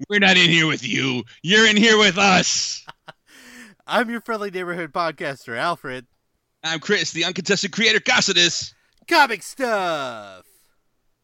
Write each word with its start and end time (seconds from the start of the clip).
the 0.00 0.06
CBC 0.06 0.06
universe. 0.06 0.06
We're 0.08 0.18
not 0.18 0.36
in 0.36 0.50
here 0.50 0.66
with 0.66 0.86
you. 0.86 1.24
You're 1.42 1.66
in 1.68 1.76
here 1.76 1.98
with 1.98 2.18
us. 2.18 2.84
I'm 3.86 4.10
your 4.10 4.20
friendly 4.20 4.50
neighborhood 4.50 4.92
podcaster, 4.92 5.56
Alfred. 5.56 6.06
I'm 6.62 6.80
Chris, 6.80 7.12
the 7.12 7.24
uncontested 7.24 7.72
creator, 7.72 8.00
Cassidus. 8.00 8.74
Comic 9.08 9.42
stuff. 9.42 10.44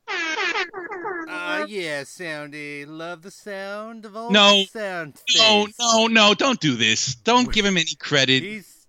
Ah, 0.08 1.62
uh, 1.62 1.66
yeah, 1.66 2.02
Soundy. 2.02 2.84
Love 2.86 3.22
the 3.22 3.30
sound 3.30 4.04
of 4.04 4.16
old 4.16 4.32
No. 4.32 4.64
sound. 4.64 5.20
No, 5.36 5.66
no, 5.78 6.06
no, 6.06 6.34
don't 6.34 6.60
do 6.60 6.76
this. 6.76 7.14
Don't 7.16 7.52
give 7.52 7.64
him 7.64 7.76
any 7.76 7.94
credit. 7.98 8.42
He's 8.42 8.86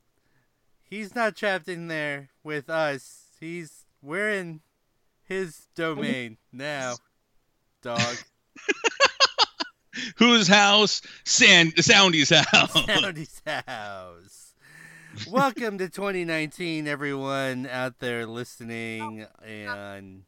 he's 0.83 1.15
not 1.15 1.35
trapped 1.35 1.67
in 1.67 1.87
there 1.87 2.29
with 2.43 2.69
us. 2.69 3.25
He's 3.39 3.85
we're 4.01 4.29
in 4.29 4.61
his 5.23 5.67
domain 5.75 6.37
now. 6.51 6.95
Dog. 7.81 7.99
Whose 10.17 10.47
house? 10.47 11.01
Sand, 11.25 11.73
Soundy's 11.77 12.29
house. 12.29 12.73
Soundy's 12.85 13.41
house. 13.45 14.53
Welcome 15.27 15.79
to 15.79 15.89
2019, 15.89 16.87
everyone 16.87 17.65
out 17.65 17.99
there 17.99 18.27
listening 18.27 19.25
and 19.43 20.23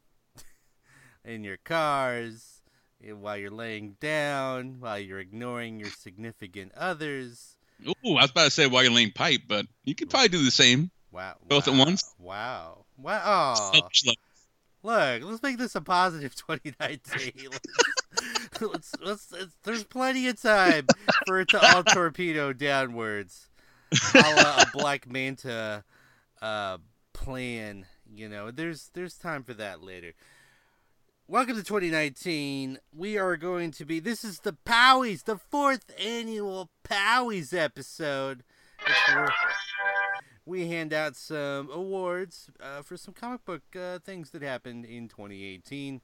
in 1.24 1.44
your 1.44 1.58
cars, 1.58 2.62
while 3.04 3.38
you're 3.38 3.52
laying 3.52 3.98
down, 4.00 4.80
while 4.80 5.00
you're 5.00 5.20
ignoring 5.20 5.80
your 5.80 5.90
significant 5.90 6.72
others. 6.76 7.56
Ooh, 7.88 8.16
I 8.16 8.22
was 8.24 8.32
about 8.32 8.46
to 8.46 8.52
say 8.52 8.66
while 8.68 8.84
you're 8.84 8.92
laying 8.92 9.12
pipe, 9.12 9.42
but 9.48 9.68
you 9.84 9.94
could 9.94 10.10
probably 10.10 10.30
do 10.30 10.44
the 10.44 10.52
same. 10.52 10.90
Wow. 11.12 11.36
Both 11.48 11.68
at 11.68 11.76
once? 11.76 12.16
Wow. 12.18 12.86
Wow. 12.98 13.22
Aw. 13.24 13.54
Selfish 13.72 14.06
love. 14.06 14.16
Look, 14.82 15.24
let's 15.24 15.44
make 15.44 15.58
this 15.58 15.76
a 15.76 15.82
positive 15.82 16.36
2019. 16.48 17.50
let's, 17.52 18.62
let's, 18.62 18.96
let's, 19.04 19.32
let's- 19.32 19.58
there's 19.64 19.84
plenty 19.84 20.28
of 20.28 20.42
time 20.42 20.88
for 21.28 21.40
it 21.42 21.50
to 21.50 21.60
all 21.76 21.84
torpedo 21.94 22.54
downwards. 22.54 23.50
A 24.14 24.20
la 24.36 24.62
a 24.62 24.66
Black 24.72 25.10
Manta 25.12 25.84
uh, 26.42 26.78
plan, 27.14 27.88
you 28.14 28.30
know. 28.30 28.52
There's 28.52 28.92
there's 28.94 29.16
time 29.16 29.44
for 29.44 29.56
that 29.56 29.84
later. 29.84 30.14
Welcome 31.28 31.56
to 31.56 31.64
2019. 31.64 32.78
We 32.96 33.18
are 33.18 33.36
going 33.36 33.72
to 33.72 33.86
be. 33.86 34.00
This 34.00 34.24
is 34.24 34.40
the 34.42 34.54
Powies, 34.66 35.24
the 35.24 35.38
fourth 35.38 35.92
annual 36.00 36.70
Powies 36.88 37.52
episode. 37.54 38.44
We 40.50 40.68
hand 40.68 40.94
out 40.94 41.16
some 41.16 41.70
awards 41.72 42.50
uh, 42.60 42.82
for 42.82 42.98
some 42.98 43.14
comic 43.14 43.46
book 43.46 43.62
uh, 43.80 44.00
things 44.00 44.32
that 44.32 44.42
happened 44.42 44.84
in 44.84 45.08
2018. 45.08 46.02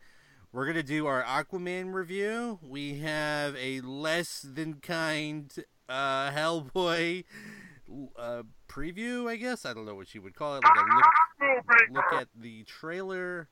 We're 0.52 0.68
gonna 0.68 0.84
do 0.84 1.08
our 1.08 1.24
Aquaman 1.24 1.92
review. 1.92 2.60
We 2.62 3.00
have 3.00 3.56
a 3.56 3.82
less 3.82 4.46
than 4.48 4.76
kind 4.76 5.52
uh, 5.90 6.30
Hellboy 6.30 7.24
uh, 8.16 8.44
preview, 8.70 9.28
I 9.28 9.38
guess. 9.38 9.66
I 9.66 9.74
don't 9.74 9.88
know 9.88 9.96
what 9.96 10.14
you 10.14 10.22
would 10.22 10.36
call 10.36 10.58
it. 10.58 10.64
Like 10.64 10.78
a 10.78 10.94
look, 10.94 11.66
look 11.92 12.22
at 12.22 12.28
the 12.40 12.66
trailer. 12.66 13.50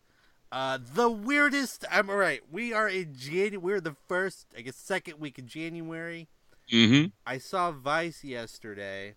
Uh, 0.52 0.78
the 0.94 1.10
weirdest. 1.10 1.86
I'm 1.92 2.08
all 2.08 2.18
right. 2.18 2.42
We 2.52 2.72
are 2.72 2.88
in 2.88 3.16
January. 3.16 3.58
We're 3.58 3.82
the 3.82 3.96
first, 4.08 4.46
I 4.56 4.62
guess, 4.62 4.76
second 4.76 5.20
week 5.20 5.40
of 5.40 5.48
January. 5.48 6.30
Mm-hmm. 6.72 7.08
I 7.26 7.40
saw 7.40 7.72
Vice 7.72 8.24
yesterday. 8.24 9.16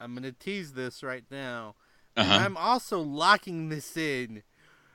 I'm 0.00 0.14
gonna 0.14 0.32
tease 0.32 0.72
this 0.72 1.02
right 1.02 1.24
now. 1.30 1.74
Uh-huh. 2.16 2.32
I'm 2.32 2.56
also 2.56 3.00
locking 3.00 3.68
this 3.68 3.96
in. 3.96 4.42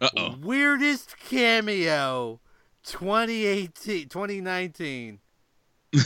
Uh-oh. 0.02 0.38
Weirdest 0.42 1.18
cameo 1.20 2.40
2018 2.84 4.08
2019. 4.10 5.20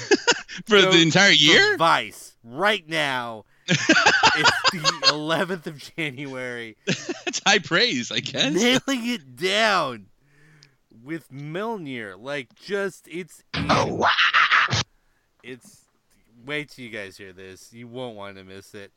For 0.67 0.81
Go 0.81 0.91
the 0.91 1.01
entire 1.01 1.31
year? 1.31 1.77
Vice 1.77 2.35
right 2.43 2.87
now. 2.87 3.45
it's 3.67 3.81
the 4.71 4.77
11th 5.07 5.67
of 5.67 5.95
January. 5.95 6.77
That's 6.85 7.41
high 7.45 7.59
praise, 7.59 8.11
I 8.11 8.19
guess. 8.19 8.53
Nailing 8.53 9.07
it 9.07 9.35
down 9.35 10.07
with 11.03 11.31
Milner. 11.31 12.15
Like 12.17 12.55
just 12.55 13.07
it's 13.07 13.43
Oh, 13.53 14.05
it's 15.43 15.82
wait 16.45 16.69
till 16.69 16.85
you 16.85 16.91
guys 16.91 17.17
hear 17.17 17.33
this. 17.33 17.73
You 17.73 17.87
won't 17.87 18.15
want 18.15 18.37
to 18.37 18.43
miss 18.43 18.73
it. 18.73 18.91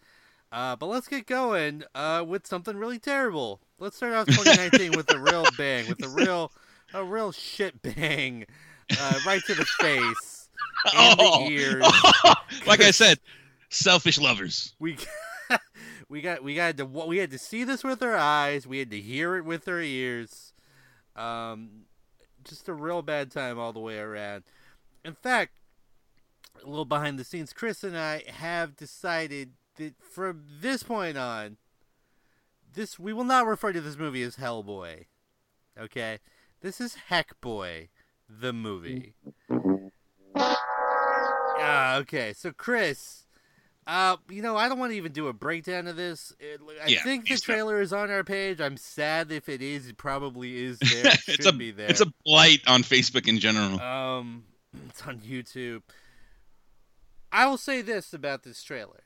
Uh, 0.53 0.77
but 0.77 0.87
let's 0.87 1.09
get 1.09 1.27
going 1.27 1.83
uh, 1.95 2.25
with 2.27 2.47
something 2.47 2.77
really 2.77 2.99
terrible. 2.99 3.61
Let's 3.79 3.97
start 3.97 4.15
off 4.15 4.27
2019 4.29 4.93
with 4.97 5.13
a 5.13 5.19
real 5.19 5.45
bang, 5.59 5.89
with 5.89 6.05
a 6.05 6.09
real, 6.09 6.53
a 6.95 7.03
real 7.05 7.33
shit 7.33 7.83
bang, 7.83 8.47
uh, 8.99 9.19
right 9.27 9.43
to 9.47 9.55
the 9.55 9.65
face 9.65 10.49
and 10.95 11.17
Oh. 11.21 11.47
the 11.47 11.53
ears. 11.53 11.85
like 12.67 12.81
I 12.81 12.91
said, 12.93 13.19
selfish 13.71 14.19
lovers. 14.19 14.75
We, 14.79 14.97
we 16.09 16.21
got, 16.23 16.43
we 16.45 16.55
got 16.55 16.77
to, 16.77 16.85
we 16.87 17.19
had 17.19 17.33
to 17.33 17.39
see 17.39 17.65
this 17.65 17.83
with 17.83 18.03
our 18.03 18.17
eyes. 18.17 18.67
We 18.67 18.79
had 18.79 18.91
to 18.93 19.01
hear 19.01 19.37
it 19.37 19.45
with 19.45 19.67
our 19.69 19.81
ears. 19.81 20.53
Um, 21.17 21.87
just 22.45 22.69
a 22.69 22.73
real 22.73 23.03
bad 23.03 23.31
time 23.33 23.59
all 23.59 23.73
the 23.73 23.81
way 23.81 23.99
around. 23.99 24.45
In 25.05 25.15
fact, 25.15 25.53
a 26.65 26.69
little 26.69 26.85
behind 26.85 27.19
the 27.19 27.25
scenes, 27.25 27.53
Chris 27.53 27.83
and 27.85 27.97
I 27.97 28.23
have 28.29 28.77
decided 28.77 29.53
that 29.77 29.95
from 30.01 30.45
this 30.61 30.83
point 30.83 31.17
on, 31.19 31.57
this 32.73 32.99
we 32.99 33.13
will 33.13 33.25
not 33.25 33.47
refer 33.47 33.73
to 33.73 33.81
this 33.81 33.97
movie 33.97 34.23
as 34.23 34.37
Hellboy. 34.37 35.05
Okay, 35.79 36.19
this 36.61 36.81
is 36.81 36.97
Heckboy, 37.11 37.89
the 38.29 38.53
movie. 38.53 39.15
Ah, 41.59 41.97
okay. 41.97 42.33
So 42.35 42.53
Chris, 42.53 43.27
uh, 43.87 44.17
you 44.29 44.43
know, 44.43 44.57
I 44.57 44.69
don't 44.69 44.79
want 44.79 44.93
to 44.93 44.97
even 44.97 45.13
do 45.13 45.29
a 45.29 45.33
breakdown 45.33 45.87
of 45.87 45.97
this. 45.97 46.35
It, 46.39 46.61
I 46.85 46.89
Yeah, 46.89 47.03
think 47.03 47.29
the 47.29 47.37
trailer 47.39 47.81
is 47.81 47.93
on 47.93 48.11
our 48.11 48.25
page. 48.25 48.61
I'm 48.61 48.77
sad 48.77 49.31
if 49.33 49.49
it 49.49 49.63
is. 49.63 49.89
It 49.89 49.97
probably 49.97 50.57
is 50.65 50.79
there. 50.91 51.07
It 51.07 51.15
it's 51.29 51.45
should 51.45 51.47
a 51.47 51.53
be 51.53 51.71
there. 51.71 51.89
it's 51.89 52.01
a 52.01 52.13
blight 52.25 52.61
on 52.67 52.83
Facebook 52.83 53.27
in 53.29 53.39
general. 53.39 53.81
Um, 53.81 54.45
it's 54.89 55.03
on 55.03 55.19
YouTube. 55.21 55.83
I 57.37 57.47
will 57.47 57.59
say 57.59 57.83
this 57.83 58.15
about 58.15 58.45
this 58.45 58.63
trailer. 58.63 59.05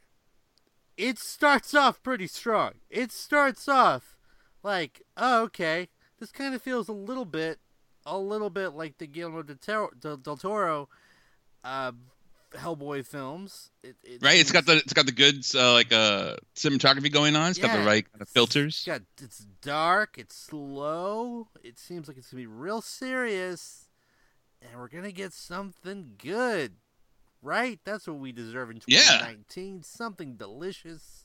It 0.97 1.19
starts 1.19 1.75
off 1.75 2.01
pretty 2.01 2.29
strong. 2.29 2.75
It 2.89 3.11
starts 3.11 3.67
off 3.67 4.17
like, 4.63 5.03
oh, 5.17 5.43
okay, 5.45 5.89
this 6.21 6.31
kind 6.31 6.55
of 6.55 6.63
feels 6.63 6.89
a 6.89 6.93
little 6.93 7.25
bit, 7.25 7.59
a 8.07 8.17
little 8.17 8.49
bit 8.49 8.69
like 8.69 8.99
the 8.99 9.09
Guillermo 9.09 9.43
del 9.43 9.57
Toro, 9.57 9.91
del, 9.99 10.17
del 10.19 10.37
Toro 10.37 10.89
uh, 11.65 11.91
Hellboy 12.53 13.05
films. 13.05 13.73
It, 13.83 13.97
it 14.05 14.23
right? 14.23 14.39
It's 14.39 14.53
got 14.53 14.65
the 14.65 14.77
it's 14.77 14.93
got 14.93 15.07
the 15.07 15.13
good 15.13 15.45
uh, 15.57 15.73
like 15.73 15.93
uh 15.93 16.37
cinematography 16.55 17.13
going 17.13 17.35
on. 17.35 17.51
It's 17.51 17.59
got 17.59 17.77
the 17.77 17.85
right 17.85 18.09
kind 18.13 18.23
of 18.23 18.29
filters. 18.29 18.77
It's 18.77 18.87
got 18.87 19.03
it's 19.21 19.45
dark, 19.61 20.19
it's 20.19 20.37
slow. 20.37 21.49
It 21.65 21.81
seems 21.81 22.07
like 22.07 22.17
it's 22.17 22.31
gonna 22.31 22.43
be 22.43 22.47
real 22.47 22.81
serious, 22.81 23.89
and 24.63 24.79
we're 24.79 24.89
gonna 24.89 25.11
get 25.11 25.33
something 25.33 26.13
good, 26.17 26.75
right? 27.43 27.79
That's 27.85 28.07
what 28.07 28.19
we 28.19 28.33
deserve 28.33 28.71
in 28.71 28.81
Yeah. 28.87 29.01
2019. 29.01 29.83
Something 29.83 30.37
delicious, 30.37 31.25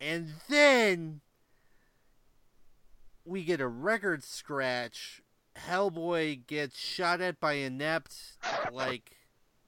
and 0.00 0.34
then 0.48 1.20
we 3.24 3.44
get 3.44 3.60
a 3.60 3.68
record 3.68 4.22
scratch. 4.24 5.22
Hellboy 5.56 6.46
gets 6.46 6.78
shot 6.78 7.20
at 7.20 7.40
by 7.40 7.54
inept 7.54 8.14
like 8.72 9.16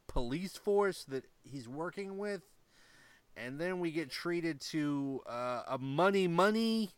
police 0.07 0.57
force 0.57 1.05
that 1.05 1.25
he's 1.43 1.69
working 1.69 2.19
with 2.19 2.43
and 3.37 3.59
then 3.59 3.81
we 3.81 3.91
get 3.91 4.11
treated 4.11 4.61
to 4.61 5.21
uh, 5.29 5.63
a 5.69 5.79
money 5.79 6.29
money 6.29 6.91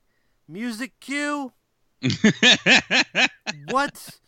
music 0.49 0.93
cue 1.01 1.53
what 3.71 4.19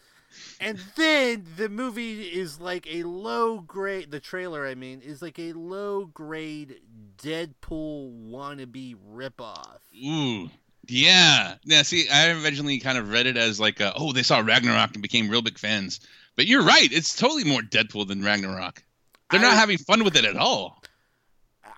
and 0.61 0.79
then 0.97 1.47
the 1.56 1.69
movie 1.69 2.23
is 2.23 2.61
like 2.61 2.87
a 2.93 3.03
low 3.05 3.61
grade 3.61 4.11
the 4.11 4.21
trailer 4.21 4.67
i 4.67 4.75
mean 4.75 5.00
is 5.00 5.21
like 5.23 5.38
a 5.38 5.53
low 5.53 6.06
grade 6.06 6.77
deadpool 7.19 8.31
wannabe 8.31 8.97
ripoff 9.15 9.79
Ooh. 10.05 10.50
Yeah. 10.88 11.56
Yeah, 11.65 11.83
see, 11.83 12.09
I 12.09 12.31
originally 12.31 12.79
kind 12.79 12.97
of 12.97 13.11
read 13.11 13.27
it 13.27 13.37
as 13.37 13.59
like, 13.59 13.81
uh, 13.81 13.93
oh, 13.97 14.12
they 14.12 14.23
saw 14.23 14.38
Ragnarok 14.38 14.93
and 14.93 15.03
became 15.03 15.29
real 15.29 15.43
big 15.43 15.59
fans. 15.59 15.99
But 16.37 16.47
you're 16.47 16.62
right. 16.62 16.88
It's 16.93 17.17
totally 17.17 17.43
more 17.43 17.61
Deadpool 17.61 18.06
than 18.06 18.23
Ragnarok. 18.23 18.85
They're 19.31 19.41
not 19.41 19.55
I- 19.55 19.56
having 19.56 19.79
fun 19.79 20.05
with 20.05 20.15
it 20.17 20.25
at 20.25 20.37
all. 20.37 20.81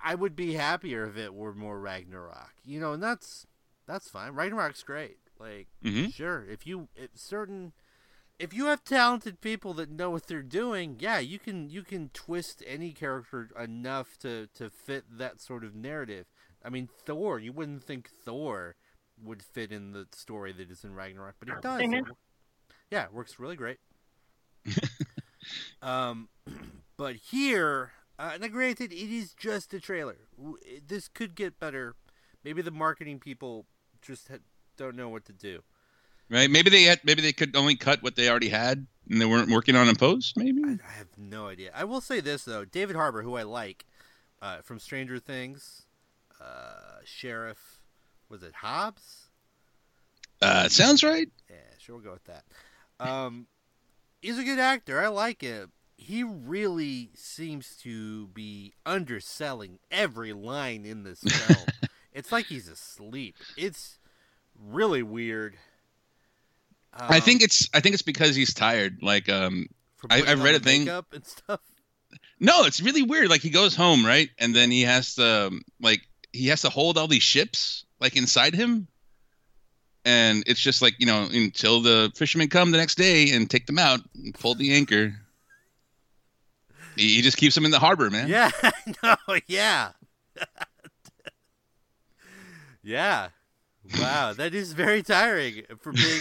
i 0.04 0.14
would 0.14 0.36
be 0.36 0.52
happier 0.54 1.06
if 1.06 1.16
it 1.16 1.32
were 1.32 1.54
more 1.54 1.80
ragnarok 1.80 2.52
you 2.66 2.78
know 2.80 2.92
and 2.92 3.02
that's 3.02 3.46
that's 3.86 4.10
fine 4.10 4.32
ragnarok's 4.32 4.82
great 4.82 5.16
like 5.40 5.68
hmm 5.82 6.06
Sure. 6.08 6.44
If 6.48 6.66
you 6.66 6.88
if 6.96 7.10
certain 7.14 7.72
if 8.38 8.54
you 8.54 8.66
have 8.66 8.84
talented 8.84 9.40
people 9.40 9.74
that 9.74 9.90
know 9.90 10.10
what 10.10 10.26
they're 10.26 10.42
doing, 10.42 10.96
yeah, 11.00 11.18
you 11.18 11.38
can 11.38 11.68
you 11.70 11.82
can 11.82 12.10
twist 12.12 12.62
any 12.66 12.92
character 12.92 13.48
enough 13.58 14.16
to 14.18 14.48
to 14.54 14.70
fit 14.70 15.04
that 15.18 15.40
sort 15.40 15.64
of 15.64 15.74
narrative. 15.74 16.26
I 16.64 16.70
mean, 16.70 16.88
Thor, 17.04 17.38
you 17.38 17.52
wouldn't 17.52 17.84
think 17.84 18.08
Thor 18.08 18.76
would 19.22 19.42
fit 19.42 19.72
in 19.72 19.92
the 19.92 20.06
story 20.12 20.52
that 20.52 20.70
is 20.70 20.84
in 20.84 20.94
Ragnarok, 20.94 21.36
but 21.40 21.48
it 21.48 21.60
does. 21.60 21.80
Amen. 21.82 22.04
It- 22.08 22.16
yeah, 22.90 23.04
it 23.04 23.12
works 23.12 23.38
really 23.38 23.56
great. 23.56 23.78
um, 25.82 26.28
but 26.96 27.16
here, 27.16 27.92
uh, 28.18 28.38
now 28.40 28.48
granted, 28.48 28.92
it 28.92 29.10
is 29.14 29.34
just 29.34 29.74
a 29.74 29.80
trailer. 29.80 30.16
This 30.86 31.08
could 31.08 31.34
get 31.34 31.58
better. 31.58 31.94
Maybe 32.44 32.62
the 32.62 32.70
marketing 32.70 33.18
people 33.18 33.66
just 34.00 34.28
ha- 34.28 34.36
don't 34.76 34.96
know 34.96 35.08
what 35.08 35.24
to 35.26 35.32
do. 35.32 35.62
Right? 36.30 36.50
Maybe 36.50 36.70
they 36.70 36.82
had. 36.84 37.00
Maybe 37.04 37.22
they 37.22 37.32
could 37.32 37.56
only 37.56 37.74
cut 37.76 38.02
what 38.02 38.16
they 38.16 38.28
already 38.28 38.50
had, 38.50 38.86
and 39.08 39.20
they 39.20 39.24
weren't 39.26 39.50
working 39.50 39.76
on 39.76 39.88
in 39.88 39.96
post. 39.96 40.36
Maybe. 40.36 40.62
I, 40.64 40.78
I 40.86 40.92
have 40.98 41.08
no 41.16 41.48
idea. 41.48 41.70
I 41.74 41.84
will 41.84 42.02
say 42.02 42.20
this 42.20 42.44
though: 42.44 42.64
David 42.64 42.96
Harbour, 42.96 43.22
who 43.22 43.36
I 43.36 43.44
like 43.44 43.86
uh, 44.42 44.58
from 44.58 44.78
Stranger 44.78 45.18
Things, 45.18 45.86
uh, 46.40 47.00
Sheriff, 47.04 47.80
was 48.28 48.42
it 48.42 48.56
Hobbs? 48.56 49.28
Uh, 50.40 50.68
sounds 50.68 51.02
right. 51.02 51.28
Yeah, 51.48 51.56
sure, 51.78 51.96
we'll 51.96 52.04
go 52.04 52.12
with 52.12 52.24
that. 52.24 52.44
Um, 53.00 53.46
he's 54.22 54.38
a 54.38 54.44
good 54.44 54.58
actor. 54.58 55.00
I 55.00 55.08
like 55.08 55.42
him. 55.42 55.72
He 55.96 56.22
really 56.22 57.10
seems 57.14 57.74
to 57.82 58.28
be 58.28 58.72
underselling 58.86 59.80
every 59.90 60.32
line 60.32 60.84
in 60.84 61.02
this 61.02 61.20
film. 61.26 61.66
it's 62.12 62.30
like 62.30 62.46
he's 62.46 62.68
asleep. 62.68 63.36
It's 63.56 63.98
really 64.56 65.02
weird. 65.02 65.56
I 66.98 67.16
Um, 67.16 67.22
think 67.22 67.42
it's. 67.42 67.68
I 67.72 67.80
think 67.80 67.92
it's 67.94 68.02
because 68.02 68.34
he's 68.34 68.52
tired. 68.54 68.98
Like, 69.02 69.28
um, 69.28 69.66
I, 70.10 70.22
I've 70.22 70.42
read 70.42 70.54
a 70.56 70.60
thing- 70.60 70.84
makeup 70.84 71.06
and 71.12 71.24
stuff. 71.24 71.60
no, 72.40 72.64
it's 72.64 72.80
really 72.80 73.02
weird. 73.02 73.28
Like 73.30 73.40
he 73.40 73.50
goes 73.50 73.74
home, 73.76 74.04
right, 74.04 74.30
and 74.38 74.54
then 74.54 74.70
he 74.70 74.82
has 74.82 75.14
to, 75.16 75.46
um, 75.48 75.62
like, 75.80 76.00
he 76.32 76.48
has 76.48 76.62
to 76.62 76.70
hold 76.70 76.98
all 76.98 77.06
these 77.08 77.22
ships 77.22 77.84
like 78.00 78.16
inside 78.16 78.54
him, 78.54 78.88
and 80.04 80.42
it's 80.46 80.60
just 80.60 80.82
like 80.82 80.94
you 80.98 81.06
know 81.06 81.28
until 81.30 81.80
the 81.80 82.10
fishermen 82.16 82.48
come 82.48 82.70
the 82.72 82.78
next 82.78 82.96
day 82.96 83.30
and 83.32 83.48
take 83.50 83.66
them 83.66 83.78
out 83.78 84.00
and 84.14 84.34
pull 84.34 84.54
the 84.54 84.74
anchor. 84.74 85.14
He, 86.96 87.14
he 87.16 87.22
just 87.22 87.36
keeps 87.36 87.54
them 87.54 87.64
in 87.64 87.70
the 87.70 87.78
harbor, 87.78 88.10
man. 88.10 88.28
Yeah, 88.28 88.50
no, 89.04 89.16
yeah. 89.46 89.92
yeah. 92.82 93.28
Wow, 93.98 94.32
that 94.34 94.54
is 94.54 94.72
very 94.72 95.02
tiring 95.02 95.62
for 95.80 95.92
being 95.92 96.20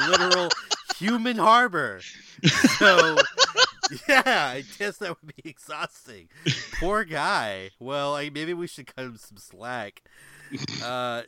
a 0.00 0.08
literal 0.08 0.48
human 0.96 1.36
harbor. 1.36 2.00
So, 2.78 3.16
yeah, 4.08 4.22
I 4.54 4.64
guess 4.78 4.98
that 4.98 5.10
would 5.22 5.34
be 5.36 5.48
exhausting. 5.48 6.28
Poor 6.80 7.04
guy. 7.04 7.70
Well, 7.78 8.14
I, 8.16 8.30
maybe 8.30 8.54
we 8.54 8.66
should 8.66 8.86
cut 8.94 9.04
him 9.04 9.16
some 9.16 9.38
slack. 9.38 10.02
Uh, 10.82 11.22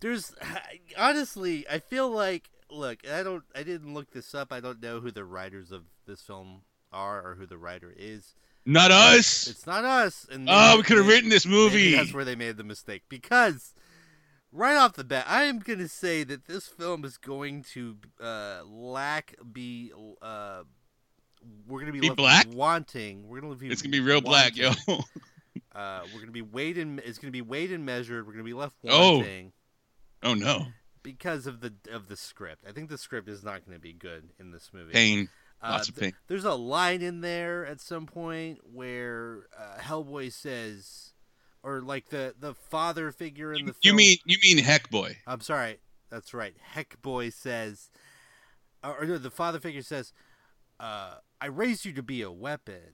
there's 0.00 0.34
honestly, 0.98 1.66
I 1.70 1.78
feel 1.78 2.10
like 2.10 2.50
look, 2.70 3.00
I 3.10 3.22
don't, 3.22 3.44
I 3.54 3.62
didn't 3.62 3.94
look 3.94 4.10
this 4.10 4.34
up. 4.34 4.52
I 4.52 4.60
don't 4.60 4.82
know 4.82 5.00
who 5.00 5.10
the 5.10 5.24
writers 5.24 5.70
of 5.72 5.82
this 6.06 6.22
film 6.22 6.62
are 6.92 7.22
or 7.26 7.34
who 7.34 7.46
the 7.46 7.58
writer 7.58 7.92
is. 7.96 8.34
Not 8.64 8.90
us. 8.90 9.46
It's 9.48 9.66
not 9.66 9.84
us. 9.84 10.26
And 10.30 10.46
Oh, 10.50 10.76
we 10.76 10.82
could 10.84 10.96
have 10.96 11.06
written 11.08 11.28
this 11.28 11.44
movie. 11.46 11.94
that's 11.96 12.14
where 12.14 12.24
they 12.24 12.36
made 12.36 12.56
the 12.56 12.64
mistake 12.64 13.02
because 13.08 13.74
right 14.52 14.76
off 14.76 14.92
the 14.94 15.04
bat, 15.04 15.24
I 15.28 15.44
am 15.44 15.58
going 15.58 15.78
to 15.80 15.88
say 15.88 16.22
that 16.24 16.44
this 16.46 16.68
film 16.68 17.04
is 17.04 17.16
going 17.18 17.64
to 17.72 17.96
uh, 18.20 18.60
lack 18.66 19.34
be. 19.52 19.92
Uh, 20.20 20.62
we're 21.66 21.80
going 21.80 21.86
to 21.86 21.92
be, 21.92 22.00
Be 22.00 22.08
left 22.08 22.16
black? 22.18 22.46
wanting. 22.52 23.26
We're 23.28 23.40
going 23.40 23.52
to 23.52 23.58
be. 23.58 23.68
It's 23.68 23.82
gonna 23.82 23.90
be 23.92 24.00
real 24.00 24.20
black, 24.20 24.56
yo. 24.56 24.70
Uh, 25.74 26.00
we're 26.06 26.18
going 26.20 26.26
to 26.26 26.32
be 26.32 26.42
weighed 26.42 26.76
and 26.76 26.98
it's 27.00 27.16
going 27.18 27.28
to 27.28 27.32
be 27.32 27.40
weighed 27.40 27.72
and 27.72 27.86
measured. 27.86 28.26
We're 28.26 28.34
going 28.34 28.44
to 28.44 28.48
be 28.48 28.52
left 28.52 28.76
Oh. 28.88 29.16
wanting 29.18 29.52
oh 30.22 30.34
no, 30.34 30.66
because 31.02 31.46
of 31.46 31.60
the 31.60 31.72
of 31.90 32.08
the 32.08 32.16
script. 32.16 32.64
I 32.68 32.72
think 32.72 32.90
the 32.90 32.98
script 32.98 33.26
is 33.26 33.42
not 33.42 33.64
going 33.64 33.74
to 33.76 33.80
be 33.80 33.94
good 33.94 34.28
in 34.38 34.50
this 34.50 34.68
movie. 34.74 34.92
pain. 34.92 35.30
Uh, 35.62 35.70
Lots 35.70 35.88
of 35.88 35.94
th- 35.94 36.12
pain. 36.12 36.18
there's 36.26 36.44
a 36.44 36.52
line 36.54 37.00
in 37.00 37.22
there 37.22 37.64
at 37.64 37.80
some 37.80 38.04
point 38.04 38.58
where 38.70 39.46
uh, 39.58 39.78
Hellboy 39.80 40.30
says, 40.32 41.11
or 41.62 41.80
like 41.80 42.08
the 42.08 42.34
the 42.38 42.54
father 42.54 43.12
figure 43.12 43.52
in 43.52 43.66
the 43.66 43.74
You 43.82 43.90
film. 43.90 43.96
mean 43.96 44.16
you 44.24 44.38
mean 44.42 44.58
Heck 44.64 44.90
Boy? 44.90 45.18
I'm 45.26 45.40
sorry, 45.40 45.78
that's 46.10 46.34
right. 46.34 46.54
Heck 46.60 47.00
Boy 47.02 47.30
says, 47.30 47.90
or, 48.82 49.04
no, 49.04 49.18
the 49.18 49.30
father 49.30 49.60
figure 49.60 49.82
says, 49.82 50.12
uh, 50.80 51.16
"I 51.40 51.46
raised 51.46 51.84
you 51.84 51.92
to 51.94 52.02
be 52.02 52.22
a 52.22 52.30
weapon." 52.30 52.92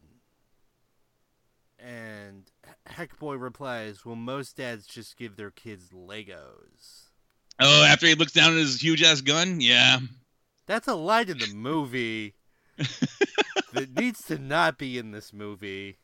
And 1.78 2.50
Heck 2.86 3.18
Boy 3.18 3.36
replies, 3.36 4.04
"Well, 4.04 4.16
most 4.16 4.56
dads 4.56 4.86
just 4.86 5.16
give 5.16 5.36
their 5.36 5.50
kids 5.50 5.90
Legos." 5.90 7.10
Oh, 7.60 7.84
after 7.84 8.06
he 8.06 8.14
looks 8.14 8.32
down 8.32 8.52
at 8.52 8.58
his 8.58 8.80
huge 8.82 9.02
ass 9.02 9.20
gun, 9.20 9.60
yeah. 9.60 9.98
That's 10.66 10.86
a 10.88 10.94
line 10.94 11.28
in 11.28 11.38
the 11.38 11.52
movie 11.54 12.34
that 13.72 13.96
needs 13.96 14.22
to 14.26 14.38
not 14.38 14.76
be 14.78 14.98
in 14.98 15.12
this 15.12 15.32
movie. 15.32 15.98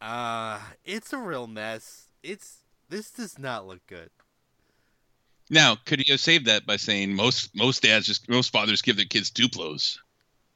Uh, 0.00 0.58
it's 0.84 1.12
a 1.12 1.18
real 1.18 1.46
mess. 1.46 2.06
It's 2.22 2.58
this 2.88 3.10
does 3.10 3.38
not 3.38 3.66
look 3.66 3.86
good. 3.86 4.10
Now, 5.50 5.76
could 5.84 5.98
he 6.00 6.10
have 6.12 6.20
saved 6.20 6.46
that 6.46 6.64
by 6.66 6.76
saying 6.76 7.14
most 7.14 7.50
most 7.54 7.82
dads 7.82 8.06
just 8.06 8.28
most 8.28 8.52
fathers 8.52 8.82
give 8.82 8.96
their 8.96 9.04
kids 9.04 9.30
Duplos 9.30 9.98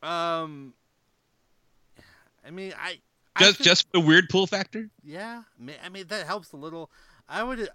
Um, 0.02 0.72
I 2.46 2.50
mean, 2.50 2.72
I 2.78 2.98
I 3.36 3.40
just 3.40 3.58
think- 3.58 3.64
just 3.66 3.92
the 3.92 4.00
weird 4.00 4.28
pull 4.28 4.46
factor? 4.46 4.88
yeah. 5.02 5.42
I 5.82 5.88
mean, 5.88 6.06
that 6.08 6.26
helps 6.26 6.52
a 6.52 6.56
little. 6.56 6.90
I 7.28 7.42
would. 7.42 7.60
I, 7.60 7.66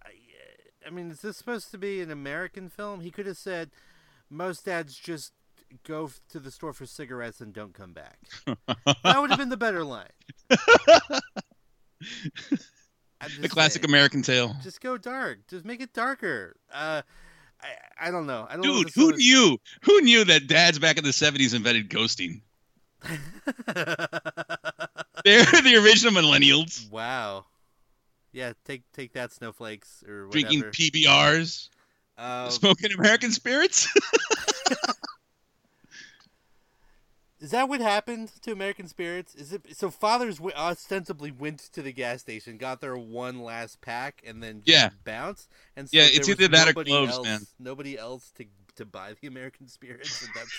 I 0.87 0.89
mean, 0.91 1.11
is 1.11 1.21
this 1.21 1.35
supposed 1.37 1.71
to 1.71 1.77
be 1.77 2.01
an 2.01 2.09
American 2.09 2.69
film? 2.69 3.01
He 3.01 3.11
could 3.11 3.25
have 3.25 3.37
said, 3.37 3.69
"Most 4.29 4.65
dads 4.65 4.95
just 4.95 5.33
go 5.83 6.09
to 6.29 6.39
the 6.39 6.49
store 6.51 6.71
for 6.73 6.85
cigarettes 6.85 7.41
and 7.41 7.53
don't 7.53 7.73
come 7.73 7.91
back." 7.93 8.17
that 8.45 9.19
would 9.19 9.29
have 9.29 9.37
been 9.39 9.49
the 9.49 9.57
better 9.57 9.83
line. 9.83 10.07
The 13.41 13.49
classic 13.49 13.81
saying. 13.83 13.91
American 13.91 14.21
tale. 14.21 14.55
Just 14.63 14.79
go 14.79 14.97
dark. 14.97 15.39
Just 15.49 15.65
make 15.65 15.81
it 15.81 15.91
darker. 15.91 16.55
Uh, 16.73 17.01
I 17.61 18.07
I 18.07 18.11
don't 18.11 18.25
know. 18.27 18.47
I 18.49 18.53
don't. 18.53 18.61
Dude, 18.63 18.87
if 18.87 18.95
who 18.95 19.11
knew? 19.17 19.57
Who 19.81 19.99
knew 20.01 20.23
that 20.23 20.47
dads 20.47 20.79
back 20.79 20.97
in 20.97 21.03
the 21.03 21.09
'70s 21.09 21.53
invented 21.53 21.89
ghosting? 21.89 22.39
They're 25.25 25.43
the 25.45 25.81
original 25.83 26.13
millennials 26.13 26.89
wow. 26.89 27.45
Yeah, 28.31 28.53
take 28.63 28.83
take 28.93 29.13
that, 29.13 29.33
snowflakes 29.33 30.03
or 30.07 30.27
whatever. 30.27 30.47
drinking 30.47 30.71
PBRs, 30.71 31.69
Um, 32.17 32.51
smoking 32.51 32.91
American 32.97 33.31
spirits. 33.33 33.87
Is 37.39 37.51
that 37.51 37.69
what 37.69 37.79
happened 37.81 38.31
to 38.41 38.51
American 38.51 38.87
Spirits? 38.87 39.33
Is 39.35 39.53
it 39.53 39.61
so? 39.77 39.89
Fathers 39.89 40.37
w- 40.37 40.55
ostensibly 40.55 41.31
went 41.31 41.59
to 41.73 41.81
the 41.81 41.91
gas 41.91 42.21
station, 42.21 42.57
got 42.57 42.81
their 42.81 42.97
one 42.97 43.41
last 43.41 43.81
pack, 43.81 44.21
and 44.25 44.41
then 44.43 44.61
just 44.65 44.67
Yeah. 44.77 44.89
bounced. 45.05 45.47
And 45.75 45.89
so 45.89 45.97
Yeah, 45.97 46.07
it's 46.09 46.27
either 46.29 46.47
that 46.49 46.67
or 46.67 46.71
nobody 46.71 46.93
else, 46.93 47.23
man. 47.23 47.41
Nobody 47.59 47.97
else 47.97 48.31
to 48.37 48.45
to 48.75 48.85
buy 48.85 49.13
the 49.19 49.27
American 49.27 49.67
Spirits, 49.67 50.21
and 50.23 50.31
that's 50.33 50.57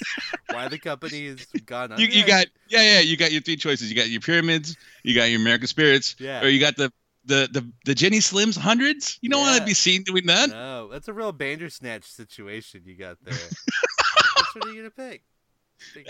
why 0.50 0.68
the 0.68 0.78
company 0.78 1.28
has 1.28 1.46
gone 1.64 1.88
you, 1.90 2.04
under. 2.04 2.16
you 2.18 2.26
got 2.26 2.46
yeah 2.68 2.82
yeah 2.82 3.00
you 3.00 3.16
got 3.16 3.32
your 3.32 3.40
three 3.40 3.56
choices. 3.56 3.88
You 3.90 3.96
got 3.96 4.08
your 4.10 4.20
pyramids, 4.20 4.76
you 5.02 5.14
got 5.14 5.30
your 5.30 5.40
American 5.40 5.66
spirits, 5.68 6.16
Yeah. 6.18 6.42
or 6.42 6.48
you 6.48 6.60
got 6.60 6.76
the 6.76 6.92
the 7.26 7.48
the, 7.52 7.70
the 7.84 7.94
Jenny 7.94 8.18
Slims 8.18 8.56
hundreds. 8.58 9.18
You 9.22 9.28
don't 9.30 9.42
want 9.42 9.58
to 9.58 9.64
be 9.66 9.74
seen 9.74 10.02
doing 10.02 10.26
that. 10.26 10.48
No, 10.50 10.88
that's 10.88 11.08
a 11.08 11.12
real 11.12 11.32
Bandersnatch 11.32 12.04
situation 12.04 12.82
you 12.86 12.94
got 12.96 13.16
there. 13.22 13.34
Which 13.34 14.54
one 14.62 14.68
are 14.68 14.72
you 14.74 14.82
gonna 14.82 14.90
pick? 15.10 15.22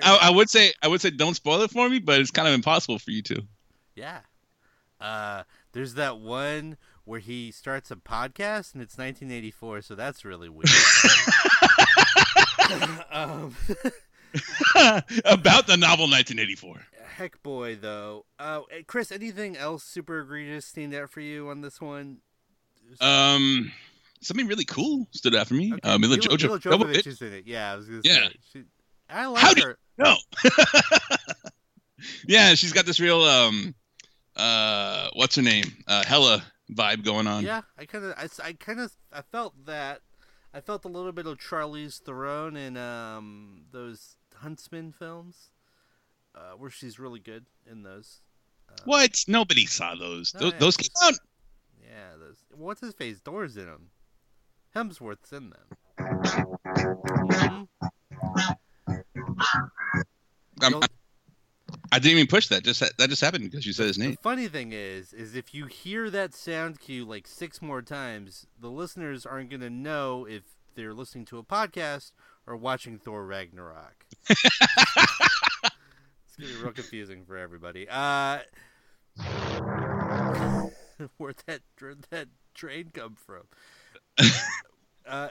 I. 0.03 0.19
I 0.23 0.31
would 0.31 0.49
say 0.51 0.73
I 0.83 0.89
would 0.89 1.01
say 1.01 1.11
don't 1.11 1.35
spoil 1.35 1.61
it 1.63 1.71
for 1.71 1.89
me, 1.89 1.99
but 1.99 2.21
it's 2.21 2.31
kind 2.31 2.47
of 2.49 2.55
impossible 2.55 2.99
for 2.99 3.11
you 3.11 3.23
to. 3.23 3.43
Yeah. 3.95 4.21
Uh, 5.01 5.45
there's 5.73 5.95
that 5.95 6.19
one 6.19 6.77
where 7.05 7.21
he 7.21 7.51
starts 7.51 7.91
a 7.91 7.97
podcast 7.97 8.75
and 8.75 8.83
it's 8.83 8.99
1984, 8.99 9.83
so 9.83 9.95
that's 9.95 10.25
really 10.25 10.49
weird. 10.49 10.69
um, 13.11 13.57
About 15.25 15.67
the 15.67 15.77
novel 15.77 16.07
1984. 16.07 16.87
heck 17.17 17.43
boy, 17.43 17.77
though. 17.77 18.27
Uh, 18.39 18.61
Chris, 18.87 19.11
anything 19.11 19.57
else 19.57 19.83
super 19.85 20.21
egregious 20.21 20.67
stand 20.67 20.95
out 20.95 21.11
for 21.11 21.21
you 21.21 21.49
on 21.49 21.61
this 21.63 21.81
one? 21.81 22.19
Um, 23.01 23.73
something 24.21 24.47
really 24.47 24.65
cool 24.65 25.09
stood 25.13 25.35
out 25.35 25.49
for 25.49 25.55
me. 25.55 25.73
Okay, 25.73 25.81
Uh, 25.89 25.99
Mila 25.99 26.17
Mila- 26.17 26.37
Jojo. 26.37 26.59
Jovovich 26.61 27.07
is 27.07 27.21
in 27.23 27.33
it. 27.33 27.47
Yeah, 27.47 27.73
I 27.73 27.77
was 27.77 27.87
gonna 27.87 28.01
Yeah. 28.05 28.29
say. 28.29 28.35
She, 28.53 28.63
I 29.13 29.27
like 29.27 29.43
How 29.43 29.55
do 29.55 29.63
her. 29.63 29.79
No. 29.99 30.17
yeah, 32.27 32.55
she's 32.55 32.73
got 32.73 32.87
this 32.87 33.01
real 33.01 33.23
um, 33.23 33.75
uh, 34.37 35.09
what's 35.15 35.37
her 35.37 35.43
name? 35.43 35.65
Uh, 35.87 36.05
Hella 36.05 36.43
vibe 36.73 37.05
going 37.05 37.27
on. 37.27 37.45
Yeah, 37.45 37.63
I 37.79 37.85
kind 37.85 38.05
of, 38.05 38.15
I, 38.17 38.29
I 38.49 38.53
kind 38.55 38.81
of, 38.81 38.93
I 39.13 39.23
felt 39.23 39.67
that. 39.67 40.01
I 40.53 40.61
felt 40.61 40.85
a 40.85 40.89
little 40.89 41.13
bit 41.13 41.27
of 41.27 41.39
Charlize 41.39 42.01
Theron 42.01 42.57
in 42.57 42.77
um, 42.77 43.63
those 43.71 44.17
Huntsman 44.35 44.93
films, 44.93 45.51
uh, 46.35 46.53
where 46.57 46.71
she's 46.71 46.99
really 46.99 47.21
good 47.21 47.47
in 47.71 47.83
those. 47.85 48.21
Uh, 48.69 48.77
What? 48.85 49.23
Nobody 49.29 49.67
saw 49.67 49.95
those. 49.95 50.35
No, 50.35 50.41
those 50.41 50.53
yeah, 50.53 50.59
those 50.59 50.77
came 50.77 50.91
out. 51.05 51.15
Yeah, 51.83 52.17
those. 52.19 52.37
What's 52.57 52.81
his 52.81 52.95
face? 52.95 53.21
Doors 53.21 53.57
in 53.57 53.67
them. 53.67 53.91
Hemsworth's 54.75 55.33
in 55.33 55.51
them. 55.51 55.67
Mhm. 57.31 57.69
I'm- 60.63 60.81
I 61.93 61.99
didn't 61.99 62.19
even 62.19 62.27
push 62.27 62.49
that. 62.49 62.65
Just 62.65 62.81
that 62.81 63.09
just 63.09 63.21
happened 63.21 63.45
because 63.51 63.65
you 63.67 63.73
said 63.73 63.87
his 63.87 63.97
The 63.97 64.09
name. 64.09 64.17
funny 64.23 64.49
thing 64.49 64.73
is, 64.73 65.13
is 65.13 65.35
if 65.37 65.55
you 65.55 65.67
hear 65.67 66.11
that 66.11 66.35
sound 66.35 66.81
cue 66.81 67.05
like 67.05 67.27
six 67.29 67.63
more 67.63 67.81
times, 67.83 68.47
the 68.61 68.69
listeners 68.71 69.25
aren't 69.25 69.51
gonna 69.51 69.71
know 69.71 70.25
if 70.27 70.43
they're 70.75 70.95
listening 70.95 71.25
to 71.27 71.39
a 71.39 71.43
podcast 71.45 72.11
or 72.47 72.57
watching 72.57 72.99
Thor 72.99 73.25
Ragnarok. 73.25 74.05
it's 74.29 74.41
gonna 76.39 76.49
be 76.53 76.57
real 76.63 76.73
confusing 76.73 77.25
for 77.25 77.37
everybody. 77.37 77.87
Uh, 77.89 78.41
where'd 81.17 81.43
that 81.47 81.61
where'd 81.81 82.07
that 82.11 82.29
train 82.55 82.91
come 82.93 83.15
from? 83.15 83.43
uh, 85.07 85.29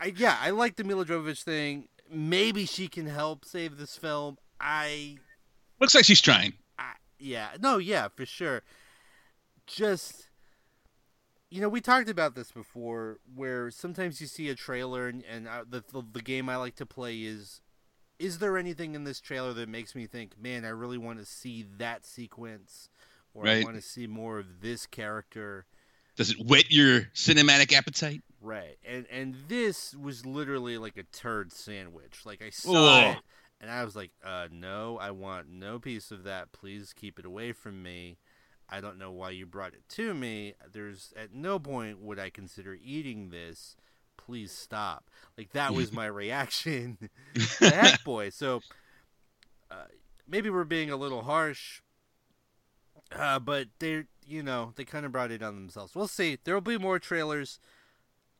I 0.00 0.12
yeah, 0.16 0.36
I 0.40 0.50
like 0.50 0.76
the 0.76 0.84
Mila 0.84 1.04
Jovovich 1.04 1.42
thing. 1.42 1.88
Maybe 2.10 2.66
she 2.66 2.88
can 2.88 3.06
help 3.06 3.44
save 3.44 3.78
this 3.78 3.96
film. 3.96 4.36
I 4.60 5.18
Looks 5.80 5.94
like 5.94 6.04
she's 6.04 6.20
trying. 6.20 6.54
I, 6.78 6.92
yeah, 7.18 7.50
no, 7.60 7.78
yeah, 7.78 8.08
for 8.08 8.26
sure. 8.26 8.62
Just, 9.66 10.28
you 11.50 11.60
know, 11.60 11.68
we 11.68 11.80
talked 11.80 12.08
about 12.08 12.34
this 12.34 12.50
before, 12.52 13.18
where 13.34 13.70
sometimes 13.70 14.20
you 14.20 14.26
see 14.26 14.48
a 14.48 14.54
trailer, 14.54 15.08
and, 15.08 15.24
and 15.24 15.48
uh, 15.48 15.64
the, 15.68 15.82
the 15.92 16.02
the 16.12 16.22
game 16.22 16.48
I 16.48 16.56
like 16.56 16.74
to 16.76 16.86
play 16.86 17.20
is, 17.20 17.60
is 18.18 18.38
there 18.38 18.58
anything 18.58 18.94
in 18.94 19.04
this 19.04 19.20
trailer 19.20 19.52
that 19.54 19.68
makes 19.68 19.94
me 19.94 20.06
think, 20.06 20.40
man, 20.40 20.64
I 20.64 20.70
really 20.70 20.98
want 20.98 21.18
to 21.20 21.24
see 21.24 21.64
that 21.78 22.04
sequence, 22.04 22.90
or 23.32 23.46
I 23.46 23.62
want 23.62 23.76
to 23.76 23.82
see 23.82 24.06
more 24.06 24.38
of 24.38 24.60
this 24.60 24.86
character, 24.86 25.66
Does 26.20 26.32
it 26.32 26.46
whet 26.46 26.70
your 26.70 27.00
cinematic 27.14 27.72
appetite? 27.72 28.20
right? 28.40 28.76
And 28.86 29.06
and 29.10 29.36
this 29.48 29.94
was 29.94 30.26
literally 30.26 30.78
like 30.78 30.96
a 30.96 31.02
turd 31.02 31.50
sandwich. 31.50 32.20
Like 32.24 32.42
I 32.42 32.50
saw 32.50 33.12
it, 33.12 33.18
and 33.60 33.70
I 33.70 33.84
was 33.84 33.96
like, 33.96 34.10
uh, 34.24 34.48
no, 34.50 34.98
I 34.98 35.12
want 35.12 35.48
no 35.48 35.78
piece 35.78 36.10
of 36.10 36.24
that. 36.24 36.52
Please 36.52 36.92
keep 36.92 37.18
it 37.18 37.24
away 37.24 37.52
from 37.52 37.82
me. 37.82 38.18
I 38.68 38.80
don't 38.80 38.98
know 38.98 39.10
why 39.10 39.30
you 39.30 39.46
brought 39.46 39.72
it 39.72 39.88
to 39.90 40.14
me. 40.14 40.54
There's 40.70 41.12
at 41.16 41.32
no 41.32 41.58
point 41.58 42.00
would 42.00 42.18
I 42.18 42.30
consider 42.30 42.76
eating 42.82 43.30
this. 43.30 43.76
Please 44.16 44.52
stop. 44.52 45.10
Like 45.38 45.52
that 45.52 45.72
was 45.72 45.90
my 45.94 46.06
reaction 46.06 46.98
to 47.34 47.70
Heck 47.70 48.04
Boy. 48.04 48.28
So 48.28 48.60
uh, 49.70 49.86
maybe 50.28 50.50
we're 50.50 50.64
being 50.64 50.90
a 50.90 50.96
little 50.96 51.22
harsh, 51.22 51.80
uh, 53.10 53.38
but 53.38 53.68
they, 53.80 54.04
you 54.30 54.42
know, 54.42 54.72
they 54.76 54.84
kind 54.84 55.04
of 55.04 55.12
brought 55.12 55.30
it 55.30 55.42
on 55.42 55.54
themselves. 55.56 55.94
We'll 55.94 56.06
see. 56.08 56.38
There 56.44 56.54
will 56.54 56.60
be 56.60 56.78
more 56.78 56.98
trailers. 56.98 57.58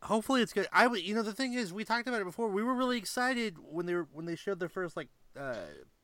Hopefully, 0.03 0.41
it's 0.41 0.53
good. 0.53 0.67
I, 0.73 0.87
would- 0.87 1.03
you 1.03 1.15
know, 1.15 1.23
the 1.23 1.33
thing 1.33 1.53
is, 1.53 1.73
we 1.73 1.85
talked 1.85 2.09
about 2.09 2.21
it 2.21 2.25
before. 2.25 2.49
We 2.49 2.63
were 2.63 2.75
really 2.75 2.97
excited 2.97 3.57
when 3.61 3.87
they 3.87 3.95
were 3.95 4.07
when 4.13 4.25
they 4.27 4.37
showed 4.37 4.59
their 4.61 4.69
first 4.71 4.97
like 4.97 5.09
uh, 5.39 5.57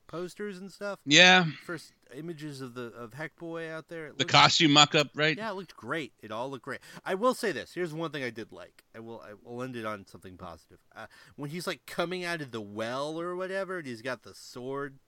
posters 0.07 0.59
and 0.59 0.71
stuff. 0.71 0.99
Yeah, 1.07 1.47
First 1.65 1.93
images 2.15 2.61
of 2.61 2.75
the 2.75 2.93
of 2.93 3.15
Heck 3.15 3.37
Boy 3.37 3.71
out 3.73 3.89
there. 3.89 4.09
It 4.09 4.19
the 4.19 4.25
costume 4.27 4.73
mock-up, 4.73 5.09
right? 5.15 5.37
yeah, 5.37 5.51
it 5.51 5.55
looked 5.55 5.77
great. 5.77 6.13
It 6.21 6.31
all 6.31 6.51
looked 6.51 6.65
great. 6.65 6.81
I 7.07 7.15
will 7.15 7.33
say 7.33 7.53
this. 7.53 7.73
Here's 7.73 7.95
one 7.95 8.11
thing 8.11 8.23
I 8.23 8.31
did 8.31 8.53
like. 8.53 8.85
I 8.95 9.01
will. 9.01 9.23
I 9.23 9.33
will 9.43 9.63
end 9.63 9.77
it 9.77 9.87
on 9.87 10.07
something 10.07 10.37
positive. 10.37 10.79
Uh, 10.95 11.07
when 11.37 11.49
he's 11.51 11.67
like 11.67 11.87
coming 11.87 12.23
out 12.23 12.43
of 12.43 12.51
the 12.51 12.61
well 12.61 13.19
or 13.19 13.35
whatever, 13.35 13.79
and 13.79 13.87
he's 13.87 14.03
got 14.03 14.25
the 14.25 14.35
sword, 14.35 14.99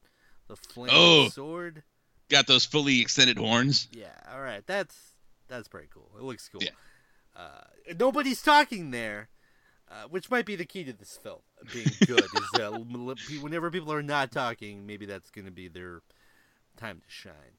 the 0.47 0.57
flaming 0.57 0.95
Oh. 0.97 1.29
sword. 1.29 1.83
Got 2.29 2.47
those 2.47 2.65
fully 2.65 3.01
extended 3.01 3.39
horns. 3.39 3.89
Yeah. 3.93 4.07
All 4.33 4.41
right. 4.41 4.63
That's 4.67 4.97
that's 5.49 5.69
pretty 5.69 5.89
cool. 5.93 6.11
It 6.19 6.23
looks 6.23 6.49
cool. 6.49 6.63
Yeah. 6.63 6.71
Uh, 7.37 7.95
nobody's 7.99 8.43
talking 8.43 8.91
there. 8.91 9.29
Uh, 9.91 10.07
which 10.11 10.31
might 10.31 10.45
be 10.45 10.55
the 10.55 10.67
key 10.67 10.85
to 10.85 10.93
this 10.93 11.19
film 11.23 11.39
being 11.73 11.87
good 12.07 12.21
is 12.21 12.61
uh, 12.61 12.71
whenever 13.41 13.71
people 13.71 13.91
are 13.91 14.03
not 14.03 14.31
talking, 14.31 14.87
maybe 14.87 15.07
that's 15.07 15.31
going 15.31 15.47
to 15.47 15.51
be 15.51 15.67
their 15.67 16.03
time 16.77 16.99
to 16.99 17.11
shine. 17.11 17.57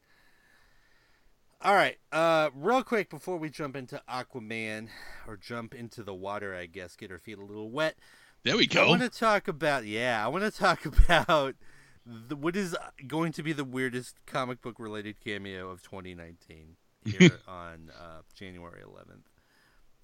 All 1.61 1.73
right, 1.73 1.97
uh, 2.11 2.51
real 2.53 2.83
quick 2.83 3.09
before 3.09 3.37
we 3.37 3.49
jump 3.49 3.75
into 3.75 4.01
Aquaman 4.07 4.89
or 5.27 5.37
jump 5.37 5.73
into 5.73 6.03
the 6.03 6.13
water, 6.13 6.55
I 6.55 6.67
guess, 6.67 6.95
get 6.95 7.11
our 7.11 7.17
feet 7.17 7.39
a 7.39 7.43
little 7.43 7.71
wet. 7.71 7.95
There 8.43 8.55
we 8.55 8.67
go. 8.67 8.85
I 8.85 8.87
want 8.89 9.01
to 9.01 9.09
talk 9.09 9.47
about 9.47 9.85
yeah, 9.85 10.23
I 10.23 10.29
want 10.29 10.43
to 10.45 10.51
talk 10.51 10.85
about 11.09 11.55
the, 12.05 12.35
what 12.35 12.55
is 12.55 12.75
going 13.07 13.31
to 13.33 13.43
be 13.43 13.53
the 13.53 13.63
weirdest 13.63 14.15
comic 14.25 14.61
book 14.61 14.75
related 14.79 15.19
cameo 15.23 15.69
of 15.69 15.81
2019 15.83 16.75
here 17.05 17.31
on 17.47 17.91
uh, 17.97 18.21
January 18.33 18.81
11th. 18.81 19.23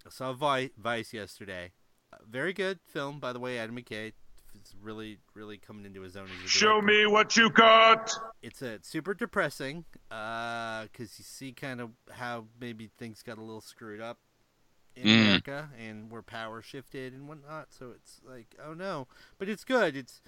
I 0.05 0.09
saw 0.09 0.33
Vi- 0.33 0.71
Vice 0.77 1.13
yesterday. 1.13 1.71
Uh, 2.13 2.17
very 2.29 2.53
good 2.53 2.79
film, 2.85 3.19
by 3.19 3.33
the 3.33 3.39
way. 3.39 3.57
Adam 3.57 3.75
McKay 3.75 4.13
is 4.53 4.75
really, 4.81 5.17
really 5.33 5.57
coming 5.57 5.85
into 5.85 6.01
his 6.01 6.15
own. 6.15 6.25
As 6.39 6.45
a 6.45 6.47
Show 6.47 6.81
me 6.81 7.05
what 7.07 7.35
you 7.35 7.49
got. 7.49 8.11
It's 8.41 8.61
a 8.61 8.79
super 8.83 9.13
depressing 9.13 9.85
because 10.09 10.87
you 11.17 11.23
see 11.23 11.51
kind 11.51 11.81
of 11.81 11.91
how 12.11 12.45
maybe 12.59 12.89
things 12.97 13.21
got 13.23 13.37
a 13.37 13.41
little 13.41 13.61
screwed 13.61 13.99
up 14.01 14.19
in 14.95 15.07
Mm. 15.07 15.21
America 15.25 15.69
and 15.77 16.09
where 16.09 16.21
power 16.21 16.61
shifted 16.61 17.11
and 17.11 17.27
whatnot. 17.27 17.73
So 17.73 17.91
it's 17.95 18.21
like, 18.25 18.55
oh 18.65 18.73
no, 18.73 19.07
but 19.37 19.49
it's 19.49 19.65
good. 19.65 19.97
It's 19.97 20.21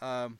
um, 0.00 0.38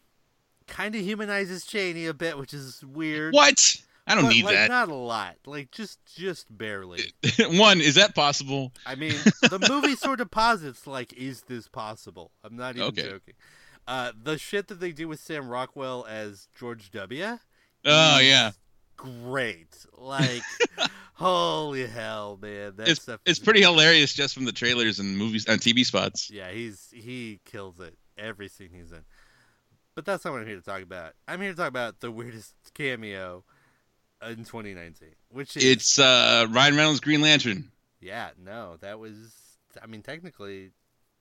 kind 0.66 0.94
of 0.94 1.00
humanizes 1.00 1.64
Cheney 1.64 2.06
a 2.06 2.14
bit, 2.14 2.38
which 2.38 2.54
is 2.54 2.84
weird. 2.84 3.34
What? 3.34 3.76
I 4.06 4.14
don't 4.14 4.24
but, 4.24 4.30
need 4.30 4.44
like, 4.44 4.54
that. 4.54 4.68
Not 4.68 4.88
a 4.88 4.94
lot. 4.94 5.36
Like 5.46 5.70
just 5.70 5.98
just 6.06 6.46
barely. 6.56 7.12
One, 7.38 7.80
is 7.80 7.94
that 7.94 8.14
possible? 8.14 8.72
I 8.84 8.94
mean, 8.94 9.12
the 9.42 9.64
movie 9.68 9.94
sort 9.94 10.20
of 10.20 10.30
posits 10.30 10.86
like, 10.86 11.12
is 11.12 11.42
this 11.42 11.68
possible? 11.68 12.32
I'm 12.42 12.56
not 12.56 12.76
even 12.76 12.88
Okay. 12.88 13.02
joking. 13.02 13.34
Uh, 13.86 14.12
the 14.20 14.38
shit 14.38 14.68
that 14.68 14.80
they 14.80 14.92
do 14.92 15.08
with 15.08 15.20
Sam 15.20 15.48
Rockwell 15.48 16.06
as 16.08 16.48
George 16.58 16.90
W. 16.92 17.38
Oh 17.84 18.18
yeah, 18.20 18.52
great. 18.96 19.74
Like, 19.96 20.42
holy 21.14 21.86
hell, 21.86 22.38
man! 22.40 22.74
That 22.76 22.88
it's 22.88 23.02
stuff. 23.02 23.20
it's 23.26 23.40
pretty 23.40 23.60
hilarious 23.62 24.12
just 24.12 24.34
from 24.34 24.44
the 24.44 24.52
trailers 24.52 25.00
and 25.00 25.16
movies 25.18 25.46
and 25.46 25.60
TV 25.60 25.84
spots. 25.84 26.30
Yeah, 26.30 26.50
he's 26.50 26.88
he 26.92 27.40
kills 27.44 27.80
it 27.80 27.96
every 28.16 28.48
scene 28.48 28.70
he's 28.72 28.92
in. 28.92 29.04
But 29.94 30.04
that's 30.06 30.24
not 30.24 30.32
what 30.32 30.40
I'm 30.40 30.46
here 30.46 30.56
to 30.56 30.62
talk 30.62 30.82
about. 30.82 31.12
I'm 31.28 31.40
here 31.40 31.50
to 31.50 31.56
talk 31.56 31.68
about 31.68 32.00
the 32.00 32.10
weirdest 32.10 32.54
cameo 32.74 33.44
in 34.26 34.36
2019, 34.38 35.08
which 35.30 35.56
is 35.56 35.64
It's 35.64 35.98
uh, 35.98 36.46
Ryan 36.50 36.76
Reynolds' 36.76 37.00
Green 37.00 37.20
Lantern. 37.20 37.70
yeah, 38.00 38.30
no, 38.42 38.76
that 38.80 38.98
was 38.98 39.16
I 39.82 39.86
mean 39.86 40.02
technically 40.02 40.70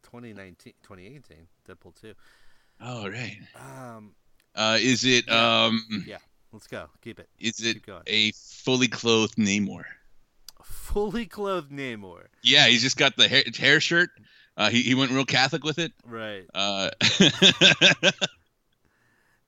2019, 0.04 0.74
2018, 0.84 1.38
Deadpool 1.68 2.00
2. 2.02 2.14
Oh 2.82 3.10
right. 3.10 3.38
Um, 3.56 4.14
Uh, 4.56 4.78
is 4.82 5.04
it 5.06 5.26
Yeah. 5.28 5.66
um? 5.66 6.04
Yeah. 6.08 6.18
let's 6.52 6.68
go, 6.68 6.88
keep 7.02 7.20
it. 7.20 7.30
Is 7.40 7.62
it 7.62 7.86
going. 7.86 8.04
a 8.08 8.32
fully 8.32 8.88
clothed 8.88 9.36
Namor? 9.36 9.84
Fully 10.64 11.26
clothed 11.26 11.72
Namor, 11.72 12.26
Yeah, 12.44 12.68
he's 12.68 12.82
just 12.82 12.98
got 12.98 13.16
the 13.18 13.28
hair, 13.28 13.44
hair 13.58 13.80
shirt. 13.82 14.10
Uh, 14.58 14.70
he 14.70 14.82
he 14.82 14.96
went 14.96 15.12
real 15.12 15.26
Catholic 15.26 15.64
with 15.64 15.80
it. 15.80 15.92
right? 16.06 16.46
Uh, 16.54 16.90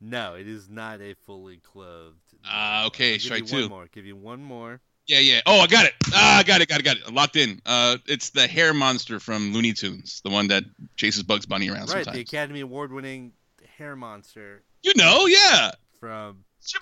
No, 0.05 0.35
it 0.35 0.47
is 0.49 0.69
not 0.69 0.99
a 1.01 1.13
fully 1.25 1.57
clothed. 1.57 2.17
Ah, 2.45 2.85
okay, 2.87 3.17
strike 3.17 3.43
you 3.43 3.47
two. 3.47 3.61
One 3.61 3.69
more. 3.69 3.87
Give 3.93 4.05
you 4.05 4.17
one 4.17 4.43
more. 4.43 4.81
yeah, 5.07 5.19
yeah. 5.19 5.39
Oh, 5.45 5.59
I 5.61 5.67
got 5.67 5.85
it. 5.85 5.93
Ah, 6.13 6.39
I 6.39 6.43
got 6.43 6.59
it, 6.59 6.67
got 6.67 6.81
it, 6.81 6.83
got 6.83 6.97
it. 6.97 7.13
Locked 7.13 7.37
in. 7.37 7.61
Uh, 7.65 7.97
it's 8.05 8.31
the 8.31 8.45
hair 8.45 8.73
monster 8.73 9.21
from 9.21 9.53
Looney 9.53 9.71
Tunes, 9.71 10.19
the 10.25 10.29
one 10.29 10.49
that 10.49 10.63
chases 10.97 11.23
Bugs 11.23 11.45
Bunny 11.45 11.69
around 11.69 11.89
Right, 11.89 12.05
the. 12.05 12.19
Academy 12.19 12.59
Award-winning 12.59 13.31
hair 13.77 13.95
monster 13.95 14.61
You 14.83 14.91
know, 14.97 15.25
yeah. 15.25 15.71
from 16.01 16.43
It's 16.61 16.73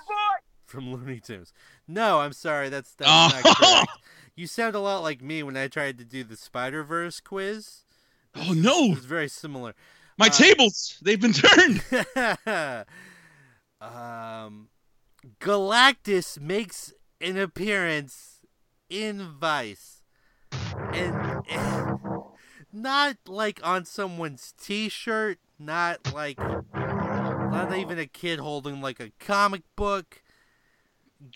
from 0.66 0.92
Looney 0.92 1.20
Tunes. 1.20 1.54
No, 1.88 2.22
I'm 2.22 2.34
sorry, 2.34 2.70
that's 2.70 2.94
that's 2.96 3.10
Oh. 3.12 3.30
not 3.44 3.56
correct. 3.58 3.92
You 4.34 4.48
sound 4.48 4.74
a 4.76 4.80
lot 4.80 5.04
like 5.04 5.22
me 5.22 5.44
when 5.44 5.58
I 5.58 5.68
tried 5.68 5.98
to 6.00 6.06
do 6.06 6.24
the 6.24 6.38
Spider 6.38 6.84
Verse 6.84 7.20
quiz. 7.20 7.84
Oh 8.34 8.54
no, 8.54 8.86
It 8.86 8.96
was 8.96 9.06
very 9.06 9.28
similar. 9.28 9.76
my 10.18 10.28
Uh, 10.28 10.30
tables 10.30 10.98
they've 11.04 11.20
been 11.22 11.34
turned. 11.34 11.84
um, 13.82 14.70
Galactus 15.40 16.40
makes 16.40 16.94
an 17.20 17.38
appearance 17.38 18.42
in 18.90 19.22
Vice, 19.40 20.02
and, 20.94 21.44
and 21.50 22.00
not 22.72 23.18
like 23.28 23.60
on 23.64 23.86
someone's 23.86 24.54
T-shirt, 24.62 25.40
not 25.60 26.14
like 26.14 26.38
not 26.74 27.76
even 27.78 28.00
a 28.00 28.06
kid 28.08 28.40
holding 28.40 28.82
like 28.82 29.00
a 29.00 29.12
comic 29.20 29.64
book. 29.76 30.22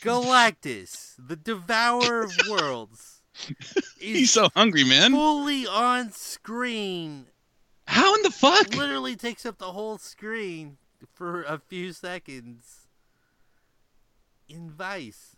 Galactus, 0.01 1.13
the 1.19 1.35
Devourer 1.35 2.23
of 2.23 2.31
Worlds, 2.49 3.21
He's 3.99 4.31
so 4.31 4.49
hungry, 4.55 4.83
man. 4.83 5.11
fully 5.11 5.67
on 5.67 6.11
screen 6.11 7.27
How 7.85 8.15
in 8.15 8.23
the 8.23 8.31
fuck? 8.31 8.73
literally 8.73 9.15
takes 9.15 9.45
up 9.45 9.57
the 9.59 9.73
whole 9.73 9.97
screen 9.99 10.77
for 11.15 11.43
a 11.43 11.57
few 11.57 11.93
seconds 11.93 12.87
in 14.47 14.69
Vice. 14.69 15.35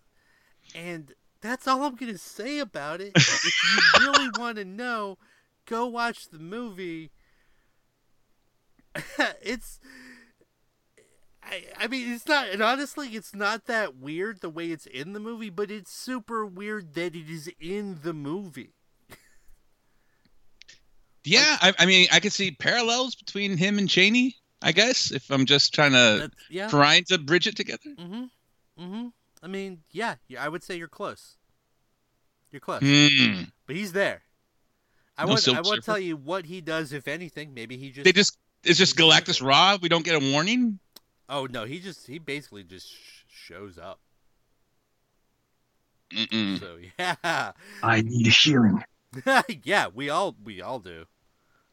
And 0.75 1.13
that's 1.39 1.67
all 1.67 1.83
I'm 1.83 1.95
going 1.95 2.11
to 2.11 2.17
say 2.17 2.59
about 2.59 2.99
it. 2.99 3.13
if 3.15 3.53
you 3.63 4.05
really 4.05 4.29
want 4.37 4.57
to 4.57 4.65
know, 4.65 5.17
go 5.65 5.85
watch 5.85 6.29
the 6.29 6.39
movie. 6.39 7.11
it's 9.41 9.79
I, 11.49 11.63
I 11.79 11.87
mean, 11.87 12.11
it's 12.11 12.27
not, 12.27 12.49
and 12.49 12.61
honestly, 12.61 13.09
it's 13.09 13.33
not 13.33 13.65
that 13.65 13.95
weird 13.95 14.41
the 14.41 14.49
way 14.49 14.71
it's 14.71 14.85
in 14.85 15.13
the 15.13 15.19
movie, 15.19 15.49
but 15.49 15.71
it's 15.71 15.91
super 15.91 16.45
weird 16.45 16.93
that 16.95 17.15
it 17.15 17.29
is 17.29 17.49
in 17.59 17.99
the 18.03 18.13
movie. 18.13 18.73
Yeah, 21.23 21.57
I, 21.61 21.73
I 21.79 21.85
mean, 21.85 22.07
I 22.11 22.19
could 22.19 22.33
see 22.33 22.51
parallels 22.51 23.15
between 23.15 23.57
him 23.57 23.77
and 23.77 23.89
Cheney. 23.89 24.35
I 24.61 24.71
guess 24.71 25.11
if 25.11 25.29
I'm 25.29 25.45
just 25.45 25.73
trying 25.73 25.91
to 25.91 26.31
yeah. 26.49 26.67
trying 26.67 27.03
to 27.05 27.17
bridge 27.17 27.47
it 27.47 27.55
together. 27.55 27.89
Mm-hmm. 27.97 28.23
Mm-hmm. 28.83 29.07
I 29.43 29.47
mean, 29.47 29.83
yeah, 29.91 30.15
yeah, 30.27 30.43
I 30.43 30.49
would 30.49 30.63
say 30.63 30.77
you're 30.77 30.87
close. 30.87 31.37
You're 32.51 32.59
close, 32.59 32.81
Hmm. 32.81 33.43
but 33.65 33.75
he's 33.75 33.91
there. 33.91 34.23
I 35.17 35.23
No 35.25 35.29
won't. 35.29 35.47
I 35.47 35.61
won't 35.61 35.83
tell 35.83 35.99
you 35.99 36.15
what 36.15 36.45
he 36.45 36.61
does, 36.61 36.93
if 36.93 37.07
anything. 37.07 37.53
Maybe 37.53 37.77
he 37.77 37.91
just. 37.91 38.05
They 38.05 38.11
just 38.11 38.37
it's 38.63 38.77
just 38.79 38.95
Galactus 38.95 39.45
Raw. 39.45 39.77
We 39.81 39.89
don't 39.89 40.05
get 40.05 40.15
a 40.15 40.31
warning. 40.31 40.79
Oh 41.29 41.45
no, 41.45 41.65
he 41.65 41.79
just 41.79 42.07
he 42.07 42.19
basically 42.19 42.63
just 42.63 42.89
sh- 42.89 43.23
shows 43.27 43.77
up. 43.77 43.99
Mm-mm. 46.13 46.59
So 46.59 46.77
yeah, 46.99 47.51
I 47.83 48.01
need 48.01 48.27
a 48.27 48.31
hearing. 48.31 48.83
yeah, 49.63 49.87
we 49.93 50.09
all 50.09 50.35
we 50.43 50.61
all 50.61 50.79
do. 50.79 51.05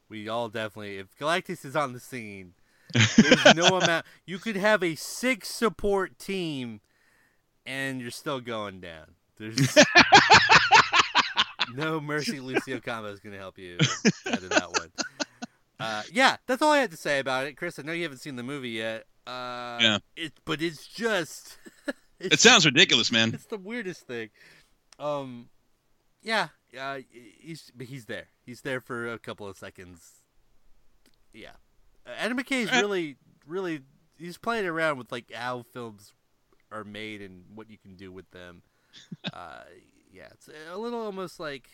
We 0.09 0.29
all 0.29 0.49
definitely. 0.49 0.99
If 0.99 1.17
Galactus 1.19 1.64
is 1.64 1.76
on 1.76 1.93
the 1.93 2.00
scene, 2.00 2.55
there's 2.93 3.55
no 3.57 3.67
amount. 3.79 4.07
You 4.26 4.38
could 4.38 4.57
have 4.57 4.83
a 4.83 4.95
six 4.95 5.49
support 5.49 6.19
team, 6.19 6.81
and 7.67 8.00
you're 8.00 8.11
still 8.11 8.41
going 8.41 8.81
down. 8.81 9.14
There's 9.38 9.76
no 11.75 12.00
mercy. 12.00 12.41
Lucio 12.41 12.81
combo 12.81 13.11
is 13.12 13.21
going 13.21 13.33
to 13.33 13.38
help 13.38 13.59
you 13.59 13.79
out 14.26 14.38
of 14.43 14.49
that 14.50 14.71
one. 14.79 14.91
Uh, 15.81 16.03
yeah, 16.12 16.37
that's 16.47 16.62
all 16.62 16.71
I 16.73 16.79
had 16.79 16.91
to 16.93 16.97
say 16.97 17.19
about 17.19 17.47
it, 17.47 17.57
Chris. 17.57 17.79
I 17.79 17.83
know 17.83 17.93
you 17.93 18.05
haven't 18.05 18.19
seen 18.19 18.37
the 18.37 18.43
movie 18.43 18.71
yet. 18.71 19.07
Uh, 19.26 19.79
Yeah. 19.81 19.99
It, 20.17 20.33
but 20.45 20.62
it's 20.62 20.87
just. 20.87 21.59
It 22.21 22.38
sounds 22.41 22.64
ridiculous, 22.64 23.11
man. 23.12 23.35
it's 23.35 23.45
the 23.47 23.59
weirdest 23.59 24.07
thing. 24.07 24.31
Um, 25.00 25.49
yeah, 26.23 26.49
uh, 26.81 27.00
he's 27.11 27.71
he's 27.79 28.07
there. 28.07 28.29
He's 28.47 28.62
there 28.62 28.81
for 28.81 29.12
a 29.12 29.19
couple 29.19 29.47
of 29.49 29.59
seconds. 29.59 30.23
Yeah, 31.35 31.50
Adam 32.18 32.38
McKay's 32.38 32.68
Uh, 32.70 32.80
really, 32.80 33.16
really. 33.46 33.80
He's 34.18 34.38
playing 34.38 34.66
around 34.66 34.99
with 34.99 35.11
like 35.12 35.32
how 35.32 35.64
films 35.73 36.12
are 36.70 36.84
made 36.84 37.20
and 37.23 37.44
what 37.54 37.70
you 37.70 37.78
can 37.78 37.96
do 37.96 38.12
with 38.12 38.30
them. 38.30 38.62
uh, 39.32 39.62
yeah, 40.12 40.28
it's 40.32 40.49
a 40.73 40.76
little 40.78 41.00
almost 41.00 41.40
like 41.40 41.68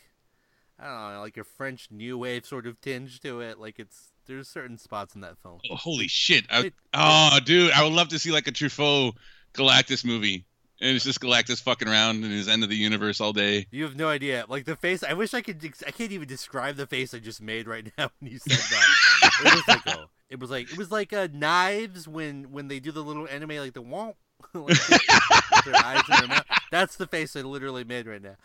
I 0.79 0.85
don't 0.85 1.13
know, 1.13 1.21
like 1.21 1.37
a 1.37 1.43
French 1.43 1.89
new 1.91 2.17
wave 2.17 2.45
sort 2.45 2.65
of 2.65 2.81
tinge 2.81 3.19
to 3.21 3.41
it. 3.41 3.59
Like 3.59 3.77
it's 3.79 4.09
there's 4.25 4.47
certain 4.47 4.77
spots 4.77 5.13
in 5.15 5.21
that 5.21 5.37
film. 5.39 5.59
Oh, 5.69 5.75
holy 5.75 6.07
shit! 6.07 6.45
I, 6.49 6.65
It- 6.65 6.73
oh, 6.93 7.39
dude, 7.43 7.71
I 7.71 7.83
would 7.83 7.93
love 7.93 8.09
to 8.09 8.19
see 8.19 8.31
like 8.31 8.47
a 8.47 8.51
Truffaut 8.51 9.13
Galactus 9.53 10.03
movie, 10.05 10.45
and 10.79 10.95
it's 10.95 11.05
just 11.05 11.19
Galactus 11.19 11.61
fucking 11.61 11.87
around 11.87 12.23
in 12.23 12.31
his 12.31 12.47
end 12.47 12.63
of 12.63 12.69
the 12.69 12.75
universe 12.75 13.19
all 13.21 13.33
day. 13.33 13.67
You 13.71 13.83
have 13.83 13.95
no 13.95 14.07
idea. 14.07 14.45
Like 14.47 14.65
the 14.65 14.75
face. 14.75 15.03
I 15.03 15.13
wish 15.13 15.33
I 15.35 15.41
could. 15.41 15.63
I 15.85 15.91
can't 15.91 16.11
even 16.11 16.27
describe 16.27 16.77
the 16.77 16.87
face 16.87 17.13
I 17.13 17.19
just 17.19 17.41
made 17.41 17.67
right 17.67 17.91
now 17.97 18.09
when 18.19 18.31
you 18.31 18.39
said 18.39 18.57
that. 18.57 19.31
it 19.43 19.53
was 19.55 19.67
like 19.67 19.81
oh, 19.97 20.05
it 20.31 20.39
was 20.39 20.49
like 20.49 20.71
it 20.71 20.77
was 20.77 20.89
like 20.91 21.11
uh, 21.11 21.27
knives 21.31 22.07
when 22.07 22.51
when 22.51 22.69
they 22.69 22.79
do 22.79 22.91
the 22.91 23.03
little 23.03 23.27
anime 23.27 23.57
like 23.57 23.73
the 23.73 23.83
womp, 23.83 24.15
like 24.53 24.77
their 25.65 25.75
eyes 25.75 26.01
in 26.09 26.19
their 26.19 26.27
mouth. 26.29 26.45
That's 26.71 26.95
the 26.95 27.05
face 27.05 27.35
I 27.35 27.41
literally 27.41 27.83
made 27.83 28.07
right 28.07 28.21
now. 28.21 28.37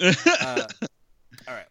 Uh, 0.00 0.66
all 1.48 1.54
right, 1.54 1.66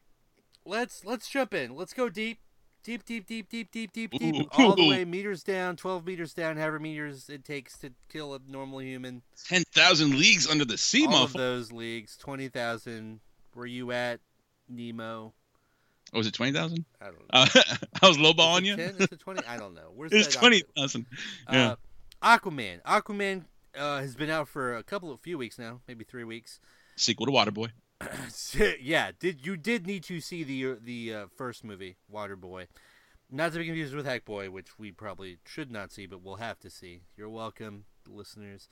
let's 0.66 1.06
let's 1.06 1.30
jump 1.30 1.54
in. 1.54 1.74
Let's 1.74 1.94
go 1.94 2.10
deep. 2.10 2.40
Deep, 2.84 3.06
deep, 3.06 3.28
deep, 3.28 3.48
deep, 3.48 3.72
deep, 3.72 3.94
deep, 3.94 4.12
deep, 4.12 4.36
Ooh. 4.36 4.48
all 4.54 4.76
the 4.76 4.90
way 4.90 5.06
meters 5.06 5.44
down, 5.44 5.76
twelve 5.78 6.06
meters 6.06 6.34
down, 6.34 6.58
however 6.58 6.80
meters 6.80 7.30
it 7.30 7.46
takes 7.46 7.78
to 7.78 7.92
kill 8.10 8.34
a 8.34 8.40
normal 8.48 8.82
human. 8.82 9.22
Ten 9.48 9.64
thousand 9.72 10.18
leagues 10.18 10.50
under 10.50 10.66
the 10.66 10.80
sea, 10.80 11.06
all 11.06 11.24
of 11.24 11.34
those 11.34 11.72
leagues, 11.72 12.18
twenty 12.18 12.50
thousand. 12.50 13.22
Were 13.54 13.68
you 13.68 13.92
at 13.92 14.20
Nemo? 14.68 15.34
Oh, 16.14 16.18
was 16.18 16.28
it 16.28 16.34
twenty 16.34 16.52
thousand? 16.52 16.86
I 17.02 17.06
don't 17.06 17.16
know. 17.16 17.22
Uh, 17.34 17.46
I 18.02 18.08
was 18.08 18.18
lowballing 18.18 18.66
you. 18.66 18.76
10? 18.76 18.96
Is 18.96 19.02
it 19.12 19.20
20? 19.20 19.46
I 19.48 19.58
don't 19.58 19.74
know. 19.74 19.92
Where's 19.96 20.12
It 20.12 20.18
was 20.18 20.28
that 20.28 20.40
twenty 20.40 20.64
Aqu- 20.78 21.06
yeah. 21.52 21.76
Uh, 22.22 22.38
Aquaman. 22.38 22.82
Aquaman 22.84 23.46
uh, 23.78 24.00
has 24.00 24.16
been 24.16 24.30
out 24.30 24.48
for 24.48 24.76
a 24.76 24.84
couple 24.84 25.12
of 25.12 25.20
few 25.22 25.38
weeks 25.38 25.58
now, 25.58 25.82
maybe 25.88 26.04
three 26.04 26.24
weeks. 26.24 26.60
Sequel 26.96 27.28
to 27.28 27.32
Waterboy. 27.32 27.70
yeah, 28.82 29.12
did 29.20 29.46
you 29.46 29.56
did 29.56 29.88
need 29.88 30.04
to 30.04 30.20
see 30.20 30.44
the 30.44 30.78
the 30.82 31.14
uh, 31.14 31.26
first 31.36 31.64
movie, 31.64 31.98
Waterboy? 32.14 32.68
Not 33.30 33.54
to 33.54 33.60
be 33.60 33.66
confused 33.66 33.96
with 33.96 34.06
Hackboy, 34.06 34.50
which 34.50 34.78
we 34.78 34.92
probably 34.92 35.38
should 35.46 35.72
not 35.72 35.94
see, 35.94 36.06
but 36.06 36.22
we'll 36.22 36.36
have 36.36 36.60
to 36.60 36.70
see. 36.70 37.04
You're 37.16 37.30
welcome, 37.30 37.86
listeners. 38.06 38.68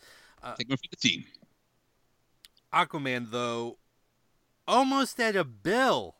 Take 0.57 0.67
one 0.67 0.77
for 0.77 0.89
the 0.89 0.97
team. 0.97 1.23
Aquaman, 2.73 3.31
though, 3.31 3.77
almost 4.67 5.19
at 5.19 5.35
a 5.35 5.45
bill 5.45 6.15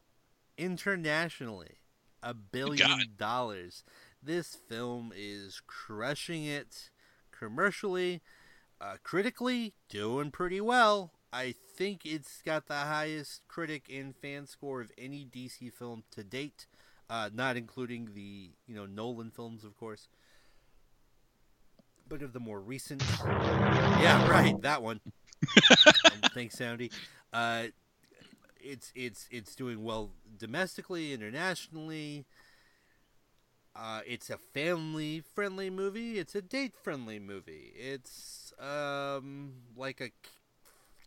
internationally. 0.60 1.78
A 2.22 2.34
billion 2.34 3.16
dollars. 3.18 3.84
This 4.22 4.54
film 4.54 5.14
is 5.16 5.62
crushing 5.66 6.44
it 6.44 6.90
commercially, 7.32 8.22
uh, 8.82 8.96
critically, 9.04 9.74
doing 9.88 10.30
pretty 10.30 10.60
well. 10.60 11.14
I 11.32 11.56
think 11.78 12.06
it's 12.06 12.42
got 12.42 12.68
the 12.68 12.74
highest 12.74 13.48
critic 13.48 13.86
and 13.90 14.14
fan 14.16 14.48
score 14.48 14.82
of 14.82 14.92
any 14.98 15.26
DC 15.26 15.72
film 15.72 16.04
to 16.12 16.24
date, 16.24 16.68
uh, 17.10 17.30
not 17.34 17.56
including 17.56 18.10
the 18.14 18.52
you 18.68 18.76
know 18.76 18.86
Nolan 18.86 19.32
films, 19.32 19.64
of 19.64 19.78
course. 19.78 20.10
But 22.10 22.22
of 22.22 22.34
the 22.34 22.40
more 22.40 22.60
recent, 22.60 23.04
yeah, 23.24 24.28
right, 24.30 24.60
that 24.62 24.82
one. 24.82 25.00
Um, 26.06 26.30
Thanks, 26.34 26.58
Soundy. 26.58 26.92
Uh, 27.32 27.68
it's 28.62 28.92
it's 28.96 29.28
it's 29.32 29.56
doing 29.56 29.84
well 29.84 30.12
domestically, 30.38 31.14
internationally. 31.14 32.26
Uh, 33.76 34.02
it's 34.06 34.30
a 34.30 34.38
family-friendly 34.38 35.70
movie. 35.70 36.18
It's 36.18 36.36
a 36.36 36.42
date-friendly 36.42 37.20
movie. 37.20 37.72
It's 37.76 38.54
um 38.60 39.54
like 39.78 40.02
a 40.02 40.12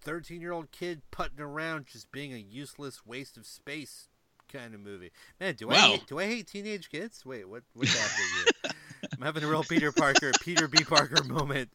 thirteen-year-old 0.02 0.70
kid 0.70 1.02
putting 1.10 1.40
around, 1.40 1.86
just 1.86 2.10
being 2.12 2.32
a 2.32 2.38
useless 2.38 3.04
waste 3.04 3.36
of 3.36 3.46
space 3.46 4.08
kind 4.52 4.74
of 4.74 4.80
movie. 4.80 5.10
Man, 5.40 5.54
do 5.54 5.70
I 5.70 5.76
hate, 5.76 6.06
do 6.06 6.18
I 6.18 6.26
hate 6.26 6.46
teenage 6.46 6.90
kids? 6.90 7.24
Wait, 7.24 7.48
what 7.48 7.62
what's 7.74 7.96
happening 7.96 8.28
here? 8.62 8.72
I'm 9.16 9.22
having 9.22 9.44
a 9.44 9.46
real 9.46 9.64
Peter 9.64 9.92
Parker, 9.92 10.32
Peter 10.40 10.68
B. 10.68 10.84
Parker 10.84 11.22
moment. 11.24 11.70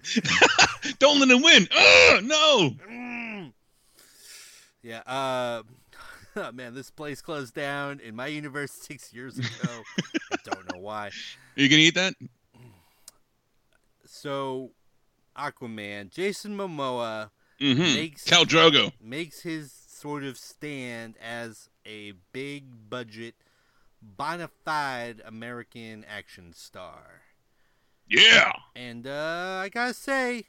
Don't 0.99 1.19
let 1.19 1.29
him 1.29 1.41
win. 1.41 1.67
Ugh, 1.75 2.23
no. 2.23 2.71
Yeah, 4.83 4.99
uh, 5.05 5.63
man, 6.53 6.73
this 6.75 6.89
place 6.91 7.21
closed 7.21 7.53
down 7.53 7.99
in 7.99 8.15
my 8.15 8.27
universe 8.27 8.71
six 8.81 9.13
years 9.13 9.37
ago. 9.37 9.83
I 10.31 10.35
don't 10.45 10.73
know 10.73 10.79
why. 10.79 11.07
Are 11.07 11.11
you 11.61 11.67
gonna 11.69 11.81
eat 11.81 11.95
that? 11.95 12.13
So, 14.05 14.71
Aquaman, 15.37 16.09
Jason 16.11 16.55
Momoa 16.57 17.29
Mm-hmm. 17.59 17.81
makes 17.95 18.23
Khal 18.25 18.45
Drogo. 18.45 18.91
makes 19.01 19.41
his 19.41 19.71
sort 19.71 20.23
of 20.23 20.37
stand 20.37 21.15
as 21.19 21.69
a 21.87 22.13
big 22.31 22.87
budget, 22.87 23.33
bona 23.99 24.47
fide 24.63 25.23
American 25.25 26.05
action 26.07 26.53
star, 26.53 27.23
Yeah. 28.07 28.51
and 28.75 29.07
uh, 29.07 29.59
I 29.63 29.69
gotta 29.69 29.95
say, 29.95 30.43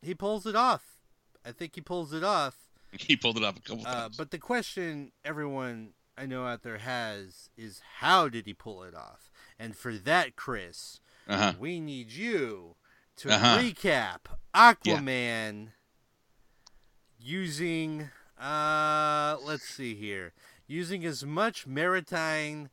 he 0.00 0.14
pulls 0.14 0.46
it 0.46 0.54
off. 0.54 1.00
I 1.44 1.50
think 1.50 1.74
he 1.74 1.80
pulls 1.80 2.12
it 2.12 2.22
off. 2.22 2.63
He 2.98 3.16
pulled 3.16 3.36
it 3.36 3.44
off 3.44 3.56
a 3.56 3.60
couple 3.60 3.84
Uh, 3.86 4.02
times. 4.02 4.16
but 4.16 4.30
the 4.30 4.38
question 4.38 5.12
everyone 5.24 5.90
I 6.16 6.26
know 6.26 6.46
out 6.46 6.62
there 6.62 6.78
has 6.78 7.50
is 7.56 7.80
how 7.98 8.28
did 8.28 8.46
he 8.46 8.54
pull 8.54 8.82
it 8.84 8.94
off? 8.94 9.30
And 9.58 9.76
for 9.76 9.94
that, 9.94 10.36
Chris, 10.36 11.00
Uh-huh. 11.28 11.54
we 11.58 11.80
need 11.80 12.10
you 12.12 12.76
to 13.16 13.28
Uh-huh. 13.30 13.58
recap 13.58 14.20
Aquaman 14.54 15.68
using 17.18 18.10
uh 18.40 19.36
let's 19.44 19.64
see 19.64 19.94
here. 19.94 20.32
Using 20.66 21.04
as 21.04 21.24
much 21.24 21.66
maritime 21.66 22.70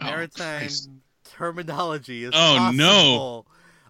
Oh, 0.00 0.04
maritime 0.04 0.58
Christ. 0.58 0.88
terminology 1.24 2.24
as 2.24 2.34
Oh, 2.34 2.70
no. 2.72 3.44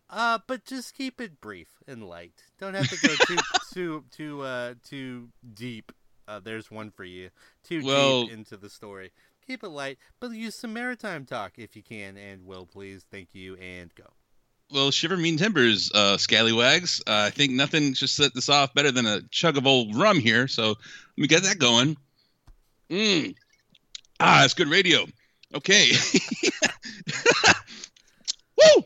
Uh, 0.08 0.38
but 0.46 0.64
just 0.64 0.94
keep 0.94 1.20
it 1.20 1.40
brief 1.40 1.68
and 1.86 2.06
light. 2.08 2.44
Don't 2.58 2.74
have 2.74 2.88
to 2.88 3.08
go 3.08 3.14
too 3.26 3.36
too 3.74 4.04
too 4.10 4.42
uh 4.42 4.74
too 4.88 5.28
deep. 5.54 5.92
Uh, 6.28 6.40
there's 6.40 6.70
one 6.70 6.90
for 6.90 7.04
you. 7.04 7.30
Too 7.64 7.84
Well- 7.84 8.24
deep 8.26 8.32
into 8.34 8.56
the 8.56 8.70
story. 8.70 9.12
Keep 9.46 9.62
it 9.62 9.68
light, 9.68 9.98
but 10.18 10.32
use 10.32 10.56
some 10.56 10.72
maritime 10.72 11.24
talk 11.24 11.52
if 11.56 11.76
you 11.76 11.82
can, 11.82 12.16
and 12.16 12.44
will 12.44 12.66
please. 12.66 13.06
Thank 13.12 13.28
you, 13.32 13.54
and 13.56 13.94
go. 13.94 14.04
Well, 14.72 14.90
shiver 14.90 15.16
mean 15.16 15.36
timbers, 15.36 15.92
uh, 15.94 16.16
scallywags. 16.18 17.00
Uh, 17.06 17.26
I 17.28 17.30
think 17.30 17.52
nothing 17.52 17.94
should 17.94 18.10
set 18.10 18.34
this 18.34 18.48
off 18.48 18.74
better 18.74 18.90
than 18.90 19.06
a 19.06 19.22
chug 19.30 19.56
of 19.56 19.64
old 19.64 19.94
rum 19.94 20.18
here. 20.18 20.48
So 20.48 20.70
let 20.70 20.76
me 21.16 21.28
get 21.28 21.44
that 21.44 21.60
going. 21.60 21.96
Mm. 22.90 23.36
Ah, 24.18 24.44
it's 24.44 24.54
good 24.54 24.66
radio. 24.66 25.06
Okay. 25.54 25.92
Woo! 28.58 28.82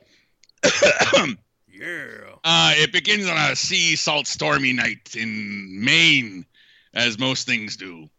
Yeah. 1.73 2.35
Uh, 2.45 2.73
it 2.77 2.93
begins 2.93 3.27
on 3.27 3.39
a 3.39 3.57
sea 3.57 3.97
salt 3.97 4.27
stormy 4.27 4.75
night 4.75 5.17
in 5.17 5.83
Maine, 5.83 6.45
as 6.93 7.19
most 7.19 7.47
things 7.47 7.79
do. 7.79 8.11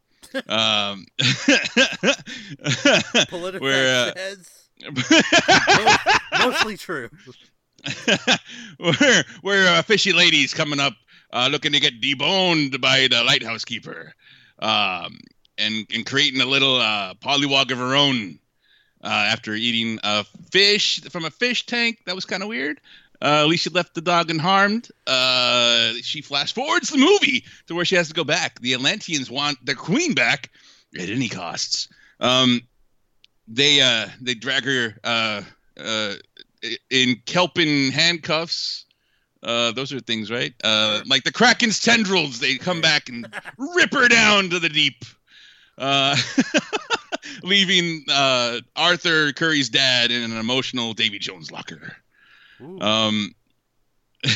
um, 0.47 1.05
Political 3.29 3.59
Where, 3.59 4.07
uh, 4.07 4.13
says 4.15 4.49
mostly 6.39 6.77
true. 6.77 7.09
where 8.77 9.23
where 9.41 9.79
a 9.79 9.83
fishy 9.83 10.13
lady's 10.13 10.53
coming 10.53 10.79
up 10.79 10.93
uh, 11.33 11.47
looking 11.51 11.71
to 11.73 11.79
get 11.79 12.01
deboned 12.01 12.79
by 12.81 13.07
the 13.09 13.23
lighthouse 13.23 13.65
keeper 13.65 14.13
um, 14.59 15.19
and 15.57 15.85
and 15.93 16.05
creating 16.05 16.41
a 16.41 16.45
little 16.45 16.77
uh, 16.77 17.13
polywog 17.15 17.71
of 17.71 17.77
her 17.77 17.95
own 17.95 18.39
uh, 19.03 19.07
after 19.07 19.53
eating 19.53 19.99
a 20.03 20.23
fish 20.51 21.01
from 21.09 21.25
a 21.25 21.29
fish 21.29 21.65
tank 21.65 21.99
that 22.05 22.15
was 22.15 22.25
kind 22.25 22.43
of 22.43 22.49
weird 22.49 22.79
uh, 23.21 23.41
at 23.43 23.47
least 23.47 23.63
she 23.63 23.69
left 23.69 23.93
the 23.93 24.01
dog 24.01 24.31
unharmed. 24.31 24.89
Uh, 25.05 25.93
she 26.01 26.21
flash 26.21 26.53
forwards 26.53 26.89
the 26.89 26.97
movie 26.97 27.45
to 27.67 27.75
where 27.75 27.85
she 27.85 27.95
has 27.95 28.07
to 28.07 28.13
go 28.13 28.23
back. 28.23 28.59
The 28.61 28.73
Atlanteans 28.73 29.29
want 29.29 29.63
their 29.63 29.75
queen 29.75 30.13
back 30.13 30.49
at 30.99 31.07
any 31.07 31.29
costs. 31.29 31.87
Um, 32.19 32.61
they 33.47 33.81
uh, 33.81 34.07
they 34.21 34.33
drag 34.33 34.65
her 34.65 34.95
uh, 35.03 35.41
uh, 35.79 36.15
in 36.89 37.21
kelpin 37.25 37.91
handcuffs. 37.91 38.85
Uh, 39.43 39.71
those 39.71 39.91
are 39.91 39.99
things, 39.99 40.31
right? 40.31 40.53
Like 40.63 41.23
the 41.23 41.31
Kraken's 41.31 41.79
tendrils, 41.79 42.39
they 42.39 42.55
come 42.55 42.81
back 42.81 43.09
and 43.09 43.27
rip 43.57 43.93
her 43.93 44.07
down 44.07 44.49
to 44.51 44.59
the 44.59 44.69
deep, 44.69 45.03
leaving 47.43 48.03
uh, 48.09 48.59
Arthur 48.75 49.31
Curry's 49.33 49.69
dad 49.69 50.11
in 50.11 50.31
an 50.31 50.37
emotional 50.37 50.93
Davy 50.93 51.19
Jones 51.19 51.51
locker. 51.51 51.95
Ooh. 52.61 52.79
Um, 52.79 53.35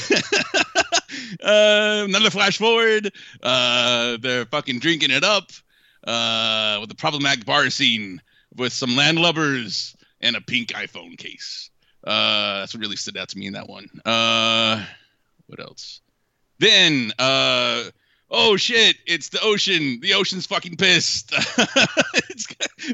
uh, 1.44 2.06
another 2.08 2.30
flash 2.30 2.58
forward. 2.58 3.12
Uh, 3.42 4.18
they're 4.22 4.46
fucking 4.46 4.80
drinking 4.80 5.12
it 5.12 5.24
up 5.24 5.52
uh, 6.06 6.78
with 6.82 6.92
a 6.92 6.96
problematic 6.96 7.46
bar 7.46 7.70
scene 7.70 8.22
with 8.56 8.74
some 8.74 8.92
landlubbers 8.92 9.96
and 10.22 10.36
a 10.36 10.42
pink 10.42 10.70
iPhone 10.70 11.18
case. 11.18 11.70
Uh, 12.04 12.60
that's 12.60 12.74
what 12.74 12.82
really 12.82 12.96
stood 12.96 13.18
out 13.18 13.30
to 13.30 13.38
me 13.38 13.48
in 13.48 13.54
that 13.54 13.68
one. 13.68 13.88
Uh, 14.06 14.84
what 15.48 15.60
else? 15.60 16.02
Then, 16.60 17.12
uh, 17.20 17.86
oh 18.30 18.58
shit, 18.58 18.98
it's 19.06 19.30
the 19.30 19.42
ocean. 19.42 20.00
The 20.02 20.14
ocean's 20.14 20.46
fucking 20.46 20.78
pissed. 20.78 21.34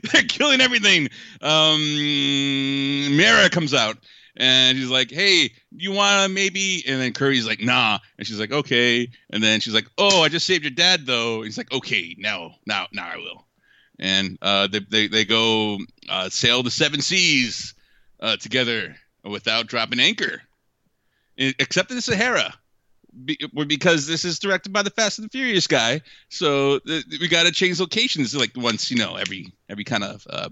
they're 0.12 0.24
killing 0.24 0.62
everything. 0.62 1.10
Um, 1.42 3.18
Mera 3.18 3.50
comes 3.50 3.74
out 3.74 3.98
and 4.38 4.78
she's 4.78 4.90
like, 4.90 5.12
"Hey, 5.12 5.52
you 5.72 5.92
wanna 5.92 6.30
maybe?" 6.30 6.84
And 6.88 7.02
then 7.02 7.14
Curry's 7.14 7.48
like, 7.48 7.62
"Nah," 7.62 8.00
and 8.18 8.28
she's 8.28 8.40
like, 8.40 8.52
"Okay." 8.52 9.10
And 9.30 9.44
then 9.44 9.60
she's 9.60 9.74
like, 9.74 9.88
"Oh, 9.98 10.22
I 10.22 10.30
just 10.30 10.46
saved 10.46 10.64
your 10.64 10.72
dad, 10.72 11.06
though." 11.06 11.38
And 11.38 11.46
he's 11.46 11.58
like, 11.58 11.72
"Okay, 11.72 12.16
now, 12.18 12.56
now, 12.66 12.88
now 12.92 13.10
I 13.14 13.18
will." 13.18 13.46
And 14.00 14.38
uh, 14.42 14.68
they, 14.68 14.80
they 14.80 15.08
they 15.08 15.26
go 15.26 15.78
uh, 16.10 16.30
sail 16.30 16.64
the 16.64 16.72
seven 16.72 17.02
seas 17.02 17.74
uh, 18.20 18.38
together 18.38 18.96
without 19.24 19.68
dropping 19.68 20.00
anchor, 20.00 20.42
except 21.38 21.92
in 21.92 21.98
the 21.98 22.02
Sahara. 22.02 22.54
Be, 23.26 23.38
because 23.68 24.08
this 24.08 24.24
is 24.24 24.40
directed 24.40 24.72
by 24.72 24.84
the 24.84 24.90
Fast 24.90 25.20
and 25.20 25.26
the 25.26 25.30
Furious 25.30 25.68
guy, 25.68 26.02
so 26.30 26.80
th- 26.80 27.06
we 27.20 27.28
got 27.28 27.44
to 27.44 27.52
change 27.52 27.80
locations 27.80 28.34
like 28.36 28.52
once 28.56 28.90
you 28.90 28.98
know 28.98 29.16
every 29.16 29.52
every 29.70 29.84
kind 29.84 30.04
of 30.04 30.26
uh, 30.30 30.50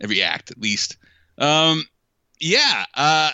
every 0.00 0.22
act 0.22 0.50
at 0.50 0.60
least. 0.60 0.96
Um, 1.38 1.84
yeah, 2.40 2.84
uh, 2.94 3.30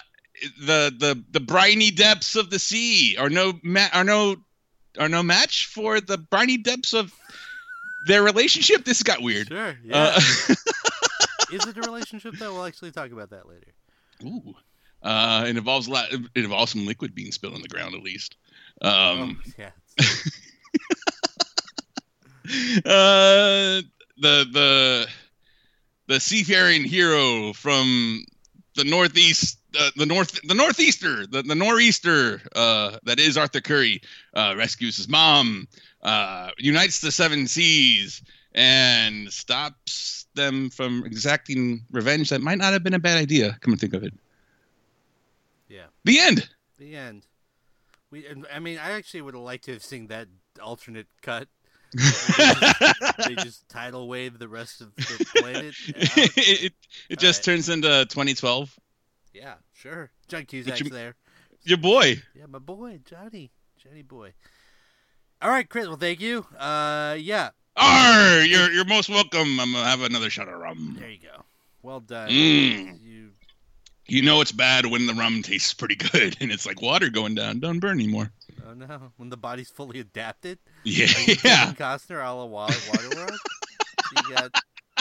the 0.59 0.93
the 0.99 1.23
the 1.31 1.41
briny 1.41 1.91
depths 1.91 2.35
of 2.37 2.51
the 2.51 2.59
sea 2.59 3.17
are 3.19 3.29
no 3.29 3.53
ma- 3.63 3.89
are 3.93 4.05
no 4.05 4.37
are 4.99 5.09
no 5.09 5.23
match 5.23 5.67
for 5.67 6.01
the 6.01 6.17
briny 6.17 6.57
depths 6.57 6.95
of 6.95 7.13
their 8.07 8.23
relationship. 8.23 8.85
This 8.85 9.03
got 9.03 9.21
weird. 9.21 9.49
Sure. 9.49 9.77
Yeah. 9.85 10.17
Uh, 10.17 10.21
Is 11.53 11.67
it 11.67 11.77
a 11.77 11.81
relationship 11.83 12.35
though? 12.39 12.55
We'll 12.55 12.65
actually 12.65 12.93
talk 12.93 13.11
about 13.11 13.31
that 13.31 13.47
later. 13.49 13.73
ooh, 14.25 14.55
uh, 15.03 15.45
it 15.47 15.57
involves 15.57 15.87
a 15.87 15.91
lot. 15.91 16.13
It 16.13 16.45
involves 16.45 16.73
some 16.73 16.87
liquid 16.87 17.15
being 17.15 17.33
spilled 17.33 17.55
on 17.55 17.63
the 17.63 17.69
ground 17.69 17.95
at 17.95 18.03
least. 18.03 18.37
Um, 18.83 19.41
oh, 19.47 19.53
yeah. 19.59 19.71
uh, 22.85 23.83
the 24.19 24.47
the 24.53 25.07
the 26.07 26.21
seafaring 26.21 26.85
hero 26.85 27.53
from 27.53 28.25
the 28.77 28.85
northeast, 28.85 29.59
uh, 29.79 29.91
the 29.97 30.07
north, 30.07 30.41
the 30.47 30.55
northeaster, 30.55 31.27
the, 31.27 31.43
the 31.43 31.55
nor'easter 31.55 32.41
uh, 32.55 32.99
that 33.05 33.19
is 33.21 33.37
Arthur 33.37 33.61
Curry, 33.61 34.01
uh, 34.35 34.55
rescues 34.57 34.97
his 34.97 35.09
mom, 35.09 35.69
uh, 36.03 36.51
unites 36.59 37.01
the 37.01 37.13
seven 37.13 37.47
seas, 37.47 38.23
and 38.55 39.33
stops 39.33 40.27
them 40.35 40.71
from 40.71 41.05
exacting 41.05 41.85
revenge 41.91 42.31
that 42.31 42.41
might 42.41 42.59
not 42.59 42.73
have 42.73 42.83
been 42.83 42.95
a 42.95 42.99
bad 42.99 43.19
idea. 43.19 43.57
Come 43.61 43.73
and 43.73 43.81
think 43.81 43.95
of 43.95 44.03
it. 44.03 44.15
The 46.05 46.19
end. 46.19 46.49
The 46.79 46.97
end. 46.97 47.27
We. 48.11 48.25
I 48.53 48.59
mean, 48.59 48.79
I 48.79 48.93
actually 48.93 49.23
would 49.23 49.35
have 49.35 49.43
liked 49.43 49.65
to 49.65 49.73
have 49.73 49.85
seen 49.85 50.09
that 50.09 50.29
alternate 50.63 51.07
cut. 51.23 51.49
they 53.27 53.35
just 53.35 53.69
tidal 53.69 54.09
wave 54.09 54.39
the 54.39 54.49
rest 54.49 54.81
of 54.81 54.95
the 54.95 55.27
planet. 55.37 55.75
out. 55.89 55.97
it 56.37 56.73
it 57.09 57.19
just 57.19 57.41
Alright. 57.41 57.59
turns 57.59 57.69
into 57.69 57.89
2012. 58.07 58.79
Yeah, 59.35 59.55
sure. 59.73 60.11
John 60.29 60.45
Cusack's 60.47 60.81
you- 60.81 60.91
there. 60.91 61.15
Your 61.63 61.79
boy. 61.79 62.23
Yeah, 62.35 62.47
my 62.49 62.59
boy, 62.59 63.01
Johnny. 63.05 63.51
Johnny 63.77 64.03
boy. 64.03 64.33
All 65.43 65.51
right, 65.51 65.69
Chris. 65.69 65.89
Well, 65.89 65.97
thank 65.97 66.21
you. 66.21 66.47
Uh, 66.59 67.17
yeah. 67.19 67.51
Arr, 67.77 68.43
you're 68.43 68.71
you're 68.73 68.85
most 68.85 69.09
welcome. 69.09 69.61
I'm 69.61 69.73
gonna 69.73 69.85
have 69.85 70.03
another 70.03 70.31
shot 70.31 70.49
of 70.49 70.59
rum. 70.59 70.97
There 70.99 71.11
you 71.11 71.19
go. 71.19 71.45
Well 71.83 72.01
done. 72.01 72.29
Mm. 72.31 72.99
You. 73.03 73.31
You 74.11 74.23
know 74.23 74.41
it's 74.41 74.51
bad 74.51 74.87
when 74.87 75.07
the 75.07 75.15
rum 75.15 75.41
tastes 75.43 75.73
pretty 75.73 75.95
good 75.95 76.37
and 76.41 76.51
it's 76.51 76.67
like 76.67 76.83
water 76.83 77.11
going 77.11 77.37
down. 77.37 77.61
Don't 77.61 77.79
burn 77.79 78.01
anymore. 78.01 78.33
Oh 78.69 78.75
no, 78.75 79.13
when 79.17 79.31
the 79.31 79.37
body's 79.37 79.71
fully 79.71 80.01
adapted. 80.01 80.59
Yeah, 80.83 81.07
you 81.27 81.37
yeah. 81.45 81.73
Costner, 81.79 82.21
a 82.25 82.33
la 82.33 82.45
Wa- 82.45 82.67
Waterworld. 82.67 83.39
you 84.17 84.35
got, 84.35 84.51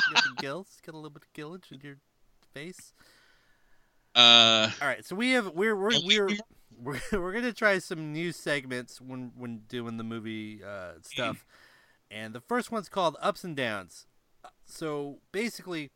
you 0.07 0.13
got 0.13 0.23
the 0.23 0.35
gills. 0.37 0.77
Got 0.85 0.93
a 0.93 0.97
little 0.97 1.09
bit 1.09 1.23
of 1.23 1.33
gillage 1.33 1.71
in 1.71 1.79
your 1.81 1.97
face. 2.53 2.93
Uh, 4.15 4.69
All 4.79 4.87
right, 4.87 5.03
so 5.03 5.15
we 5.15 5.31
have 5.31 5.53
we're 5.53 5.75
we're 5.75 5.91
we're 6.05 6.29
we're, 6.79 6.99
we're 7.11 7.33
gonna 7.33 7.51
try 7.51 7.79
some 7.79 8.13
new 8.13 8.31
segments 8.31 9.01
when 9.01 9.31
when 9.35 9.61
doing 9.67 9.97
the 9.97 10.03
movie 10.03 10.61
uh, 10.63 10.93
stuff, 11.01 11.45
and 12.11 12.33
the 12.33 12.41
first 12.41 12.71
one's 12.71 12.89
called 12.89 13.17
Ups 13.21 13.43
and 13.43 13.55
Downs. 13.55 14.05
So 14.65 15.17
basically, 15.31 15.89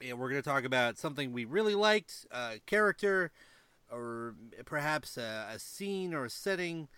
yeah, 0.00 0.14
we're 0.14 0.28
gonna 0.28 0.42
talk 0.42 0.64
about 0.64 0.98
something 0.98 1.32
we 1.32 1.44
really 1.44 1.74
liked, 1.74 2.26
a 2.30 2.60
character, 2.66 3.30
or 3.90 4.34
perhaps 4.64 5.16
a, 5.16 5.48
a 5.52 5.58
scene 5.58 6.14
or 6.14 6.24
a 6.24 6.30
setting 6.30 6.88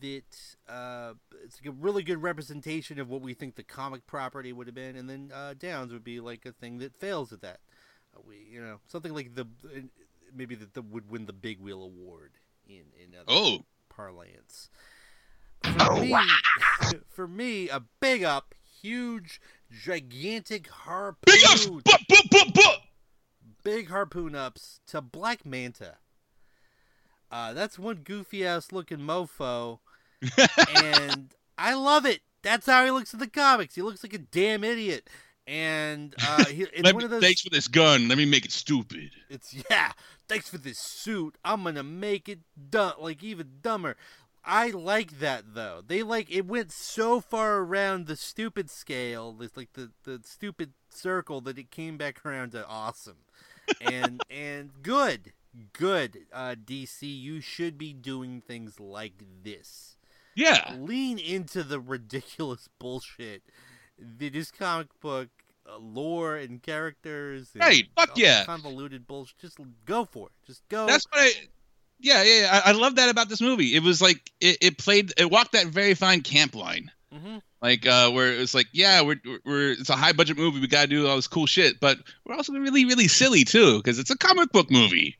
that 0.00 0.56
uh, 0.68 1.14
it's 1.44 1.60
a 1.64 1.70
really 1.70 2.02
good 2.02 2.22
representation 2.22 2.98
of 3.00 3.08
what 3.08 3.20
we 3.20 3.34
think 3.34 3.56
the 3.56 3.62
comic 3.62 4.06
property 4.06 4.52
would 4.52 4.66
have 4.66 4.74
been, 4.74 4.96
and 4.96 5.08
then 5.08 5.32
uh, 5.34 5.54
Downs 5.58 5.92
would 5.92 6.04
be 6.04 6.20
like 6.20 6.46
a 6.46 6.52
thing 6.52 6.78
that 6.78 6.94
fails 6.96 7.32
at 7.32 7.40
that. 7.42 7.60
Uh, 8.14 8.20
we, 8.26 8.46
you 8.50 8.60
know, 8.60 8.80
something 8.88 9.14
like 9.14 9.34
the 9.34 9.46
maybe 10.34 10.54
that 10.54 10.74
the, 10.74 10.82
would 10.82 11.10
win 11.10 11.26
the 11.26 11.32
Big 11.32 11.60
Wheel 11.60 11.82
Award 11.82 12.32
in 12.68 12.84
in 13.02 13.14
other 13.14 13.24
oh, 13.28 13.64
parlance. 13.88 14.70
For 15.62 15.96
me, 15.96 16.16
for 17.08 17.28
me, 17.28 17.68
a 17.68 17.82
big 18.00 18.22
up, 18.22 18.54
huge, 18.80 19.40
gigantic 19.70 20.68
harpoon, 20.68 21.34
big 21.34 21.44
ups. 21.44 21.66
But, 21.66 22.00
but, 22.08 22.24
but, 22.30 22.54
but. 22.54 22.80
big 23.62 23.88
harpoon 23.88 24.34
ups 24.34 24.80
to 24.88 25.00
Black 25.00 25.44
Manta. 25.44 25.96
Uh, 27.30 27.52
that's 27.52 27.78
one 27.78 27.96
goofy 27.96 28.44
ass 28.44 28.72
looking 28.72 28.98
mofo, 28.98 29.78
and 30.82 31.34
I 31.56 31.74
love 31.74 32.04
it. 32.04 32.20
That's 32.42 32.66
how 32.66 32.84
he 32.84 32.90
looks 32.90 33.12
in 33.12 33.20
the 33.20 33.28
comics. 33.28 33.74
He 33.74 33.82
looks 33.82 34.02
like 34.02 34.14
a 34.14 34.18
damn 34.18 34.64
idiot, 34.64 35.08
and 35.46 36.14
uh, 36.26 36.44
he, 36.46 36.62
it's 36.62 36.92
one 36.92 36.96
me, 36.96 37.04
of 37.04 37.10
those. 37.10 37.22
Thanks 37.22 37.42
for 37.42 37.50
this 37.50 37.68
gun. 37.68 38.08
Let 38.08 38.18
me 38.18 38.24
make 38.24 38.44
it 38.44 38.52
stupid. 38.52 39.10
It's 39.28 39.54
yeah. 39.70 39.92
Thanks 40.28 40.48
for 40.48 40.58
this 40.58 40.78
suit. 40.78 41.36
I'm 41.44 41.62
gonna 41.64 41.82
make 41.82 42.28
it 42.28 42.40
dumb, 42.70 42.94
like 43.00 43.22
even 43.22 43.48
dumber. 43.62 43.96
I 44.50 44.70
like 44.70 45.20
that 45.20 45.54
though. 45.54 45.80
They 45.86 46.02
like 46.02 46.30
it 46.30 46.44
went 46.44 46.72
so 46.72 47.20
far 47.20 47.58
around 47.58 48.06
the 48.06 48.16
stupid 48.16 48.68
scale, 48.68 49.32
this 49.32 49.56
like 49.56 49.74
the 49.74 49.92
the 50.02 50.20
stupid 50.24 50.72
circle 50.88 51.40
that 51.42 51.56
it 51.56 51.70
came 51.70 51.96
back 51.96 52.26
around 52.26 52.50
to 52.52 52.66
awesome, 52.66 53.18
and 53.80 54.20
and 54.30 54.82
good, 54.82 55.32
good. 55.72 56.26
Uh, 56.32 56.56
DC, 56.62 57.02
you 57.02 57.40
should 57.40 57.78
be 57.78 57.92
doing 57.92 58.40
things 58.40 58.80
like 58.80 59.22
this. 59.44 59.96
Yeah. 60.34 60.74
Lean 60.76 61.18
into 61.18 61.62
the 61.62 61.78
ridiculous 61.78 62.68
bullshit 62.78 63.42
that 64.18 64.34
is 64.34 64.50
comic 64.50 64.88
book 65.00 65.28
uh, 65.68 65.78
lore 65.78 66.36
and 66.36 66.62
characters. 66.62 67.50
And 67.54 67.60
Right, 67.60 67.84
fuck 67.96 68.16
yeah. 68.16 68.44
Convoluted 68.44 69.06
bullshit. 69.06 69.38
Just 69.38 69.58
go 69.84 70.04
for 70.04 70.28
it. 70.28 70.32
Just 70.46 70.68
go. 70.68 70.86
That's 70.86 71.06
what 71.10 71.20
I. 71.20 71.32
yeah, 72.00 72.22
yeah, 72.22 72.40
yeah. 72.40 72.60
I, 72.64 72.70
I 72.70 72.72
love 72.72 72.96
that 72.96 73.08
about 73.08 73.28
this 73.28 73.40
movie. 73.40 73.74
It 73.76 73.82
was 73.82 74.00
like 74.02 74.30
it, 74.40 74.58
it 74.60 74.78
played, 74.78 75.12
it 75.16 75.30
walked 75.30 75.52
that 75.52 75.66
very 75.66 75.94
fine 75.94 76.20
camp 76.22 76.54
line. 76.54 76.90
Mm-hmm. 77.12 77.38
like 77.60 77.84
uh 77.88 78.08
where 78.12 78.32
it's 78.32 78.54
like 78.54 78.68
yeah 78.72 79.02
we're 79.02 79.20
we're 79.44 79.72
it's 79.72 79.90
a 79.90 79.96
high 79.96 80.12
budget 80.12 80.36
movie 80.38 80.60
we 80.60 80.68
gotta 80.68 80.86
do 80.86 81.08
all 81.08 81.16
this 81.16 81.26
cool 81.26 81.44
shit 81.46 81.80
but 81.80 81.98
we're 82.24 82.36
also 82.36 82.52
really 82.52 82.84
really 82.84 83.08
silly 83.08 83.42
too 83.42 83.78
because 83.78 83.98
it's 83.98 84.10
a 84.10 84.16
comic 84.16 84.52
book 84.52 84.70
movie 84.70 85.16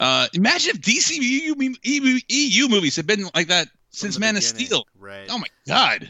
uh 0.00 0.28
imagine 0.32 0.70
if 0.76 0.80
dc 0.80 1.10
EU, 1.10 1.74
EU, 1.82 2.20
EU 2.28 2.68
movies 2.68 2.94
have 2.94 3.08
been 3.08 3.28
like 3.34 3.48
that 3.48 3.66
since 3.90 4.16
man 4.16 4.36
of 4.36 4.44
steel 4.44 4.84
Right. 4.96 5.26
oh 5.28 5.38
my 5.38 5.48
god 5.66 6.08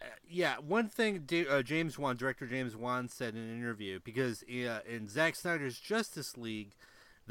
Uh, 0.00 0.06
yeah, 0.26 0.54
one 0.66 0.88
thing 0.88 1.28
uh, 1.50 1.60
James 1.60 1.98
Wan, 1.98 2.16
director 2.16 2.46
James 2.46 2.74
Wan, 2.74 3.10
said 3.10 3.34
in 3.34 3.42
an 3.42 3.54
interview 3.54 4.00
because 4.02 4.42
uh, 4.44 4.80
in 4.88 5.06
Zack 5.06 5.36
Snyder's 5.36 5.78
Justice 5.78 6.38
League, 6.38 6.72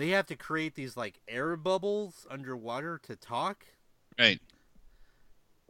they 0.01 0.09
have 0.09 0.25
to 0.27 0.35
create 0.35 0.75
these 0.75 0.97
like 0.97 1.21
air 1.27 1.55
bubbles 1.55 2.25
underwater 2.29 2.99
to 3.03 3.15
talk, 3.15 3.65
right 4.19 4.39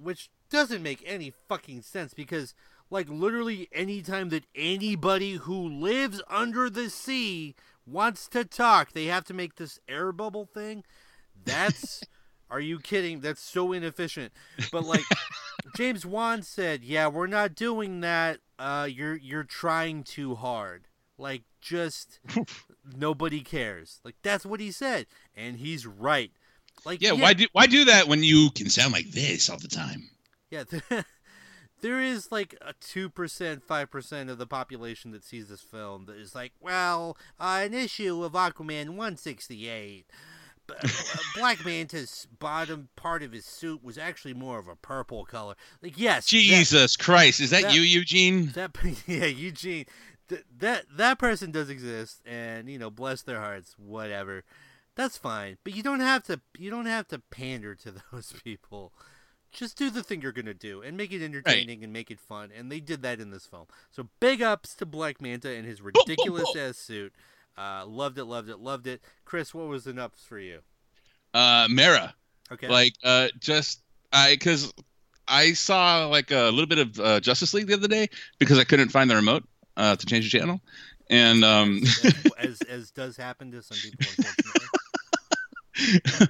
which 0.01 0.29
doesn't 0.49 0.83
make 0.83 1.03
any 1.05 1.31
fucking 1.47 1.81
sense 1.81 2.13
because 2.13 2.53
like 2.89 3.07
literally 3.09 3.69
anytime 3.71 4.29
that 4.29 4.45
anybody 4.55 5.33
who 5.33 5.67
lives 5.67 6.21
under 6.29 6.69
the 6.69 6.89
sea 6.89 7.55
wants 7.85 8.27
to 8.27 8.43
talk, 8.43 8.91
they 8.91 9.05
have 9.05 9.23
to 9.25 9.33
make 9.33 9.55
this 9.55 9.79
air 9.87 10.11
bubble 10.11 10.45
thing. 10.45 10.83
That's 11.45 12.01
are 12.49 12.59
you 12.59 12.79
kidding? 12.79 13.21
That's 13.21 13.41
so 13.41 13.71
inefficient. 13.71 14.33
But 14.71 14.85
like 14.85 15.05
James 15.75 16.05
Wan 16.05 16.41
said, 16.41 16.83
yeah, 16.83 17.07
we're 17.07 17.27
not 17.27 17.55
doing 17.55 18.01
that. 18.01 18.39
Uh 18.59 18.87
you're 18.91 19.15
you're 19.15 19.43
trying 19.43 20.03
too 20.03 20.35
hard. 20.35 20.87
Like 21.21 21.43
just 21.61 22.19
nobody 22.97 23.41
cares. 23.41 23.99
Like 24.03 24.15
that's 24.23 24.45
what 24.45 24.59
he 24.59 24.71
said. 24.71 25.05
And 25.35 25.57
he's 25.57 25.85
right. 25.85 26.31
Like 26.85 27.01
yeah, 27.01 27.11
why 27.11 27.33
do 27.33 27.45
why 27.53 27.67
do 27.67 27.85
that 27.85 28.07
when 28.07 28.23
you 28.23 28.49
can 28.55 28.69
sound 28.69 28.91
like 28.93 29.11
this 29.11 29.49
all 29.49 29.57
the 29.59 29.67
time 29.67 30.09
Yeah, 30.49 30.63
th- 30.63 30.83
there 31.81 32.01
is 32.01 32.31
like 32.31 32.55
a 32.61 32.73
two 32.79 33.09
percent, 33.09 33.63
five 33.63 33.91
percent 33.91 34.29
of 34.29 34.37
the 34.39 34.47
population 34.47 35.11
that 35.11 35.23
sees 35.23 35.47
this 35.49 35.61
film 35.61 36.05
that 36.05 36.15
is 36.17 36.33
like, 36.33 36.53
well, 36.59 37.17
uh, 37.39 37.61
an 37.63 37.73
issue 37.73 38.23
of 38.23 38.33
Aquaman 38.33 38.95
one 38.95 39.15
sixty 39.17 39.67
eight. 39.69 40.05
Black 41.35 41.65
Manta's 41.65 42.27
bottom 42.39 42.87
part 42.95 43.23
of 43.23 43.33
his 43.33 43.45
suit 43.45 43.83
was 43.83 43.97
actually 43.97 44.33
more 44.33 44.57
of 44.57 44.69
a 44.69 44.75
purple 44.77 45.25
color. 45.25 45.55
Like, 45.81 45.99
yes, 45.99 46.25
that- 46.25 46.29
jesus 46.37 46.95
christ 46.95 47.41
is 47.41 47.49
that, 47.49 47.63
that- 47.63 47.73
you 47.73 47.81
eugene 47.81 48.51
that 48.53 48.71
yeah 49.05 49.25
Eugene 49.25 49.85
th- 50.31 50.45
that 50.59 50.85
that 50.95 51.19
person 51.19 51.51
does 51.51 51.69
exist 51.69 52.21
and 52.25 52.69
you 52.69 52.79
know 52.79 52.89
bless 52.89 53.21
their 53.21 53.39
hearts 53.39 53.75
whatever. 53.77 54.43
That's 54.95 55.17
fine. 55.17 55.57
But 55.63 55.75
you 55.75 55.83
don't 55.83 55.99
have 55.99 56.23
to 56.23 56.41
you 56.57 56.71
don't 56.71 56.85
have 56.85 57.07
to 57.09 57.19
pander 57.29 57.75
to 57.75 57.93
those 58.11 58.33
people. 58.43 58.93
Just 59.51 59.77
do 59.77 59.89
the 59.89 60.01
thing 60.01 60.21
you're 60.21 60.31
gonna 60.31 60.53
do 60.53 60.81
and 60.81 60.95
make 60.95 61.11
it 61.11 61.23
entertaining 61.23 61.83
and 61.83 61.91
make 61.91 62.09
it 62.09 62.19
fun. 62.19 62.49
And 62.57 62.71
they 62.71 62.79
did 62.79 63.01
that 63.01 63.19
in 63.19 63.31
this 63.31 63.45
film. 63.45 63.65
So 63.91 64.07
big 64.19 64.41
ups 64.41 64.73
to 64.75 64.85
Black 64.85 65.21
Manta 65.21 65.49
and 65.49 65.65
his 65.65 65.81
ridiculous 65.81 66.55
ass 66.55 66.77
suit. 66.77 67.13
Uh 67.57 67.85
loved 67.85 68.17
it 68.17 68.25
loved 68.25 68.49
it 68.49 68.59
loved 68.59 68.87
it. 68.87 69.01
Chris 69.25 69.53
what 69.53 69.67
was 69.67 69.83
the 69.83 70.01
ups 70.01 70.23
for 70.23 70.39
you? 70.39 70.59
Uh 71.33 71.67
mera. 71.69 72.15
Okay. 72.51 72.69
Like 72.69 72.93
uh 73.03 73.27
just 73.39 73.81
i 74.13 74.31
because 74.31 74.73
i 75.27 75.53
saw 75.53 76.05
like 76.07 76.31
a 76.31 76.49
little 76.49 76.65
bit 76.65 76.79
of 76.79 76.99
uh, 76.99 77.19
justice 77.19 77.53
league 77.53 77.67
the 77.67 77.73
other 77.73 77.87
day 77.87 78.09
because 78.39 78.59
i 78.59 78.63
couldn't 78.65 78.89
find 78.89 79.09
the 79.09 79.15
remote 79.15 79.43
uh 79.81 79.95
to 79.95 80.05
change 80.05 80.31
the 80.31 80.37
channel. 80.39 80.59
And 81.09 81.43
um 81.43 81.81
as, 82.37 82.61
as 82.61 82.91
does 82.91 83.17
happen 83.17 83.51
to 83.51 83.61
some 83.61 83.77
people 83.77 84.05
unfortunately. 84.07 84.67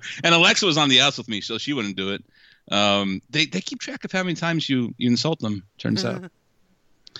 And 0.23 0.33
alexa 0.33 0.65
was 0.65 0.77
on 0.77 0.87
the 0.89 1.01
outs 1.01 1.17
with 1.17 1.27
me 1.27 1.41
so 1.41 1.57
she 1.57 1.73
wouldn't 1.73 1.97
do 1.97 2.07
it. 2.15 2.23
Um 2.71 3.21
they 3.29 3.45
they 3.45 3.59
keep 3.61 3.79
track 3.79 4.05
of 4.05 4.11
how 4.11 4.23
many 4.23 4.35
times 4.35 4.69
you 4.69 4.93
you 4.97 5.09
insult 5.09 5.39
them 5.39 5.63
turns 5.77 6.05
out. 6.05 6.23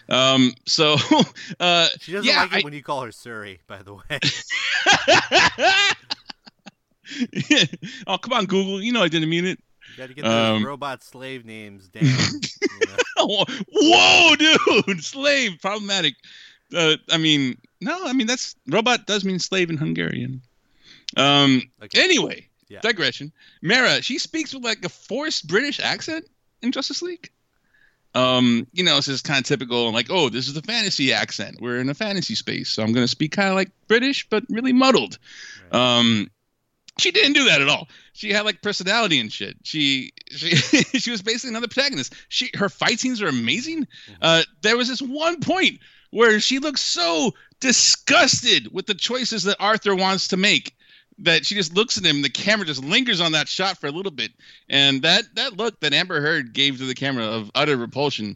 Um 0.07 0.53
so 0.65 0.95
uh 1.59 1.87
she 1.99 2.13
doesn't 2.13 2.25
Yeah, 2.31 2.43
like 2.43 2.53
it 2.53 2.57
I- 2.59 2.61
when 2.63 2.73
you 2.73 2.81
call 2.83 3.01
her 3.03 3.11
Siri 3.11 3.59
by 3.67 3.81
the 3.83 3.95
way. 3.95 4.19
Oh 8.07 8.17
come 8.17 8.33
on 8.33 8.45
google. 8.45 8.81
You 8.81 8.93
know 8.93 9.03
i 9.03 9.09
didn't 9.09 9.29
mean 9.29 9.45
it 9.45 9.59
You 9.91 9.97
got 9.97 10.07
to 10.07 10.13
get 10.13 10.23
those 10.23 10.55
Um, 10.55 10.65
robot 10.65 11.03
slave 11.03 11.45
names 11.45 11.89
down. 11.89 12.05
you 12.79 12.87
know? 12.87 12.95
whoa 13.73 14.35
dude 14.35 15.03
slave 15.03 15.51
problematic 15.61 16.15
uh, 16.75 16.95
i 17.11 17.17
mean 17.17 17.57
no 17.81 18.05
i 18.07 18.13
mean 18.13 18.25
that's 18.25 18.55
robot 18.67 19.05
does 19.05 19.25
mean 19.25 19.37
slave 19.37 19.69
in 19.69 19.77
hungarian 19.77 20.41
um 21.17 21.61
Okay. 21.83 22.01
anyway 22.01 22.47
Yeah. 22.69 22.79
digression 22.81 23.31
mera 23.61 24.01
she 24.01 24.17
speaks 24.17 24.53
with 24.53 24.63
like 24.63 24.83
a 24.85 24.89
forced 24.89 25.47
british 25.47 25.79
accent 25.79 26.25
in 26.61 26.71
justice 26.71 27.01
league 27.01 27.29
um 28.15 28.65
you 28.71 28.83
know 28.83 28.97
it's 28.97 29.07
just 29.07 29.25
kind 29.25 29.39
of 29.39 29.45
typical 29.45 29.91
like 29.91 30.07
oh 30.09 30.29
this 30.29 30.47
is 30.47 30.53
the 30.53 30.61
fantasy 30.61 31.11
accent 31.13 31.57
we're 31.61 31.79
in 31.79 31.89
a 31.89 31.93
fantasy 31.93 32.33
space 32.35 32.69
so 32.69 32.81
i'm 32.81 32.93
going 32.93 33.03
to 33.03 33.07
speak 33.11 33.31
kind 33.33 33.49
of 33.49 33.55
like 33.55 33.69
british 33.87 34.27
but 34.29 34.43
really 34.49 34.73
muddled 34.73 35.19
Right. 35.71 35.73
um 35.99 36.27
she 36.97 37.11
didn't 37.11 37.33
do 37.33 37.45
that 37.45 37.61
at 37.61 37.69
all. 37.69 37.87
She 38.13 38.31
had 38.31 38.45
like 38.45 38.61
personality 38.61 39.19
and 39.19 39.31
shit. 39.31 39.57
She 39.63 40.11
she, 40.29 40.55
she 40.99 41.11
was 41.11 41.21
basically 41.21 41.51
another 41.51 41.67
protagonist. 41.67 42.13
She 42.29 42.49
her 42.55 42.69
fight 42.69 42.99
scenes 42.99 43.21
are 43.21 43.27
amazing. 43.27 43.87
Uh 44.21 44.43
there 44.61 44.77
was 44.77 44.87
this 44.87 45.01
one 45.01 45.39
point 45.39 45.79
where 46.11 46.39
she 46.39 46.59
looks 46.59 46.81
so 46.81 47.33
disgusted 47.59 48.73
with 48.73 48.85
the 48.85 48.93
choices 48.93 49.43
that 49.43 49.57
arthur 49.59 49.95
wants 49.95 50.29
to 50.29 50.37
make 50.37 50.75
that 51.19 51.45
she 51.45 51.55
just 51.55 51.73
looks 51.73 51.97
at 51.97 52.05
him. 52.05 52.17
And 52.17 52.25
the 52.25 52.29
camera 52.29 52.65
just 52.65 52.83
lingers 52.83 53.21
on 53.21 53.33
that 53.33 53.47
shot 53.47 53.77
for 53.77 53.87
a 53.87 53.91
little 53.91 54.11
bit. 54.11 54.31
And 54.69 55.01
that 55.03 55.23
that 55.35 55.57
look 55.57 55.79
that 55.79 55.93
amber 55.93 56.21
heard 56.21 56.53
gave 56.53 56.77
to 56.77 56.85
the 56.85 56.95
camera 56.95 57.25
of 57.25 57.51
utter 57.55 57.77
repulsion 57.77 58.35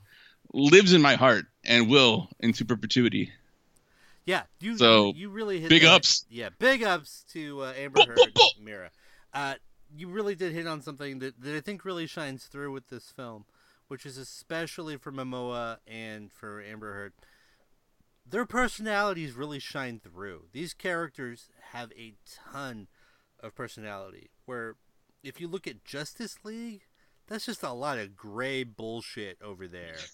lives 0.53 0.93
in 0.93 1.01
my 1.01 1.15
heart 1.15 1.45
and 1.65 1.89
will 1.89 2.29
into 2.39 2.63
perpetuity 2.63 3.31
yeah, 4.25 4.43
you 4.59 4.77
So, 4.77 5.13
you 5.15 5.29
really 5.29 5.59
hit 5.59 5.69
big 5.69 5.83
that- 5.83 5.93
ups. 5.93 6.25
Yeah, 6.29 6.49
big 6.59 6.83
ups 6.83 7.23
to 7.33 7.61
uh, 7.63 7.73
Amber 7.77 7.99
Boop, 8.01 8.07
Heard, 8.07 8.17
boop, 8.17 8.33
boop. 8.33 8.59
Mera. 8.63 8.91
Uh, 9.33 9.55
you 9.95 10.07
really 10.09 10.35
did 10.35 10.53
hit 10.53 10.67
on 10.67 10.81
something 10.81 11.19
that, 11.19 11.39
that 11.41 11.55
I 11.55 11.59
think 11.61 11.85
really 11.85 12.07
shines 12.07 12.45
through 12.45 12.71
with 12.71 12.87
this 12.89 13.09
film, 13.11 13.45
which 13.87 14.05
is 14.05 14.17
especially 14.17 14.97
for 14.97 15.11
Momoa 15.11 15.77
and 15.87 16.31
for 16.31 16.61
Amber 16.61 16.93
Heard. 16.93 17.13
Their 18.27 18.45
personalities 18.45 19.33
really 19.33 19.59
shine 19.59 19.99
through. 19.99 20.45
These 20.51 20.73
characters 20.73 21.49
have 21.73 21.91
a 21.95 22.15
ton 22.53 22.87
of 23.39 23.53
personality. 23.53 24.31
Where 24.45 24.75
if 25.23 25.39
you 25.39 25.47
look 25.47 25.67
at 25.67 25.85
Justice 25.85 26.37
League, 26.43 26.81
that's 27.27 27.45
just 27.45 27.61
a 27.61 27.71
lot 27.71 27.99
of 27.99 28.15
gray 28.15 28.63
bullshit 28.63 29.37
over 29.43 29.67
there. 29.67 29.97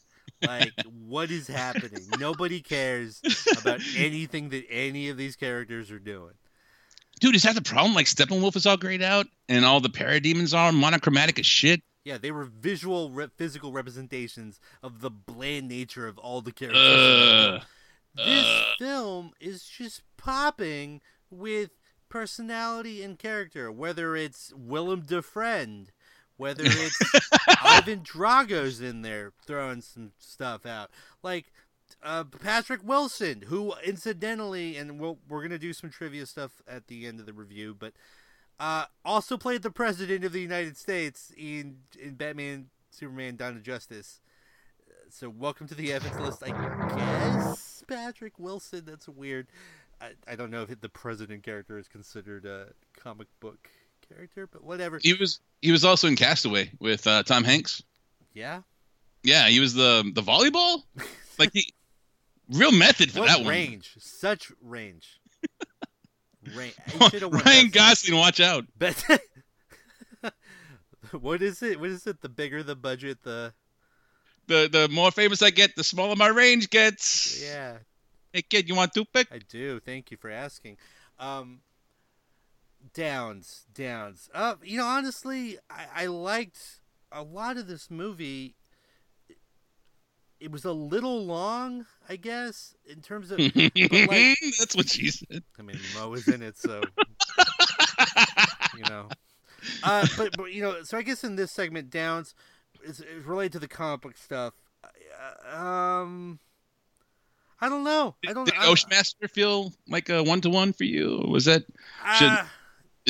Like, 0.46 0.74
what 1.08 1.32
is 1.32 1.48
happening? 1.48 2.04
Nobody 2.20 2.62
cares 2.62 3.22
about 3.60 3.80
anything 3.96 4.50
that 4.50 4.66
any 4.70 5.10
of 5.10 5.18
these 5.18 5.36
characters 5.36 5.92
are 5.92 6.00
doing. 6.00 6.34
dude 7.20 7.36
is 7.36 7.44
that 7.44 7.56
the 7.56 7.62
problem 7.62 7.94
like 7.94 8.08
steppenwolf 8.08 8.56
is 8.56 8.66
all 8.66 8.78
grayed 8.78 9.02
out 9.02 9.28
and 9.50 9.64
all 9.66 9.80
the 9.80 9.90
parademons 9.90 10.58
are 10.58 10.72
monochromatic 10.72 11.38
as 11.40 11.46
shit 11.46 11.82
Yeah, 12.04 12.18
they 12.18 12.32
were 12.32 12.46
visual, 12.46 13.12
re- 13.12 13.28
physical 13.38 13.72
representations 13.72 14.60
of 14.82 15.02
the 15.02 15.12
bland 15.12 15.68
nature 15.68 16.08
of 16.08 16.18
all 16.18 16.42
the 16.42 16.52
characters. 16.52 16.82
in 16.82 17.20
that 17.20 17.42
film. 17.44 17.56
Ugh. 17.56 17.64
this 18.16 18.46
Ugh. 18.48 18.66
film 18.80 19.32
is 19.40 19.64
just 19.66 20.02
popping 20.18 21.02
with 21.30 21.72
personality 22.10 23.02
and 23.04 23.18
character, 23.20 23.72
whether 23.72 24.16
it's 24.16 24.52
Willem 24.56 25.04
Defriend, 25.04 25.88
whether 26.42 26.64
it's 26.66 27.00
Ivan 27.64 28.02
Drago's 28.02 28.82
in 28.82 29.04
there 29.04 29.32
throwing 29.46 29.82
some 29.82 30.12
stuff 30.18 30.66
out, 30.66 30.90
like 31.22 31.54
uh, 32.02 32.24
Patrick 32.24 32.82
Wilson, 32.84 33.44
who 33.46 33.76
incidentally, 33.86 34.76
and 34.76 35.00
we'll, 35.00 35.20
we're 35.30 35.44
gonna 35.44 35.60
do 35.60 35.72
some 35.72 35.92
trivia 35.92 36.26
stuff 36.26 36.64
at 36.68 36.88
the 36.88 37.06
end 37.06 37.20
of 37.20 37.28
the 37.28 37.34
review, 37.34 37.76
but 37.78 37.94
uh, 38.60 38.86
also 39.06 39.38
played 39.38 39.62
the 39.62 39.70
president 39.70 40.26
of 40.26 40.32
the 40.32 40.42
United 40.42 40.78
States 40.78 41.32
in 41.38 41.78
in 42.02 42.16
Batman, 42.16 42.72
Superman, 42.90 43.36
Dawn 43.36 43.56
of 43.56 43.62
Justice. 43.62 44.20
So 45.12 45.30
welcome 45.30 45.68
to 45.68 45.76
the 45.76 45.94
Evans 45.94 46.20
list, 46.20 46.42
I 46.44 46.50
guess. 46.96 47.84
Patrick 47.88 48.40
Wilson, 48.40 48.84
that's 48.86 49.08
weird. 49.08 49.46
I, 50.02 50.14
I 50.28 50.36
don't 50.36 50.50
know 50.50 50.66
if 50.68 50.82
the 50.82 50.90
president 50.90 51.44
character 51.44 51.78
is 51.78 51.88
considered 51.88 52.46
a 52.46 52.70
comic 53.00 53.28
book 53.40 53.70
character, 54.14 54.48
but 54.52 54.64
whatever. 54.64 55.00
he 55.02 55.14
was 55.14 55.40
he 55.62 55.72
was 55.72 55.84
also 55.86 56.08
in 56.08 56.16
castaway 56.16 56.72
with 56.80 57.06
uh, 57.08 57.24
tom 57.24 57.44
hanks 57.44 57.82
Yeah. 58.34 58.62
yeah 59.24 59.48
he 59.48 59.60
was 59.60 59.74
the 59.74 60.10
the 60.14 60.22
volleyball 60.22 60.84
like 61.40 61.52
he 61.54 61.74
real 62.50 62.72
method 62.72 63.12
for 63.12 63.22
What 63.22 63.30
that 63.30 63.48
range? 63.48 63.96
Such 64.00 64.52
range. 64.62 65.20
Range. 66.56 66.74
one 66.98 67.12
ryan 67.32 67.70
gosling 67.70 68.18
watch 68.18 68.40
out 68.40 68.66
But 68.78 69.06
what 71.20 71.42
is 71.42 71.62
it? 71.62 71.80
What 71.80 71.90
is 71.92 72.06
it? 72.08 72.22
The 72.22 72.30
bigger 72.30 72.64
the 72.64 72.76
budget, 72.76 73.20
the 73.24 73.54
the 74.48 74.68
the 74.72 74.90
more 74.90 75.12
famous 75.12 75.42
i 75.44 75.50
get 75.52 75.76
the 75.76 75.84
smaller 75.84 76.16
my 76.16 76.28
range 76.28 76.70
gets 76.72 77.42
yeah. 77.44 77.78
hey 78.34 78.42
kid 78.42 78.68
you 78.68 78.76
want 78.76 78.92
toothpick 78.94 79.28
I 79.32 79.38
do. 79.38 79.80
Thank 79.80 80.10
you 80.12 80.18
for 80.18 80.30
asking. 80.32 80.78
Um, 81.20 81.60
Downs, 82.94 83.66
Downs. 83.74 84.30
Uh, 84.34 84.56
you 84.64 84.78
know, 84.78 84.86
honestly, 84.86 85.58
I, 85.70 86.04
I 86.04 86.06
liked 86.08 86.82
a 87.12 87.24
lot 87.24 87.58
of 87.58 87.68
this 87.68 87.90
movie. 87.90 88.56
It 90.40 90.52
was 90.52 90.66
a 90.66 90.72
little 90.72 91.24
long, 91.24 91.86
I 92.10 92.16
guess, 92.16 92.76
in 92.90 93.02
terms 93.02 93.32
of. 93.32 93.40
like, 93.40 93.54
That's 93.76 94.76
what 94.76 94.90
she 94.90 95.10
said. 95.10 95.44
I 95.60 95.62
mean, 95.62 95.78
Mo 95.96 96.14
is 96.14 96.28
in 96.28 96.42
it, 96.42 96.58
so 96.58 96.82
you 98.76 98.84
know. 98.90 99.08
Uh, 99.84 100.08
but, 100.18 100.36
but 100.36 100.52
you 100.52 100.64
know, 100.64 100.82
so 100.84 100.98
I 100.98 101.04
guess 101.04 101.24
in 101.24 101.36
this 101.36 101.52
segment, 101.52 101.92
Downs 101.92 102.34
is, 102.84 103.00
is 103.02 103.24
related 103.26 103.52
to 103.54 103.60
the 103.60 103.68
comic 103.68 104.02
book 104.02 104.18
stuff. 104.18 104.54
Uh, 104.84 105.56
um, 105.56 106.40
I 107.60 107.70
don't 107.70 107.84
know. 107.84 108.16
I 108.28 108.34
don't. 108.34 108.46
Did 108.46 108.56
I, 108.56 108.66
Oceanmaster 108.66 109.30
feel 109.30 109.74
like 109.88 110.10
a 110.10 110.24
one 110.24 110.42
to 110.42 110.50
one 110.50 110.74
for 110.74 110.86
you? 110.86 111.24
Was 111.28 111.46
that 111.46 111.64
should- 112.16 112.28
uh, 112.28 112.46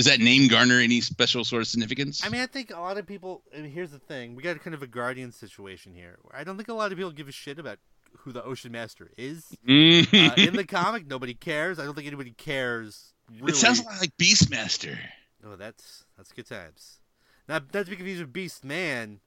is 0.02 0.06
that 0.12 0.20
name 0.20 0.48
garner 0.48 0.80
any 0.80 1.00
special 1.02 1.44
sort 1.44 1.62
of 1.62 1.68
significance? 1.68 2.26
I 2.26 2.30
mean, 2.30 2.42
I 2.42 2.48
think 2.48 2.72
a 2.72 2.80
lot 2.80 2.98
of 2.98 3.06
people. 3.06 3.44
I 3.56 3.62
mean, 3.62 3.72
here's 3.72 3.92
the 3.92 4.00
thing: 4.00 4.36
we 4.36 4.44
got 4.44 4.60
kind 4.62 4.74
of 4.74 4.82
a 4.84 4.88
guardian 4.88 5.32
situation 5.32 5.94
here. 5.94 6.18
I 6.34 6.44
don't 6.44 6.58
think 6.58 6.70
a 6.70 6.74
lot 6.74 6.92
of 6.92 6.98
people 6.98 7.12
give 7.12 7.28
a 7.28 7.32
shit 7.32 7.60
about 7.60 7.80
who 8.20 8.32
the 8.32 8.44
Ocean 8.44 8.72
Master 8.72 9.12
is. 9.18 9.46
Mhm. 9.68 10.32
Uh, 10.32 10.34
in 10.42 10.56
the 10.56 10.66
comic, 10.66 11.08
nobody 11.08 11.34
cares. 11.34 11.80
I 11.80 11.86
don't 11.86 11.96
think 11.96 12.08
anybody 12.08 12.32
cares. 12.32 13.14
Really. 13.32 13.52
It 13.54 13.56
sounds 13.56 13.80
a 13.80 13.84
lot 13.84 14.00
like 14.02 14.16
Beastmaster. 14.18 14.98
Oh, 15.46 15.56
that's 15.56 16.04
that's 16.18 16.32
good 16.32 16.48
times. 16.48 17.00
Not 17.48 17.74
not 17.74 17.86
to 17.86 17.90
be 17.90 17.96
confused 17.96 18.22
with 18.22 18.34
Beast 18.34 18.64
Man. 18.66 19.20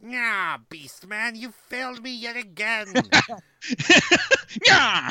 Yeah, 0.00 0.58
Beast 0.68 1.06
Man, 1.08 1.34
you 1.34 1.50
failed 1.50 2.02
me 2.02 2.14
yet 2.14 2.36
again. 2.36 2.86
yeah, 4.66 5.10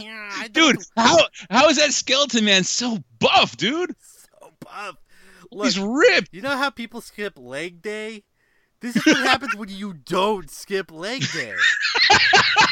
yeah, 0.00 0.48
dude, 0.52 0.76
how 0.96 1.18
how 1.48 1.68
is 1.68 1.78
that 1.78 1.92
skeleton 1.92 2.44
man 2.44 2.62
so 2.64 2.98
buff, 3.18 3.56
dude? 3.56 3.94
so 3.98 4.50
buff. 4.60 4.96
Look, 5.50 5.64
He's 5.64 5.78
ripped. 5.78 6.28
you 6.32 6.42
know 6.42 6.56
how 6.56 6.68
people 6.70 7.00
skip 7.00 7.38
leg 7.38 7.80
day? 7.80 8.24
This 8.80 8.96
is 8.96 9.06
what 9.06 9.16
happens 9.16 9.56
when 9.56 9.70
you 9.70 9.94
don't 9.94 10.50
skip 10.50 10.90
leg 10.90 11.24
day. 11.32 11.54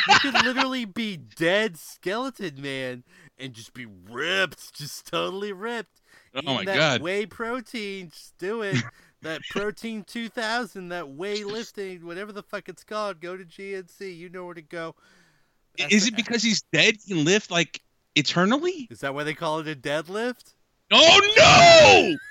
you 0.08 0.18
could 0.20 0.34
literally 0.44 0.84
be 0.84 1.16
dead 1.16 1.78
skeleton 1.78 2.60
man 2.60 3.04
and 3.38 3.54
just 3.54 3.72
be 3.72 3.86
ripped, 4.10 4.74
just 4.74 5.06
totally 5.06 5.52
ripped. 5.52 6.02
Oh 6.34 6.40
Eating 6.40 6.54
my 6.54 6.64
that 6.64 6.76
god. 6.76 7.02
Whey 7.02 7.24
protein, 7.26 8.10
just 8.10 8.36
do 8.38 8.60
it. 8.62 8.76
That 9.24 9.40
protein 9.50 10.04
2000, 10.04 10.88
that 10.90 11.08
whey 11.10 11.44
lifting, 11.44 12.06
whatever 12.06 12.32
the 12.32 12.42
fuck 12.42 12.68
it's 12.68 12.84
called. 12.84 13.20
Go 13.20 13.36
to 13.36 13.44
GNC. 13.44 14.16
You 14.16 14.28
know 14.28 14.44
where 14.44 14.54
to 14.54 14.62
go. 14.62 14.94
That's- 15.76 15.92
Is 15.92 16.06
it 16.08 16.16
because 16.16 16.42
he's 16.42 16.62
dead? 16.72 16.96
He 17.04 17.14
can 17.14 17.24
lift 17.24 17.50
like 17.50 17.80
eternally? 18.14 18.86
Is 18.90 19.00
that 19.00 19.14
why 19.14 19.24
they 19.24 19.34
call 19.34 19.58
it 19.60 19.68
a 19.68 19.74
deadlift? 19.74 20.54
Oh 20.92 21.20
no! 21.36 22.16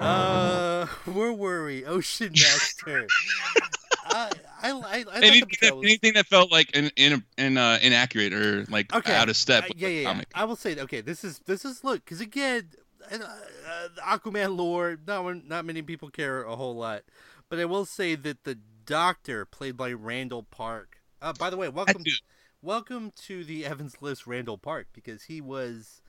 Uh, 0.00 0.86
where 1.06 1.32
were 1.32 1.64
we? 1.64 1.84
Ocean 1.84 2.30
Master. 2.32 3.06
I, 4.08 4.30
I, 4.62 5.04
I, 5.10 5.20
Anything 5.20 5.48
that, 5.62 5.76
was- 5.76 5.84
anything 5.84 6.12
that 6.14 6.26
felt 6.26 6.52
like 6.52 6.70
in, 6.76 6.90
in, 6.96 7.24
in 7.38 7.56
uh, 7.58 7.78
inaccurate 7.82 8.32
or 8.32 8.64
like 8.68 8.94
Okay. 8.94 9.14
out 9.14 9.28
of 9.28 9.36
step 9.36 9.64
Uh, 9.64 9.68
yeah, 9.76 9.88
yeah, 9.88 10.12
yeah. 10.12 10.22
I 10.34 10.44
will 10.44 10.54
say, 10.56 10.78
okay, 10.78 11.00
this 11.00 11.24
is 11.24 11.40
this 11.40 11.64
is 11.64 11.82
look 11.82 12.04
because 12.04 12.20
again, 12.20 12.68
uh, 13.12 13.16
uh, 13.24 13.88
the 13.94 14.00
Aquaman 14.02 14.56
lore. 14.56 14.98
Not 15.06 15.46
not 15.46 15.64
many 15.64 15.82
people 15.82 16.10
care 16.10 16.42
a 16.42 16.56
whole 16.56 16.74
lot, 16.76 17.02
but 17.48 17.58
I 17.58 17.64
will 17.64 17.84
say 17.84 18.14
that 18.14 18.44
the 18.44 18.58
Doctor, 18.84 19.44
played 19.44 19.76
by 19.76 19.92
Randall 19.92 20.44
Park. 20.44 20.98
Uh, 21.20 21.32
by 21.32 21.50
the 21.50 21.56
way, 21.56 21.68
welcome, 21.68 22.04
welcome 22.62 23.12
to 23.24 23.42
the 23.42 23.64
Evans 23.66 23.96
list, 24.00 24.26
Randall 24.28 24.58
Park, 24.58 24.86
because 24.92 25.24
he 25.24 25.40
was 25.40 26.00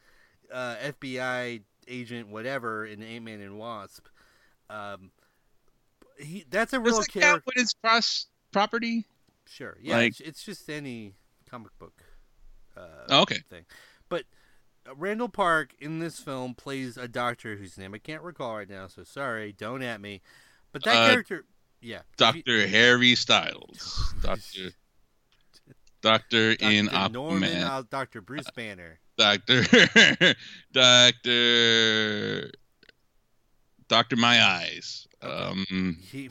uh, 0.53 0.75
FBI 0.83 1.61
agent, 1.87 2.27
whatever, 2.27 2.85
in 2.85 3.01
Ant 3.01 3.23
Man 3.25 3.41
and 3.41 3.57
Wasp. 3.57 4.05
Um, 4.69 5.11
he 6.19 6.45
that's 6.49 6.73
a 6.73 6.77
Does 6.79 6.85
real 6.93 7.03
character. 7.03 7.41
when 7.45 7.63
it's 7.63 7.73
cross 7.73 8.27
property? 8.51 9.05
Sure. 9.47 9.77
Yeah, 9.81 9.97
Like- 9.97 10.07
it's, 10.09 10.19
it's 10.19 10.43
just 10.43 10.69
any 10.69 11.13
comic 11.49 11.71
book 11.79 12.03
uh, 12.75 12.81
Oh, 13.09 13.21
okay. 13.21 13.39
thing. 13.49 13.65
But 14.09 14.23
Randall 14.95 15.29
Park 15.29 15.73
in 15.79 15.99
this 15.99 16.19
film 16.19 16.53
plays 16.53 16.97
a 16.97 17.07
doctor 17.07 17.55
whose 17.55 17.77
name 17.77 17.93
I 17.93 17.97
can't 17.97 18.21
recall 18.23 18.55
right 18.57 18.69
now, 18.69 18.87
so 18.87 19.03
sorry, 19.03 19.51
don't 19.53 19.81
at 19.81 19.99
me. 20.01 20.21
But 20.71 20.83
that 20.83 20.95
Uh, 20.95 21.09
character, 21.09 21.45
yeah. 21.81 22.01
Doctor 22.17 22.67
Harry 22.67 23.15
Styles. 23.15 24.13
Doctor 24.21 24.71
Doctor 26.01 26.51
in 26.59 26.85
Norman, 27.11 27.63
uh, 27.63 27.83
Dr. 27.89 28.21
Bruce 28.21 28.49
Banner. 28.55 28.99
Doctor 29.17 29.63
Doctor 30.71 32.51
Doctor 33.87 34.15
My 34.15 34.41
Eyes. 34.43 35.07
Um 35.21 35.97
He 36.01 36.29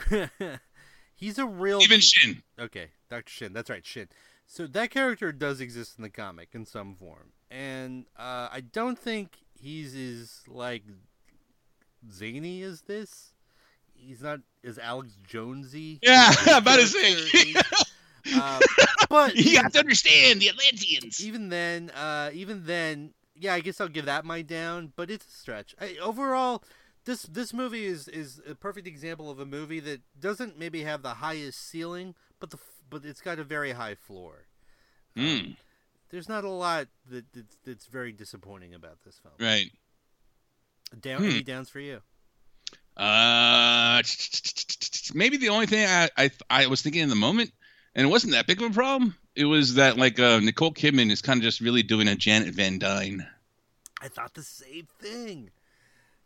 he's 1.14 1.38
a 1.38 1.46
real 1.46 1.82
even 1.82 2.00
Shin. 2.00 2.42
Okay, 2.58 2.90
Dr. 3.10 3.30
Shin. 3.30 3.52
That's 3.52 3.70
right, 3.70 3.84
Shin. 3.84 4.08
So 4.46 4.66
that 4.68 4.90
character 4.90 5.32
does 5.32 5.60
exist 5.60 5.98
in 5.98 6.02
the 6.02 6.10
comic 6.10 6.50
in 6.52 6.64
some 6.66 6.94
form, 6.94 7.32
and 7.50 8.06
uh, 8.18 8.48
I 8.50 8.62
don't 8.72 8.98
think 8.98 9.38
he's 9.58 9.94
as 9.94 10.42
like 10.48 10.82
zany 12.10 12.62
as 12.62 12.82
this. 12.82 13.32
He's 13.94 14.22
not 14.22 14.40
as 14.64 14.78
Alex 14.78 15.16
Jonesy. 15.26 15.98
Yeah, 16.02 16.32
I'm 16.46 16.62
about 16.62 16.76
to 16.76 16.86
say. 16.86 17.54
Uh, 18.34 18.58
but 19.08 19.36
you 19.36 19.56
have 19.56 19.72
to 19.72 19.78
understand 19.78 20.40
the 20.40 20.48
Atlanteans. 20.48 21.24
even 21.24 21.48
then, 21.48 21.90
uh, 21.90 22.28
even 22.32 22.64
then, 22.66 23.12
yeah, 23.36 23.54
I 23.54 23.60
guess 23.60 23.80
I'll 23.80 23.86
give 23.86 24.06
that 24.06 24.24
my 24.24 24.42
down, 24.42 24.92
but 24.96 25.12
it's 25.12 25.26
a 25.26 25.30
stretch. 25.30 25.76
I, 25.80 25.96
overall, 26.02 26.64
this 27.04 27.22
this 27.22 27.54
movie 27.54 27.86
is 27.86 28.08
is 28.08 28.40
a 28.48 28.54
perfect 28.54 28.86
example 28.86 29.30
of 29.30 29.38
a 29.38 29.46
movie 29.46 29.80
that 29.80 30.00
doesn't 30.18 30.58
maybe 30.58 30.82
have 30.82 31.02
the 31.02 31.14
highest 31.14 31.68
ceiling, 31.68 32.14
but 32.40 32.50
the 32.50 32.58
but 32.90 33.04
it's 33.04 33.20
got 33.20 33.38
a 33.38 33.44
very 33.44 33.72
high 33.72 33.94
floor. 33.94 34.46
Mm, 35.16 35.56
There's 36.10 36.28
not 36.28 36.44
a 36.44 36.50
lot 36.50 36.86
that 37.10 37.24
that's, 37.32 37.56
that's 37.64 37.86
very 37.86 38.12
disappointing 38.12 38.74
about 38.74 38.98
this 39.04 39.18
film. 39.18 39.34
right. 39.40 39.70
Down 41.00 41.18
Hmm. 41.18 41.30
any 41.30 41.42
downs 41.42 41.68
for 41.68 41.80
you? 41.80 42.00
Uh, 42.96 44.02
maybe 45.14 45.36
the 45.36 45.48
only 45.50 45.66
thing 45.66 45.86
I, 45.86 46.08
I 46.16 46.30
I 46.48 46.66
was 46.68 46.80
thinking 46.80 47.02
in 47.02 47.08
the 47.10 47.14
moment, 47.14 47.52
and 47.94 48.06
it 48.06 48.10
wasn't 48.10 48.32
that 48.32 48.46
big 48.46 48.62
of 48.62 48.70
a 48.70 48.74
problem. 48.74 49.14
It 49.34 49.44
was 49.44 49.74
that 49.74 49.98
like 49.98 50.18
uh, 50.18 50.40
Nicole 50.40 50.72
Kidman 50.72 51.10
is 51.10 51.20
kind 51.20 51.38
of 51.38 51.44
just 51.44 51.60
really 51.60 51.82
doing 51.82 52.08
a 52.08 52.16
Janet 52.16 52.54
Van 52.54 52.78
Dyne 52.78 53.26
I 54.00 54.08
thought 54.08 54.32
the 54.34 54.42
same 54.42 54.86
thing. 55.00 55.50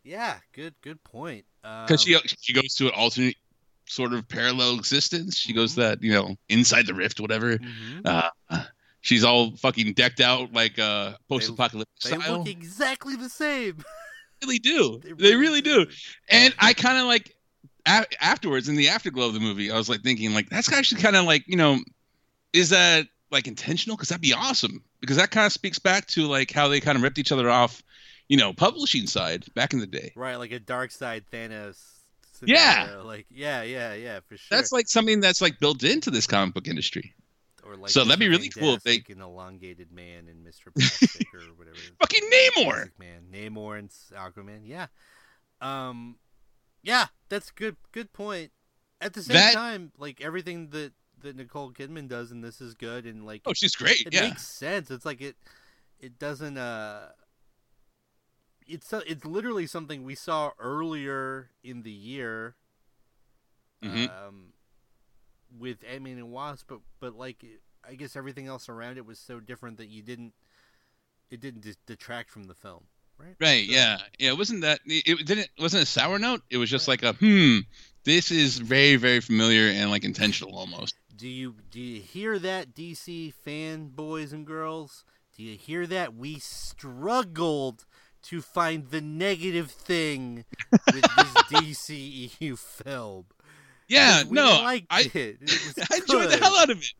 Yeah, 0.03 0.37
good 0.53 0.73
good 0.81 1.03
point. 1.03 1.45
because 1.61 2.05
Um, 2.07 2.21
she 2.21 2.35
she 2.39 2.53
goes 2.53 2.73
to 2.75 2.85
an 2.87 2.93
alternate 2.95 3.35
sort 3.87 4.13
of 4.13 4.27
parallel 4.29 4.75
existence. 4.77 5.37
She 5.37 5.53
goes 5.53 5.75
that 5.75 6.01
you 6.01 6.13
know 6.13 6.35
inside 6.49 6.85
the 6.85 6.93
rift, 6.93 7.19
whatever. 7.19 7.57
mhm. 7.57 8.05
Uh, 8.05 8.29
she's 9.01 9.23
all 9.23 9.55
fucking 9.57 9.93
decked 9.93 10.19
out 10.21 10.53
like 10.53 10.79
uh, 10.79 11.13
post-apocalyptic 11.29 11.87
They 12.03 12.09
style. 12.17 12.37
look 12.39 12.47
exactly 12.47 13.15
the 13.15 13.29
same. 13.29 13.83
They 14.41 14.47
really 14.47 14.59
do. 14.59 14.99
They 15.03 15.11
They 15.11 15.35
really 15.35 15.61
do. 15.61 15.85
do. 15.85 15.91
And 16.29 16.51
I 16.57 16.73
kind 16.73 16.97
of 16.97 17.05
like 17.05 17.35
a- 17.85 18.23
afterwards 18.23 18.67
in 18.69 18.75
the 18.75 18.87
afterglow 18.89 19.27
of 19.27 19.35
the 19.35 19.39
movie, 19.39 19.69
I 19.71 19.77
was 19.77 19.87
like 19.87 20.01
thinking 20.01 20.33
like 20.33 20.49
that's 20.49 20.71
actually 20.73 20.99
kind 20.99 21.15
of 21.15 21.25
like 21.25 21.43
you 21.47 21.55
know, 21.57 21.77
is 22.51 22.69
that 22.69 23.05
like 23.29 23.45
intentional? 23.47 23.95
Because 23.95 24.09
that'd 24.09 24.19
be 24.21 24.33
awesome. 24.33 24.83
Because 24.99 25.17
that 25.17 25.29
kind 25.29 25.45
of 25.45 25.51
speaks 25.53 25.77
back 25.77 26.07
to 26.07 26.25
like 26.25 26.51
how 26.51 26.67
they 26.67 26.79
kind 26.79 26.95
of 26.95 27.03
ripped 27.03 27.19
each 27.19 27.31
other 27.31 27.51
off, 27.51 27.83
you 28.29 28.37
know, 28.37 28.51
publishing 28.51 29.05
side 29.05 29.45
back 29.53 29.73
in 29.73 29.79
the 29.79 29.85
day. 29.85 30.11
Right, 30.15 30.37
like 30.37 30.51
a 30.51 30.59
dark 30.59 30.89
side 30.89 31.23
Thanos. 31.31 31.77
Yeah. 32.43 33.01
Like 33.03 33.27
yeah, 33.29 33.61
yeah, 33.61 33.93
yeah, 33.93 34.21
for 34.27 34.37
sure. 34.37 34.47
That's 34.57 34.71
like 34.71 34.87
something 34.87 35.19
that's 35.19 35.39
like 35.41 35.59
built 35.59 35.83
into 35.83 36.09
this 36.09 36.25
comic 36.25 36.55
book 36.55 36.67
industry. 36.67 37.13
Or 37.63 37.75
like 37.75 37.91
so 37.91 38.03
that'd 38.03 38.19
be 38.19 38.27
really 38.29 38.49
cool 38.49 38.73
if 38.75 38.83
they- 38.83 39.03
and 39.09 39.21
elongated 39.21 39.91
man 39.91 40.27
and 40.27 40.45
Mr. 40.45 40.73
Plastic 40.73 41.27
or 41.33 41.39
whatever. 41.57 41.77
Fucking 41.99 42.29
Namor. 42.29 42.91
Man, 42.99 43.23
Namor 43.31 43.77
and 43.79 43.89
Aquaman. 44.13 44.61
Yeah. 44.65 44.87
Um, 45.61 46.17
yeah, 46.83 47.07
that's 47.29 47.51
good. 47.51 47.75
Good 47.91 48.11
point. 48.13 48.51
At 48.99 49.13
the 49.13 49.23
same 49.23 49.35
That- 49.35 49.53
time, 49.53 49.91
like 49.97 50.21
everything 50.21 50.69
that 50.69 50.93
that 51.21 51.35
Nicole 51.35 51.71
Kidman 51.71 52.07
does 52.07 52.31
in 52.31 52.41
this 52.41 52.61
is 52.61 52.73
good, 52.73 53.05
and 53.05 53.25
like 53.25 53.43
Oh, 53.45 53.53
she's 53.53 53.75
great. 53.75 54.01
it 54.07 54.13
yeah. 54.13 54.21
makes 54.29 54.47
sense. 54.47 54.89
It's 54.89 55.05
like 55.05 55.21
it 55.21 55.35
it 55.99 56.17
doesn't 56.17 56.57
uh 56.57 57.09
it's 58.67 58.91
it's 58.93 59.25
literally 59.25 59.67
something 59.67 60.03
we 60.03 60.15
saw 60.15 60.51
earlier 60.59 61.49
in 61.63 61.83
the 61.83 61.91
year 61.91 62.55
Mhm. 63.83 64.27
um 64.27 64.53
with 65.59 65.77
Ant-Man 65.89 66.17
and 66.17 66.31
Wasp 66.31 66.67
but 66.67 66.79
but 66.99 67.15
like 67.15 67.43
I 67.87 67.95
guess 67.95 68.15
everything 68.15 68.47
else 68.47 68.69
around 68.69 68.97
it 68.97 69.05
was 69.05 69.19
so 69.19 69.39
different 69.39 69.77
that 69.77 69.89
you 69.89 70.01
didn't 70.01 70.33
it 71.29 71.39
didn't 71.39 71.65
detract 71.85 72.29
from 72.29 72.43
the 72.43 72.53
film, 72.53 72.83
right? 73.17 73.35
Right. 73.39 73.65
So- 73.65 73.73
Yeah. 73.73 73.97
Yeah. 74.19 74.29
It 74.31 74.37
wasn't 74.37 74.61
that. 74.61 74.81
It, 74.85 75.25
didn't. 75.25 75.47
Wasn't 75.57 75.81
a 75.83 75.85
sour 75.85 76.19
note. 76.19 76.41
It 76.49 76.57
was 76.57 76.69
just 76.69 76.87
like 76.87 77.03
a 77.03 77.13
hmm. 77.13 77.59
This 78.03 78.31
is 78.31 78.57
very 78.57 78.95
very 78.97 79.21
familiar 79.21 79.67
and 79.67 79.89
like 79.91 80.03
intentional 80.03 80.57
almost. 80.57 80.95
Do 81.15 81.27
you 81.29 81.55
do 81.69 81.79
you 81.79 82.01
hear 82.01 82.37
that 82.39 82.73
DC 82.75 83.33
fan 83.33 83.87
boys 83.87 84.33
and 84.33 84.45
girls? 84.45 85.05
Do 85.37 85.43
you 85.43 85.57
hear 85.57 85.87
that? 85.87 86.13
We 86.15 86.39
struggled 86.39 87.85
to 88.23 88.41
find 88.41 88.89
the 88.89 89.01
negative 89.01 89.71
thing 89.71 90.45
with 90.71 91.01
this 91.01 91.33
DCEU 91.89 92.57
film. 92.57 93.25
Yeah, 93.91 94.23
We 94.23 94.31
no, 94.35 94.45
liked 94.61 94.87
I 94.89 95.01
it. 95.01 95.37
It 95.41 95.87
I 95.91 95.97
enjoyed 95.97 96.29
the 96.29 96.37
hell 96.37 96.55
out 96.57 96.69
of 96.69 96.77
it. 96.79 96.93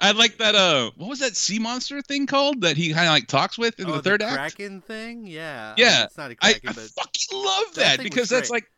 I 0.00 0.12
like 0.12 0.38
that. 0.38 0.54
Uh, 0.54 0.90
what 0.96 1.08
was 1.10 1.18
that 1.18 1.36
sea 1.36 1.58
monster 1.58 2.00
thing 2.02 2.26
called 2.26 2.60
that 2.60 2.76
he 2.76 2.92
kind 2.92 3.06
of 3.06 3.12
like 3.12 3.26
talks 3.26 3.58
with 3.58 3.78
in 3.80 3.88
oh, 3.90 3.96
the 3.96 4.02
third 4.02 4.22
act? 4.22 4.34
Kraken 4.56 4.80
thing? 4.80 5.26
Yeah. 5.26 5.74
I 5.76 5.80
Yeah, 5.80 5.90
mean, 5.96 6.04
it's 6.06 6.16
not 6.16 6.30
a 6.30 6.36
I, 6.40 6.52
Kraken, 6.52 6.70
I 6.70 6.72
but 6.72 6.82
fucking 6.84 7.38
love 7.44 7.74
That 7.74 7.96
that, 7.98 8.02
because 8.04 8.28
that's 8.28 8.50
like 8.50 8.70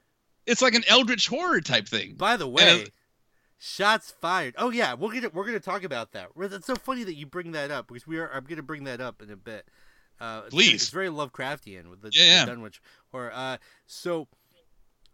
it's 0.47 0.63
like 0.63 0.75
an 0.75 0.85
eldritch 0.89 1.29
horror 1.29 1.61
type 1.61 1.87
thing. 1.87 2.15
by 2.15 2.37
the 2.37 2.49
way, 2.49 2.87
shots 3.59 4.15
fired. 4.21 4.55
Oh 4.59 4.71
yeah, 4.71 4.95
we're 4.95 5.13
gonna 5.13 5.29
we're 5.33 5.45
gonna 5.47 5.61
talk 5.61 5.85
about 5.85 6.13
that. 6.13 6.31
It's 6.37 6.67
so 6.67 6.75
funny 6.77 7.05
that 7.05 7.15
you 7.15 7.27
bring 7.27 7.53
that 7.53 7.71
up 7.71 7.89
because 7.89 8.07
we 8.07 8.19
are. 8.19 8.33
I'm 8.33 8.45
gonna 8.45 8.63
bring 8.63 8.85
that 8.85 9.01
up 9.01 9.21
in 9.23 9.31
a 9.31 9.37
bit. 9.37 9.69
Uh, 10.21 10.43
it's 10.47 10.55
Please. 10.55 10.75
it's 10.75 10.91
very 10.91 11.09
Lovecraftian 11.09 11.89
with 11.89 12.03
the, 12.03 12.11
Yeah, 12.13 12.25
yeah. 12.25 12.45
the 12.45 12.53
Dunwich 12.53 12.81
horror. 13.11 13.31
Uh, 13.33 13.57
so, 13.87 14.29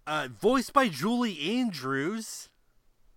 uh, 0.06 0.28
voiced 0.40 0.72
by 0.72 0.88
Julie 0.88 1.58
Andrews. 1.58 2.48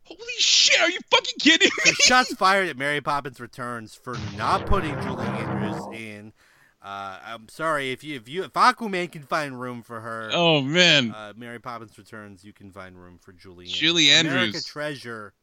Holy 0.04 0.20
shit! 0.40 0.80
Are 0.82 0.90
you 0.90 1.00
fucking 1.12 1.36
kidding 1.40 1.70
me? 1.86 1.92
shots 2.00 2.34
fired 2.34 2.68
at 2.68 2.78
Mary 2.78 3.00
Poppins 3.02 3.40
Returns 3.40 3.94
for 3.96 4.16
not 4.36 4.66
putting 4.66 5.00
Julie 5.02 5.26
Andrews 5.26 5.84
in. 5.94 6.34
Uh, 6.82 7.20
I'm 7.26 7.48
sorry 7.50 7.92
if 7.92 8.04
you 8.04 8.16
if 8.16 8.28
you 8.28 8.44
if 8.44 8.54
Aquaman 8.54 9.12
can 9.12 9.24
find 9.24 9.60
room 9.60 9.84
for 9.84 10.00
her. 10.00 10.30
Oh 10.34 10.62
man, 10.62 11.14
Uh, 11.16 11.34
Mary 11.36 11.60
Poppins 11.60 11.96
Returns, 11.98 12.44
you 12.44 12.54
can 12.54 12.72
find 12.72 12.98
room 12.98 13.20
for 13.22 13.34
Julie. 13.34 13.66
Julie 13.66 14.10
Andrews. 14.10 14.34
America. 14.36 14.64
Treasure. 14.64 15.34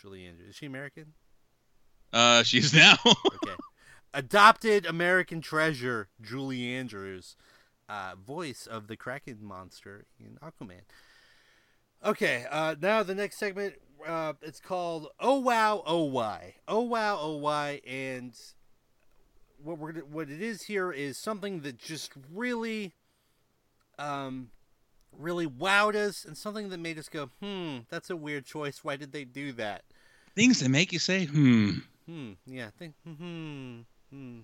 Julie 0.00 0.24
Andrews 0.26 0.50
is 0.50 0.56
she 0.56 0.66
American? 0.66 1.12
uh, 2.12 2.42
she's 2.44 2.72
now. 2.72 2.96
Okay. 3.04 3.54
Adopted 4.14 4.84
American 4.86 5.40
treasure, 5.40 6.08
Julie 6.20 6.74
Andrews, 6.74 7.34
uh, 7.92 8.14
voice 8.16 8.66
of 8.66 8.86
the 8.86 8.96
Kraken 8.96 9.38
monster 9.42 10.06
in 10.18 10.38
Aquaman. 10.42 10.80
Okay, 12.04 12.46
uh, 12.50 12.74
now 12.80 13.02
the 13.02 13.14
next 13.14 13.36
segment, 13.38 13.74
uh, 14.06 14.32
it's 14.40 14.60
called 14.60 15.08
Oh 15.20 15.38
Wow 15.38 15.82
Oh 15.86 16.04
Why. 16.04 16.54
Oh 16.66 16.80
Wow 16.80 17.18
Oh 17.20 17.36
Why, 17.36 17.82
and 17.86 18.34
what 19.62 19.78
we're 19.78 19.92
what 20.00 20.30
it 20.30 20.40
is 20.40 20.62
here 20.62 20.90
is 20.90 21.18
something 21.18 21.60
that 21.60 21.78
just 21.78 22.12
really, 22.32 22.94
um, 23.98 24.50
really 25.16 25.46
wowed 25.46 25.94
us, 25.94 26.24
and 26.24 26.36
something 26.36 26.70
that 26.70 26.80
made 26.80 26.98
us 26.98 27.10
go, 27.10 27.28
hmm, 27.40 27.80
that's 27.90 28.08
a 28.08 28.16
weird 28.16 28.46
choice. 28.46 28.82
Why 28.82 28.96
did 28.96 29.12
they 29.12 29.24
do 29.24 29.52
that? 29.52 29.84
Things 30.34 30.60
that 30.60 30.70
make 30.70 30.92
you 30.92 30.98
say, 30.98 31.26
hmm. 31.26 31.72
Hmm. 32.06 32.32
Yeah. 32.46 32.70
Think. 32.78 32.94
Hmm. 33.06 33.80
Hmm. 34.10 34.40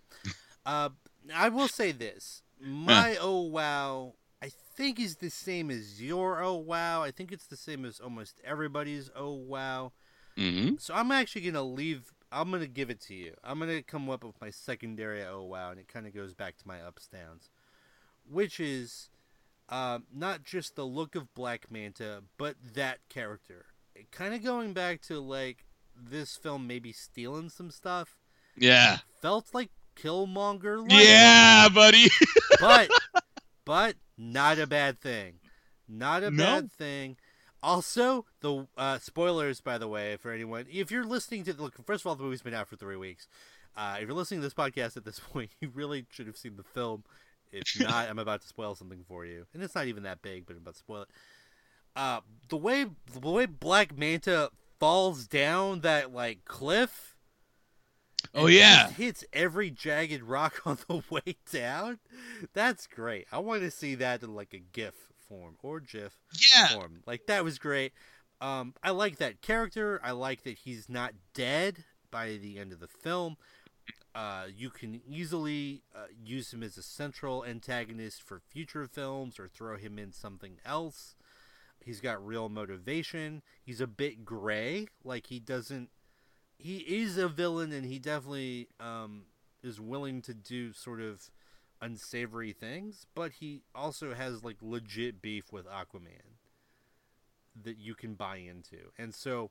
uh, 0.66 0.90
I 1.34 1.49
will 1.49 1.68
say 1.68 1.92
this: 1.92 2.42
my 2.61 3.16
oh 3.20 3.42
wow, 3.42 4.14
I 4.42 4.50
think 4.74 5.00
is 5.00 5.16
the 5.16 5.30
same 5.30 5.70
as 5.70 6.02
your 6.02 6.42
oh 6.42 6.56
wow. 6.56 7.02
I 7.02 7.11
think 7.11 7.32
it's 7.32 7.46
the 7.46 7.56
same 7.56 7.84
as 7.84 8.00
almost 8.00 8.40
everybody's 8.44 9.11
oh 9.16 9.32
wow. 9.34 9.92
hmm 10.36 10.70
So 10.78 10.94
I'm 10.94 11.11
actually 11.12 11.42
gonna 11.42 11.62
leave. 11.62 12.12
I'm 12.30 12.50
gonna 12.50 12.66
give 12.66 12.90
it 12.90 13.00
to 13.02 13.14
you. 13.14 13.34
I'm 13.42 13.59
gonna 13.59 13.82
come 13.82 14.09
up 14.11 14.24
with 14.24 14.40
my 14.40 14.50
secondary 14.50 15.24
oh 15.24 15.42
wow, 15.42 15.70
and 15.70 15.80
it 15.80 15.88
kind 15.88 16.06
of 16.06 16.14
goes 16.14 16.34
back 16.34 16.56
to 16.59 16.68
my 16.68 16.80
ups 16.80 17.09
downs, 17.09 17.50
which 18.28 18.61
is 18.61 19.11
uh, 19.68 19.98
not 20.14 20.44
just 20.44 20.76
the 20.76 20.84
look 20.86 21.14
of 21.14 21.34
Black 21.34 21.70
Manta, 21.70 22.22
but 22.36 22.56
that 22.74 22.98
character. 23.09 23.66
Kind 24.12 24.34
of 24.34 24.42
going 24.42 24.72
back 24.72 25.02
to 25.02 25.20
like 25.20 25.64
this 25.96 26.36
film 26.36 26.66
maybe 26.66 26.92
stealing 26.92 27.48
some 27.48 27.70
stuff. 27.70 28.16
Yeah. 28.56 28.98
Felt 29.20 29.48
like 29.52 29.70
Killmonger. 30.03 30.84
Yeah, 30.90 31.68
buddy. 31.68 32.09
but 32.61 32.90
but 33.64 33.96
not 34.16 34.59
a 34.59 34.66
bad 34.66 35.01
thing. 35.01 35.34
Not 35.88 36.22
a 36.22 36.30
No. 36.30 36.44
bad 36.44 36.72
thing. 36.72 37.16
Also, 37.62 38.24
the 38.40 38.66
uh, 38.76 38.99
spoilers, 38.99 39.61
by 39.61 39.78
the 39.78 39.88
way, 39.88 40.16
for 40.16 40.30
anyone, 40.32 40.66
if 40.70 40.90
you're 40.90 41.05
listening 41.05 41.42
to 41.44 41.53
look, 41.55 41.74
first 41.84 42.03
of 42.03 42.07
all, 42.07 42.14
the 42.14 42.22
movie's 42.22 42.42
been 42.42 42.55
out 42.55 42.68
for 42.68 42.76
three 42.76 42.96
weeks. 42.96 43.26
Uh, 43.76 43.96
if 44.01 44.07
you're 44.07 44.16
listening 44.16 44.40
to 44.40 44.46
this 44.46 44.55
podcast 44.55 44.96
at 44.96 45.05
this 45.05 45.18
point, 45.32 45.51
you 45.61 45.70
really 45.74 46.07
should 46.11 46.26
have 46.26 46.36
seen 46.36 46.57
the 46.57 46.62
film. 46.62 47.05
If 47.51 47.64
not, 47.80 48.09
I'm 48.09 48.18
about 48.18 48.42
to 48.42 48.46
spoil 48.46 48.74
something 48.74 49.05
for 49.09 49.24
you, 49.24 49.46
and 49.55 49.62
it's 49.62 49.74
not 49.74 49.86
even 49.86 50.03
that 50.03 50.20
big, 50.20 50.44
but 50.46 50.55
I'm 50.55 50.62
about 50.62 50.74
to 50.74 50.80
spoil 50.80 51.03
it. 51.03 51.09
Uh, 51.96 52.20
the 52.49 52.57
way 52.59 52.86
the 53.12 53.28
way 53.30 53.46
Black 53.46 53.96
Manta 53.96 54.51
falls 54.78 55.26
down 55.26 55.80
that 55.80 56.12
like 56.12 56.44
cliff. 56.44 57.16
Oh, 58.34 58.46
yeah. 58.46 58.90
hits 58.90 59.24
every 59.32 59.70
jagged 59.70 60.22
rock 60.22 60.62
on 60.66 60.78
the 60.88 61.02
way 61.10 61.36
down. 61.52 61.98
That's 62.52 62.86
great. 62.86 63.26
I 63.32 63.38
want 63.38 63.62
to 63.62 63.70
see 63.70 63.94
that 63.96 64.22
in 64.22 64.34
like 64.34 64.52
a 64.54 64.58
GIF 64.58 64.94
form 65.28 65.56
or 65.62 65.80
GIF 65.80 66.16
Yeah. 66.52 66.68
form. 66.68 67.02
Like 67.06 67.26
that 67.26 67.44
was 67.44 67.58
great. 67.58 67.92
Um, 68.40 68.74
I 68.82 68.90
like 68.90 69.16
that 69.16 69.40
character. 69.42 70.00
I 70.02 70.12
like 70.12 70.42
that 70.44 70.58
he's 70.58 70.88
not 70.88 71.12
dead 71.34 71.84
by 72.10 72.36
the 72.40 72.58
end 72.58 72.72
of 72.72 72.80
the 72.80 72.86
film. 72.88 73.36
Uh, 74.14 74.44
you 74.54 74.70
can 74.70 75.00
easily 75.08 75.82
uh, 75.94 76.06
use 76.22 76.52
him 76.52 76.62
as 76.62 76.76
a 76.76 76.82
central 76.82 77.44
antagonist 77.44 78.22
for 78.22 78.40
future 78.40 78.86
films 78.86 79.38
or 79.38 79.48
throw 79.48 79.76
him 79.76 79.98
in 79.98 80.12
something 80.12 80.58
else. 80.64 81.14
He's 81.84 82.00
got 82.00 82.24
real 82.24 82.48
motivation. 82.48 83.42
He's 83.62 83.80
a 83.80 83.86
bit 83.86 84.24
gray. 84.24 84.88
Like 85.04 85.26
he 85.28 85.38
doesn't. 85.40 85.90
He 86.59 86.78
is 86.78 87.16
a 87.16 87.28
villain, 87.28 87.72
and 87.72 87.86
he 87.86 87.98
definitely 87.98 88.68
um, 88.80 89.22
is 89.62 89.80
willing 89.80 90.22
to 90.22 90.34
do 90.34 90.72
sort 90.72 91.00
of 91.00 91.30
unsavory 91.80 92.52
things. 92.52 93.06
But 93.14 93.32
he 93.40 93.62
also 93.74 94.14
has 94.14 94.44
like 94.44 94.56
legit 94.61 95.22
beef 95.22 95.52
with 95.52 95.66
Aquaman 95.66 96.36
that 97.64 97.78
you 97.78 97.94
can 97.94 98.14
buy 98.14 98.36
into. 98.36 98.90
And 98.98 99.14
so, 99.14 99.50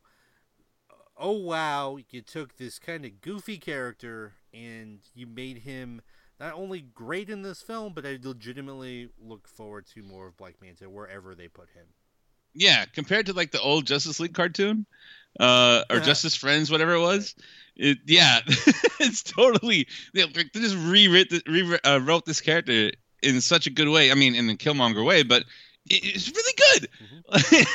oh 1.18 1.38
wow, 1.38 1.98
you 2.10 2.22
took 2.22 2.58
this 2.58 2.80
kind 2.80 3.06
of 3.06 3.22
goofy 3.22 3.58
character 3.58 4.34
and 4.54 5.00
you 5.14 5.28
made 5.28 5.60
him 5.60 6.02
not 6.40 6.54
only 6.54 6.82
great 6.82 7.30
in 7.30 7.42
this 7.42 7.62
film, 7.62 7.94
but 7.94 8.06
I 8.06 8.18
legitimately 8.22 9.10
look 9.20 9.48
forward 9.48 9.88
to 9.94 10.04
more 10.04 10.28
of 10.28 10.38
Black 10.38 10.56
Manta 10.62 10.90
wherever 10.90 11.34
they 11.34 11.48
put 11.48 11.70
him. 11.70 11.88
Yeah, 12.54 12.86
compared 12.86 13.28
to 13.28 13.34
like 13.34 13.52
the 13.52 13.62
old 13.62 13.86
Justice 13.86 14.20
League 14.20 14.34
cartoon, 14.34 14.86
uh, 15.40 15.84
or 15.90 15.98
Yeah. 15.98 16.04
Justice 16.04 16.36
Friends, 16.36 16.72
whatever 16.72 16.94
it 16.94 17.02
was. 17.02 17.36
It, 17.76 18.00
yeah, 18.06 18.40
it's 19.00 19.22
totally 19.22 19.88
they, 20.14 20.26
they 20.26 20.44
just 20.56 20.76
rewrote 20.76 21.30
the, 21.30 21.42
re, 21.46 21.78
uh, 21.84 22.00
wrote 22.00 22.26
this 22.26 22.42
character 22.42 22.92
in 23.22 23.42
such 23.42 23.68
a 23.68 23.70
good 23.70 23.88
way. 23.88 24.12
I 24.12 24.16
mean, 24.16 24.34
in 24.34 24.50
a 24.50 24.56
Killmonger 24.56 25.06
way, 25.06 25.24
but 25.24 25.44
it, 25.90 26.04
it's 26.04 26.32
really 26.32 26.54
good. 26.74 27.68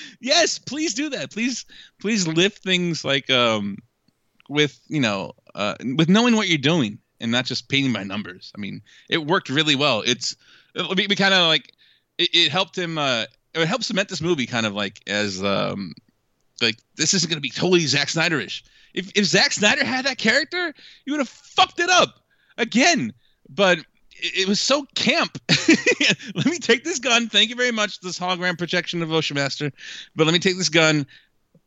yes, 0.20 0.58
please 0.58 0.94
do 0.94 1.10
that. 1.10 1.30
Please, 1.30 1.66
please 2.00 2.26
lift 2.26 2.62
things 2.62 3.04
like 3.04 3.28
um, 3.28 3.76
with 4.48 4.80
you 4.88 5.00
know, 5.00 5.32
uh, 5.54 5.74
with 5.96 6.08
knowing 6.08 6.36
what 6.36 6.48
you're 6.48 6.58
doing 6.58 6.98
and 7.20 7.30
not 7.30 7.44
just 7.44 7.68
painting 7.68 7.92
by 7.92 8.04
numbers. 8.04 8.50
I 8.56 8.60
mean, 8.60 8.82
it 9.10 9.18
worked 9.18 9.50
really 9.50 9.76
well. 9.76 10.02
It's 10.06 10.36
we, 10.74 11.06
we 11.06 11.16
kind 11.16 11.34
of 11.34 11.48
like 11.48 11.72
it, 12.16 12.30
it 12.32 12.50
helped 12.50 12.76
him. 12.76 12.96
Uh, 12.96 13.26
it 13.54 13.66
helped 13.66 13.84
cement 13.84 14.08
this 14.08 14.20
movie 14.20 14.46
kind 14.46 14.66
of 14.66 14.74
like 14.74 15.00
as 15.06 15.42
um, 15.42 15.94
like 16.60 16.76
this 16.96 17.14
isn't 17.14 17.28
going 17.28 17.36
to 17.36 17.42
be 17.42 17.50
totally 17.50 17.86
Zack 17.86 18.08
Snyderish. 18.08 18.62
If 18.94 19.10
if 19.14 19.24
Zack 19.24 19.52
Snyder 19.52 19.84
had 19.84 20.06
that 20.06 20.18
character, 20.18 20.74
you 21.04 21.12
would 21.12 21.20
have 21.20 21.28
fucked 21.28 21.80
it 21.80 21.90
up 21.90 22.20
again. 22.58 23.12
But 23.48 23.78
it, 24.12 24.40
it 24.40 24.48
was 24.48 24.60
so 24.60 24.86
camp. 24.94 25.38
let 26.34 26.46
me 26.46 26.58
take 26.58 26.84
this 26.84 26.98
gun. 26.98 27.28
Thank 27.28 27.50
you 27.50 27.56
very 27.56 27.72
much. 27.72 28.00
This 28.00 28.18
hologram 28.18 28.56
projection 28.56 29.02
of 29.02 29.12
Ocean 29.12 29.34
Master. 29.34 29.72
But 30.14 30.26
let 30.26 30.32
me 30.32 30.38
take 30.38 30.56
this 30.56 30.68
gun. 30.68 31.06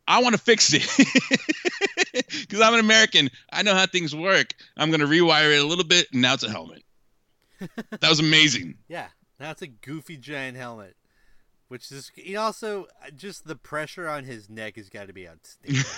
I 0.07 0.21
want 0.21 0.36
to 0.36 0.41
fix 0.41 0.71
it 0.71 0.88
because 2.13 2.61
I'm 2.61 2.75
an 2.75 2.79
American. 2.79 3.29
I 3.51 3.63
know 3.63 3.73
how 3.73 3.88
things 3.88 4.15
work. 4.15 4.53
I'm 4.77 4.89
going 4.89 4.99
to 4.99 5.07
rewire 5.07 5.55
it 5.55 5.63
a 5.63 5.65
little 5.65 5.83
bit, 5.83 6.07
and 6.11 6.21
now 6.21 6.36
it's 6.36 6.43
a 6.43 6.49
helmet. 6.49 6.83
That 8.01 8.09
was 8.09 8.19
amazing. 8.19 8.75
Yeah, 8.89 9.07
now 9.39 9.49
it's 9.49 9.61
a 9.61 9.67
goofy 9.67 10.17
giant 10.17 10.57
helmet, 10.57 10.95
which 11.68 11.91
is 11.91 12.11
he 12.16 12.36
also 12.36 12.88
just 13.16 13.47
the 13.47 13.55
pressure 13.55 14.07
on 14.07 14.24
his 14.24 14.49
neck 14.49 14.76
has 14.76 14.89
got 14.89 15.07
to 15.07 15.13
be 15.13 15.28
outstanding. 15.28 15.84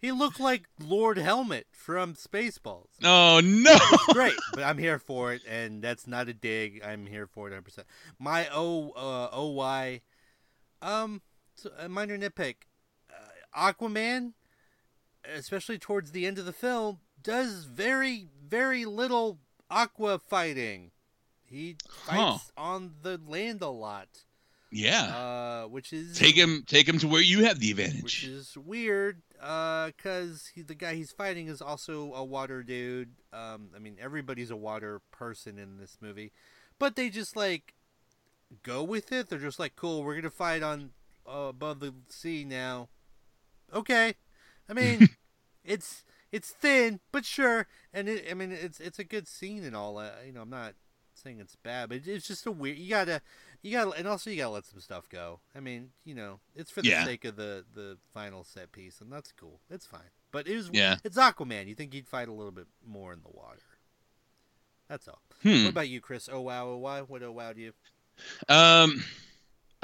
He 0.00 0.12
looked 0.12 0.40
like 0.40 0.68
Lord 0.80 1.16
Helmet 1.16 1.66
from 1.70 2.14
Spaceballs. 2.14 2.88
Oh 3.02 3.40
no! 3.42 3.76
Great, 4.12 4.34
but 4.52 4.64
I'm 4.64 4.78
here 4.78 4.98
for 4.98 5.32
it, 5.32 5.42
and 5.48 5.82
that's 5.82 6.06
not 6.06 6.28
a 6.28 6.34
dig. 6.34 6.82
I'm 6.84 7.06
here 7.06 7.26
for 7.26 7.46
it 7.46 7.52
100. 7.52 7.62
percent 7.62 7.86
My 8.18 8.48
O 8.52 8.90
uh, 8.90 9.28
O 9.32 9.48
Y, 9.48 10.00
um, 10.80 11.22
so 11.54 11.70
a 11.78 11.88
minor 11.88 12.18
nitpick. 12.18 12.56
Uh, 13.10 13.72
Aquaman, 13.72 14.32
especially 15.24 15.78
towards 15.78 16.12
the 16.12 16.26
end 16.26 16.38
of 16.38 16.46
the 16.46 16.52
film, 16.52 16.98
does 17.22 17.64
very 17.64 18.26
very 18.44 18.84
little 18.84 19.38
aqua 19.70 20.18
fighting. 20.18 20.90
He 21.52 21.76
Huh. 21.88 22.32
fights 22.38 22.50
on 22.56 22.94
the 23.02 23.20
land 23.26 23.60
a 23.60 23.68
lot, 23.68 24.08
Yeah. 24.70 25.04
uh, 25.14 25.68
which 25.68 25.92
is 25.92 26.16
Take 26.18 26.34
him, 26.34 26.64
take 26.66 26.88
him 26.88 26.98
to 27.00 27.06
where 27.08 27.20
you 27.20 27.44
have 27.44 27.60
the 27.60 27.70
advantage. 27.70 28.02
which 28.02 28.24
is 28.24 28.56
weird. 28.56 29.22
because 29.34 30.50
the 30.56 30.74
guy 30.74 30.94
he's 30.94 31.12
fighting 31.12 31.48
is 31.48 31.60
also 31.60 32.14
a 32.14 32.24
water 32.24 32.62
dude. 32.62 33.10
Um, 33.32 33.70
I 33.76 33.78
mean, 33.80 33.96
everybody's 34.00 34.50
a 34.50 34.56
water 34.56 35.00
person 35.10 35.58
in 35.58 35.76
this 35.78 35.98
movie, 36.00 36.32
but 36.78 36.96
they 36.96 37.10
just 37.10 37.36
like 37.36 37.74
go 38.62 38.82
with 38.82 39.12
it. 39.12 39.28
They're 39.28 39.38
just 39.38 39.58
like, 39.58 39.76
cool, 39.76 40.02
we're 40.04 40.14
gonna 40.14 40.30
fight 40.30 40.62
on 40.62 40.92
uh, 41.28 41.48
above 41.50 41.80
the 41.80 41.92
sea 42.08 42.44
now. 42.44 42.88
Okay, 43.74 44.14
I 44.68 44.72
mean, 44.72 45.08
it's 45.64 46.04
it's 46.30 46.50
thin, 46.50 47.00
but 47.10 47.24
sure, 47.24 47.66
and 47.92 48.08
it, 48.08 48.26
I 48.30 48.34
mean, 48.34 48.52
it's 48.52 48.78
it's 48.80 48.98
a 48.98 49.04
good 49.04 49.26
scene 49.28 49.64
and 49.64 49.74
all. 49.76 49.98
Uh, 49.98 50.10
you 50.24 50.32
know, 50.32 50.42
I'm 50.42 50.50
not 50.50 50.74
saying 51.22 51.40
it's 51.40 51.56
bad, 51.56 51.88
but 51.88 52.00
it's 52.06 52.26
just 52.26 52.46
a 52.46 52.50
weird. 52.52 52.78
You 52.78 52.88
gotta, 52.90 53.20
you 53.62 53.72
gotta, 53.72 53.90
and 53.92 54.06
also 54.08 54.30
you 54.30 54.36
gotta 54.36 54.50
let 54.50 54.64
some 54.64 54.80
stuff 54.80 55.08
go. 55.08 55.40
I 55.54 55.60
mean, 55.60 55.90
you 56.04 56.14
know, 56.14 56.40
it's 56.54 56.70
for 56.70 56.82
the 56.82 56.88
Yeah. 56.88 57.04
sake 57.04 57.24
of 57.24 57.36
the 57.36 57.64
the 57.74 57.98
final 58.12 58.44
set 58.44 58.72
piece, 58.72 59.00
and 59.00 59.12
that's 59.12 59.32
cool. 59.32 59.60
It's 59.70 59.86
fine, 59.86 60.10
but 60.30 60.46
it 60.48 60.56
was 60.56 60.70
Yeah. 60.72 60.96
it's 61.04 61.16
Aquaman. 61.16 61.68
You 61.68 61.74
think 61.74 61.92
he'd 61.92 62.08
fight 62.08 62.28
a 62.28 62.32
little 62.32 62.52
bit 62.52 62.66
more 62.86 63.12
in 63.12 63.20
the 63.22 63.30
water? 63.30 63.60
That's 64.88 65.08
all. 65.08 65.20
Hmm. 65.42 65.64
What 65.64 65.70
about 65.70 65.88
you, 65.88 66.00
Chris? 66.00 66.28
Oh 66.30 66.40
wow, 66.40 66.68
oh 66.68 66.76
wow, 66.76 67.02
what 67.04 67.22
oh 67.22 67.32
wowed 67.32 67.56
you? 67.56 67.72
Um. 68.48 69.02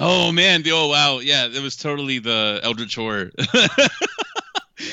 Oh 0.00 0.30
man, 0.30 0.62
the 0.62 0.72
oh 0.72 0.86
wow, 0.88 1.18
yeah, 1.18 1.46
it 1.46 1.60
was 1.62 1.74
totally 1.76 2.18
the 2.20 2.60
Eldritch 2.62 2.94
horror. 2.94 3.30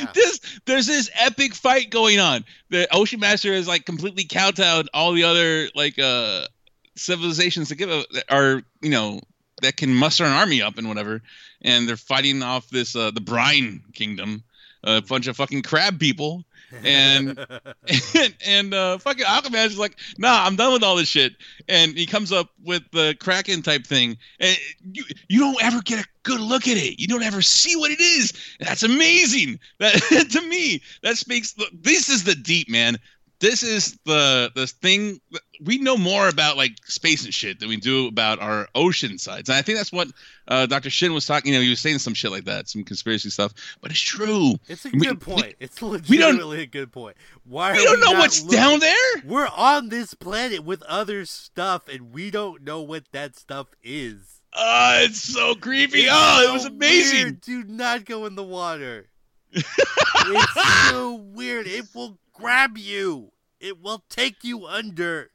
This 0.14 0.40
there's 0.66 0.88
this 0.88 1.10
epic 1.16 1.54
fight 1.54 1.90
going 1.90 2.20
on. 2.20 2.46
The 2.70 2.88
Ocean 2.94 3.20
Master 3.20 3.54
is 3.54 3.68
like 3.68 3.86
completely 3.86 4.26
kowtowed 4.26 4.90
all 4.94 5.14
the 5.14 5.24
other 5.24 5.70
like 5.76 6.00
uh 6.00 6.48
civilizations 6.96 7.70
that 7.70 7.76
give 7.76 7.90
a, 7.90 8.04
are 8.30 8.64
you 8.82 8.90
know 8.90 9.22
that 9.62 9.78
can 9.78 9.94
muster 9.94 10.26
an 10.26 10.32
army 10.34 10.62
up 10.62 10.78
and 10.78 10.88
whatever, 10.88 11.22
and 11.62 11.88
they're 11.88 11.98
fighting 11.98 12.44
off 12.44 12.70
this 12.70 12.96
uh 12.96 13.12
the 13.12 13.22
Brine 13.22 13.84
Kingdom, 13.94 14.44
a 14.84 15.02
bunch 15.02 15.28
of 15.28 15.38
fucking 15.38 15.64
crab 15.64 16.00
people, 16.00 16.44
And- 16.84 17.40
and, 18.16 18.36
and 18.46 18.74
uh, 18.74 18.98
fucking 18.98 19.26
Aquaman's 19.26 19.74
is 19.74 19.80
like, 19.80 19.98
nah, 20.18 20.46
I'm 20.46 20.56
done 20.56 20.74
with 20.74 20.84
all 20.84 20.96
this 20.96 21.08
shit. 21.10 21.34
And 21.68 21.98
he 21.98 22.06
comes 22.06 22.32
up 22.32 22.50
with 22.64 22.84
the 22.92 23.16
Kraken 23.20 23.62
type 23.62 23.86
thing. 23.86 24.18
And 24.40 24.58
you, 24.92 25.04
you 25.30 25.40
don't 25.40 25.62
ever 25.64 25.82
get 25.82 26.04
a 26.04 26.08
good 26.24 26.40
look 26.40 26.68
at 26.68 26.78
it. 26.78 27.00
You 27.00 27.08
don't 27.08 27.24
ever 27.24 27.42
see 27.42 27.76
what 27.76 27.92
it 27.92 28.00
is. 28.00 28.34
That's 28.60 28.84
amazing. 28.84 29.60
That 29.80 29.94
to 30.32 30.42
me, 30.48 30.82
that 31.04 31.18
speaks. 31.18 31.56
This 31.74 32.10
is 32.10 32.24
the 32.24 32.36
deep 32.36 32.70
man. 32.70 32.98
This 33.46 33.62
is 33.62 33.98
the 34.06 34.52
the 34.56 34.66
thing. 34.66 35.22
We 35.64 35.78
know 35.78 35.98
more 35.98 36.28
about 36.28 36.58
like 36.58 36.72
space 36.86 37.26
and 37.26 37.34
shit 37.34 37.60
than 37.60 37.70
we 37.70 37.78
do 37.78 38.08
about 38.08 38.42
our 38.42 38.68
ocean 38.74 39.20
sides. 39.20 39.50
And 39.50 39.56
I 39.56 39.62
think 39.62 39.78
that's 39.78 39.92
what 39.92 40.08
uh, 40.48 40.66
Dr. 40.66 40.90
Shin 40.90 41.14
was 41.14 41.28
talking. 41.28 41.54
You 41.54 41.60
know, 41.60 41.64
he 41.64 41.70
was 41.70 41.80
saying 41.80 42.00
some 42.00 42.16
shit 42.16 42.32
like 42.32 42.46
that, 42.46 42.68
some 42.68 42.84
conspiracy 42.84 43.30
stuff. 43.30 43.54
But 43.82 43.92
it's 43.92 44.00
true. 44.00 44.56
it's 44.68 44.86
a 44.86 44.90
we- 44.90 45.06
good 45.06 45.22
point. 45.22 45.54
it's 45.60 45.80
we 45.80 45.90
don't- 45.90 46.02
legitimately 46.02 46.62
a 46.64 46.66
good 46.66 46.92
point. 46.92 47.18
Why 47.44 47.74
We 47.74 47.84
don't 47.86 48.00
know 48.00 48.14
what's 48.14 48.42
looking- 48.42 48.58
down 48.58 48.80
there. 48.80 49.22
We're 49.24 49.48
on 49.56 49.90
this 49.90 50.16
planet 50.16 50.64
with 50.66 50.82
other 50.84 51.26
stuff, 51.26 51.88
and 51.88 52.12
we 52.12 52.32
don't 52.32 52.64
know 52.64 52.82
what 52.82 53.04
that 53.12 53.36
stuff 53.36 53.68
is. 53.84 54.42
Oh, 54.54 55.02
it's 55.04 55.22
so 55.22 55.54
creepy. 55.54 56.02
It's 56.06 56.12
oh, 56.12 56.42
so 56.44 56.50
it 56.50 56.54
was 56.54 56.66
amazing. 56.66 57.18
weird. 57.24 57.42
Do 57.42 57.64
not 57.64 58.06
go 58.06 58.26
in 58.26 58.34
the 58.36 58.44
water. 58.44 59.08
it's 59.52 60.90
so 60.90 61.14
weird. 61.16 61.68
It 61.68 61.86
will 61.94 62.18
grab 62.34 62.78
you. 62.78 63.32
It 63.66 63.82
will 63.82 64.04
take 64.10 64.44
you 64.44 64.68
under. 64.68 65.32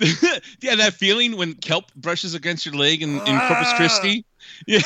yeah, 0.62 0.76
that 0.76 0.94
feeling 0.94 1.36
when 1.36 1.54
kelp 1.54 1.92
brushes 1.94 2.32
against 2.34 2.64
your 2.64 2.74
leg 2.74 3.02
in, 3.02 3.16
in 3.18 3.18
Corpus 3.38 3.68
Ah. 3.68 3.74
Christi. 3.76 4.24
Yeah, 4.66 4.78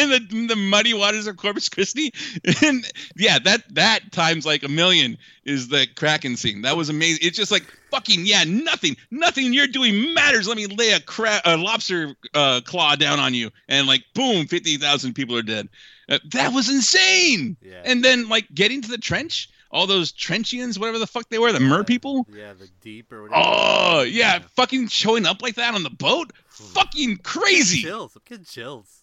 in 0.00 0.10
the, 0.10 0.46
the 0.48 0.56
muddy 0.56 0.92
waters 0.92 1.26
of 1.26 1.36
Corpus 1.36 1.68
Christi. 1.70 2.12
And 2.62 2.84
yeah, 3.16 3.38
that 3.38 3.62
that 3.74 4.12
times 4.12 4.44
like 4.44 4.62
a 4.62 4.68
million 4.68 5.16
is 5.44 5.68
the 5.68 5.86
Kraken 5.96 6.36
scene. 6.36 6.62
That 6.62 6.76
was 6.76 6.90
amazing. 6.90 7.20
It's 7.26 7.36
just 7.36 7.50
like 7.50 7.64
fucking 7.90 8.26
yeah, 8.26 8.44
nothing, 8.44 8.96
nothing 9.10 9.54
you're 9.54 9.68
doing 9.68 10.12
matters. 10.12 10.46
Let 10.46 10.56
me 10.58 10.66
lay 10.66 10.90
a 10.90 11.00
cra- 11.00 11.40
a 11.46 11.56
lobster 11.56 12.14
uh, 12.34 12.60
claw 12.64 12.94
down 12.96 13.18
on 13.20 13.32
you, 13.32 13.50
and 13.68 13.86
like 13.86 14.04
boom, 14.14 14.46
fifty 14.46 14.76
thousand 14.76 15.14
people 15.14 15.36
are 15.36 15.42
dead. 15.42 15.68
Uh, 16.08 16.18
that 16.32 16.52
was 16.52 16.68
insane. 16.68 17.56
Yeah. 17.62 17.82
And 17.84 18.04
then 18.04 18.28
like 18.28 18.52
getting 18.52 18.82
to 18.82 18.88
the 18.88 18.98
trench, 18.98 19.48
all 19.70 19.86
those 19.86 20.12
trenchians, 20.12 20.78
whatever 20.78 20.98
the 20.98 21.06
fuck 21.06 21.28
they 21.28 21.38
were, 21.38 21.52
the 21.52 21.60
mer 21.60 21.84
people. 21.84 22.26
yeah, 22.32 22.52
the 22.52 22.68
deep 22.80 23.12
or 23.12 23.22
whatever. 23.22 23.42
Oh 23.44 24.02
yeah, 24.02 24.40
fucking 24.56 24.88
showing 24.88 25.26
up 25.26 25.42
like 25.42 25.54
that 25.56 25.74
on 25.74 25.82
the 25.82 25.90
boat, 25.90 26.32
fucking 26.48 27.18
crazy. 27.18 27.82
Chills. 27.82 28.16
I'm 28.16 28.22
getting 28.24 28.44
chills. 28.44 29.02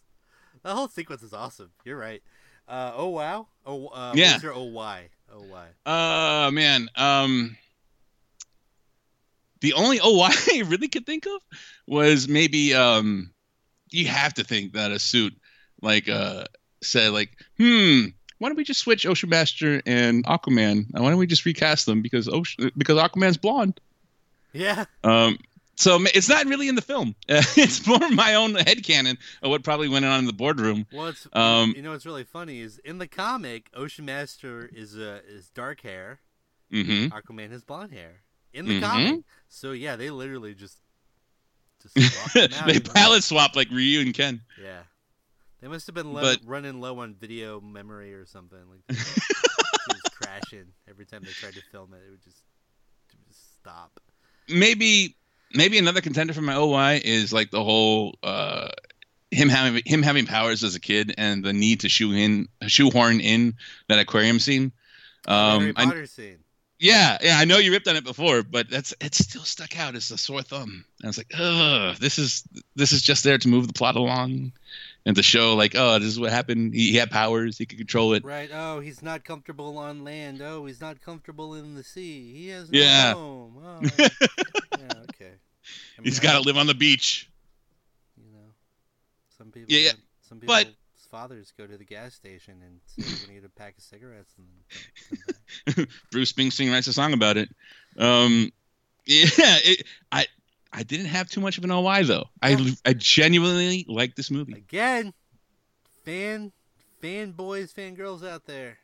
The 0.64 0.74
whole 0.74 0.90
sequence 0.90 1.24
is 1.24 1.34
awesome. 1.34 1.72
You're 1.86 1.98
right. 1.98 2.22
Uh, 2.68 2.92
oh 2.96 3.10
wow. 3.10 3.48
Oh 3.66 3.88
uh, 3.88 4.14
Yeah. 4.16 4.34
What's 4.34 4.44
your 4.44 4.54
oh 4.54 4.64
why? 4.64 5.10
Oh 5.32 5.44
why? 5.44 5.68
Uh 5.86 6.52
man, 6.52 6.90
um, 6.96 7.58
the 9.62 9.74
only 9.74 10.00
oh 10.02 10.18
why 10.18 10.36
I 10.54 10.64
really 10.66 10.90
could 10.90 11.06
think 11.06 11.26
of 11.26 11.42
was 11.88 12.28
maybe 12.28 12.74
um, 12.74 13.32
you 13.90 14.08
have 14.08 14.34
to 14.36 14.44
think 14.44 14.74
that 14.74 14.92
a 14.92 15.00
suit 15.00 15.34
like 15.82 16.10
uh 16.10 16.46
said 16.84 17.12
like 17.12 17.32
hmm. 17.58 18.08
Why 18.40 18.50
don't 18.50 18.58
we 18.58 18.64
just 18.64 18.82
switch 18.82 19.06
Ocean 19.06 19.30
Master 19.30 19.82
and 19.86 20.24
Aquaman? 20.26 20.86
Why 20.92 21.10
don't 21.10 21.18
we 21.18 21.28
just 21.28 21.46
recast 21.46 21.86
them 21.86 22.02
because 22.02 22.28
Ocean 22.28 22.72
because 22.78 22.98
Aquaman's 22.98 23.38
blonde? 23.38 23.80
Yeah. 24.54 24.86
Um, 25.04 25.38
so 25.76 26.00
it's 26.14 26.28
not 26.30 26.46
really 26.48 26.68
in 26.68 26.76
the 26.76 26.82
film. 26.82 27.16
it's 27.30 27.86
more 27.86 28.10
my 28.10 28.34
own 28.36 28.56
head 28.56 28.66
headcanon 28.80 29.18
of 29.44 29.50
what 29.52 29.64
probably 29.64 29.88
went 29.88 30.06
on 30.06 30.20
in 30.20 30.26
the 30.26 30.34
boardroom. 30.34 30.88
Well, 30.92 31.08
it's 31.08 31.28
Um, 31.34 31.74
you 31.76 31.82
know 31.84 31.92
what's 31.92 32.06
really 32.06 32.24
funny 32.24 32.62
is 32.62 32.80
in 32.80 32.98
the 32.98 33.08
comic, 33.08 33.70
Ocean 33.76 34.06
Master 34.06 34.70
is 34.74 34.98
uh, 34.98 35.20
is 35.28 35.50
dark 35.50 35.82
hair, 35.82 36.20
hmm 36.72 37.08
Aquaman 37.08 37.52
has 37.52 37.64
blonde 37.64 37.94
hair 37.94 38.22
in 38.54 38.66
the 38.66 38.74
Mhm. 38.74 38.82
comic. 38.82 39.20
So 39.50 39.72
yeah, 39.72 39.96
they 39.96 40.10
literally 40.10 40.56
just 40.56 40.78
just 41.82 41.94
swapped 42.14 42.34
them 42.34 42.54
out 42.60 42.68
they 42.68 42.80
palette 42.80 43.24
swap 43.24 43.56
like 43.56 43.70
Ryu 43.70 44.02
and 44.02 44.14
Ken. 44.14 44.42
Yeah, 44.62 44.82
they 45.62 45.68
must 45.68 45.88
have 45.88 45.96
been 45.96 46.14
low, 46.14 46.22
But- 46.22 46.40
running 46.46 46.80
low 46.82 47.00
on 47.00 47.16
video 47.16 47.60
memory 47.62 48.14
or 48.14 48.26
something. 48.26 48.60
Like 48.70 48.82
it 48.90 48.98
was 49.90 50.02
crashing 50.14 50.66
every 50.90 51.06
time 51.06 51.24
they 51.24 51.32
tried 51.32 51.54
to 51.54 51.62
film 51.72 51.94
it. 51.94 52.02
It 52.08 52.12
would 52.12 52.24
just, 52.24 52.38
it 53.10 53.16
would 53.18 53.28
just 53.28 53.54
stop. 53.60 54.00
Maybe 54.50 55.16
maybe 55.54 55.78
another 55.78 56.02
contender 56.02 56.34
for 56.34 56.42
my 56.42 56.56
OY 56.56 57.02
is 57.04 57.32
like 57.34 57.52
the 57.52 57.64
whole 57.64 58.18
uh, 58.24 58.70
him 59.32 59.50
having 59.50 59.82
him 59.86 60.04
having 60.04 60.26
powers 60.26 60.64
as 60.64 60.76
a 60.76 60.80
kid 60.80 61.14
and 61.18 61.44
the 61.44 61.54
need 61.54 61.82
to 61.82 61.90
shoe 61.90 62.14
in 62.14 62.48
shoehorn 62.68 63.20
in 63.20 63.56
that 63.90 64.00
aquarium 64.00 64.40
scene. 64.40 64.72
Harry 65.28 65.70
Um, 65.70 65.74
I, 65.76 65.86
Potter 65.86 66.06
scene. 66.06 66.38
yeah, 66.80 67.18
yeah, 67.22 67.38
I 67.38 67.44
know 67.44 67.58
you 67.58 67.72
ripped 67.74 67.90
on 67.90 67.98
it 67.98 68.06
before, 68.06 68.42
but 68.44 68.70
that's 68.70 68.94
it's 69.02 69.18
still 69.18 69.44
stuck 69.44 69.78
out 69.78 69.96
as 69.96 70.10
a 70.12 70.18
sore 70.18 70.44
thumb. 70.44 70.86
And 71.00 71.06
I 71.06 71.08
was 71.08 71.18
like, 71.18 71.32
ugh, 71.38 71.98
this 71.98 72.18
is 72.18 72.44
this 72.76 72.94
is 72.94 73.02
just 73.02 73.26
there 73.26 73.38
to 73.38 73.48
move 73.50 73.68
the 73.68 73.74
plot 73.74 73.98
along 73.98 74.54
and 75.08 75.16
to 75.16 75.24
show 75.24 75.56
like, 75.56 75.74
oh, 75.76 75.98
this 76.00 76.10
is 76.10 76.20
what 76.20 76.32
happened. 76.32 76.74
He, 76.74 76.92
he 76.92 76.98
had 76.98 77.10
powers, 77.10 77.58
he 77.58 77.66
could 77.66 77.78
control 77.78 78.14
it. 78.14 78.24
Right. 78.26 78.50
Oh, 78.54 78.80
he's 78.82 79.02
not 79.02 79.24
comfortable 79.24 79.78
on 79.78 80.04
land. 80.04 80.42
Oh, 80.42 80.66
he's 80.66 80.82
not 80.82 81.02
comfortable 81.02 81.56
in 81.56 81.74
the 81.76 81.84
sea. 81.84 82.34
He 82.34 82.50
has 82.50 82.70
no 82.70 82.78
Yeah. 82.80 83.14
home. 83.14 83.58
Oh, 83.64 83.80
yeah. 84.00 84.08
Okay. 85.10 85.32
I 85.98 86.02
mean, 86.02 86.04
He's 86.04 86.20
got 86.20 86.34
to 86.34 86.42
live 86.42 86.58
on 86.58 86.68
the 86.68 86.74
beach. 86.76 87.30
You 88.18 88.32
know, 88.34 88.50
some 89.38 89.48
people. 89.52 89.74
Yeah, 89.74 89.80
yeah. 89.80 89.92
Some 90.28 90.40
people's 90.40 90.66
But- 90.66 90.74
fathers 91.10 91.54
go 91.58 91.66
to 91.66 91.78
the 91.78 91.86
gas 91.86 92.14
station 92.16 92.56
and 92.62 92.82
say 93.06 93.34
get 93.34 93.46
a 93.46 93.50
pack 93.50 93.78
of 93.78 93.84
cigarettes 93.84 94.34
and 94.38 94.46
then 94.46 94.60
come, 94.70 95.74
come 95.76 95.86
back. 95.86 95.90
Bruce 96.12 96.34
Springsteen 96.34 96.70
writes 96.70 96.88
a 96.88 96.94
song 96.94 97.14
about 97.14 97.38
it. 97.38 97.48
Um, 97.98 98.52
yeah, 99.06 99.26
it, 99.38 99.84
I 100.12 100.26
I 100.74 100.84
didn't 100.84 101.08
have 101.08 101.30
too 101.30 101.42
much 101.42 101.58
of 101.58 101.64
an 101.64 101.72
OY 101.72 102.04
though. 102.04 102.26
I 102.42 102.76
I 102.86 102.94
genuinely 102.94 103.86
like 103.88 104.16
this 104.16 104.30
movie. 104.32 104.54
Again, 104.54 105.14
fan, 106.04 106.52
fanboys, 107.02 107.74
fangirls 107.74 108.28
out 108.28 108.46
there, 108.46 108.78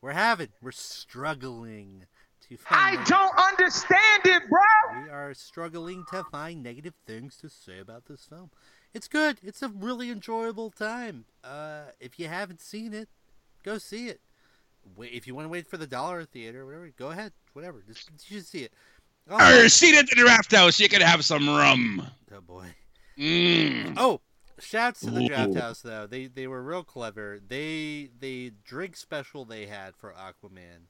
we're 0.00 0.12
having, 0.12 0.48
we're 0.62 0.72
struggling 0.72 2.04
to 2.48 2.56
find. 2.56 2.80
I 2.80 2.90
negative- 2.92 3.08
don't 3.08 3.38
understand 3.38 4.22
it, 4.26 4.42
bro. 4.48 5.02
We 5.02 5.10
are 5.10 5.34
struggling 5.34 6.04
to 6.10 6.24
find 6.30 6.62
negative 6.62 6.94
things 7.06 7.36
to 7.38 7.48
say 7.48 7.78
about 7.78 8.06
this 8.06 8.24
film. 8.24 8.50
It's 8.94 9.08
good. 9.08 9.38
It's 9.42 9.62
a 9.62 9.68
really 9.68 10.10
enjoyable 10.10 10.70
time. 10.70 11.24
Uh, 11.44 11.86
if 12.00 12.18
you 12.18 12.28
haven't 12.28 12.60
seen 12.60 12.94
it, 12.94 13.08
go 13.62 13.78
see 13.78 14.08
it. 14.08 14.20
Wait, 14.94 15.12
if 15.12 15.26
you 15.26 15.34
want 15.34 15.44
to 15.44 15.48
wait 15.50 15.66
for 15.66 15.76
the 15.76 15.86
dollar 15.86 16.24
theater 16.24 16.62
or 16.62 16.66
whatever, 16.66 16.90
go 16.96 17.10
ahead. 17.10 17.32
Whatever, 17.52 17.82
just 17.86 18.08
you 18.28 18.36
should 18.38 18.46
see 18.46 18.60
it. 18.60 18.72
Oh, 19.28 19.64
Or 19.64 19.68
seat 19.68 19.96
at 19.96 20.08
the 20.08 20.14
draft 20.16 20.52
house. 20.52 20.78
You 20.78 20.88
could 20.88 21.02
have 21.02 21.24
some 21.24 21.48
rum. 21.48 22.06
oh 22.32 22.40
boy. 22.40 22.66
Mm. 23.18 23.94
Oh, 23.96 24.20
shouts 24.58 25.00
to 25.00 25.10
the 25.10 25.22
Ooh. 25.22 25.28
Draft 25.28 25.54
House 25.54 25.80
though. 25.80 26.06
They 26.06 26.26
they 26.26 26.46
were 26.46 26.62
real 26.62 26.84
clever. 26.84 27.40
They 27.46 28.10
they 28.18 28.52
drink 28.64 28.96
special 28.96 29.44
they 29.44 29.66
had 29.66 29.96
for 29.96 30.12
Aquaman. 30.12 30.88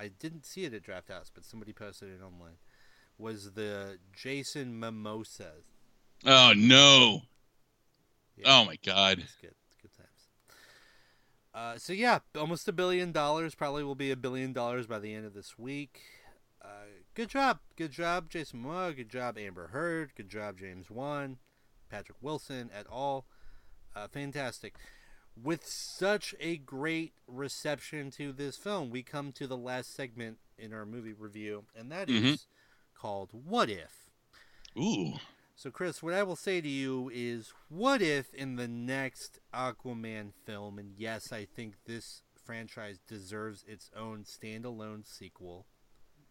I 0.00 0.08
didn't 0.08 0.46
see 0.46 0.64
it 0.64 0.72
at 0.72 0.82
Draft 0.82 1.08
House, 1.08 1.30
but 1.32 1.44
somebody 1.44 1.72
posted 1.72 2.08
it 2.08 2.22
online. 2.24 2.56
Was 3.18 3.52
the 3.52 3.98
Jason 4.12 4.78
mimosas? 4.78 5.64
Oh 6.24 6.52
no. 6.56 7.22
Yeah. 8.36 8.44
Oh 8.46 8.64
my 8.64 8.76
god. 8.84 9.18
It's 9.18 9.34
good. 9.36 9.54
It's 9.66 9.76
good 9.82 9.94
times. 9.96 10.28
Uh, 11.54 11.78
so 11.78 11.92
yeah, 11.92 12.20
almost 12.38 12.66
a 12.68 12.72
billion 12.72 13.12
dollars. 13.12 13.54
Probably 13.54 13.84
will 13.84 13.94
be 13.94 14.10
a 14.10 14.16
billion 14.16 14.52
dollars 14.52 14.86
by 14.86 14.98
the 14.98 15.12
end 15.14 15.26
of 15.26 15.34
this 15.34 15.58
week. 15.58 16.00
Uh, 16.62 16.86
good 17.18 17.28
job, 17.30 17.58
good 17.74 17.90
job, 17.90 18.30
Jason 18.30 18.62
Momoa. 18.62 18.94
Good 18.94 19.08
job, 19.08 19.36
Amber 19.36 19.66
Heard. 19.68 20.12
Good 20.14 20.28
job, 20.28 20.56
James 20.56 20.88
Wan, 20.88 21.38
Patrick 21.90 22.16
Wilson, 22.20 22.70
et 22.72 22.86
al. 22.92 23.26
Uh, 23.96 24.06
fantastic. 24.06 24.76
With 25.36 25.66
such 25.66 26.32
a 26.38 26.58
great 26.58 27.14
reception 27.26 28.12
to 28.12 28.32
this 28.32 28.56
film, 28.56 28.90
we 28.90 29.02
come 29.02 29.32
to 29.32 29.48
the 29.48 29.56
last 29.56 29.96
segment 29.96 30.38
in 30.56 30.72
our 30.72 30.86
movie 30.86 31.12
review, 31.12 31.64
and 31.74 31.90
that 31.90 32.08
is 32.08 32.22
Mhm. 32.22 32.46
called 32.94 33.30
"What 33.32 33.68
If." 33.68 34.08
Ooh. 34.78 35.14
So, 35.56 35.72
Chris, 35.72 36.00
what 36.00 36.14
I 36.14 36.22
will 36.22 36.36
say 36.36 36.60
to 36.60 36.68
you 36.68 37.10
is 37.12 37.52
what 37.68 38.00
if 38.00 38.32
in 38.32 38.54
the 38.54 38.68
next 38.68 39.40
Aquaman 39.52 40.34
film, 40.34 40.78
and 40.78 40.96
yes, 40.96 41.32
I 41.32 41.46
think 41.46 41.82
this 41.82 42.22
franchise 42.36 43.00
deserves 43.08 43.64
its 43.64 43.90
own 43.92 44.22
standalone 44.22 45.04
sequel, 45.04 45.66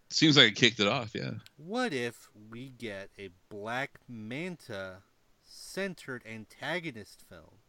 Seems 0.09 0.37
like 0.37 0.47
it 0.47 0.55
kicked 0.55 0.79
it 0.79 0.87
off, 0.87 1.11
yeah. 1.13 1.31
what 1.57 1.93
if 1.93 2.29
we 2.49 2.69
get 2.69 3.09
a 3.19 3.29
Black 3.49 3.99
Manta 4.07 4.97
centered 5.43 6.23
antagonist 6.25 7.23
film? 7.29 7.59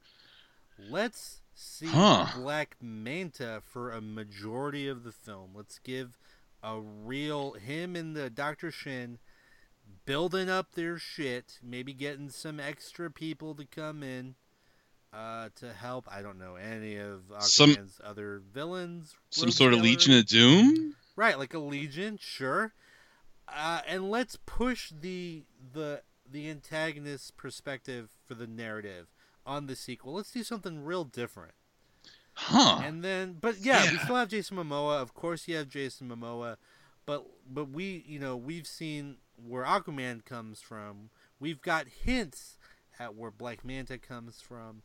Let's 0.79 1.41
see 1.55 1.87
Huh. 1.87 2.27
Black 2.37 2.77
Manta 2.81 3.61
for 3.67 3.91
a 3.91 4.01
majority 4.01 4.87
of 4.87 5.03
the 5.03 5.11
film. 5.13 5.51
Let's 5.55 5.81
give 5.81 6.17
a 6.63 6.79
real 6.81 7.53
him 7.55 7.97
and 7.97 8.15
the 8.15 8.31
Dr. 8.31 8.71
Shin 8.71 9.19
building 10.05 10.49
up 10.49 10.73
their 10.75 10.99
shit, 10.99 11.59
maybe 11.63 11.93
getting 11.93 12.31
some 12.31 12.61
extra 12.61 13.11
people 13.11 13.55
to 13.57 13.65
come 13.65 14.03
in 14.05 14.37
uh, 15.13 15.49
to 15.57 15.73
help. 15.73 16.07
I 16.11 16.23
don't 16.23 16.39
know 16.39 16.55
any 16.57 16.97
of 16.97 17.23
Some- 17.41 17.75
other 18.05 18.41
villains. 18.53 19.17
Some 19.31 19.51
sort 19.51 19.73
of. 19.75 19.81
Legion 19.81 20.15
of 20.15 20.27
Doom? 20.27 20.95
Right, 21.19 21.37
like 21.37 21.53
a 21.53 21.59
legion, 21.59 22.17
sure. 22.17 22.75
Uh, 23.49 23.81
and 23.89 24.09
let's 24.09 24.39
push 24.47 24.93
the 24.93 25.43
the 25.73 26.03
the 26.31 26.49
antagonist 26.49 27.37
perspective 27.37 28.11
for 28.25 28.35
the 28.35 28.47
narrative 28.47 29.09
on 29.45 29.67
the 29.67 29.75
sequel. 29.75 30.13
Let's 30.13 30.31
do 30.31 30.45
something 30.45 30.85
real 30.85 31.03
different. 31.03 31.55
Huh. 32.35 32.83
And 32.85 33.03
then, 33.03 33.37
but 33.41 33.59
yeah, 33.59 33.91
we 33.91 33.99
still 33.99 34.15
have 34.15 34.29
Jason 34.29 34.59
Momoa. 34.59 35.03
Of 35.03 35.13
course, 35.13 35.49
you 35.49 35.57
have 35.57 35.69
Jason 35.69 36.09
Momoa, 36.09 36.57
but 37.05 37.27
but 37.51 37.69
we, 37.71 38.05
you 38.07 38.21
know, 38.21 38.37
we've 38.37 38.69
seen 38.69 39.17
where 39.45 39.65
Aquaman 39.65 40.25
comes 40.25 40.61
from. 40.61 41.11
We've 41.41 41.61
got 41.61 41.89
hints 41.89 42.59
at 42.97 43.17
where 43.17 43.33
Black 43.33 43.65
Manta 43.65 43.99
comes 43.99 44.41
from. 44.41 44.83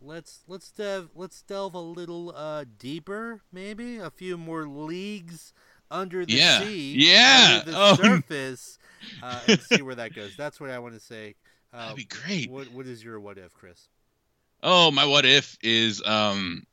But 0.00 0.06
let's 0.06 0.40
let's 0.48 0.70
delve 0.72 1.10
let's 1.14 1.42
delve 1.42 1.74
a 1.74 1.78
little 1.80 2.32
uh, 2.34 2.64
deeper, 2.78 3.42
maybe 3.52 3.98
a 3.98 4.10
few 4.10 4.36
more 4.36 4.66
leagues 4.66 5.52
under 5.90 6.26
the 6.26 6.32
Yeah. 6.32 6.60
sea, 6.60 6.94
Yeah. 6.96 7.60
under 7.60 7.70
the 7.70 7.78
Oh. 7.78 7.94
surface, 8.02 8.78
uh, 9.22 9.40
and 9.46 9.60
see 9.60 9.82
where 9.82 9.94
that 9.94 10.14
goes. 10.14 10.34
That's 10.36 10.58
what 10.60 10.70
I 10.70 10.78
want 10.80 10.94
to 10.94 11.00
say. 11.00 11.36
Uh, 11.72 11.82
That'd 11.82 11.96
be 11.96 12.04
great. 12.04 12.50
What 12.50 12.72
what 12.72 12.86
is 12.86 13.04
your 13.04 13.20
what 13.20 13.38
if, 13.38 13.54
Chris? 13.54 13.86
Oh, 14.62 14.90
my 14.90 15.04
what 15.04 15.24
if 15.24 15.56
is 15.62 16.02
um 16.04 16.64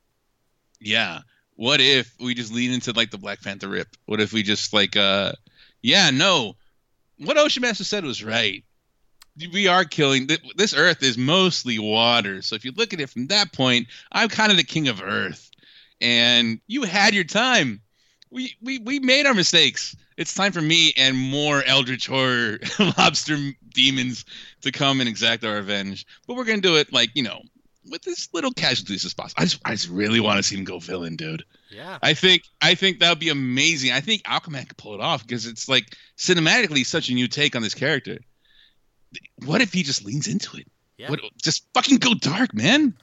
yeah. 0.79 1.19
What 1.55 1.79
if 1.79 2.11
we 2.19 2.33
just 2.33 2.51
lean 2.51 2.71
into 2.71 2.91
like 2.93 3.11
the 3.11 3.17
Black 3.19 3.41
Panther 3.43 3.67
rip? 3.67 3.89
What 4.05 4.19
if 4.19 4.33
we 4.33 4.41
just 4.41 4.73
like 4.73 4.95
uh 4.95 5.33
yeah, 5.83 6.09
no. 6.09 6.55
What 7.17 7.37
Ocean 7.37 7.61
Master 7.61 7.83
said 7.83 8.03
was 8.03 8.23
right. 8.23 8.63
We 9.53 9.67
are 9.67 9.85
killing 9.85 10.27
this 10.55 10.73
earth 10.73 11.01
is 11.03 11.17
mostly 11.17 11.79
water. 11.79 12.41
So 12.41 12.55
if 12.55 12.65
you 12.65 12.71
look 12.71 12.93
at 12.93 12.99
it 12.99 13.09
from 13.09 13.27
that 13.27 13.53
point, 13.53 13.87
I'm 14.11 14.29
kind 14.29 14.51
of 14.51 14.57
the 14.57 14.63
king 14.63 14.87
of 14.87 15.01
earth. 15.01 15.49
And 16.01 16.59
you 16.67 16.83
had 16.83 17.13
your 17.13 17.23
time. 17.23 17.81
We 18.29 18.55
we 18.61 18.79
we 18.79 18.99
made 18.99 19.25
our 19.25 19.33
mistakes. 19.33 19.95
It's 20.17 20.33
time 20.33 20.51
for 20.51 20.61
me 20.61 20.93
and 20.97 21.17
more 21.17 21.63
eldritch 21.65 22.07
horror 22.07 22.59
lobster 22.97 23.37
demons 23.73 24.25
to 24.61 24.71
come 24.71 24.99
and 24.99 25.09
exact 25.09 25.43
our 25.43 25.55
revenge. 25.55 26.05
But 26.27 26.35
we're 26.35 26.45
gonna 26.45 26.61
do 26.61 26.77
it 26.77 26.91
like 26.91 27.11
you 27.13 27.23
know 27.23 27.41
with 27.89 28.07
as 28.07 28.29
little 28.33 28.51
casualties 28.51 29.05
as 29.05 29.13
possible. 29.13 29.41
I 29.41 29.45
just, 29.45 29.61
I 29.65 29.71
just 29.71 29.89
really 29.89 30.19
want 30.19 30.37
to 30.37 30.43
see 30.43 30.55
him 30.55 30.63
go 30.63 30.79
villain, 30.79 31.15
dude. 31.15 31.43
Yeah, 31.69 31.97
I 32.01 32.13
think, 32.13 32.43
I 32.61 32.75
think 32.75 32.99
that 32.99 33.09
would 33.09 33.19
be 33.19 33.29
amazing. 33.29 33.91
I 33.91 34.01
think 34.01 34.23
Aquaman 34.23 34.67
could 34.67 34.77
pull 34.77 34.93
it 34.93 35.01
off 35.01 35.25
because 35.25 35.45
it's 35.45 35.67
like 35.67 35.95
cinematically 36.17 36.85
such 36.85 37.09
a 37.09 37.13
new 37.13 37.27
take 37.27 37.55
on 37.55 37.61
this 37.61 37.73
character. 37.73 38.19
What 39.45 39.61
if 39.61 39.73
he 39.73 39.83
just 39.83 40.05
leans 40.05 40.27
into 40.27 40.57
it? 40.57 40.67
yeah. 40.97 41.09
What, 41.09 41.19
just 41.41 41.65
fucking 41.73 41.97
go 41.97 42.13
dark, 42.13 42.53
man. 42.53 42.95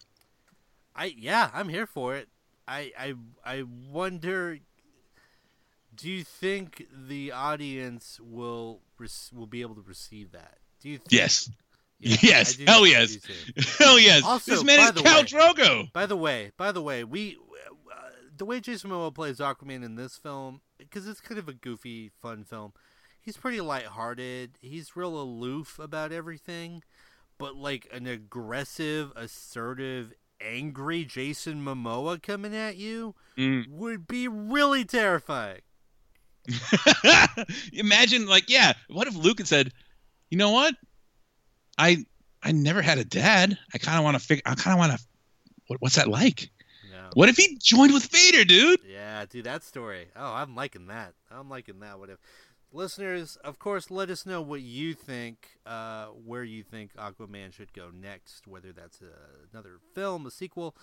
I 0.95 1.15
yeah, 1.17 1.51
I'm 1.53 1.69
here 1.69 1.87
for 1.87 2.17
it. 2.17 2.29
I 2.67 2.93
I 2.99 3.15
I 3.45 3.65
wonder. 3.91 4.59
Do 5.95 6.09
you 6.09 6.23
think 6.23 6.87
the 6.93 7.33
audience 7.33 8.21
will 8.23 8.81
will 9.33 9.47
be 9.47 9.63
able 9.63 9.75
to 9.75 9.83
receive 9.83 10.33
that? 10.33 10.59
Do 10.81 10.89
you? 10.89 10.99
Think, 10.99 11.13
Yes, 11.13 11.51
Yeah, 11.99 12.17
Yes. 12.23 12.57
Hell 12.67 12.87
yes. 12.87 13.17
hell 13.79 13.99
yes. 13.99 14.23
Also, 14.23 14.53
this 14.53 14.65
man 14.65 14.81
is 14.81 14.91
Khal 15.03 15.17
way- 15.17 15.23
Drogo. 15.25 15.93
By 15.93 16.07
the 16.07 16.17
way, 16.17 16.53
by 16.57 16.71
the 16.73 16.83
way, 16.83 17.03
we 17.05 17.37
uh, 17.93 18.11
the 18.37 18.45
way 18.45 18.61
Jason 18.61 18.91
Momoa 18.91 19.13
plays 19.13 19.39
Aquaman 19.39 19.85
in 19.85 19.97
this 19.97 20.17
film 20.17 20.61
because 20.79 21.09
it's 21.09 21.21
kind 21.21 21.39
of 21.39 21.49
a 21.49 21.53
goofy, 21.53 22.11
fun 22.23 22.45
film. 22.45 22.73
He's 23.29 23.37
pretty 23.37 23.61
lighthearted. 23.61 24.53
He's 24.63 24.97
real 24.97 25.21
aloof 25.21 25.79
about 25.79 26.13
everything, 26.13 26.83
but 27.37 27.55
like 27.57 27.87
an 27.93 28.07
aggressive, 28.07 29.13
assertive, 29.17 30.15
angry 30.41 31.05
Jason 31.05 31.63
Momoa 31.63 32.23
coming 32.23 32.57
at 32.57 32.77
you 32.79 33.15
Mm. 33.37 33.69
would 33.69 34.07
be 34.07 34.29
really 34.29 34.87
terrifying. 34.87 35.61
Imagine, 37.75 38.25
like, 38.27 38.49
yeah. 38.49 38.73
What 38.89 39.07
if 39.09 39.15
Luke 39.15 39.37
had 39.41 39.47
said, 39.47 39.73
"You 40.31 40.39
know 40.39 40.53
what? 40.53 40.75
I 41.77 42.07
I 42.43 42.53
never 42.53 42.81
had 42.81 42.97
a 42.97 43.05
dad. 43.05 43.59
I 43.75 43.77
kind 43.77 43.99
of 43.99 44.05
want 44.05 44.19
to 44.19 44.27
figure. 44.27 44.43
I 44.47 44.55
kind 44.55 44.73
of 44.73 44.79
want 44.79 44.99
to. 44.99 45.07
What, 45.67 45.83
what's 45.83 45.97
that 45.97 46.09
like? 46.09 46.49
No. 46.91 47.11
What 47.13 47.29
if 47.29 47.37
he 47.37 47.59
joined 47.63 47.93
with 47.93 48.07
Vader, 48.07 48.47
dude? 48.47 48.81
Yeah, 48.89 49.27
dude, 49.27 49.45
that 49.45 49.65
story. 49.65 50.07
Oh, 50.17 50.33
I'm 50.33 50.55
liking 50.57 50.87
that. 50.87 51.13
I'm 51.31 51.51
liking 51.51 51.81
that. 51.81 51.99
What 51.99 52.09
if 52.09 52.19
listeners, 52.73 53.37
of 53.45 53.59
course, 53.59 53.91
let 53.91 54.11
us 54.11 54.27
know 54.27 54.41
what 54.41 54.61
you 54.61 54.95
think, 54.95 55.59
uh, 55.67 56.07
where 56.07 56.45
you 56.45 56.63
think 56.63 56.95
Aquaman 56.97 57.53
should 57.53 57.73
go 57.73 57.91
next. 57.93 58.47
Whether 58.47 58.73
that's 58.73 59.01
a, 59.01 59.49
another 59.53 59.79
film, 59.95 60.27
a 60.27 60.31
sequel, 60.31 60.77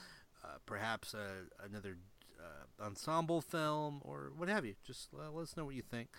uh, 0.43 0.57
perhaps 0.65 1.13
a, 1.13 1.65
another 1.65 1.97
uh, 2.39 2.83
ensemble 2.85 3.41
film, 3.41 4.01
or 4.03 4.31
what 4.35 4.49
have 4.49 4.65
you. 4.65 4.75
Just 4.85 5.09
uh, 5.13 5.31
let 5.31 5.43
us 5.43 5.57
know 5.57 5.65
what 5.65 5.75
you 5.75 5.81
think 5.81 6.09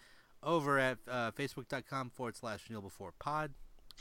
over 0.43 0.79
at 0.79 0.99
uh, 1.09 1.31
facebook.com 1.33 2.11
forward 2.11 2.37
slash 2.37 2.69
Neil 2.71 2.81
Before 2.81 3.13
Pod. 3.19 3.53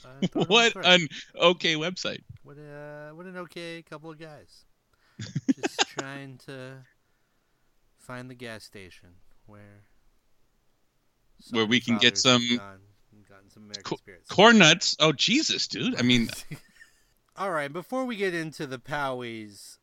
Uh, 0.03 0.27
throw 0.31 0.41
it 0.41 0.75
on 0.75 0.83
What 0.83 0.85
an 0.85 1.07
okay 1.39 1.75
website. 1.75 2.23
What 2.43 2.57
uh, 2.57 3.09
what 3.11 3.25
an 3.25 3.37
okay 3.37 3.81
couple 3.81 4.11
of 4.11 4.19
guys. 4.19 4.65
Just 5.55 5.87
trying 5.87 6.37
to 6.45 6.83
find 7.97 8.29
the 8.29 8.35
gas 8.35 8.63
station 8.63 9.09
where 9.45 9.85
Where 11.51 11.65
we 11.65 11.79
can 11.79 11.97
get 11.97 12.17
some 12.17 12.41
gone 12.57 12.79
some 13.49 13.63
American 13.63 13.83
Co- 13.83 14.35
Corn 14.35 14.57
nuts. 14.57 14.95
Oh 14.99 15.11
Jesus, 15.11 15.67
dude. 15.67 15.97
I 15.97 16.01
mean, 16.01 16.29
All 17.37 17.51
right, 17.51 17.71
before 17.71 18.05
we 18.05 18.15
get 18.15 18.33
into 18.33 18.65
the 18.65 18.79
Powies, 18.79 19.77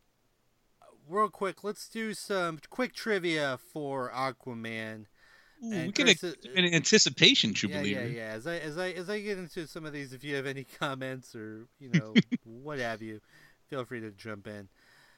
real 1.08 1.28
quick, 1.28 1.62
let's 1.62 1.88
do 1.88 2.14
some 2.14 2.58
quick 2.70 2.94
trivia 2.94 3.58
for 3.72 4.10
Aquaman. 4.10 5.06
ooh, 5.62 5.70
we 5.70 5.92
can 5.92 6.06
Chris, 6.06 6.24
ex- 6.24 6.46
uh, 6.46 6.50
an 6.56 6.72
anticipation, 6.72 7.52
true 7.54 7.68
yeah, 7.68 7.82
yeah, 7.82 8.04
yeah. 8.04 8.30
As 8.32 8.46
I 8.46 8.56
as 8.56 8.78
I 8.78 8.90
as 8.90 9.10
I 9.10 9.20
get 9.20 9.38
into 9.38 9.66
some 9.66 9.84
of 9.84 9.92
these, 9.92 10.12
if 10.12 10.24
you 10.24 10.34
have 10.36 10.46
any 10.46 10.64
comments 10.80 11.34
or 11.34 11.66
you 11.78 11.90
know 11.94 12.14
what 12.44 12.78
have 12.78 13.02
you, 13.02 13.20
feel 13.68 13.84
free 13.84 14.00
to 14.00 14.10
jump 14.10 14.46
in. 14.46 14.68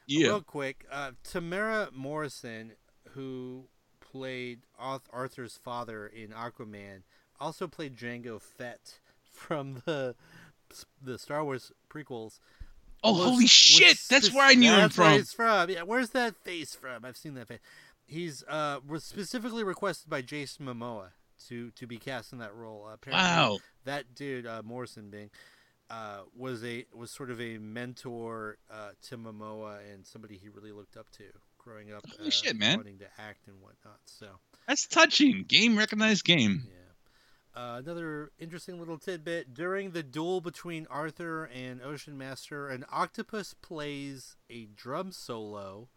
Yeah. 0.07 0.29
Real 0.29 0.43
quick, 0.43 0.85
uh, 0.91 1.13
Temuera 1.27 1.91
Morrison, 1.93 2.73
who 3.13 3.69
played 4.15 4.61
Arthur's 4.79 5.57
father 5.57 6.07
in 6.07 6.29
Aquaman, 6.29 7.03
also 7.41 7.67
played 7.67 7.97
Jango 7.97 8.41
Fett 8.41 9.01
from 9.33 9.83
the 9.87 10.15
the 11.03 11.19
Star 11.19 11.45
Wars 11.45 11.73
prequels. 11.91 12.39
Oh, 13.03 13.13
was- 13.13 13.29
holy 13.29 13.47
shit! 13.49 13.99
That's 14.09 14.33
where 14.33 14.47
I 14.47 14.55
knew 14.55 14.73
him 14.73 14.89
from. 14.91 15.23
from. 15.25 15.69
Yeah, 15.71 15.83
where's 15.83 16.11
that 16.11 16.37
face 16.37 16.75
from? 16.77 17.05
I've 17.05 17.17
seen 17.17 17.35
that 17.35 17.49
face. 17.49 17.59
He's 18.07 18.45
uh 18.49 18.79
was 18.87 19.03
specifically 19.05 19.65
requested 19.65 20.09
by 20.09 20.23
Jason 20.23 20.67
Momoa 20.67 21.09
to 21.49 21.71
to 21.73 21.87
be 21.87 21.99
cast 21.99 22.33
in 22.33 22.39
that 22.39 22.55
role. 22.55 22.87
Uh, 22.89 22.95
apparently, 22.95 23.27
Wow. 23.29 23.59
that 23.85 24.15
dude 24.15 24.47
uh, 24.47 24.63
Morrison 24.65 25.11
being 25.11 25.31
uh, 25.91 26.21
was 26.37 26.63
a 26.65 26.87
was 26.95 27.11
sort 27.11 27.31
of 27.31 27.41
a 27.41 27.59
mentor 27.59 28.59
uh, 28.71 28.91
to 29.09 29.19
Momoa 29.19 29.79
and 29.93 30.07
somebody 30.07 30.39
he 30.41 30.49
really 30.49 30.73
looked 30.73 30.97
up 30.97 31.11
to 31.13 31.25
growing 31.65 31.93
up. 31.93 32.05
Holy 32.17 32.29
uh, 32.29 32.31
shit, 32.31 32.57
man. 32.57 32.77
Wanting 32.77 32.99
to 32.99 33.07
act 33.19 33.47
and 33.47 33.61
whatnot. 33.61 33.99
So 34.07 34.27
That's 34.69 34.87
touching. 34.87 35.45
Game 35.47 35.77
recognized 35.77 36.25
game. 36.25 36.65
yeah. 36.67 36.81
Uh, 37.57 37.79
another 37.79 38.33
interesting 38.39 38.79
little 38.79 38.99
tidbit: 38.99 39.55
during 39.55 39.93
the 39.93 40.03
duel 40.03 40.41
between 40.41 40.87
Arthur 40.91 41.45
and 41.45 41.81
Ocean 41.83 42.19
Master, 42.19 42.69
an 42.69 42.85
octopus 42.91 43.55
plays 43.55 44.37
a 44.51 44.67
drum 44.77 45.13
solo 45.13 45.89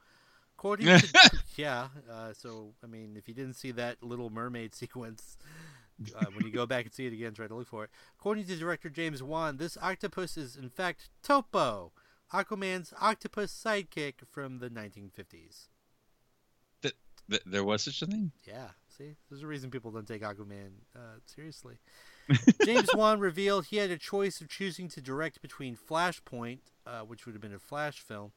According 0.57 0.87
to 0.87 1.31
yeah, 1.55 1.89
uh, 2.11 2.33
so 2.33 2.73
I 2.83 2.87
mean, 2.87 3.15
if 3.15 3.27
you 3.27 3.35
didn't 3.35 3.53
see 3.53 3.71
that 3.73 4.01
Little 4.01 4.31
Mermaid 4.31 4.73
sequence, 4.75 5.37
uh, 6.15 6.25
when 6.33 6.47
you 6.47 6.51
go 6.51 6.65
back 6.65 6.85
and 6.85 6.93
see 6.93 7.05
it 7.05 7.13
again, 7.13 7.33
try 7.33 7.45
to 7.45 7.53
look 7.53 7.67
for 7.67 7.83
it. 7.83 7.91
According 8.19 8.45
to 8.45 8.55
director 8.55 8.89
James 8.89 9.21
Wan, 9.21 9.57
this 9.57 9.77
octopus 9.79 10.35
is 10.35 10.55
in 10.55 10.69
fact 10.69 11.09
Topo, 11.21 11.91
Aquaman's 12.33 12.93
octopus 12.99 13.51
sidekick 13.53 14.15
from 14.29 14.59
the 14.59 14.69
1950s. 14.69 15.67
Th- 17.29 17.41
there 17.45 17.63
was 17.63 17.83
such 17.83 18.01
a 18.01 18.05
thing. 18.05 18.31
Yeah, 18.45 18.69
see, 18.97 19.15
there's 19.29 19.43
a 19.43 19.47
reason 19.47 19.69
people 19.69 19.91
don't 19.91 20.07
take 20.07 20.21
Aquaman 20.21 20.69
uh, 20.95 21.19
seriously. 21.25 21.75
James 22.65 22.87
Wan 22.93 23.19
revealed 23.19 23.65
he 23.65 23.77
had 23.77 23.91
a 23.91 23.97
choice 23.97 24.39
of 24.39 24.47
choosing 24.47 24.87
to 24.89 25.01
direct 25.01 25.41
between 25.41 25.75
Flashpoint, 25.75 26.59
uh, 26.85 27.01
which 27.01 27.25
would 27.25 27.33
have 27.35 27.41
been 27.41 27.53
a 27.53 27.59
Flash 27.59 27.99
film, 27.99 28.31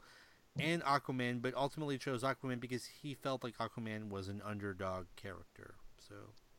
and 0.59 0.83
Aquaman, 0.83 1.41
but 1.41 1.55
ultimately 1.55 1.99
chose 1.99 2.25
Aquaman 2.25 2.59
because 2.59 2.85
he 2.87 3.15
felt 3.15 3.45
like 3.45 3.57
Aquaman 3.59 4.09
was 4.09 4.27
an 4.27 4.43
underdog 4.45 5.07
character. 5.15 5.75
So 6.09 6.15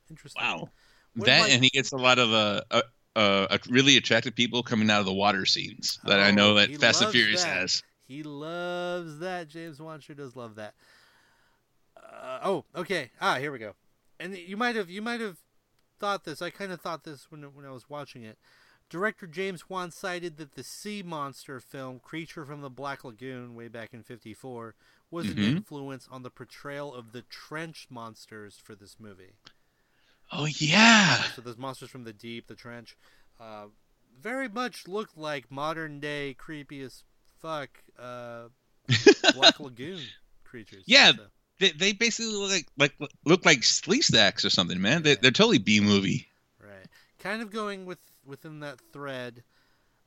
interesting. 0.09 0.41
Wow. 0.41 0.69
What 1.15 1.25
that 1.25 1.41
like- 1.41 1.51
and 1.51 1.63
he 1.63 1.69
gets 1.69 1.91
a 1.91 1.97
lot 1.97 2.17
of 2.17 2.31
uh, 2.31 2.61
uh, 3.15 3.57
really 3.69 3.97
attractive 3.97 4.35
people 4.35 4.63
coming 4.63 4.89
out 4.89 4.99
of 5.01 5.05
the 5.05 5.13
water 5.13 5.45
scenes 5.45 5.99
that 6.05 6.19
I 6.19 6.29
Oh, 6.29 6.33
know 6.33 6.53
that 6.55 6.75
Fast 6.77 7.01
and 7.01 7.11
Furious 7.11 7.43
that. 7.43 7.57
has. 7.57 7.83
He 8.07 8.23
loves 8.23 9.19
that. 9.19 9.47
James 9.47 9.79
Wan 9.81 9.99
sure 10.01 10.15
does 10.15 10.35
love 10.35 10.55
that. 10.55 10.73
Uh, 11.97 12.39
oh, 12.43 12.65
okay. 12.75 13.11
Ah, 13.19 13.37
here 13.37 13.51
we 13.51 13.59
go. 13.59 13.73
And 14.19 14.37
you 14.37 14.57
might 14.57 14.75
have 14.75 14.89
you 14.89 15.01
might 15.01 15.21
have 15.21 15.37
thought 15.99 16.23
this. 16.25 16.41
I 16.41 16.49
kind 16.49 16.71
of 16.71 16.81
thought 16.81 17.03
this 17.03 17.27
when 17.31 17.41
when 17.55 17.65
I 17.65 17.71
was 17.71 17.89
watching 17.89 18.23
it. 18.23 18.37
Director 18.89 19.25
James 19.25 19.69
Wan 19.69 19.89
cited 19.89 20.35
that 20.37 20.55
the 20.55 20.63
sea 20.63 21.01
monster 21.01 21.61
film 21.61 21.99
Creature 21.99 22.45
from 22.45 22.59
the 22.61 22.69
Black 22.69 23.05
Lagoon 23.05 23.55
way 23.55 23.69
back 23.69 23.93
in 23.93 24.03
54 24.03 24.75
was 25.09 25.27
an 25.27 25.37
Mhm. 25.37 25.43
influence 25.57 26.09
on 26.11 26.23
the 26.23 26.29
portrayal 26.29 26.93
of 26.93 27.13
the 27.13 27.21
trench 27.21 27.87
monsters 27.89 28.57
for 28.61 28.75
this 28.75 28.97
movie. 28.99 29.35
Oh 30.31 30.45
yeah. 30.45 31.23
So 31.35 31.41
those 31.41 31.57
monsters 31.57 31.89
from 31.89 32.03
the 32.03 32.13
deep, 32.13 32.47
the 32.47 32.55
trench, 32.55 32.95
uh, 33.39 33.65
very 34.21 34.47
much 34.47 34.87
looked 34.87 35.17
like 35.17 35.51
modern 35.51 35.99
day 35.99 36.33
creepy 36.35 36.81
as 36.81 37.03
fuck 37.41 37.69
uh, 37.99 38.43
Black 39.33 39.59
Lagoon 39.59 40.01
creatures. 40.43 40.83
Yeah. 40.85 41.11
So, 41.13 41.25
They, 41.59 41.71
they 41.71 41.91
basically 41.93 42.33
look 42.33 42.51
like 42.51 42.67
like 42.77 43.09
look 43.25 43.45
like 43.45 43.59
Sleestaks 43.59 44.45
or 44.45 44.49
something, 44.49 44.79
man. 44.81 45.03
They, 45.03 45.11
Yeah. 45.11 45.15
they're 45.21 45.31
totally 45.31 45.57
B 45.59 45.79
movie. 45.79 46.27
right. 46.59 46.87
Kind 47.19 47.41
of 47.41 47.51
going 47.51 47.85
with 47.85 47.99
within 48.25 48.59
that 48.61 48.79
thread. 48.93 49.43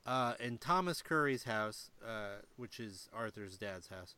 Uh, 0.06 0.34
in 0.38 0.58
Thomas 0.58 1.00
Curry's 1.00 1.44
house, 1.44 1.90
uh, 2.06 2.36
which 2.56 2.78
is 2.78 3.08
Arthur's 3.10 3.56
dad's 3.56 3.88
house, 3.88 4.14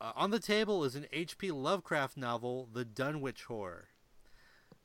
uh, 0.00 0.12
on 0.16 0.30
the 0.30 0.38
table 0.38 0.82
is 0.82 0.96
an 0.96 1.04
H.P. 1.12 1.50
Lovecraft 1.50 2.16
novel, 2.16 2.70
The 2.72 2.86
Dunwich 2.86 3.44
Horror. 3.44 3.88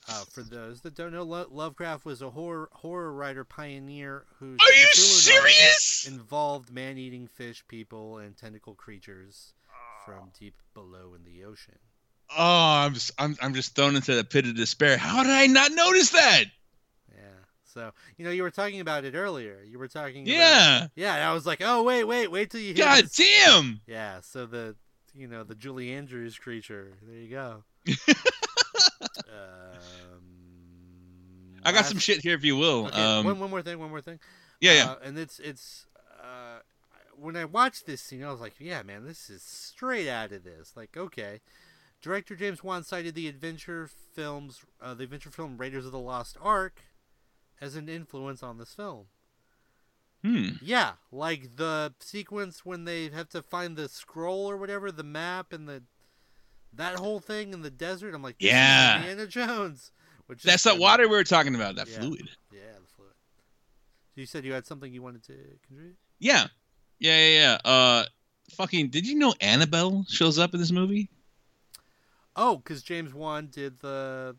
Uh, 0.07 0.23
for 0.31 0.43
those 0.43 0.81
that 0.81 0.93
don't 0.93 1.11
know, 1.13 1.23
Lo- 1.23 1.47
Lovecraft 1.49 2.05
was 2.05 2.21
a 2.21 2.29
horror 2.29 2.69
horror 2.73 3.11
writer 3.11 3.43
pioneer 3.43 4.25
whose 4.39 4.59
Are 4.61 4.73
you 4.73 4.85
serious? 4.93 6.05
involved 6.07 6.71
man-eating 6.71 7.27
fish 7.27 7.63
people 7.67 8.17
and 8.19 8.37
tentacle 8.37 8.75
creatures 8.75 9.53
from 10.05 10.29
deep 10.39 10.53
below 10.75 11.15
in 11.15 11.23
the 11.23 11.43
ocean. 11.45 11.79
Oh, 12.37 12.83
I'm 12.85 12.93
just 12.93 13.11
I'm 13.17 13.35
I'm 13.41 13.53
just 13.55 13.75
thrown 13.75 13.95
into 13.95 14.13
the 14.15 14.23
pit 14.23 14.45
of 14.45 14.55
despair. 14.55 14.97
How 14.97 15.23
did 15.23 15.31
I 15.31 15.47
not 15.47 15.71
notice 15.71 16.11
that? 16.11 16.43
Yeah. 17.11 17.21
So 17.63 17.91
you 18.17 18.25
know, 18.25 18.31
you 18.31 18.43
were 18.43 18.51
talking 18.51 18.81
about 18.81 19.05
it 19.05 19.15
earlier. 19.15 19.63
You 19.67 19.79
were 19.79 19.87
talking. 19.87 20.23
About, 20.27 20.35
Yeah. 20.35 20.87
yeah. 20.95 21.15
And 21.15 21.23
I 21.23 21.33
was 21.33 21.45
like, 21.47 21.61
oh 21.63 21.81
wait, 21.83 22.03
wait, 22.03 22.29
wait 22.29 22.51
till 22.51 22.61
you 22.61 22.75
hear. 22.75 22.85
God 22.85 23.05
this. 23.05 23.15
damn. 23.15 23.81
Yeah. 23.87 24.21
So 24.21 24.45
the 24.45 24.75
you 25.15 25.27
know 25.27 25.43
the 25.43 25.55
Julie 25.55 25.91
Andrews 25.93 26.37
creature. 26.37 26.93
There 27.01 27.15
you 27.17 27.29
go. 27.29 27.63
um, 29.19 30.21
I 31.63 31.71
got 31.71 31.85
some 31.85 31.97
shit 31.97 32.21
here 32.21 32.35
if 32.35 32.43
you 32.43 32.55
will. 32.55 32.87
Okay, 32.87 33.01
um, 33.01 33.25
one, 33.25 33.39
one 33.39 33.49
more 33.49 33.61
thing. 33.61 33.79
One 33.79 33.89
more 33.89 34.01
thing. 34.01 34.19
yeah, 34.61 34.73
yeah. 34.73 34.91
Uh, 34.91 34.95
and 35.03 35.17
it's 35.17 35.39
it's 35.39 35.87
uh, 36.21 36.59
when 37.17 37.35
I 37.35 37.45
watched 37.45 37.85
this 37.85 38.01
scene, 38.01 38.23
I 38.23 38.31
was 38.31 38.41
like, 38.41 38.55
yeah, 38.59 38.83
man, 38.83 39.05
this 39.05 39.29
is 39.29 39.41
straight 39.41 40.07
out 40.07 40.31
of 40.31 40.43
this. 40.43 40.73
Like, 40.75 40.95
okay. 40.95 41.41
Director 42.01 42.35
James 42.35 42.63
Wan 42.63 42.83
cited 42.83 43.15
the 43.15 43.27
adventure 43.27 43.89
films, 44.13 44.63
uh, 44.81 44.93
the 44.93 45.05
adventure 45.05 45.31
film 45.31 45.57
Raiders 45.57 45.85
of 45.85 45.91
the 45.91 45.99
Lost 45.99 46.37
Ark, 46.39 46.81
as 47.59 47.75
an 47.75 47.89
influence 47.89 48.43
on 48.43 48.57
this 48.57 48.73
film. 48.73 49.05
hmm. 50.23 50.49
Yeah, 50.61 50.93
like 51.11 51.55
the 51.55 51.93
sequence 51.99 52.65
when 52.65 52.85
they 52.85 53.09
have 53.09 53.29
to 53.29 53.41
find 53.41 53.75
the 53.75 53.89
scroll 53.89 54.49
or 54.49 54.57
whatever, 54.57 54.91
the 54.91 55.03
map 55.03 55.51
and 55.51 55.67
the 55.67 55.83
that 56.77 56.97
whole 56.99 57.19
thing 57.19 57.53
in 57.53 57.61
the 57.61 57.69
desert. 57.71 58.13
I'm 58.15 58.21
like, 58.23 58.35
Yeah. 58.39 58.97
Indiana 58.97 59.27
Jones. 59.27 59.91
Which 60.27 60.41
That's 60.43 60.63
that 60.63 60.77
water 60.79 61.03
we 61.07 61.15
were 61.15 61.23
talking 61.23 61.53
about. 61.55 61.75
That 61.75 61.87
Yeah. 61.87 61.99
fluid. 61.99 62.29
Yeah, 62.51 62.59
the 62.81 62.87
fluid. 62.95 63.11
So 64.15 64.21
you 64.21 64.25
said 64.25 64.43
you 64.45 64.53
had 64.53 64.65
something 64.65 64.91
you 64.91 65.01
wanted 65.01 65.23
to 65.25 65.33
contribute. 65.67 65.97
Yeah. 66.19 66.47
Yeah, 66.99 67.17
yeah, 67.27 67.57
yeah. 67.63 67.71
Uh, 67.71 68.05
fucking. 68.51 68.89
Did 68.89 69.05
you 69.07 69.15
know 69.15 69.33
Annabelle 69.41 70.05
shows 70.09 70.39
up 70.39 70.53
in 70.53 70.59
this 70.59 70.71
movie? 70.71 71.09
Oh, 72.35 72.57
because 72.57 72.83
James 72.83 73.13
Wan 73.13 73.47
did 73.51 73.79
the 73.79 74.35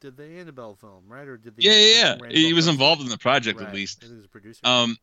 did 0.00 0.16
the 0.16 0.24
Annabelle 0.24 0.74
film, 0.74 1.04
right? 1.08 1.26
Or 1.26 1.36
did 1.36 1.56
the 1.56 1.62
Yeah, 1.62 1.72
yeah, 1.72 2.16
yeah. 2.22 2.28
He 2.30 2.52
was 2.52 2.66
involved 2.68 3.02
in 3.02 3.08
the 3.08 3.18
project 3.18 3.58
Right. 3.60 3.68
at 3.68 3.74
least. 3.74 4.02
He 4.04 4.12
was 4.14 4.24
a 4.24 4.28
producer. 4.28 4.60
Um, 4.64 4.96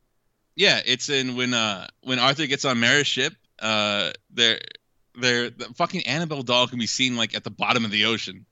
yeah, 0.55 0.81
it's 0.85 1.09
in 1.09 1.35
when 1.35 1.53
uh 1.53 1.87
when 2.01 2.19
Arthur 2.19 2.45
gets 2.47 2.63
on 2.65 2.79
Mera's 2.79 3.07
ship. 3.07 3.33
Uh, 3.59 4.11
there, 4.31 4.59
there, 5.15 5.49
the 5.49 5.65
fucking 5.75 6.05
Annabelle 6.07 6.43
doll 6.43 6.67
can 6.67 6.79
be 6.79 6.87
seen 6.87 7.15
like 7.15 7.35
at 7.35 7.43
the 7.43 7.49
bottom 7.51 7.85
of 7.85 7.91
the 7.91 8.05
ocean. 8.05 8.45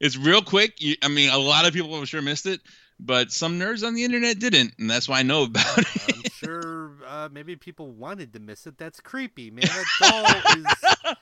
It's 0.00 0.16
real 0.16 0.42
quick. 0.42 0.80
You, 0.80 0.96
I 1.02 1.08
mean, 1.08 1.30
a 1.30 1.38
lot 1.38 1.66
of 1.66 1.72
people 1.72 1.94
I'm 1.94 2.04
sure 2.04 2.20
missed 2.22 2.46
it, 2.46 2.60
but 3.00 3.30
some 3.32 3.58
nerds 3.58 3.86
on 3.86 3.94
the 3.94 4.04
internet 4.04 4.38
didn't, 4.38 4.74
and 4.78 4.90
that's 4.90 5.08
why 5.08 5.20
I 5.20 5.22
know 5.22 5.44
about 5.44 5.78
it. 5.78 5.86
I'm 6.14 6.22
sure 6.32 6.92
uh, 7.06 7.28
maybe 7.32 7.56
people 7.56 7.90
wanted 7.92 8.32
to 8.34 8.40
miss 8.40 8.66
it. 8.66 8.76
That's 8.78 9.00
creepy, 9.00 9.50
man. 9.50 9.64
That 9.66 10.64
doll 11.04 11.14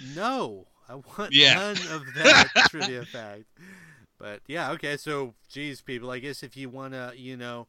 is 0.00 0.14
no. 0.16 0.66
I 0.88 0.94
want 0.96 1.32
Yeah. 1.32 1.54
none 1.54 1.76
of 1.92 2.02
that 2.16 2.48
trivia 2.70 3.04
fact. 3.04 3.44
But 4.18 4.40
yeah, 4.48 4.72
okay. 4.72 4.96
So, 4.96 5.34
geez, 5.48 5.80
people. 5.80 6.10
I 6.10 6.18
guess 6.18 6.42
if 6.42 6.56
you 6.56 6.68
want 6.68 6.94
to, 6.94 7.12
you 7.16 7.36
know, 7.36 7.68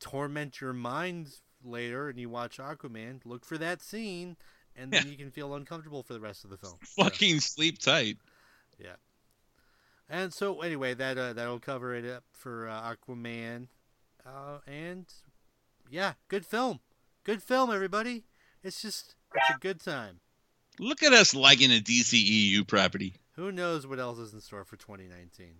torment 0.00 0.60
your 0.60 0.72
minds 0.72 1.42
later 1.64 2.08
and 2.08 2.18
you 2.18 2.28
watch 2.28 2.58
Aquaman, 2.58 3.20
look 3.24 3.44
for 3.44 3.56
that 3.58 3.82
scene, 3.82 4.36
and 4.76 4.92
then 4.92 5.04
Yeah. 5.04 5.10
you 5.10 5.16
can 5.16 5.30
feel 5.30 5.54
uncomfortable 5.54 6.02
for 6.02 6.12
the 6.12 6.20
rest 6.20 6.44
of 6.44 6.50
the 6.50 6.56
film. 6.56 6.76
Fucking 6.96 7.40
sleep 7.40 7.78
tight. 7.78 8.18
Yeah. 8.78 8.96
And 10.08 10.32
so 10.32 10.60
anyway, 10.60 10.94
that 10.94 11.18
uh, 11.18 11.32
that'll 11.32 11.58
cover 11.60 11.94
it 11.94 12.04
up 12.04 12.24
for 12.32 12.68
uh, 12.68 12.94
Aquaman, 12.94 13.68
uh, 14.24 14.58
and 14.66 15.06
yeah, 15.90 16.12
good 16.28 16.46
film, 16.46 16.78
good 17.24 17.42
film, 17.42 17.72
everybody. 17.72 18.24
It's 18.62 18.80
just 18.82 19.16
it's 19.34 19.50
a 19.50 19.58
good 19.58 19.80
time. 19.80 20.20
Look 20.78 21.02
at 21.02 21.12
us 21.12 21.34
liking 21.34 21.70
a 21.72 21.80
DCEU 21.80 22.66
property. 22.68 23.14
Who 23.32 23.50
knows 23.50 23.86
what 23.86 23.98
else 23.98 24.18
is 24.18 24.32
in 24.32 24.40
store 24.40 24.64
for 24.64 24.76
2019? 24.76 25.56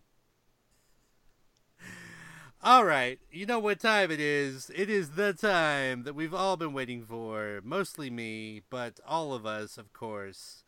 All 2.63 2.85
right, 2.85 3.21
you 3.31 3.45
know 3.47 3.59
what 3.59 3.81
time 3.81 4.11
it 4.11 4.19
is. 4.19 4.71
It 4.75 4.89
is 4.89 5.11
the 5.11 5.35
time 5.35 6.03
that 6.05 6.15
we've 6.15 6.35
all 6.35 6.57
been 6.57 6.73
waiting 6.73 7.05
for. 7.05 7.61
Mostly 7.63 8.09
me, 8.11 8.63
but 8.71 8.99
all 9.07 9.35
of 9.35 9.45
us, 9.45 9.77
of 9.77 9.93
course. 9.93 10.65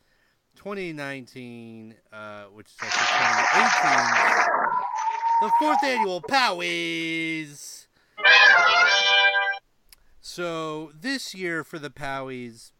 2019, 0.55 1.95
uh, 2.13 2.45
which 2.53 2.67
is 2.67 2.77
actually 2.83 3.07
2018, 3.81 4.89
the 5.41 5.51
fourth 5.59 5.83
annual 5.83 6.21
Powies. 6.21 7.87
So 10.21 10.93
this 11.01 11.35
year 11.35 11.65
for 11.65 11.79
the 11.79 11.91
Powies, 11.91 12.73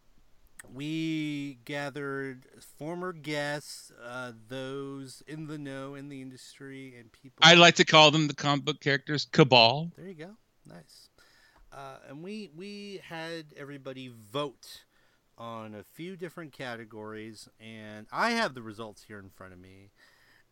we 0.73 1.59
gathered 1.65 2.47
former 2.79 3.13
guests, 3.13 3.91
uh, 4.05 4.33
those 4.49 5.23
in 5.27 5.47
the 5.47 5.59
know 5.59 5.95
in 5.95 6.09
the 6.09 6.21
industry, 6.21 6.95
and 6.99 7.11
people. 7.13 7.39
I 7.43 7.55
like 7.55 7.77
to 7.77 7.85
call 7.85 8.11
them 8.11 8.29
the 8.29 8.35
comic 8.35 8.65
book 8.65 8.81
characters 8.81 9.27
Cabal. 9.31 9.91
There 9.97 10.07
you 10.07 10.15
go. 10.15 10.31
Nice. 10.67 11.09
Uh, 11.73 11.97
and 12.09 12.23
we 12.23 12.51
we 12.57 13.01
had 13.09 13.47
everybody 13.57 14.13
vote 14.33 14.85
on 15.37 15.75
a 15.75 15.83
few 15.83 16.17
different 16.17 16.53
categories, 16.53 17.49
and 17.61 18.07
I 18.11 18.31
have 18.31 18.55
the 18.55 18.63
results 18.63 19.05
here 19.05 19.19
in 19.19 19.31
front 19.31 19.53
of 19.53 19.61
me. 19.61 19.91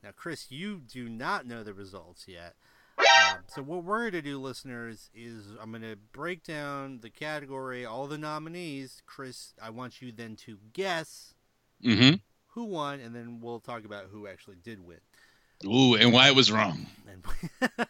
Now, 0.02 0.10
Chris, 0.14 0.50
you 0.50 0.80
do 0.80 1.08
not 1.08 1.46
know 1.46 1.64
the 1.64 1.74
results 1.74 2.28
yet. 2.28 2.54
Um, 2.98 3.38
so 3.48 3.62
what 3.62 3.84
we're 3.84 4.00
going 4.00 4.12
to 4.12 4.22
do, 4.22 4.38
listeners, 4.40 5.10
is 5.14 5.46
I'm 5.60 5.70
going 5.70 5.82
to 5.82 5.96
break 6.12 6.42
down 6.44 7.00
the 7.02 7.10
category, 7.10 7.84
all 7.84 8.06
the 8.06 8.18
nominees. 8.18 9.02
Chris, 9.06 9.52
I 9.62 9.70
want 9.70 10.00
you 10.02 10.12
then 10.12 10.36
to 10.46 10.58
guess 10.72 11.34
Mm-hmm. 11.84 12.16
who 12.54 12.64
won, 12.64 13.00
and 13.00 13.14
then 13.14 13.40
we'll 13.42 13.60
talk 13.60 13.84
about 13.84 14.06
who 14.10 14.26
actually 14.26 14.56
did 14.62 14.80
win. 14.80 14.96
Ooh, 15.66 15.94
and 15.94 16.10
why 16.12 16.28
it 16.28 16.34
was 16.34 16.50
wrong. 16.50 16.86
and 17.10 17.22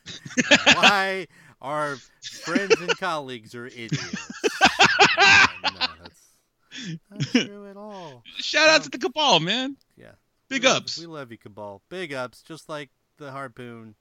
why 0.75 1.29
our 1.61 1.97
friends 2.43 2.75
and 2.81 2.97
colleagues 2.99 3.55
are 3.55 3.67
idiots. 3.67 4.31
no, 5.63 5.71
that's, 6.03 6.99
Not 7.11 7.21
true 7.47 7.71
at 7.71 7.77
all. 7.77 8.23
Shout 8.39 8.69
out 8.69 8.83
to 8.85 8.91
the 8.91 8.99
Cabal, 8.99 9.41
man. 9.41 9.77
Yeah. 9.97 10.13
Big 10.49 10.63
We 10.63 10.69
love- 10.69 10.77
ups. 10.83 10.99
We 10.99 11.07
love 11.07 11.31
you, 11.31 11.39
Cabal. 11.39 11.83
Big 11.89 12.13
ups, 12.13 12.43
just 12.43 12.69
like 12.69 12.91
the 13.19 13.31
harpoon 13.31 13.95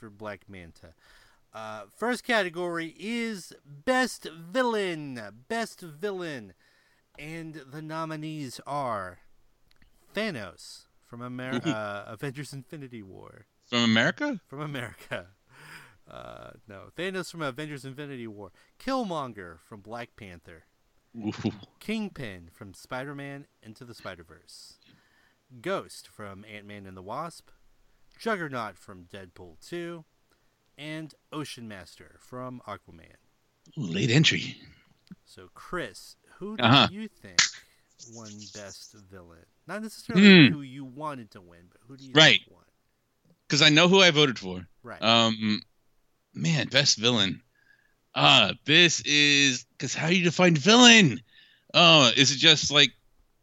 for 0.00 0.10
Black 0.10 0.48
Manta. 0.48 0.94
Uh, 1.52 1.82
first 1.94 2.24
category 2.24 2.94
is 2.98 3.52
Best 3.64 4.24
Villain. 4.24 5.20
Best 5.48 5.80
Villain. 5.80 6.54
And 7.18 7.62
the 7.70 7.82
nominees 7.82 8.60
are 8.66 9.18
Thanos 10.14 10.86
from 11.06 11.22
Amer- 11.22 11.60
uh, 11.66 12.04
Avengers 12.06 12.52
Infinity 12.52 13.02
War. 13.02 13.44
From 13.66 13.84
America? 13.84 14.40
From 14.48 14.60
America. 14.60 15.26
Uh, 16.10 16.50
no, 16.66 16.84
Thanos 16.96 17.30
from 17.30 17.42
Avengers 17.42 17.84
Infinity 17.84 18.26
War. 18.26 18.50
Killmonger 18.78 19.58
from 19.60 19.80
Black 19.80 20.16
Panther. 20.16 20.64
Ooh. 21.16 21.32
Kingpin 21.80 22.48
from 22.52 22.72
Spider 22.72 23.14
Man 23.14 23.46
Into 23.62 23.84
the 23.84 23.94
Spider 23.94 24.22
Verse, 24.22 24.78
Ghost 25.60 26.06
from 26.08 26.44
Ant 26.44 26.66
Man 26.66 26.86
and 26.86 26.96
the 26.96 27.02
Wasp, 27.02 27.50
Juggernaut 28.20 28.76
from 28.76 29.04
Deadpool 29.06 29.56
2, 29.66 30.04
and 30.76 31.14
Ocean 31.32 31.66
Master 31.66 32.16
from 32.18 32.60
Aquaman. 32.68 33.16
Late 33.76 34.10
entry. 34.10 34.56
So, 35.24 35.48
Chris, 35.54 36.16
who 36.36 36.58
do 36.58 36.64
Uh-huh. 36.64 36.88
you 36.90 37.08
think 37.08 37.40
won 38.12 38.30
Best 38.54 38.94
Villain? 39.10 39.46
Not 39.66 39.82
necessarily 39.82 40.48
Hmm. 40.48 40.52
who 40.52 40.60
you 40.60 40.84
wanted 40.84 41.30
to 41.32 41.40
win, 41.40 41.68
but 41.70 41.80
who 41.86 41.96
do 41.96 42.04
you 42.04 42.12
Right. 42.12 42.40
think 42.40 42.50
won? 42.54 42.64
Because 43.48 43.62
I 43.62 43.70
know 43.70 43.88
who 43.88 44.00
I 44.00 44.10
voted 44.10 44.38
for. 44.38 44.68
Right. 44.82 45.00
Um, 45.02 45.62
man, 46.34 46.68
best 46.68 46.98
villain. 46.98 47.42
Uh, 48.14 48.52
this 48.66 49.00
is 49.02 49.64
because 49.64 49.94
how 49.94 50.08
do 50.08 50.16
you 50.16 50.24
define 50.24 50.54
villain? 50.56 51.22
Oh, 51.72 52.12
is 52.16 52.32
it 52.32 52.36
just 52.36 52.70
like 52.70 52.92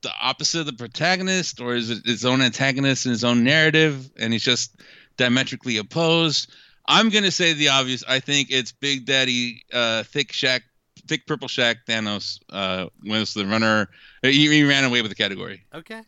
the 0.01 0.11
opposite 0.21 0.61
of 0.61 0.65
the 0.65 0.73
protagonist, 0.73 1.59
or 1.59 1.75
is 1.75 1.89
it 1.89 1.99
its 2.05 2.25
own 2.25 2.41
antagonist 2.41 3.05
and 3.05 3.13
its 3.13 3.23
own 3.23 3.43
narrative, 3.43 4.09
and 4.17 4.33
it's 4.33 4.43
just 4.43 4.75
diametrically 5.17 5.77
opposed? 5.77 6.51
I'm 6.87 7.09
gonna 7.09 7.31
say 7.31 7.53
the 7.53 7.69
obvious. 7.69 8.03
I 8.07 8.19
think 8.19 8.49
it's 8.51 8.71
Big 8.71 9.05
Daddy, 9.05 9.63
uh, 9.73 10.03
thick 10.03 10.31
Shack, 10.31 10.63
thick 11.07 11.25
purple 11.27 11.47
Shack 11.47 11.85
Thanos. 11.87 12.39
Uh, 12.49 12.87
was 13.03 13.33
the 13.33 13.45
runner. 13.45 13.89
He, 14.21 14.47
he 14.47 14.63
ran 14.63 14.83
away 14.83 15.01
with 15.01 15.11
the 15.11 15.15
category. 15.15 15.63
okay. 15.73 16.03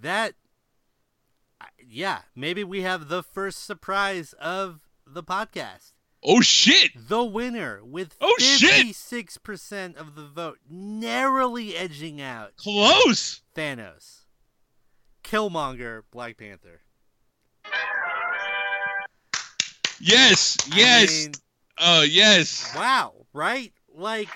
That. 0.00 0.34
Yeah, 1.94 2.20
maybe 2.34 2.64
we 2.64 2.80
have 2.82 3.08
the 3.08 3.22
first 3.22 3.66
surprise 3.66 4.32
of 4.40 4.80
the 5.06 5.22
podcast. 5.22 5.92
Oh 6.24 6.40
shit! 6.40 6.92
The 7.08 7.24
winner 7.24 7.80
with 7.84 8.14
oh 8.20 8.36
56% 8.40 9.96
of 9.96 10.14
the 10.14 10.24
vote, 10.26 10.58
narrowly 10.70 11.76
edging 11.76 12.20
out 12.20 12.56
Close. 12.56 13.42
Thanos. 13.56 14.20
Killmonger, 15.24 16.02
Black 16.12 16.36
Panther. 16.36 16.82
Yes. 20.00 20.56
I 20.72 20.76
Yes. 20.76 21.24
mean, 21.24 21.32
Oh 21.78 22.02
yes. 22.02 22.72
wow, 22.76 23.12
right? 23.32 23.72
Like, 23.94 24.28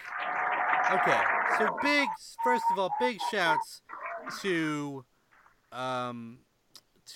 okay. 0.91 1.21
So 1.59 1.77
big, 1.83 2.09
first 2.43 2.65
of 2.73 2.79
all, 2.79 2.91
big 3.01 3.19
shouts 3.31 3.83
to, 4.43 5.05
um, 5.73 6.39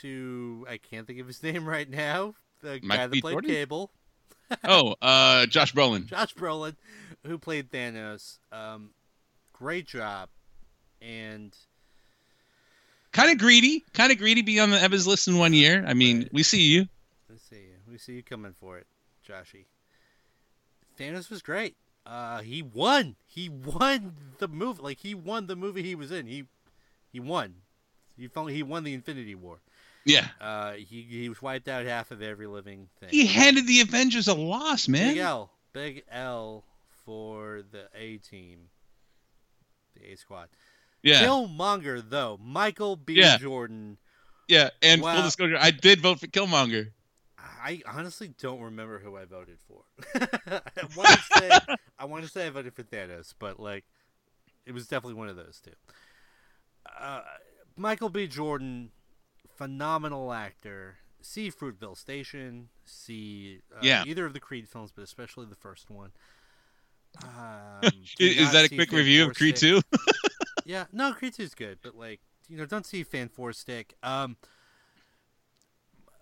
to, 0.00 0.66
I 0.68 0.78
can't 0.78 1.06
think 1.06 1.18
of 1.20 1.26
his 1.26 1.42
name 1.44 1.66
right 1.68 1.88
now. 1.88 2.34
The 2.60 2.78
guy 2.80 3.06
that 3.06 3.20
played 3.20 3.32
Jordan? 3.32 3.50
Cable. 3.50 3.90
Oh, 4.64 4.94
uh, 5.02 5.46
Josh 5.46 5.72
Brolin. 5.74 6.06
Josh 6.06 6.34
Brolin, 6.34 6.74
who 7.26 7.38
played 7.38 7.70
Thanos. 7.70 8.38
Um, 8.52 8.90
great 9.52 9.86
job. 9.86 10.28
And 11.02 11.54
Kind 13.12 13.30
of 13.32 13.38
greedy. 13.38 13.84
Kind 13.92 14.12
of 14.12 14.18
greedy. 14.18 14.42
Be 14.42 14.60
on 14.60 14.70
the 14.70 14.80
Evans 14.80 15.06
list 15.06 15.28
in 15.28 15.36
one 15.38 15.52
year. 15.52 15.84
I 15.86 15.94
mean, 15.94 16.18
Right. 16.18 16.32
we 16.32 16.42
see 16.42 16.62
you. 16.62 16.86
We 17.28 17.36
see 17.38 17.56
you. 17.56 17.76
We 17.90 17.98
see 17.98 18.12
you 18.14 18.22
coming 18.22 18.54
for 18.60 18.78
it, 18.78 18.86
Joshy. 19.28 19.64
Thanos 20.98 21.30
was 21.30 21.42
great. 21.42 21.76
Uh, 22.06 22.40
he 22.42 22.62
won. 22.62 23.16
He 23.26 23.48
won 23.48 24.14
the 24.38 24.48
movie. 24.48 24.82
Like 24.82 24.98
he 25.00 25.14
won 25.14 25.46
the 25.46 25.56
movie 25.56 25.82
he 25.82 25.94
was 25.94 26.10
in. 26.10 26.26
He 26.26 26.44
he 27.12 27.20
won. 27.20 27.54
He 28.16 28.28
found, 28.28 28.50
he 28.50 28.62
won 28.62 28.84
the 28.84 28.92
Infinity 28.94 29.34
War. 29.34 29.58
Yeah. 30.04 30.26
Uh, 30.40 30.72
he 30.72 31.02
he 31.02 31.30
wiped 31.42 31.68
out 31.68 31.84
half 31.84 32.10
of 32.10 32.22
every 32.22 32.46
living 32.46 32.88
thing. 33.00 33.10
He 33.10 33.26
handed 33.26 33.66
the 33.66 33.80
Avengers 33.80 34.28
a 34.28 34.34
loss, 34.34 34.88
man. 34.88 35.14
Big 35.14 35.18
L. 35.18 35.50
Big 35.72 36.04
L 36.10 36.64
for 37.04 37.62
the 37.70 37.88
A 37.94 38.16
team. 38.18 38.68
The 39.96 40.12
A 40.12 40.16
squad. 40.16 40.48
Yeah. 41.02 41.22
Killmonger 41.22 42.02
though. 42.08 42.38
Michael 42.42 42.96
B. 42.96 43.14
Yeah. 43.14 43.36
Jordan. 43.38 43.98
Yeah. 44.48 44.70
And 44.82 45.02
Wow. 45.02 45.14
full 45.16 45.22
disclosure, 45.24 45.56
I 45.58 45.70
did 45.70 46.00
vote 46.00 46.20
for 46.20 46.26
Killmonger. 46.26 46.90
I 47.38 47.82
honestly 47.86 48.28
don't 48.40 48.60
remember 48.60 48.98
who 48.98 49.16
I 49.16 49.26
voted 49.26 49.58
for. 49.68 49.82
I 50.14 50.60
want 50.96 51.08
to 51.08 51.22
say 51.38 51.50
I 51.98 52.04
want 52.06 52.24
to 52.24 52.30
say 52.30 52.46
I 52.46 52.50
voted 52.50 52.74
for 52.74 52.82
Thanos, 52.82 53.34
but 53.38 53.60
like 53.60 53.84
it 54.66 54.72
was 54.72 54.86
definitely 54.86 55.14
one 55.18 55.28
of 55.28 55.36
those 55.36 55.60
two. 55.62 55.72
Uh, 56.98 57.20
Michael 57.76 58.08
B. 58.08 58.26
Jordan, 58.26 58.90
phenomenal 59.60 60.32
actor. 60.32 60.96
See 61.20 61.50
Fruitvale 61.50 61.96
Station. 61.96 62.70
See 62.86 63.60
uh, 63.74 63.80
Yeah. 63.82 64.04
either 64.06 64.24
of 64.24 64.32
the 64.32 64.40
Creed 64.40 64.66
films, 64.66 64.90
but 64.90 65.04
especially 65.04 65.44
the 65.44 65.54
first 65.54 65.90
one. 65.90 66.12
Um, 67.22 67.80
Is, 68.18 68.52
that 68.52 68.64
a 68.64 68.74
quick 68.74 68.90
review 68.90 69.28
of 69.28 69.36
Creed 69.36 69.56
2? 69.56 69.82
yeah, 70.64 70.86
no, 70.92 71.12
Creed 71.12 71.34
2 71.34 71.42
is 71.42 71.54
good, 71.54 71.78
but 71.82 71.94
like 71.94 72.20
you 72.48 72.56
know, 72.56 72.64
don't 72.64 72.86
see 72.86 73.02
Fan 73.02 73.28
Four 73.28 73.52
Stick. 73.52 73.94
Um, 74.02 74.36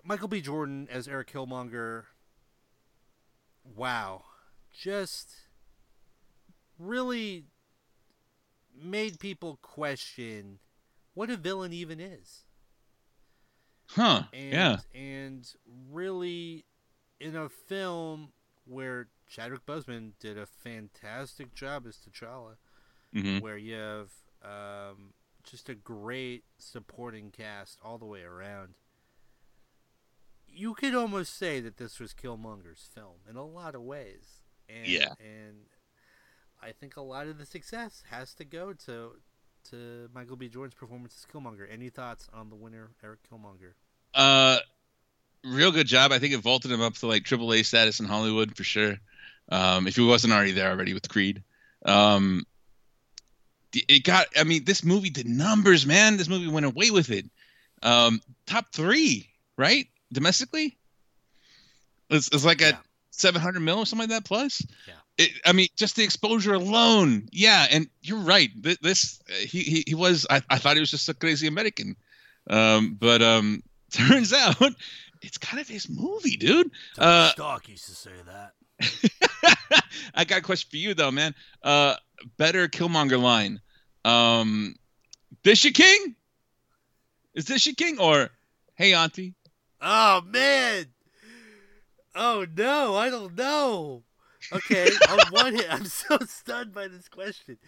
Michael 0.03 0.29
B. 0.29 0.41
Jordan 0.41 0.89
as 0.91 1.07
Eric 1.07 1.33
Killmonger. 1.33 2.05
Wow, 3.77 4.25
just 4.77 5.31
really 6.79 7.45
made 8.77 9.21
people 9.21 9.59
question 9.63 10.59
what 11.15 11.31
a 11.31 11.37
villain 11.37 11.73
even 11.73 12.01
is, 12.01 12.45
Huh. 13.91 14.25
and 14.33 14.53
yeah. 14.53 14.77
and 14.95 15.51
really 15.91 16.65
in 17.21 17.35
a 17.35 17.49
film 17.49 18.33
where 18.67 19.09
Chadwick 19.29 19.65
Boseman 19.67 20.13
did 20.21 20.37
a 20.39 20.47
fantastic 20.47 21.55
job 21.55 21.87
as 21.87 21.97
T'Challa 21.97 22.57
hmm 23.13 23.39
where 23.39 23.57
you 23.57 23.75
have 23.75 24.11
um, 24.45 25.15
just 25.43 25.69
a 25.71 25.75
great 25.75 26.45
supporting 26.59 27.31
cast 27.31 27.79
all 27.83 27.97
the 27.99 28.05
way 28.05 28.23
around. 28.23 28.75
You 30.47 30.75
could 30.75 30.95
almost 30.95 31.37
say 31.37 31.61
that 31.61 31.77
this 31.77 31.99
was 32.01 32.13
Killmonger's 32.15 32.89
film 32.95 33.17
in 33.29 33.37
a 33.37 33.45
lot 33.47 33.75
of 33.75 33.83
ways, 33.83 34.43
and 34.69 34.87
Yeah. 34.87 35.15
and 35.21 35.67
I 36.61 36.73
think 36.73 36.97
a 36.97 37.01
lot 37.03 37.27
of 37.29 37.39
the 37.39 37.47
success 37.47 38.03
has 38.11 38.35
to 38.35 38.45
go 38.45 38.73
to 38.73 39.13
to 39.71 40.09
Michael 40.15 40.37
B. 40.37 40.49
Jordan's 40.49 40.75
performance 40.75 41.15
as 41.19 41.27
Killmonger. 41.33 41.67
Any 41.71 41.91
thoughts 41.91 42.29
on 42.33 42.51
the 42.51 42.57
winner, 42.57 42.91
Eric 43.03 43.21
Killmonger? 43.31 43.73
Uh, 44.15 44.59
real 45.45 45.71
good 45.73 45.87
job. 45.87 46.13
I 46.13 46.19
think 46.19 46.35
it 46.35 46.39
vaulted 46.41 46.71
him 46.71 46.81
up 46.81 46.95
to 46.95 47.07
like 47.07 47.25
AAA 47.25 47.65
status 47.65 48.01
in 48.01 48.07
Hollywood 48.07 48.57
for 48.57 48.65
sure. 48.65 48.97
Um, 49.51 49.87
if 49.87 49.97
he 49.97 50.05
wasn't 50.05 50.33
already 50.33 50.53
there 50.53 50.71
already 50.71 50.95
with 50.95 51.09
Creed. 51.09 51.43
Um, 51.85 52.45
it 53.73 54.03
got. 54.05 54.27
I 54.39 54.45
mean, 54.45 54.65
this 54.65 54.83
movie 54.85 55.11
did 55.11 55.27
numbers, 55.27 55.87
man. 55.87 56.17
This 56.17 56.29
movie 56.29 56.49
went 56.49 56.67
away 56.67 56.91
with 56.91 57.11
it. 57.11 57.27
Um, 57.83 58.21
top 58.47 58.73
three, 58.73 59.29
right? 59.57 59.87
Domestically, 60.13 60.77
it's, 62.11 62.29
it's 62.29 62.45
like 62.45 62.61
Yeah. 62.61 62.69
at 62.69 62.83
seven 63.11 63.41
hundred 63.43 63.61
mil 63.61 63.79
or 63.79 63.87
something 63.87 64.09
like 64.09 64.23
that 64.23 64.27
plus. 64.27 64.63
Yeah. 64.87 64.95
It, 65.19 65.33
I 65.45 65.53
mean, 65.53 65.67
just 65.77 65.97
the 65.97 66.05
exposure 66.05 66.55
alone. 66.55 67.29
Yeah, 67.33 67.67
and 67.71 67.89
you're 68.03 68.21
right. 68.21 68.51
Th- 68.63 68.79
This 68.81 69.21
he 69.41 69.61
he, 69.63 69.85
he 69.89 69.95
was. 69.95 70.27
I, 70.31 70.41
I 70.49 70.59
thought 70.59 70.75
he 70.75 70.81
was 70.81 70.91
just 70.93 71.09
a 71.09 71.15
crazy 71.15 71.49
American, 71.49 71.97
um, 72.49 72.97
but 72.99 73.21
um, 73.21 73.63
turns 73.93 74.33
out 74.33 74.57
it's 75.21 75.37
kind 75.39 75.61
of 75.61 75.67
his 75.69 75.89
movie, 75.89 76.37
dude. 76.37 76.71
Uh, 76.97 77.31
Stark 77.31 77.69
used 77.69 77.87
to 77.87 77.95
say 77.95 78.13
that. 78.27 78.53
I 80.15 80.25
got 80.25 80.39
a 80.39 80.43
question 80.43 80.69
for 80.71 80.77
you 80.77 80.95
though, 80.95 81.11
man. 81.11 81.35
Uh, 81.63 81.97
better 82.37 82.69
Killmonger 82.69 83.21
line. 83.21 83.61
Um, 84.05 84.77
this 85.43 85.65
your 85.65 85.73
king? 85.73 86.15
Is 87.35 87.47
this 87.47 87.67
your 87.67 87.75
king 87.75 87.99
or 87.99 88.31
hey 88.77 88.95
auntie? 88.95 89.35
Oh 89.81 90.23
man! 90.25 90.87
Oh 92.15 92.47
no, 92.57 92.97
I 92.97 93.11
don't 93.11 93.37
know. 93.37 94.05
Okay, 94.53 94.89
on 95.11 95.19
one 95.31 95.55
hand, 95.55 95.67
I'm 95.71 95.85
so 95.85 96.19
stunned 96.27 96.73
by 96.73 96.89
this 96.89 97.09
question. 97.09 97.59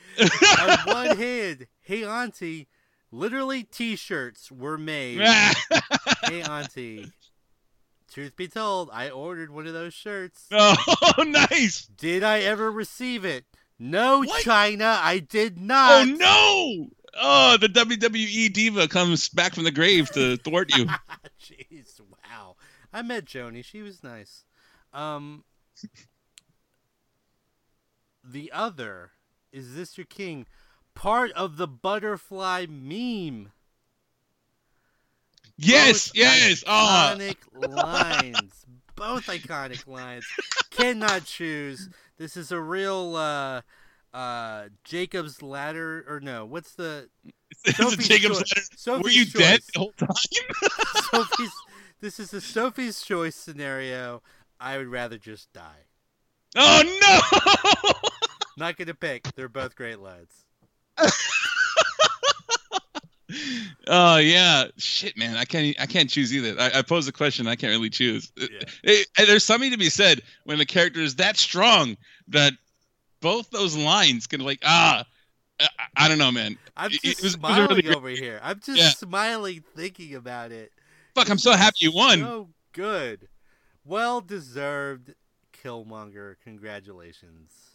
On 0.60 0.78
one 0.86 1.16
hand, 1.16 1.66
hey 1.80 2.04
auntie, 2.04 2.68
literally 3.10 3.64
T-shirts 3.64 4.50
were 4.50 4.78
made. 4.78 5.20
hey 6.24 6.42
auntie. 6.42 7.12
Truth 8.12 8.36
be 8.36 8.48
told, 8.48 8.90
I 8.92 9.10
ordered 9.10 9.50
one 9.50 9.68
of 9.68 9.72
those 9.72 9.94
shirts. 9.94 10.46
oh, 10.52 11.24
nice. 11.24 11.86
Did 11.86 12.24
I 12.24 12.40
ever 12.40 12.70
receive 12.70 13.24
it? 13.24 13.44
No, 13.78 14.20
What? 14.20 14.42
China, 14.42 14.98
I 15.00 15.20
did 15.20 15.58
not. 15.58 15.92
Oh 15.92 16.04
no! 16.04 16.90
Oh, 17.14 17.56
the 17.56 17.68
WWE 17.68 18.52
diva 18.52 18.88
comes 18.88 19.28
back 19.28 19.54
from 19.54 19.64
the 19.64 19.70
grave 19.70 20.10
to 20.10 20.36
thwart 20.38 20.76
you. 20.76 20.86
Jeez, 21.40 22.00
wow. 22.00 22.56
I 22.92 23.02
met 23.02 23.24
Joni. 23.24 23.64
She 23.64 23.82
was 23.82 24.02
nice. 24.02 24.44
Um, 24.92 25.44
the 28.32 28.50
other 28.52 29.12
is 29.52 29.74
this 29.74 29.98
your 29.98 30.06
king? 30.06 30.46
Part 30.94 31.32
of 31.32 31.56
the 31.56 31.66
butterfly 31.68 32.66
meme. 32.68 33.52
Yes, 35.56 36.08
Both 36.08 36.16
yes. 36.16 36.64
Oh, 36.66 37.14
Iconic 37.18 37.36
lines. 37.52 38.66
Both 38.96 39.26
iconic 39.26 39.86
lines. 39.86 40.26
Cannot 40.70 41.24
choose. 41.24 41.88
This 42.18 42.36
is 42.36 42.52
a 42.52 42.60
real 42.60 43.16
uh 43.16 43.62
uh 44.12 44.68
Jacob's 44.84 45.42
ladder 45.42 46.04
or 46.08 46.20
no, 46.20 46.44
what's 46.44 46.74
the 46.74 47.08
Sophie's 47.66 48.08
Jacob's 48.08 48.38
choice. 48.38 48.52
ladder. 48.56 48.66
Sophie's 48.76 49.04
Were 49.04 49.10
you 49.10 49.24
choice. 49.24 49.32
dead 49.42 49.60
the 49.74 49.78
whole 49.80 49.92
time? 49.92 50.08
Sophie's 51.12 51.52
this 52.00 52.18
is 52.20 52.32
a 52.32 52.40
Sophie's 52.40 53.02
choice 53.02 53.36
scenario. 53.36 54.22
I 54.58 54.76
would 54.78 54.88
rather 54.88 55.18
just 55.18 55.52
die. 55.52 55.86
Oh 56.56 56.82
no! 57.00 57.59
Not 58.60 58.76
gonna 58.76 58.94
pick. 58.94 59.24
They're 59.34 59.48
both 59.48 59.74
great 59.74 59.98
lads. 59.98 60.44
Oh 63.86 64.16
yeah, 64.18 64.64
shit, 64.76 65.16
man. 65.16 65.36
I 65.36 65.44
can't. 65.44 65.80
I 65.80 65.86
can't 65.86 66.10
choose 66.10 66.34
either. 66.34 66.60
I, 66.60 66.78
I 66.78 66.82
pose 66.82 67.06
a 67.08 67.12
question. 67.12 67.46
I 67.46 67.54
can't 67.56 67.70
really 67.70 67.90
choose. 67.90 68.30
Yeah. 68.36 68.46
It- 68.82 69.06
and 69.18 69.28
there's 69.28 69.44
something 69.44 69.70
to 69.70 69.78
be 69.78 69.88
said 69.88 70.22
when 70.44 70.58
the 70.58 70.66
character 70.66 71.00
is 71.00 71.14
that 71.16 71.36
strong 71.36 71.96
that 72.28 72.52
both 73.20 73.50
those 73.50 73.76
lines 73.76 74.26
can 74.26 74.40
like 74.40 74.58
ah. 74.64 75.04
I, 75.60 75.68
I 75.96 76.08
don't 76.08 76.18
know, 76.18 76.32
man. 76.32 76.56
I'm 76.76 76.90
just 76.90 77.04
it 77.04 77.16
was- 77.22 77.24
it 77.34 77.36
smiling 77.38 77.68
really 77.68 77.82
great- 77.82 77.96
over 77.96 78.08
here. 78.08 78.40
I'm 78.42 78.58
just 78.60 78.78
Yeah. 78.78 78.88
smiling 78.90 79.62
thinking 79.76 80.14
about 80.16 80.50
it. 80.52 80.72
Fuck, 81.14 81.30
I'm 81.30 81.38
so 81.38 81.52
happy 81.52 81.76
you 81.80 81.92
won. 81.92 82.18
So 82.20 82.48
good. 82.72 83.28
Well 83.84 84.20
deserved 84.20 85.14
Killmonger. 85.64 86.34
Congratulations. 86.42 87.69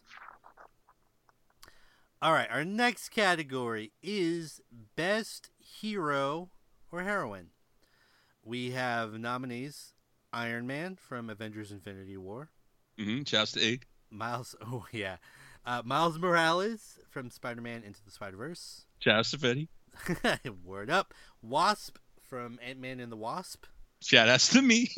All 2.21 2.31
right, 2.33 2.47
our 2.49 2.65
next 2.65 3.09
category 3.09 3.91
is 4.01 4.61
Best 4.95 5.49
Hero 5.59 6.49
or 6.91 7.01
Heroine. 7.03 7.49
We 8.43 8.71
have 8.71 9.13
nominees 9.19 9.93
Iron 10.33 10.65
Man 10.67 10.95
from 10.95 11.29
Avengers 11.29 11.71
Infinity 11.71 12.17
War, 12.17 12.49
Mm-hmm. 12.99 13.23
Shouts 13.23 13.51
to 13.53 13.61
Egg. 13.61 13.85
Miles, 14.09 14.55
oh 14.65 14.85
yeah, 14.91 15.17
uh, 15.65 15.81
Miles 15.83 16.17
Morales 16.17 16.97
from 17.09 17.29
Spider 17.29 17.61
Man 17.61 17.83
Into 17.83 18.03
the 18.03 18.11
Spider 18.11 18.37
Verse. 18.37 18.85
Shouts 18.99 19.31
to 19.31 19.37
Fetty. 19.37 19.67
Word 20.63 20.89
up. 20.89 21.13
Wasp 21.41 21.97
from 22.21 22.57
Ant 22.65 22.79
Man 22.79 22.99
and 22.99 23.11
the 23.11 23.17
Wasp. 23.17 23.65
Shout 24.01 24.29
outs 24.29 24.49
to 24.49 24.61
me. 24.61 24.89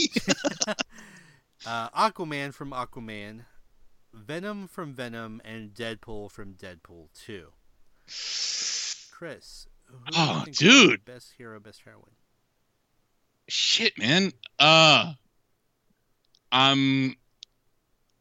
uh, 1.65 1.89
Aquaman 1.89 2.53
from 2.53 2.71
Aquaman, 2.71 3.41
Venom 4.25 4.67
from 4.67 4.93
Venom, 4.93 5.41
and 5.45 5.73
Deadpool 5.73 6.31
from 6.31 6.53
Deadpool 6.55 7.07
2. 7.13 7.47
Chris. 9.11 9.67
who 9.85 9.97
do 10.11 10.17
you 10.17 10.23
Oh, 10.23 10.33
think 10.45 10.45
will 10.45 10.45
be 10.45 10.51
dude. 10.51 11.05
Best 11.05 11.33
hero, 11.37 11.59
best 11.59 11.81
heroine. 11.83 12.15
shit, 13.47 13.97
man. 13.97 14.31
Uh, 14.59 15.13
I'm. 16.51 17.15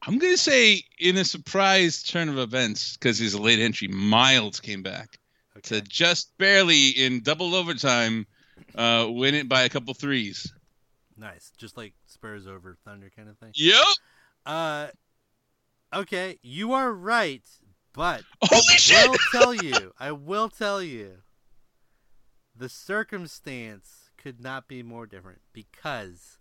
I'm 0.03 0.19
gonna 0.19 0.37
say 0.37 0.83
in 0.99 1.17
a 1.17 1.25
surprise 1.25 2.03
turn 2.05 2.29
of 2.29 2.39
events 2.39 2.97
because 2.97 3.19
he's 3.19 3.35
a 3.35 3.41
late 3.43 3.59
entry. 3.59 3.89
Miles 3.89 4.61
came 4.61 4.83
back 4.83 5.19
Okay. 5.57 5.81
to 5.81 5.81
just 5.81 6.37
barely 6.39 6.91
in 6.91 7.23
double 7.23 7.55
overtime, 7.57 8.27
uh, 8.77 9.07
win 9.11 9.35
it 9.35 9.49
by 9.49 9.63
a 9.63 9.69
couple 9.69 9.93
threes. 9.95 10.53
Nice. 11.17 11.51
Just 11.57 11.77
like 11.77 11.93
Spurs 12.07 12.47
over 12.47 12.77
Thunder 12.85 13.11
kind 13.17 13.29
of 13.29 13.37
thing. 13.39 13.51
Yep. 13.55 13.85
Uh, 14.45 14.89
okay, 15.93 16.39
you 16.43 16.73
are 16.73 16.93
right, 16.93 17.49
but 17.93 18.23
Holy 18.43 18.75
I 18.75 18.77
shit! 18.77 19.09
will 19.09 19.17
tell 19.33 19.55
you, 19.55 19.93
I 19.99 20.13
will 20.13 20.49
tell 20.49 20.83
you, 20.83 21.23
the 22.55 22.69
circumstance 22.69 24.11
could 24.17 24.41
not 24.41 24.69
be 24.69 24.83
more 24.83 25.07
different 25.07 25.41
because 25.53 26.39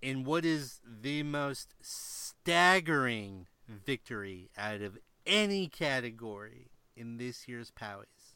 in 0.00 0.24
what 0.24 0.44
is 0.44 0.80
the 0.84 1.22
most 1.22 1.74
staggering 1.80 3.46
victory 3.68 4.50
out 4.56 4.80
of 4.80 4.98
any 5.26 5.68
category 5.68 6.70
in 6.96 7.18
this 7.18 7.48
year's 7.48 7.70
Powies, 7.70 8.34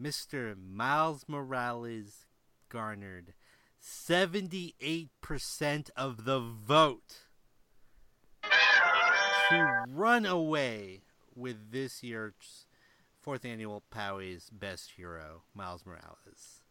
Mr. 0.00 0.56
Miles 0.56 1.24
Morales 1.28 2.26
garnered 2.68 3.34
78% 3.82 5.90
of 5.96 6.24
the 6.24 6.40
vote 6.40 7.25
to 9.50 9.84
run 9.88 10.26
away 10.26 11.02
with 11.34 11.70
this 11.70 12.02
year's 12.02 12.66
fourth 13.20 13.44
annual 13.44 13.82
Powies 13.94 14.48
Best 14.52 14.92
Hero, 14.96 15.42
Miles 15.54 15.84
Morales. 15.84 16.62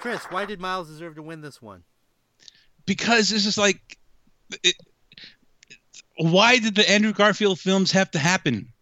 Chris, 0.00 0.24
why 0.30 0.44
did 0.44 0.60
Miles 0.60 0.88
deserve 0.88 1.14
to 1.16 1.22
win 1.22 1.40
this 1.42 1.60
one? 1.60 1.84
because 2.90 3.28
this 3.28 3.46
is 3.46 3.56
like, 3.56 3.98
it, 4.64 4.74
why 6.16 6.58
did 6.58 6.74
the 6.74 6.90
Andrew 6.90 7.12
Garfield 7.12 7.60
films 7.60 7.92
have 7.92 8.10
to 8.10 8.18
happen? 8.18 8.72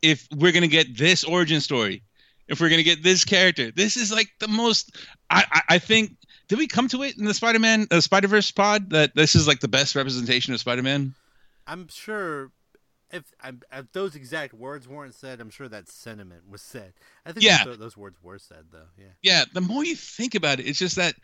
If 0.00 0.26
we're 0.34 0.52
gonna 0.52 0.66
get 0.66 0.96
this 0.96 1.24
origin 1.24 1.60
story, 1.60 2.04
if 2.46 2.58
we're 2.58 2.70
gonna 2.70 2.82
get 2.82 3.02
this 3.02 3.26
character, 3.26 3.70
this 3.70 3.98
is 3.98 4.10
like 4.10 4.30
the 4.38 4.48
most. 4.48 4.96
I 5.28 5.44
I, 5.50 5.62
I 5.74 5.78
think. 5.78 6.16
Did 6.46 6.58
we 6.58 6.66
come 6.66 6.88
to 6.88 7.02
it 7.02 7.18
in 7.18 7.26
the 7.26 7.34
Spider-Man, 7.34 7.88
uh, 7.90 8.00
Spider-Verse 8.00 8.50
pod 8.52 8.88
that 8.90 9.14
this 9.14 9.34
is 9.34 9.46
like 9.46 9.60
the 9.60 9.68
best 9.68 9.94
representation 9.94 10.54
of 10.54 10.60
Spider-Man? 10.60 11.14
I'm 11.68 11.86
sure 11.88 12.50
if, 13.12 13.24
I'm- 13.40 13.62
if 13.72 13.92
those 13.92 14.14
exact 14.16 14.54
words 14.54 14.88
weren't 14.88 15.14
said, 15.14 15.40
I'm 15.40 15.50
sure 15.50 15.68
that 15.68 15.88
sentiment 15.88 16.48
was 16.48 16.62
said. 16.62 16.94
I 17.24 17.32
think 17.32 17.44
Yeah. 17.44 17.64
those, 17.64 17.78
those 17.78 17.96
words 17.96 18.16
were 18.22 18.38
said, 18.38 18.64
though. 18.72 18.88
Yeah. 18.98 19.04
Yeah, 19.22 19.44
the 19.52 19.60
more 19.60 19.84
you 19.84 19.94
think 19.96 20.34
about 20.34 20.58
it, 20.60 20.66
it's 20.66 20.78
just 20.78 20.96
that 20.96 21.14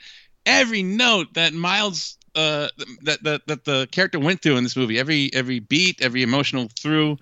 every 0.47 0.83
note 0.83 1.35
that 1.35 1.53
Miles, 1.55 2.17
uh, 2.35 2.69
that 3.03 3.23
that 3.23 3.47
that 3.47 3.65
the 3.65 3.89
character 3.93 4.19
went 4.19 4.43
through 4.43 4.57
in 4.57 4.65
this 4.65 4.77
movie, 4.77 4.99
every 4.99 5.31
every 5.35 5.61
beat, 5.61 6.03
every 6.03 6.23
emotional 6.23 6.69
through, 6.79 7.17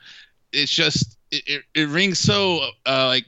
it's 0.52 0.72
just 0.72 1.16
it 1.30 1.42
it, 1.46 1.62
it 1.74 1.88
rings 1.88 2.18
so 2.18 2.68
uh 2.86 3.06
like 3.06 3.26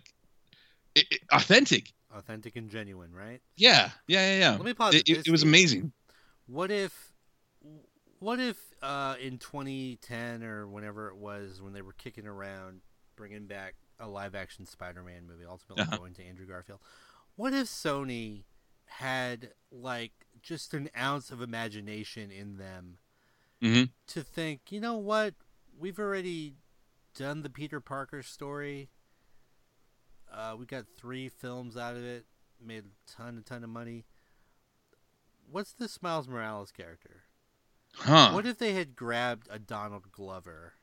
it, 0.94 1.06
it- 1.10 1.20
authentic. 1.30 1.92
Authentic 2.14 2.54
and 2.56 2.70
genuine, 2.70 3.12
right? 3.12 3.40
Yeah, 3.56 3.90
yeah, 4.06 4.34
yeah, 4.34 4.38
yeah. 4.38 4.50
Let 4.52 4.64
me 4.64 4.72
pause 4.74 4.94
it, 4.94 5.28
was 5.28 5.42
amazing. 5.42 5.92
What 6.46 6.70
if, 6.70 7.12
what 8.20 8.38
if 8.38 8.56
uh, 8.84 9.16
in 9.20 9.38
2010 9.38 10.42
or 10.44 10.66
whenever 10.68 11.08
it 11.08 11.16
was 11.16 11.60
when 11.62 11.72
they 11.72 11.82
were 11.82 11.94
kicking 11.94 12.26
around 12.26 12.80
bringing 13.16 13.46
back 13.46 13.74
a 13.98 14.06
live-action 14.08 14.66
Spider-Man 14.66 15.26
movie, 15.26 15.44
ultimately 15.44 15.82
Uh-huh. 15.84 15.96
going 15.98 16.14
to 16.14 16.22
Andrew 16.24 16.46
Garfield? 16.46 16.80
What 17.36 17.52
if 17.54 17.66
Sony 17.66 18.44
had 18.86 19.54
like 19.70 20.12
just 20.42 20.74
an 20.74 20.90
ounce 20.96 21.30
of 21.30 21.40
imagination 21.40 22.30
in 22.30 22.58
them 22.58 22.98
Mhm. 23.62 23.90
to 24.08 24.22
think, 24.22 24.70
you 24.70 24.80
know 24.80 24.96
what, 24.98 25.34
we've 25.78 25.98
already 25.98 26.56
done 27.14 27.42
the 27.42 27.50
Peter 27.50 27.80
Parker 27.80 28.22
story. 28.22 28.90
Uh, 30.30 30.56
we 30.58 30.66
got 30.66 30.86
three 30.88 31.28
films 31.28 31.76
out 31.76 31.96
of 31.96 32.04
it, 32.04 32.26
made 32.60 32.84
a 32.84 33.10
ton, 33.10 33.38
a 33.38 33.42
ton 33.42 33.62
of 33.64 33.70
money. 33.70 34.04
What's 35.50 35.72
this 35.72 36.02
Miles 36.02 36.26
Morales 36.28 36.72
character? 36.72 37.23
Huh? 37.96 38.32
What 38.32 38.46
if 38.46 38.58
they 38.58 38.72
had 38.72 38.96
grabbed 38.96 39.48
a 39.50 39.58
Donald 39.58 40.10
Glover? 40.12 40.74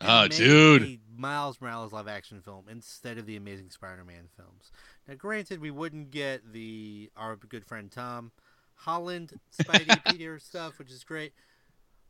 Oh, 0.00 0.28
dude. 0.28 1.00
Miles 1.16 1.60
Morales 1.60 1.92
live 1.92 2.06
action 2.06 2.40
film 2.40 2.66
instead 2.70 3.18
of 3.18 3.26
the 3.26 3.36
Amazing 3.36 3.70
Spider-Man 3.70 4.28
films. 4.36 4.70
Now, 5.08 5.14
granted, 5.14 5.60
we 5.60 5.70
wouldn't 5.72 6.10
get 6.12 6.52
the 6.52 7.10
our 7.16 7.34
good 7.36 7.64
friend 7.64 7.90
Tom 7.90 8.30
Holland 8.74 9.32
Spidey 9.56 10.00
Peter 10.12 10.38
stuff, 10.38 10.78
which 10.78 10.90
is 10.92 11.02
great. 11.02 11.32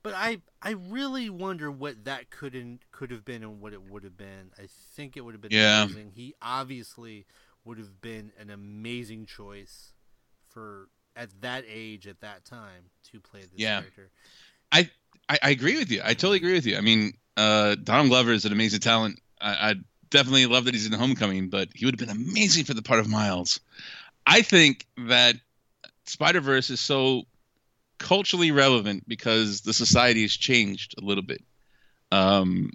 But 0.03 0.13
I 0.15 0.43
I 0.61 0.73
really 0.73 1.31
wonder 1.31 1.71
what 1.71 2.05
that 2.05 2.31
couldn't 2.31 2.81
could 2.93 3.11
have 3.11 3.25
been 3.25 3.43
and 3.43 3.61
what 3.61 3.73
it 3.73 3.83
would 3.91 4.05
have 4.05 4.17
been. 4.19 4.51
I 4.59 4.67
think 4.95 5.17
it 5.17 5.23
would 5.23 5.33
have 5.35 5.41
been 5.41 5.53
Yeah. 5.53 5.85
amazing. 5.85 6.13
He 6.15 6.35
obviously 6.43 7.25
would 7.65 7.79
have 7.79 8.01
been 8.03 8.33
an 8.39 8.51
amazing 8.51 9.25
choice 9.27 9.93
for 10.47 10.89
at 11.19 11.29
that 11.43 11.65
age 11.69 12.07
at 12.07 12.21
that 12.21 12.45
time 12.45 12.85
to 13.13 13.21
play 13.21 13.41
this 13.41 13.51
Yeah. 13.57 13.81
character. 13.81 14.11
I, 14.73 14.89
I 15.43 15.51
agree 15.51 15.77
with 15.77 15.91
you. 15.91 16.01
I 16.03 16.15
totally 16.15 16.39
agree 16.39 16.55
with 16.55 16.65
you. 16.65 16.79
I 16.79 16.81
mean, 16.81 17.13
uh, 17.37 17.75
Donald 17.83 18.09
Glover 18.09 18.33
is 18.33 18.45
an 18.47 18.53
amazing 18.53 18.81
talent. 18.81 19.21
I, 19.41 19.71
I 19.71 19.75
definitely 20.11 20.47
love 20.47 20.65
that 20.65 20.75
he's 20.75 20.87
in 20.87 20.93
Homecoming, 20.93 21.51
but 21.51 21.69
he 21.75 21.85
would 21.85 21.99
have 22.01 22.09
been 22.09 22.17
amazing 22.17 22.65
for 22.65 22.73
the 22.75 22.81
part 22.83 23.01
of 23.01 23.09
Miles. 23.09 23.61
I 24.27 24.41
think 24.43 24.87
that 25.09 25.37
Spider 26.07 26.41
Verse 26.41 26.71
is 26.71 26.81
so 26.81 27.25
culturally 27.99 28.53
relevant 28.53 29.07
because 29.09 29.61
the 29.63 29.75
society 29.75 30.23
has 30.23 30.33
changed 30.33 30.95
a 30.99 31.05
little 31.05 31.25
bit. 31.25 31.43
um, 32.11 32.71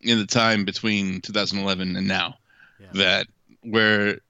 in 0.00 0.16
the 0.18 0.24
time 0.26 0.64
between 0.64 1.20
2011 1.20 1.94
and 1.96 2.08
now 2.08 2.38
Yeah. 2.80 2.86
that 2.94 3.26
where 3.62 4.20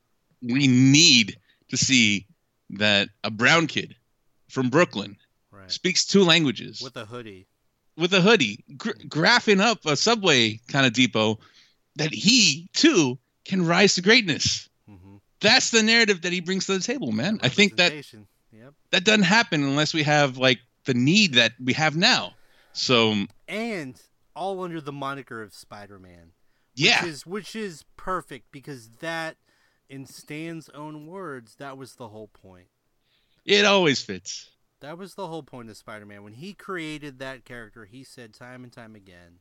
we 0.42 0.66
need 0.66 1.38
to 1.68 1.76
see 1.76 2.26
that 2.78 3.08
a 3.24 3.30
brown 3.30 3.66
kid 3.66 3.96
from 4.48 4.68
Brooklyn 4.70 5.16
right. 5.50 5.70
speaks 5.70 6.04
two 6.04 6.24
languages 6.24 6.80
With 6.82 6.96
a 6.96 7.04
hoodie. 7.04 7.46
with 7.96 8.12
a 8.14 8.20
hoodie, 8.20 8.64
gr- 8.76 8.90
graphing 9.08 9.60
up 9.60 9.84
a 9.86 9.96
subway 9.96 10.58
kind 10.68 10.86
of 10.86 10.92
depot, 10.92 11.38
that 11.96 12.12
he 12.14 12.68
too 12.72 13.18
can 13.44 13.66
rise 13.66 13.94
to 13.94 14.02
greatness. 14.02 14.68
hmm 14.88 15.16
That's 15.40 15.70
the 15.70 15.82
narrative 15.82 16.22
that 16.22 16.32
he 16.32 16.40
brings 16.40 16.66
to 16.66 16.74
the 16.74 16.80
table, 16.80 17.12
man. 17.12 17.38
I 17.42 17.48
think 17.48 17.76
that 17.76 17.92
Yep. 18.52 18.74
that 18.90 19.04
doesn't 19.04 19.22
happen 19.24 19.62
unless 19.62 19.94
we 19.94 20.02
have 20.02 20.36
like 20.38 20.58
the 20.84 20.94
need 20.94 21.34
that 21.34 21.52
we 21.62 21.72
have 21.74 21.96
now. 21.96 22.34
So 22.72 23.26
And 23.48 24.00
all 24.34 24.62
under 24.62 24.80
the 24.80 24.92
moniker 24.92 25.42
of 25.42 25.52
Spider-Man. 25.54 26.32
yeah, 26.74 27.02
Which 27.02 27.10
is, 27.10 27.26
which 27.26 27.56
is 27.56 27.84
perfect 27.96 28.50
because 28.52 28.88
that, 29.00 29.36
in 29.90 30.06
Stan's 30.06 30.68
own 30.70 31.06
words, 31.06 31.56
that 31.56 31.76
was 31.76 31.94
the 31.94 32.08
whole 32.08 32.28
point. 32.28 32.68
it 33.44 33.64
always 33.64 34.00
fits. 34.00 34.48
That 34.80 34.96
was 34.96 35.14
the 35.14 35.26
whole 35.26 35.42
point 35.42 35.68
of 35.68 35.76
Spider-Man. 35.76 36.22
When 36.22 36.32
he 36.32 36.54
created 36.54 37.18
that 37.18 37.44
character, 37.44 37.84
he 37.84 38.02
said 38.04 38.32
time 38.32 38.64
and 38.64 38.72
time 38.72 38.94
again, 38.94 39.40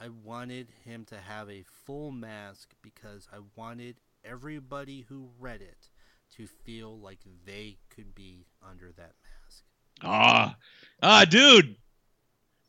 I 0.00 0.08
wanted 0.08 0.68
him 0.84 1.04
to 1.06 1.16
have 1.16 1.50
a 1.50 1.64
full 1.84 2.12
mask 2.12 2.70
because 2.80 3.28
I 3.30 3.40
wanted 3.56 3.96
everybody 4.24 5.04
who 5.08 5.28
read 5.38 5.60
it 5.60 5.90
to 6.36 6.46
feel 6.46 6.98
like 6.98 7.18
they 7.44 7.76
could 7.90 8.14
be 8.14 8.46
under 8.66 8.92
that 8.96 9.12
mask. 9.22 9.64
Ah, 10.02 10.56
ah, 11.02 11.26
dude, 11.28 11.76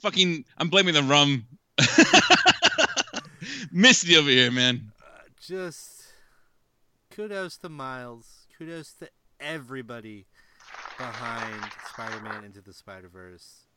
fucking, 0.01 0.43
I'm 0.57 0.69
blaming 0.69 0.95
the 0.95 1.03
rum. 1.03 1.45
Misty 3.71 4.17
over 4.17 4.29
here, 4.29 4.51
man. 4.51 4.91
Uh, 5.01 5.21
just 5.39 5.90
kudos 7.21 7.57
to 7.57 7.69
Miles. 7.69 8.47
Kudos 8.57 8.93
to 8.93 9.09
everybody 9.39 10.25
behind 10.97 11.63
Spider-Man 11.93 12.43
Into 12.43 12.61
the 12.61 12.73
Spider-Verse. 12.73 13.67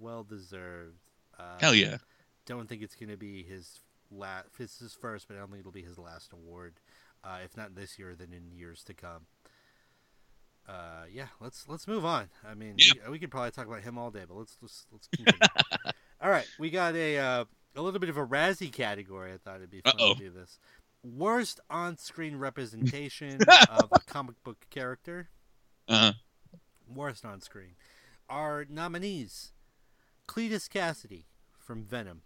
Well 0.00 0.24
deserved. 0.24 0.98
Uh, 1.38 1.58
Hell 1.60 1.74
yeah. 1.74 1.98
don't 2.46 2.68
think 2.68 2.82
it's 2.82 2.94
going 2.94 3.10
to 3.10 3.16
be 3.18 3.42
his 3.42 3.80
last. 4.10 4.46
It's 4.58 4.78
his 4.78 4.94
first, 4.94 5.28
but 5.28 5.36
I 5.36 5.40
don't 5.40 5.48
think 5.50 5.60
it'll 5.60 5.72
be 5.72 5.82
his 5.82 5.98
last 5.98 6.32
award. 6.32 6.74
Uh, 7.22 7.38
if 7.44 7.56
not 7.56 7.74
this 7.74 7.98
year, 7.98 8.14
then 8.14 8.28
in 8.32 8.50
years 8.56 8.82
to 8.84 8.94
come. 8.94 9.26
Uh, 10.68 11.04
yeah, 11.12 11.26
let's 11.40 11.68
let's 11.68 11.86
move 11.86 12.04
on. 12.04 12.28
I 12.48 12.54
mean, 12.54 12.74
Yeah. 12.78 12.92
we, 13.06 13.12
we 13.12 13.18
could 13.18 13.30
probably 13.30 13.50
talk 13.50 13.66
about 13.66 13.82
him 13.82 13.98
all 13.98 14.10
day, 14.10 14.22
but 14.26 14.36
let's 14.36 14.56
let's 14.62 14.86
let's 14.90 15.06
continue. 15.14 15.38
all 16.20 16.30
right, 16.30 16.46
we 16.58 16.70
got 16.70 16.96
a 16.96 17.18
uh, 17.18 17.44
a 17.76 17.82
little 17.82 18.00
bit 18.00 18.08
of 18.08 18.16
a 18.16 18.26
Razzie 18.26 18.72
category. 18.72 19.32
I 19.32 19.36
thought 19.36 19.56
it'd 19.56 19.70
be 19.70 19.80
fun 19.82 19.94
Uh-oh. 19.98 20.14
to 20.14 20.18
do 20.20 20.30
this. 20.30 20.58
Worst 21.02 21.60
on-screen 21.70 22.36
representation 22.36 23.38
of 23.70 23.88
a 23.92 24.00
comic 24.00 24.42
book 24.44 24.66
character. 24.70 25.28
Uh, 25.88 26.12
Worst 26.92 27.24
on-screen. 27.24 27.74
Our 28.28 28.66
nominees: 28.68 29.52
Cletus 30.28 30.68
Cassidy 30.68 31.26
from 31.58 31.84
Venom. 31.84 32.22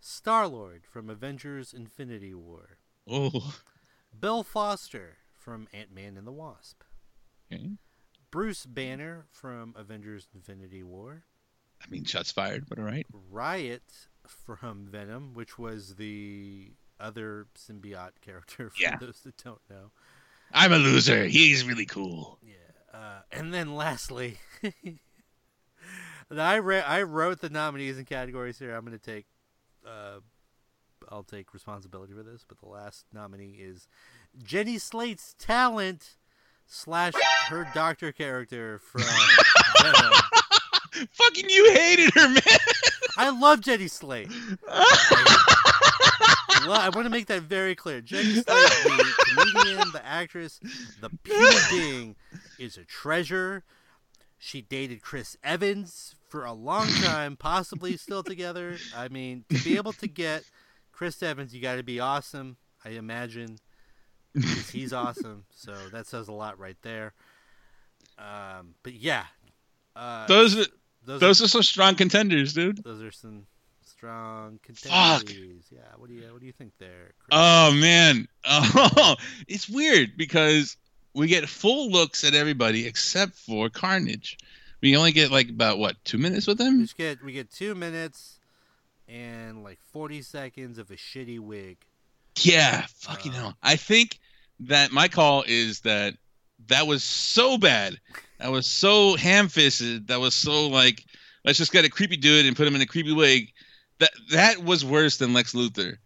Star 0.00 0.46
Lord 0.48 0.82
from 0.90 1.08
Avengers 1.08 1.72
Infinity 1.72 2.34
War. 2.34 2.78
oh, 3.08 3.54
Bill 4.18 4.42
Foster 4.42 5.18
from 5.32 5.68
Ant 5.72 5.92
Man 5.94 6.16
and 6.16 6.26
the 6.26 6.32
Wasp. 6.32 6.82
okay. 7.52 7.70
Bruce 8.30 8.66
Banner 8.66 9.26
from 9.30 9.74
Avengers 9.76 10.26
Infinity 10.34 10.82
War. 10.82 11.24
I 11.84 11.90
mean, 11.90 12.04
shots 12.04 12.30
fired, 12.32 12.66
but 12.68 12.78
all 12.78 12.84
right. 12.84 13.06
Riot 13.30 13.82
from 14.26 14.86
Venom, 14.90 15.34
which 15.34 15.58
was 15.58 15.96
the 15.96 16.72
other 17.02 17.46
symbiote 17.58 18.20
character 18.20 18.70
for 18.74 18.82
Yeah. 18.82 18.96
those 18.96 19.20
that 19.24 19.36
don't 19.42 19.60
know. 19.68 19.90
I'm 20.52 20.72
a 20.72 20.76
loser. 20.78 21.24
He's 21.26 21.64
really 21.64 21.86
cool. 21.86 22.38
Yeah. 22.46 22.98
Uh, 22.98 23.20
and 23.32 23.52
then 23.54 23.74
lastly, 23.74 24.38
I, 26.30 26.56
re- 26.56 26.80
I 26.82 27.02
wrote 27.02 27.40
the 27.40 27.50
nominees 27.50 27.98
and 27.98 28.06
categories 28.06 28.58
here. 28.58 28.74
I'm 28.74 28.84
going 28.84 28.98
to 28.98 29.04
take. 29.04 29.26
Uh, 29.86 30.20
I'll 31.08 31.24
take 31.24 31.52
responsibility 31.52 32.12
for 32.14 32.22
this, 32.22 32.44
but 32.48 32.58
the 32.58 32.68
last 32.68 33.06
nominee 33.12 33.56
is 33.60 33.88
Jenny 34.44 34.78
Slate's 34.78 35.34
talent 35.38 36.16
slash 36.66 37.14
her 37.48 37.66
doctor 37.74 38.12
character 38.12 38.78
from 38.78 39.02
Venom. 39.82 40.12
Fucking 41.10 41.48
you 41.48 41.72
hated 41.72 42.14
her, 42.14 42.28
man. 42.28 42.42
I 43.18 43.30
love 43.30 43.60
Jenny 43.62 43.88
Slate. 43.88 44.30
Well, 46.66 46.80
I 46.80 46.88
want 46.90 47.06
to 47.06 47.10
make 47.10 47.26
that 47.26 47.42
very 47.42 47.74
clear. 47.74 48.00
Jenny 48.00 48.34
Slate, 48.34 48.44
the 48.46 49.52
comedian, 49.52 49.92
the 49.92 50.04
actress, 50.04 50.60
the 51.00 51.10
human 51.24 51.58
being, 51.70 52.16
is 52.58 52.76
a 52.76 52.84
treasure. 52.84 53.64
She 54.38 54.62
dated 54.62 55.02
Chris 55.02 55.36
Evans 55.42 56.14
for 56.28 56.44
a 56.44 56.52
long 56.52 56.88
time, 56.88 57.36
possibly 57.36 57.96
still 57.96 58.22
together. 58.22 58.76
I 58.96 59.08
mean, 59.08 59.44
to 59.50 59.62
be 59.62 59.76
able 59.76 59.92
to 59.94 60.06
get 60.08 60.44
Chris 60.90 61.22
Evans, 61.22 61.54
you 61.54 61.60
got 61.62 61.76
to 61.76 61.82
be 61.82 62.00
awesome. 62.00 62.56
I 62.84 62.90
imagine 62.90 63.58
he's 64.72 64.92
awesome. 64.92 65.44
So 65.54 65.76
that 65.92 66.08
says 66.08 66.26
a 66.26 66.32
lot 66.32 66.58
right 66.58 66.76
there. 66.82 67.14
Um, 68.18 68.74
but 68.82 68.94
yeah, 68.94 69.26
uh, 69.94 70.26
those 70.26 70.58
are, 70.58 70.64
those, 71.04 71.20
those 71.20 71.40
are, 71.40 71.44
are 71.44 71.48
some 71.48 71.62
strong 71.62 71.94
contenders, 71.94 72.52
dude. 72.52 72.82
those 72.82 73.00
are 73.00 73.12
some 73.12 73.46
strong 74.02 74.58
Fuck. 74.66 75.26
contenders. 75.26 75.64
Yeah, 75.70 75.78
what 75.96 76.08
do 76.08 76.14
you 76.16 76.22
what 76.32 76.40
do 76.40 76.46
you 76.46 76.52
think 76.52 76.72
there? 76.78 77.12
Chris? 77.20 77.28
Oh 77.30 77.72
man, 77.72 78.26
oh, 78.44 79.14
it's 79.46 79.68
weird 79.68 80.16
because 80.16 80.76
we 81.14 81.28
get 81.28 81.48
full 81.48 81.88
looks 81.90 82.24
at 82.24 82.34
everybody 82.34 82.86
except 82.86 83.34
for 83.34 83.68
Carnage. 83.68 84.38
We 84.80 84.96
only 84.96 85.12
get 85.12 85.30
like 85.30 85.48
about 85.50 85.78
what 85.78 85.96
two 86.04 86.18
minutes 86.18 86.48
with 86.48 86.58
We 86.58 86.66
him? 86.66 86.80
just 86.82 86.96
get 86.96 87.22
we 87.22 87.32
get 87.32 87.50
two 87.52 87.76
minutes 87.76 88.40
and 89.08 89.62
like 89.62 89.78
forty 89.92 90.20
seconds 90.22 90.78
of 90.78 90.90
a 90.90 90.96
shitty 90.96 91.38
wig. 91.38 91.76
Yeah, 92.40 92.84
fucking 92.96 93.32
Uh, 93.32 93.36
hell. 93.36 93.56
I 93.62 93.76
think 93.76 94.18
that 94.60 94.90
my 94.90 95.06
call 95.06 95.44
is 95.46 95.80
that 95.82 96.14
that 96.66 96.88
was 96.88 97.04
so 97.04 97.56
bad. 97.56 97.98
That 98.40 98.50
was 98.50 98.66
so 98.66 99.16
ham-fisted. 99.16 100.08
That 100.08 100.18
was 100.18 100.34
so 100.34 100.66
like, 100.68 101.04
let's 101.44 101.58
just 101.58 101.72
get 101.72 101.84
a 101.84 101.88
creepy 101.90 102.16
dude 102.16 102.46
and 102.46 102.56
put 102.56 102.66
him 102.66 102.74
in 102.74 102.80
a 102.80 102.86
creepy 102.86 103.12
wig. 103.12 103.52
That 104.02 104.10
that 104.30 104.64
was 104.64 104.84
worse 104.84 105.18
than 105.18 105.32
Lex 105.32 105.52
Luthor 105.52 105.96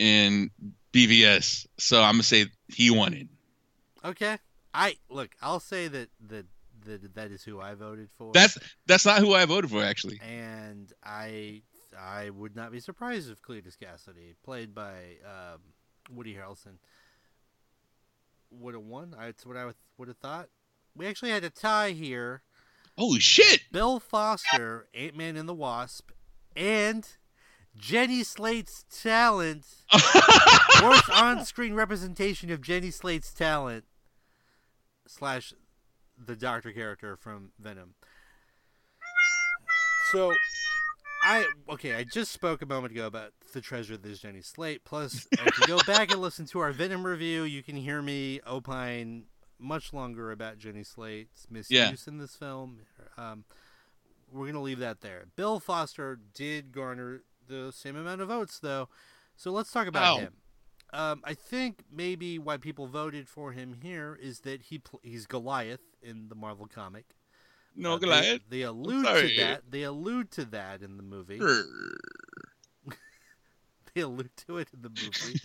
in 0.00 0.50
BVS. 0.92 1.68
So 1.78 2.02
I'm 2.02 2.14
gonna 2.14 2.24
say 2.24 2.46
he 2.66 2.90
won 2.90 3.14
it. 3.14 3.28
Okay, 4.04 4.38
I 4.74 4.96
look. 5.08 5.30
I'll 5.40 5.60
say 5.60 5.86
that 5.86 6.08
that 6.28 6.46
that, 6.84 7.14
that 7.14 7.30
is 7.30 7.44
who 7.44 7.60
I 7.60 7.74
voted 7.74 8.08
for. 8.18 8.32
That's 8.32 8.58
that's 8.86 9.06
not 9.06 9.20
who 9.20 9.34
I 9.34 9.44
voted 9.44 9.70
for 9.70 9.84
actually. 9.84 10.20
and 10.20 10.92
I 11.04 11.62
I 11.96 12.30
would 12.30 12.56
not 12.56 12.72
be 12.72 12.80
surprised 12.80 13.30
if 13.30 13.40
Cletus 13.40 13.78
Cassidy, 13.78 14.34
played 14.44 14.74
by 14.74 15.18
um, 15.24 15.60
Woody 16.10 16.34
Harrelson, 16.34 16.78
would 18.50 18.74
have 18.74 18.82
won. 18.82 19.14
That's 19.16 19.46
what 19.46 19.56
I 19.56 19.70
would, 19.96 20.08
have 20.08 20.16
thought. 20.16 20.48
We 20.96 21.06
actually 21.06 21.30
had 21.30 21.44
a 21.44 21.50
tie 21.50 21.90
here. 21.90 22.42
Holy 22.98 23.20
shit! 23.20 23.60
Bill 23.70 24.00
Foster, 24.00 24.88
Ant 24.92 25.16
Man 25.16 25.36
and 25.36 25.48
the 25.48 25.54
Wasp, 25.54 26.10
and 26.56 27.06
Jenny 27.76 28.22
Slate's 28.22 28.84
talent. 29.02 29.64
Worst 30.82 31.10
on-screen 31.10 31.74
representation 31.74 32.50
of 32.50 32.60
Jenny 32.60 32.90
Slate's 32.90 33.32
talent 33.32 33.84
slash 35.06 35.52
the 36.18 36.36
Doctor 36.36 36.72
character 36.72 37.16
from 37.16 37.50
Venom. 37.58 37.94
So, 40.12 40.32
I 41.24 41.46
okay. 41.70 41.94
I 41.94 42.04
just 42.04 42.30
spoke 42.32 42.62
a 42.62 42.66
moment 42.66 42.92
ago 42.92 43.06
about 43.06 43.32
the 43.52 43.60
treasure 43.60 43.96
that 43.96 44.08
is 44.10 44.20
Jenny 44.20 44.42
Slate. 44.42 44.84
Plus, 44.84 45.26
if 45.32 45.58
you 45.60 45.66
go 45.66 45.78
back 45.86 46.10
and 46.12 46.20
listen 46.20 46.46
to 46.46 46.60
our 46.60 46.72
Venom 46.72 47.04
review, 47.04 47.42
you 47.42 47.62
can 47.62 47.76
hear 47.76 48.02
me 48.02 48.40
opine 48.46 49.24
much 49.58 49.92
longer 49.92 50.30
about 50.30 50.58
Jenny 50.58 50.84
Slate's 50.84 51.46
misuse 51.50 51.70
Yeah. 51.70 51.92
in 52.06 52.18
this 52.18 52.34
film. 52.36 52.80
Um, 53.16 53.44
we're 54.30 54.46
gonna 54.46 54.60
leave 54.62 54.80
that 54.80 55.00
there. 55.00 55.24
Bill 55.36 55.58
Foster 55.58 56.18
did 56.34 56.70
garner 56.72 57.22
the 57.48 57.72
same 57.72 57.96
amount 57.96 58.20
of 58.20 58.28
votes, 58.28 58.58
though. 58.58 58.88
So 59.36 59.50
let's 59.50 59.70
talk 59.72 59.86
about 59.86 60.16
Wow. 60.16 60.20
him. 60.20 60.32
Um, 60.92 61.20
I 61.24 61.34
think 61.34 61.80
maybe 61.90 62.38
why 62.38 62.56
people 62.56 62.86
voted 62.86 63.28
for 63.28 63.50
him 63.52 63.72
here 63.82 64.16
is 64.20 64.40
that 64.40 64.62
he 64.62 64.78
pl- 64.78 65.00
he's 65.02 65.26
Goliath 65.26 65.80
in 66.02 66.28
the 66.28 66.34
Marvel 66.36 66.66
comic. 66.66 67.06
no 67.74 67.94
Uh, 67.94 67.98
Goliath. 67.98 68.42
They, 68.48 68.62
allude 68.62 69.04
to 69.04 69.36
that. 69.38 69.70
They 69.70 69.82
allude 69.82 70.30
to 70.32 70.44
that 70.46 70.82
in 70.82 70.96
the 70.96 71.02
movie. 71.02 71.40
They 73.94 74.00
allude 74.00 74.36
to 74.48 74.58
it 74.58 74.68
in 74.74 74.82
the 74.82 74.88
movie. 74.88 75.40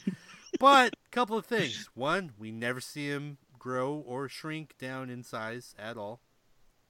but 0.60 0.94
a 1.06 1.10
couple 1.12 1.38
of 1.38 1.46
things. 1.46 1.88
One, 1.94 2.32
we 2.38 2.52
never 2.52 2.82
see 2.82 3.08
him 3.08 3.38
grow 3.60 3.94
or 3.94 4.28
shrink 4.28 4.76
down 4.80 5.10
in 5.12 5.22
size 5.24 5.76
at 5.78 5.98
all. 5.98 6.22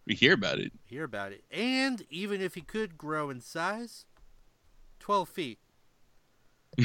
We 0.05 0.15
hear 0.15 0.33
about 0.33 0.59
it. 0.59 0.71
Hear 0.85 1.03
about 1.03 1.33
it. 1.33 1.43
And 1.51 2.05
even 2.09 2.39
if 2.39 2.55
he 2.55 2.61
could 2.61 2.97
grow 2.97 3.29
in 3.29 3.41
size, 3.41 4.05
12 4.99 5.29
feet. 5.29 5.59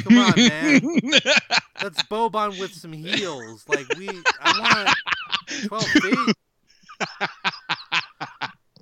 Come 0.02 0.18
on, 0.18 0.32
man. 0.36 0.80
That's 1.80 2.02
Boban 2.04 2.58
with 2.58 2.72
some 2.72 2.92
heels. 2.92 3.64
Like 3.68 3.86
we, 3.96 4.08
I 4.40 4.84
want 4.84 4.96
12 5.66 5.84
feet. 5.84 6.36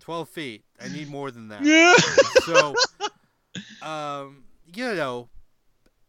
12 0.00 0.28
feet. 0.28 0.64
I 0.80 0.88
need 0.88 1.09
more 1.09 1.30
than 1.30 1.48
that. 1.48 1.62
Yeah. 1.64 1.94
So, 2.42 2.74
um, 3.82 4.42
you 4.74 4.94
know, 4.94 5.28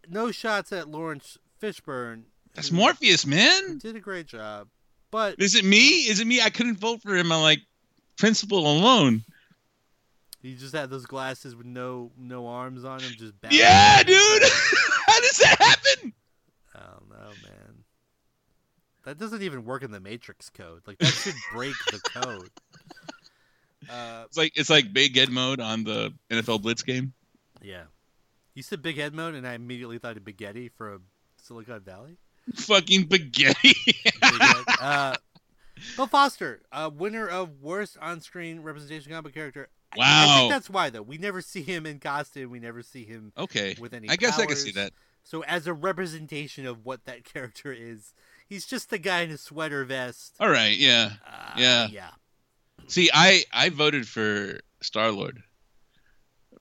no 0.09 0.31
shots 0.31 0.71
at 0.71 0.87
Laurence 0.89 1.37
Fishburne. 1.61 2.23
That's 2.55 2.69
who 2.69 2.77
Morpheus, 2.77 3.27
man. 3.27 3.77
Did 3.77 3.95
a 3.95 3.99
great 3.99 4.25
job, 4.25 4.67
but 5.11 5.39
Is 5.39 5.53
it 5.53 5.63
me? 5.63 6.07
Is 6.07 6.19
it 6.19 6.25
me? 6.25 6.41
I 6.41 6.49
couldn't 6.49 6.79
vote 6.79 7.03
for 7.03 7.15
him 7.15 7.31
on 7.31 7.43
like 7.43 7.61
principle 8.17 8.65
alone. 8.65 9.23
He 10.43 10.53
just 10.55 10.75
had 10.75 10.91
those 10.91 11.05
glasses 11.07 11.55
with 11.55 11.65
no 11.65 12.11
no 12.17 12.45
arms 12.47 12.85
on 12.85 12.99
him. 12.99 13.11
Just 13.17 13.39
back- 13.41 13.51
Yeah, 13.53 14.03
dude. 14.03 14.43
How 15.07 15.19
does 15.21 15.37
that 15.37 15.55
happen? 15.59 16.13
I 16.75 16.79
don't 16.91 17.09
know, 17.09 17.29
man. 17.43 17.83
That 19.05 19.17
doesn't 19.17 19.41
even 19.41 19.65
work 19.65 19.81
in 19.83 19.89
the 19.91 19.99
Matrix 19.99 20.49
code. 20.51 20.81
Like 20.85 20.97
that 20.99 21.07
should 21.07 21.33
break 21.53 21.73
the 21.91 21.99
code. 22.13 22.49
Uh, 23.89 24.23
It's 24.27 24.37
like 24.37 24.53
it's 24.55 24.69
like 24.69 24.93
big 24.93 25.15
head 25.17 25.29
mode 25.29 25.59
on 25.59 25.83
the 25.83 26.13
NFL 26.29 26.61
Blitz 26.61 26.83
game. 26.83 27.13
yeah. 27.61 27.83
You 28.55 28.61
said 28.61 28.83
big 28.83 28.97
head 28.97 29.15
mode, 29.15 29.33
and 29.33 29.47
I 29.47 29.55
immediately 29.55 29.97
thought 29.97 30.15
of 30.15 30.21
Spaghetti 30.21 30.69
from 30.69 31.05
Silicon 31.41 31.79
Valley. 31.81 32.17
Fucking 32.53 33.05
spaghetti. 33.05 33.73
Uh, 34.79 35.15
Bill 35.95 36.05
Foster, 36.07 36.61
uh, 36.71 36.89
winner 36.93 37.27
of 37.27 37.61
worst 37.61 37.97
on-screen 38.01 38.59
representation 38.61 39.11
comic 39.11 39.33
character. 39.33 39.69
I- 39.99 40.01
I 40.01 40.25
Wow. 40.25 40.37
think 40.39 40.51
that's 40.51 40.69
why 40.69 40.89
though. 40.89 41.01
We 41.01 41.17
never 41.17 41.41
see 41.41 41.61
him 41.61 41.85
in 41.85 41.99
costume. 41.99 42.49
We 42.51 42.59
never 42.59 42.81
see 42.83 43.05
him 43.05 43.31
okay. 43.37 43.75
with 43.79 43.93
any. 43.93 44.09
I 44.09 44.15
guess 44.15 44.39
I 44.39 44.45
can 44.45 44.55
see 44.55 44.71
that. 44.71 44.93
So 45.23 45.41
as 45.43 45.67
a 45.67 45.73
representation 45.73 46.65
of 46.65 46.85
what 46.85 47.05
that 47.05 47.23
character 47.33 47.71
is, 47.71 48.13
he's 48.47 48.65
just 48.65 48.89
the 48.89 48.97
guy 48.97 49.21
in 49.21 49.31
a 49.31 49.37
sweater 49.37 49.85
vest. 49.85 50.33
All 50.39 50.49
right. 50.49 50.75
Yeah. 50.77 51.11
Uh, 51.25 51.53
Yeah. 51.57 51.87
Yeah. 51.91 52.09
See, 52.87 53.09
I 53.13 53.43
I 53.53 53.69
voted 53.69 54.07
for 54.07 54.59
Star 54.81 55.11
Lord 55.11 55.41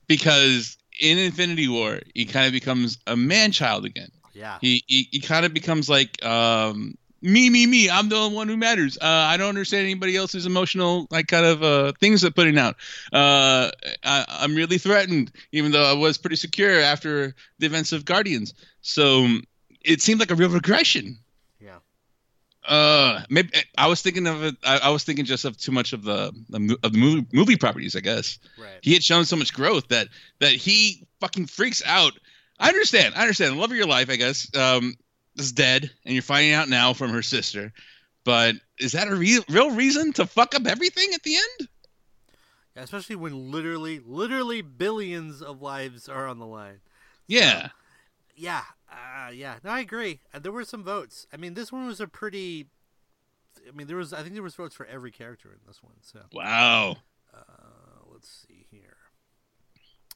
because 0.07 0.77
in 0.99 1.17
Infinity 1.17 1.67
War 1.67 1.99
he 2.13 2.25
kind 2.25 2.45
of 2.47 2.53
becomes 2.53 2.97
a 3.07 3.15
man 3.15 3.51
child 3.51 3.85
again. 3.85 4.09
Yeah. 4.33 4.57
He 4.61 4.83
he, 4.87 5.07
he 5.11 5.19
kind 5.19 5.45
of 5.45 5.53
becomes 5.53 5.89
like 5.89 6.23
um 6.25 6.95
me 7.23 7.49
me 7.49 7.65
me. 7.65 7.89
I'm 7.89 8.09
the 8.09 8.15
only 8.17 8.35
one 8.35 8.47
who 8.47 8.57
matters. 8.57 8.97
Uh, 9.01 9.05
I 9.05 9.37
don't 9.37 9.49
understand 9.49 9.85
anybody 9.85 10.15
else's 10.15 10.45
emotional 10.45 11.07
like 11.09 11.27
kind 11.27 11.45
of 11.45 11.63
uh 11.63 11.93
things 11.99 12.21
they're 12.21 12.31
putting 12.31 12.57
out. 12.57 12.75
Uh, 13.11 13.71
I, 14.03 14.25
I'm 14.27 14.53
really 14.55 14.77
threatened, 14.77 15.31
even 15.51 15.71
though 15.71 15.83
I 15.85 15.93
was 15.93 16.17
pretty 16.17 16.35
secure 16.35 16.79
after 16.79 17.33
the 17.59 17.65
events 17.65 17.91
of 17.93 18.05
Guardians. 18.05 18.53
So 18.81 19.27
it 19.83 20.01
seemed 20.01 20.19
like 20.19 20.31
a 20.31 20.35
real 20.35 20.49
regression. 20.49 21.17
Yeah. 21.59 21.77
Uh, 22.67 23.21
maybe 23.29 23.49
I 23.77 23.87
was 23.87 24.01
thinking 24.01 24.27
of 24.27 24.43
it. 24.43 24.55
I, 24.63 24.79
I 24.83 24.89
was 24.89 25.03
thinking 25.03 25.25
just 25.25 25.43
of 25.45 25.57
too 25.57 25.71
much 25.71 25.93
of 25.93 26.03
the, 26.03 26.31
the 26.49 26.77
of 26.83 26.93
the 26.93 26.97
movie 26.97 27.25
movie 27.33 27.57
properties. 27.57 27.95
I 27.95 27.99
guess 27.99 28.39
Right. 28.57 28.79
he 28.81 28.93
had 28.93 29.03
shown 29.03 29.25
so 29.25 29.35
much 29.35 29.53
growth 29.53 29.87
that 29.89 30.07
that 30.39 30.51
he 30.53 31.05
fucking 31.19 31.47
freaks 31.47 31.81
out. 31.85 32.13
I 32.59 32.69
understand. 32.69 33.15
I 33.15 33.21
understand. 33.21 33.55
The 33.55 33.59
love 33.59 33.71
of 33.71 33.77
your 33.77 33.87
life, 33.87 34.09
I 34.09 34.15
guess, 34.15 34.47
um, 34.55 34.93
is 35.37 35.51
dead, 35.51 35.89
and 36.05 36.13
you're 36.13 36.21
finding 36.23 36.53
out 36.53 36.69
now 36.69 36.93
from 36.93 37.11
her 37.11 37.21
sister. 37.21 37.73
But 38.23 38.55
is 38.79 38.93
that 38.93 39.07
a 39.07 39.15
real 39.15 39.43
real 39.49 39.71
reason 39.71 40.13
to 40.13 40.25
fuck 40.25 40.55
up 40.55 40.65
everything 40.65 41.13
at 41.13 41.23
the 41.23 41.35
end? 41.35 41.69
Yeah, 42.75 42.83
especially 42.83 43.15
when 43.17 43.51
literally, 43.51 43.99
literally 43.99 44.61
billions 44.61 45.41
of 45.41 45.61
lives 45.61 46.09
are 46.09 46.27
on 46.27 46.39
the 46.39 46.45
line. 46.45 46.79
Yeah. 47.27 47.69
Yeah, 48.35 48.63
uh, 48.91 49.29
yeah. 49.31 49.57
No, 49.63 49.69
I 49.69 49.79
agree. 49.81 50.21
Uh, 50.33 50.39
there 50.39 50.51
were 50.51 50.65
some 50.65 50.83
votes. 50.83 51.27
I 51.31 51.37
mean, 51.37 51.53
this 51.53 51.71
one 51.71 51.85
was 51.85 51.99
a 52.01 52.07
pretty. 52.07 52.65
I 53.67 53.71
mean, 53.71 53.85
there 53.87 53.97
was. 53.97 54.11
I 54.11 54.21
think 54.23 54.33
there 54.33 54.41
was 54.41 54.55
votes 54.55 54.73
for 54.75 54.85
every 54.87 55.11
character 55.11 55.49
in 55.49 55.59
this 55.67 55.83
one. 55.83 55.93
So 56.01 56.21
Wow. 56.33 56.97
uh, 57.31 57.41
let's 58.11 58.45
see 58.47 58.65
here. 58.71 58.97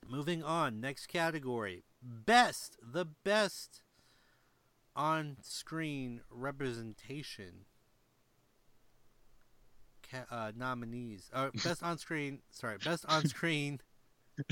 Moving 0.09 0.41
on, 0.43 0.79
next 0.81 1.07
category: 1.07 1.83
best, 2.01 2.77
the 2.81 3.05
best 3.05 3.81
on-screen 4.97 6.21
representation. 6.29 7.65
Ca- 10.11 10.25
uh, 10.29 10.51
nominees. 10.57 11.29
Uh, 11.31 11.49
best 11.63 11.83
on-screen. 11.83 12.39
Sorry, 12.49 12.77
best 12.83 13.05
on-screen. 13.07 13.79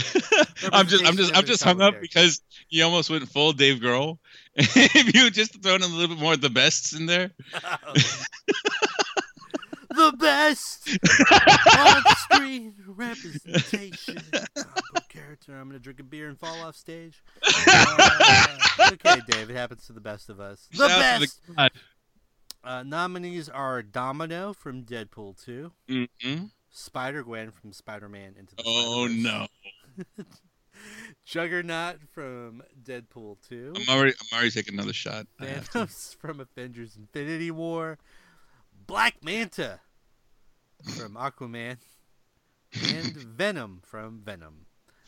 I'm 0.73 0.87
just 0.87 1.05
I'm 1.05 1.15
just 1.15 1.37
I'm 1.37 1.45
just 1.45 1.63
hung 1.63 1.79
up 1.79 2.01
because 2.01 2.41
you 2.69 2.83
almost 2.83 3.11
went 3.11 3.29
full 3.29 3.53
Dave 3.53 3.77
Grohl. 3.79 4.17
if 4.55 5.13
you 5.13 5.29
just 5.29 5.61
thrown 5.61 5.83
a 5.83 5.87
little 5.87 6.15
bit 6.15 6.19
more 6.19 6.33
of 6.33 6.41
the 6.41 6.49
bests 6.49 6.93
in 6.93 7.05
there. 7.05 7.29
the 9.91 10.11
best 10.17 10.89
on-screen 11.77 12.73
representation. 12.87 14.17
I'm 15.49 15.67
gonna 15.67 15.79
drink 15.79 15.99
a 15.99 16.03
beer 16.03 16.27
and 16.29 16.39
fall 16.39 16.61
off 16.61 16.75
stage. 16.75 17.23
Uh, 17.67 18.91
okay, 18.93 19.21
Dave. 19.27 19.49
It 19.49 19.55
happens 19.55 19.85
to 19.87 19.93
the 19.93 20.01
best 20.01 20.29
of 20.29 20.39
us. 20.39 20.67
The 20.71 20.87
Shout 20.89 21.21
best. 21.21 21.41
the 21.47 21.69
Uh, 22.63 22.83
nominees 22.83 23.47
are 23.49 23.81
Domino 23.81 24.53
from 24.53 24.83
Deadpool 24.83 25.41
2, 25.43 25.71
Mhm. 25.89 26.51
Spider 26.69 27.23
Gwen 27.23 27.51
from 27.51 27.71
Spider 27.73 28.09
Man 28.09 28.35
Into 28.37 28.55
the 28.55 28.63
Oh 28.65 29.07
no! 29.09 29.47
Juggernaut 31.25 31.97
from 32.11 32.61
Deadpool 32.83 33.37
2, 33.47 33.73
I'm 33.75 33.89
already 33.95 34.13
I'm 34.19 34.37
already 34.37 34.51
taking 34.51 34.73
another 34.75 34.93
shot. 34.93 35.27
Thanos 35.39 36.15
from 36.19 36.39
Avengers 36.39 36.95
Infinity 36.97 37.49
War, 37.51 37.97
Black 38.85 39.23
Manta 39.23 39.79
from 40.97 41.13
Aquaman, 41.15 41.77
and 42.73 43.15
Venom 43.15 43.81
from 43.83 44.21
Venom. 44.23 44.64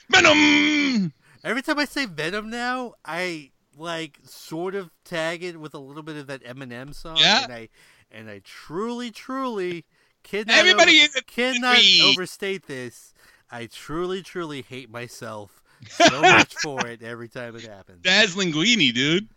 Venom. 0.09 1.13
Every 1.43 1.61
time 1.61 1.79
I 1.79 1.85
say 1.85 2.05
Venom 2.05 2.49
now, 2.49 2.93
I 3.05 3.51
like 3.77 4.19
sort 4.23 4.75
of 4.75 4.89
tag 5.05 5.43
it 5.43 5.59
with 5.59 5.73
a 5.73 5.79
little 5.79 6.03
bit 6.03 6.15
of 6.17 6.27
that 6.27 6.43
Eminem 6.43 6.93
song, 6.95 7.17
Yeah. 7.17 7.43
and 7.43 7.53
I 7.53 7.69
and 8.11 8.29
I 8.29 8.39
truly, 8.43 9.11
truly 9.11 9.85
cannot 10.23 10.55
Everybody 10.55 11.01
over- 11.01 11.21
cannot 11.27 11.77
overstate 12.03 12.65
this. 12.67 13.13
I 13.51 13.67
truly, 13.67 14.21
truly 14.23 14.61
hate 14.61 14.89
myself 14.89 15.61
so 15.89 16.21
much 16.21 16.53
for 16.55 16.85
it 16.87 17.01
every 17.03 17.29
time 17.29 17.55
it 17.55 17.63
happens. 17.63 18.01
Daz 18.01 18.35
Linguini, 18.35 18.93
dude. 18.93 19.29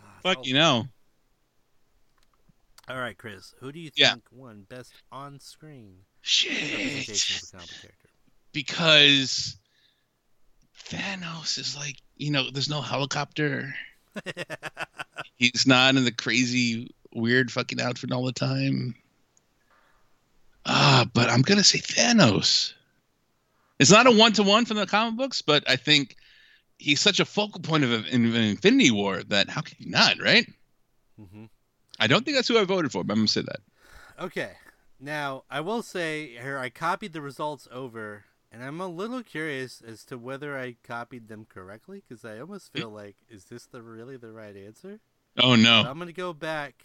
Ah, 0.00 0.18
Fuck 0.22 0.38
oh. 0.38 0.42
you 0.44 0.54
know. 0.54 0.88
All 2.88 2.98
right, 2.98 3.16
Chris. 3.18 3.54
Who 3.60 3.70
do 3.70 3.78
you 3.78 3.90
Yeah. 3.94 4.12
think 4.12 4.24
won 4.32 4.62
best 4.62 4.92
on-screen 5.12 5.98
representation 6.22 7.14
Shit. 7.14 7.42
of 7.42 7.48
a 7.48 7.52
comic 7.58 7.70
character? 7.82 8.08
Because 8.52 9.56
Thanos 10.86 11.58
is 11.58 11.76
like, 11.76 11.96
you 12.16 12.30
know, 12.30 12.50
there's 12.50 12.70
no 12.70 12.80
helicopter. 12.80 13.74
He's 15.36 15.66
not 15.66 15.96
in 15.96 16.04
the 16.04 16.12
crazy, 16.12 16.90
weird 17.14 17.50
fucking 17.50 17.80
outfit 17.80 18.12
all 18.12 18.24
the 18.24 18.32
time. 18.32 18.94
Ah, 20.66 21.06
but 21.12 21.28
I'm 21.30 21.42
gonna 21.42 21.64
say 21.64 21.78
Thanos. 21.78 22.74
It's 23.78 23.90
not 23.90 24.06
a 24.06 24.10
one 24.10 24.32
to 24.34 24.42
one 24.42 24.64
from 24.64 24.76
the 24.76 24.86
comic 24.86 25.16
books, 25.16 25.40
but 25.40 25.68
I 25.68 25.76
think 25.76 26.16
he's 26.78 27.00
such 27.00 27.20
a 27.20 27.24
focal 27.24 27.60
point 27.60 27.84
of 27.84 28.06
in, 28.08 28.34
Infinity 28.34 28.90
War 28.90 29.22
that 29.24 29.48
how 29.48 29.60
can 29.60 29.76
you 29.78 29.90
not, 29.90 30.20
right? 30.20 30.46
hmm 31.16 31.46
I 32.00 32.06
don't 32.06 32.24
think 32.24 32.36
that's 32.36 32.46
who 32.46 32.58
I 32.58 32.64
voted 32.64 32.92
for, 32.92 33.02
but 33.02 33.14
I'm 33.14 33.20
gonna 33.20 33.28
say 33.28 33.42
that. 33.42 33.60
Okay. 34.20 34.52
Now, 35.00 35.44
I 35.50 35.60
will 35.60 35.82
say 35.82 36.36
here 36.40 36.58
I 36.58 36.70
copied 36.70 37.12
the 37.12 37.20
results 37.20 37.68
over, 37.72 38.24
and 38.50 38.62
I'm 38.64 38.80
a 38.80 38.88
little 38.88 39.22
curious 39.22 39.80
as 39.86 40.04
to 40.06 40.18
whether 40.18 40.58
I 40.58 40.76
copied 40.82 41.28
them 41.28 41.46
correctly 41.48 42.02
because 42.06 42.24
I 42.24 42.38
almost 42.38 42.72
feel 42.72 42.90
like 42.90 43.16
is 43.28 43.44
this 43.46 43.66
the 43.66 43.82
really 43.82 44.16
the 44.16 44.32
right 44.32 44.56
answer? 44.56 45.00
Oh 45.38 45.54
So 45.54 45.62
no. 45.62 45.82
I'm 45.86 45.98
gonna 45.98 46.12
go 46.12 46.32
back. 46.32 46.84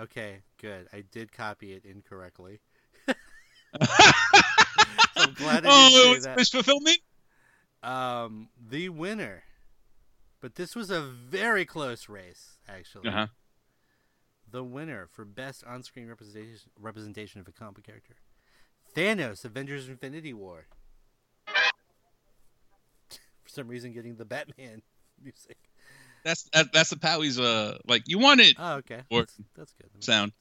Okay, 0.00 0.42
good. 0.60 0.88
I 0.92 1.02
did 1.10 1.32
copy 1.32 1.72
it 1.72 1.84
incorrectly. 1.84 2.60
I'm 3.80 5.34
glad 5.34 5.64
I 5.66 5.68
oh, 5.70 6.10
it 6.12 6.14
was 6.16 6.24
that. 6.24 6.36
wish 6.36 6.50
fulfillment. 6.50 6.98
Um, 7.82 8.48
the 8.68 8.88
winner, 8.88 9.44
but 10.40 10.54
this 10.56 10.74
was 10.74 10.90
a 10.90 11.00
very 11.00 11.64
close 11.64 12.08
race, 12.08 12.56
actually. 12.68 13.08
Uh-huh. 13.08 13.26
The 14.50 14.64
winner 14.64 15.06
for 15.10 15.24
best 15.24 15.62
on-screen 15.64 16.08
representation 16.08 16.70
representation 16.78 17.40
of 17.40 17.48
a 17.48 17.52
comic 17.52 17.84
character, 17.84 18.14
Thanos, 18.94 19.44
Avengers: 19.44 19.88
Infinity 19.88 20.32
War. 20.32 20.66
for 21.48 23.48
some 23.48 23.68
reason, 23.68 23.92
getting 23.92 24.16
the 24.16 24.24
Batman 24.24 24.82
music. 25.22 25.56
That's 26.24 26.44
that, 26.52 26.72
that's 26.72 26.90
the 26.90 26.98
Powie's 26.98 27.38
uh 27.38 27.78
like 27.86 28.02
you 28.06 28.18
want 28.18 28.40
it 28.40 28.56
Oh, 28.58 28.74
okay. 28.76 29.02
Or- 29.10 29.20
That's, 29.20 29.36
that's 29.56 29.72
good. 29.74 29.88
That 29.94 30.04
sound. 30.04 30.32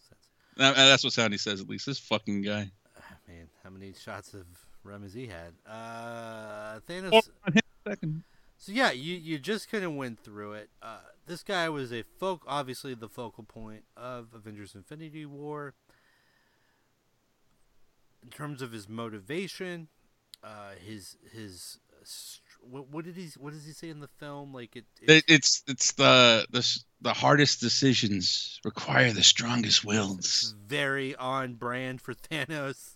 Uh, 0.59 0.73
that's 0.73 1.03
what 1.03 1.13
Soundy 1.13 1.39
says 1.39 1.61
at 1.61 1.69
least. 1.69 1.85
This 1.85 1.99
fucking 1.99 2.41
guy. 2.41 2.71
Ah, 2.97 3.03
Man, 3.27 3.47
how 3.63 3.69
many 3.69 3.93
shots 3.93 4.33
of 4.33 4.45
rum 4.83 5.03
has 5.03 5.13
he 5.13 5.27
had? 5.27 5.53
Uh, 5.71 6.79
Thanos. 6.89 7.29
second. 7.87 8.23
So 8.57 8.71
yeah, 8.71 8.91
you 8.91 9.15
you 9.15 9.37
just 9.37 9.69
kind 9.69 9.83
of 9.83 9.93
went 9.93 10.19
through 10.19 10.53
it. 10.53 10.69
Uh, 10.81 10.97
this 11.27 11.43
guy 11.43 11.69
was 11.69 11.93
a 11.93 12.03
folk, 12.19 12.41
obviously 12.47 12.95
the 12.95 13.07
focal 13.07 13.43
point 13.43 13.83
of 13.95 14.29
Avengers: 14.33 14.73
Infinity 14.73 15.27
War. 15.27 15.75
In 18.23 18.29
terms 18.29 18.61
of 18.61 18.71
his 18.71 18.89
motivation, 18.89 19.87
uh, 20.43 20.71
his 20.83 21.17
his 21.31 21.79
uh, 21.93 22.03
what, 22.61 22.87
what 22.89 23.05
did 23.05 23.15
he 23.15 23.29
what 23.37 23.53
does 23.53 23.65
he 23.65 23.71
say 23.71 23.89
in 23.89 23.99
the 23.99 24.07
film? 24.07 24.53
Like 24.53 24.75
it, 24.75 24.85
It, 25.01 25.23
it's 25.27 25.63
it's 25.67 25.93
the 25.93 26.45
the 26.49 26.65
the 27.01 27.13
hardest 27.13 27.61
decisions 27.61 28.59
require 28.65 29.11
the 29.13 29.23
strongest 29.23 29.85
wills. 29.85 30.55
very 30.65 31.15
on 31.15 31.53
brand 31.55 32.01
for 32.01 32.13
Thanos 32.31 32.95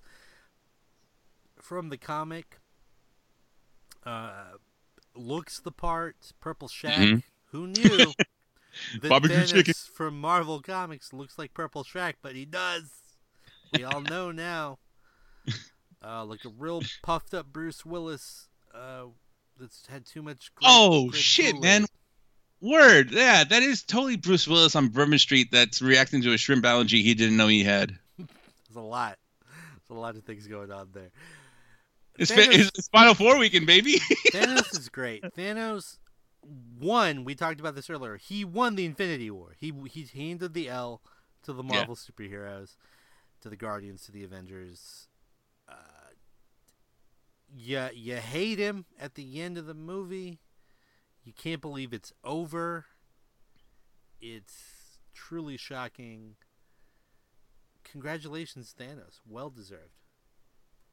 from 1.60 1.90
the 1.90 1.98
comic. 1.98 2.58
Uh, 4.06 4.54
looks 5.16 5.60
the 5.60 5.72
part. 5.72 6.16
Purple 6.42 6.68
Shaq. 6.68 6.96
Mhm. 6.96 7.24
Who 7.52 7.68
knew 7.68 8.14
that 9.02 9.10
Barbecue 9.10 9.38
Thanos 9.38 9.54
chicken. 9.54 9.74
from 9.94 10.20
Marvel 10.20 10.60
Comics 10.62 11.14
looks 11.14 11.38
like 11.38 11.54
Purple 11.54 11.84
Shaq, 11.84 12.16
but 12.22 12.36
he 12.36 12.46
does. 12.46 12.90
We 13.74 13.84
all 13.84 14.02
know 14.02 14.32
now. 14.32 14.80
Uh, 16.04 16.26
like 16.26 16.44
a 16.46 16.50
real 16.58 16.82
puffed 17.04 17.34
up 17.34 17.48
Bruce 17.52 17.86
Willis. 17.86 18.48
Uh, 18.74 19.06
that's 19.60 19.86
had 19.88 20.06
too 20.06 20.22
much. 20.22 20.52
Oh 20.64 21.12
shit, 21.12 21.62
man! 21.62 21.86
Word, 22.60 23.12
yeah, 23.12 23.44
that 23.44 23.62
is 23.64 23.84
totally 23.84 24.18
Bruce 24.18 24.48
Willis 24.48 24.76
on 24.76 24.88
Bourbon 24.90 25.20
Street. 25.20 25.50
That's 25.52 25.82
reacting 25.82 26.22
to 26.24 26.34
a 26.34 26.38
shrimp 26.38 26.66
allergy 26.66 27.02
he 27.04 27.14
didn't 27.14 27.38
know 27.38 27.48
he 27.48 27.64
had. 27.64 27.98
There's 28.18 28.76
a 28.76 28.80
lot. 28.80 29.18
There's 29.50 29.98
a 29.98 30.00
lot 30.00 30.16
of 30.16 30.24
things 30.24 30.48
going 30.48 30.72
on 30.72 30.90
there. 30.94 31.12
It's, 32.18 32.32
Thanos- 32.32 32.54
it's, 32.60 32.72
it's 32.78 32.88
Final 32.90 33.14
Four 33.14 33.38
weekend, 33.38 33.68
baby. 33.68 34.00
Thanos 34.34 34.78
is 34.78 34.90
great. 34.90 35.24
Thanos 35.38 35.98
won. 36.80 37.24
We 37.24 37.36
talked 37.36 37.60
about 37.60 37.76
this 37.76 37.90
earlier. 37.90 38.18
He 38.18 38.44
won 38.46 38.76
the 38.76 38.86
Infinity 38.86 39.30
War. 39.32 39.56
He 39.60 39.74
he 39.90 40.08
handed 40.16 40.54
the 40.54 40.70
L 40.70 41.02
to 41.44 41.54
the 41.54 41.64
Yeah. 41.64 41.76
Marvel 41.76 41.96
superheroes, 41.96 42.76
to 43.42 43.50
the 43.50 43.56
Guardians, 43.56 44.04
to 44.06 44.12
the 44.12 44.24
Avengers. 44.24 45.08
You 47.54 47.90
you 47.94 48.16
hate 48.16 48.60
him 48.60 48.86
at 49.00 49.16
the 49.16 49.42
end 49.42 49.58
of 49.58 49.66
the 49.66 49.74
movie. 49.74 50.40
You 51.24 51.34
can't 51.34 51.62
believe 51.62 51.94
it's 51.94 52.14
over. 52.24 52.86
It's 54.20 55.00
truly 55.14 55.58
shocking. 55.58 56.36
Congratulations, 57.84 58.74
Thanos. 58.80 59.20
Well 59.28 59.50
deserved. 59.50 60.00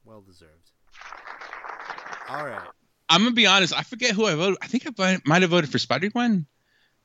Well 0.05 0.21
deserved. 0.21 0.73
All 2.29 2.45
right. 2.47 2.67
I'm 3.09 3.23
gonna 3.23 3.35
be 3.35 3.47
honest. 3.47 3.73
I 3.75 3.83
forget 3.83 4.13
who 4.13 4.27
I 4.27 4.35
voted. 4.35 4.59
I 4.61 4.67
think 4.67 4.87
I 4.87 5.19
might- 5.25 5.43
have 5.43 5.51
voted 5.51 5.71
for 5.71 5.79
Spider 5.79 6.11
Gwen, 6.11 6.47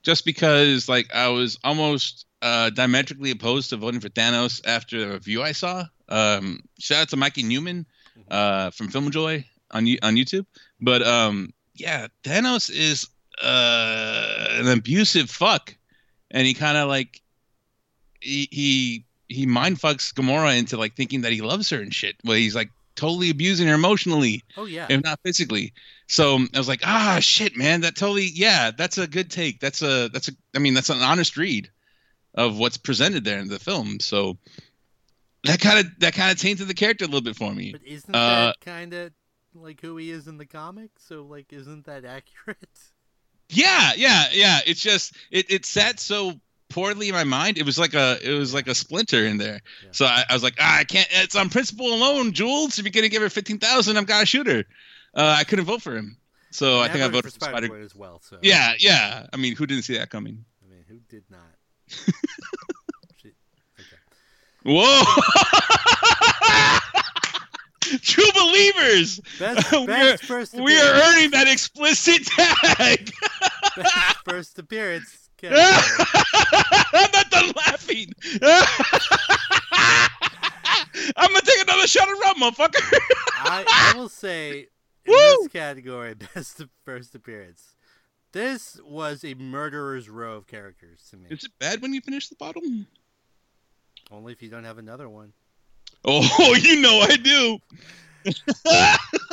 just 0.03 0.25
because 0.25 0.89
like 0.89 1.13
I 1.13 1.29
was 1.29 1.59
almost 1.63 2.25
uh, 2.41 2.71
diametrically 2.71 3.31
opposed 3.31 3.69
to 3.69 3.77
voting 3.77 4.01
for 4.01 4.09
Thanos 4.09 4.61
after 4.65 4.99
the 4.99 5.13
review 5.13 5.41
I 5.43 5.53
saw. 5.53 5.85
Um, 6.09 6.59
shout 6.79 7.03
out 7.03 7.09
to 7.09 7.17
Mikey 7.17 7.43
Newman 7.43 7.85
uh, 8.29 8.71
from 8.71 8.89
Filmjoy 8.89 9.45
on 9.71 9.87
on 10.01 10.15
YouTube. 10.15 10.45
But 10.81 11.05
um, 11.05 11.53
yeah, 11.75 12.07
Thanos 12.23 12.69
is 12.69 13.07
uh, 13.41 14.47
an 14.51 14.67
abusive 14.67 15.29
fuck, 15.29 15.75
and 16.31 16.45
he 16.45 16.53
kind 16.53 16.77
of 16.77 16.87
like 16.87 17.21
he 18.19 18.47
he 18.51 19.05
he 19.29 19.45
mind 19.45 19.79
fucks 19.79 20.13
Gamora 20.13 20.57
into 20.57 20.77
like 20.77 20.95
thinking 20.95 21.21
that 21.21 21.31
he 21.31 21.41
loves 21.41 21.69
her 21.69 21.81
and 21.81 21.93
shit. 21.93 22.15
Well, 22.23 22.37
he's 22.37 22.55
like 22.55 22.69
totally 22.95 23.29
abusing 23.29 23.67
her 23.67 23.73
emotionally 23.73 24.43
Oh 24.57 24.65
yeah. 24.65 24.87
if 24.89 25.03
not 25.03 25.19
physically. 25.23 25.73
So 26.07 26.39
I 26.53 26.57
was 26.57 26.67
like, 26.67 26.81
ah, 26.85 27.17
shit, 27.21 27.57
man, 27.57 27.81
that 27.81 27.95
totally, 27.95 28.29
yeah, 28.33 28.71
that's 28.77 28.97
a 28.97 29.07
good 29.07 29.31
take. 29.31 29.59
That's 29.59 29.81
a, 29.81 30.09
that's 30.09 30.27
a, 30.27 30.33
I 30.55 30.59
mean, 30.59 30.73
that's 30.73 30.89
an 30.89 31.01
honest 31.01 31.37
read 31.37 31.69
of 32.35 32.57
what's 32.57 32.77
presented 32.77 33.23
there 33.23 33.39
in 33.39 33.47
the 33.47 33.59
film. 33.59 33.99
So 33.99 34.37
that 35.43 35.59
kind 35.59 35.79
of, 35.79 35.99
that 35.99 36.13
kind 36.13 36.31
of 36.31 36.37
tainted 36.39 36.67
the 36.67 36.73
character 36.73 37.05
a 37.05 37.07
little 37.07 37.21
bit 37.21 37.35
for 37.35 37.53
me. 37.53 37.71
But 37.71 37.83
isn't 37.85 38.13
Uh, 38.15 38.47
that 38.47 38.61
kind 38.61 38.93
of 38.93 39.11
like 39.53 39.81
who 39.81 39.97
he 39.97 40.09
is 40.11 40.27
in 40.27 40.37
the 40.37 40.45
comic? 40.45 40.91
So 40.99 41.23
like, 41.23 41.51
isn't 41.53 41.85
that 41.85 42.05
accurate? 42.05 42.57
Yeah, 43.49 43.91
yeah, 43.95 44.25
yeah. 44.31 44.59
It's 44.65 44.81
just, 44.81 45.15
it, 45.29 45.51
it 45.51 45.65
sat 45.65 45.99
so 45.99 46.39
poorly 46.69 47.09
in 47.09 47.13
my 47.13 47.23
mind. 47.23 47.57
It 47.57 47.65
was 47.65 47.77
like 47.77 47.93
a, 47.93 48.17
it 48.23 48.37
was 48.37 48.53
like 48.53 48.67
a 48.67 48.73
splinter 48.73 49.25
in 49.25 49.37
there. 49.37 49.61
Yeah. 49.83 49.89
So 49.91 50.05
I, 50.05 50.23
I 50.29 50.33
was 50.33 50.41
like, 50.43 50.55
ah, 50.59 50.79
I 50.79 50.83
can't. 50.85 51.07
It's 51.11 51.35
on 51.35 51.49
principle 51.49 51.93
alone, 51.93 52.31
Jules. 52.31 52.79
If 52.79 52.85
you're 52.85 52.91
gonna 52.91 53.09
give 53.09 53.21
her 53.21 53.29
fifteen 53.29 53.59
thousand, 53.59 53.97
I'm 53.97 54.05
gonna 54.05 54.25
shoot 54.25 54.47
her. 54.47 54.63
Uh, 55.13 55.35
I 55.37 55.43
couldn't 55.43 55.65
vote 55.65 55.83
for 55.83 55.95
him. 55.95 56.17
So 56.49 56.79
I, 56.79 56.87
think 56.87 57.03
I 57.03 57.07
voted 57.09 57.25
for 57.25 57.39
Spider. 57.39 57.57
Spider-Man 57.57 57.83
as 57.83 57.95
well. 57.95 58.21
So 58.23 58.37
Yeah, 58.41 58.73
yeah. 58.79 59.27
I 59.31 59.37
mean, 59.37 59.55
who 59.55 59.67
didn't 59.67 59.83
see 59.83 59.97
that 59.97 60.09
coming? 60.09 60.45
I 60.63 60.71
mean, 60.71 60.83
who 60.87 60.99
did 61.09 61.23
not? 61.29 61.41
Whoa! 64.63 65.03
True 68.01 68.31
believers, 68.33 69.19
Best, 69.37 69.71
best 69.87 70.23
first 70.23 70.53
we 70.53 70.79
are 70.79 70.93
earning 70.93 71.31
that 71.31 71.47
explicit 71.47 72.25
tag. 72.25 73.11
Best 73.75 74.17
first 74.25 74.59
appearance. 74.59 75.29
I'm 75.43 77.11
not 77.11 77.29
done 77.29 77.51
laughing. 77.55 78.13
I'm 81.17 81.27
gonna 81.27 81.41
take 81.41 81.61
another 81.61 81.87
shot 81.87 82.09
of 82.09 82.17
rum, 82.19 82.39
motherfucker. 82.39 82.97
I, 83.39 83.65
I 83.67 83.93
will 83.97 84.07
say 84.07 84.67
in 85.05 85.11
Woo! 85.11 85.17
this 85.17 85.47
category, 85.49 86.13
best 86.13 86.61
first 86.85 87.13
appearance. 87.13 87.75
This 88.31 88.79
was 88.83 89.25
a 89.25 89.33
murderer's 89.33 90.09
row 90.09 90.37
of 90.37 90.47
characters 90.47 91.05
to 91.11 91.17
me. 91.17 91.27
Is 91.29 91.43
it 91.43 91.51
bad 91.59 91.81
when 91.81 91.93
you 91.93 92.01
finish 92.01 92.29
the 92.29 92.35
bottle? 92.35 92.61
Only 94.11 94.33
if 94.33 94.41
you 94.41 94.49
don't 94.49 94.63
have 94.63 94.77
another 94.77 95.09
one. 95.09 95.33
Oh, 96.05 96.55
you 96.61 96.81
know 96.81 96.99
I 97.01 97.15
do. 97.15 97.59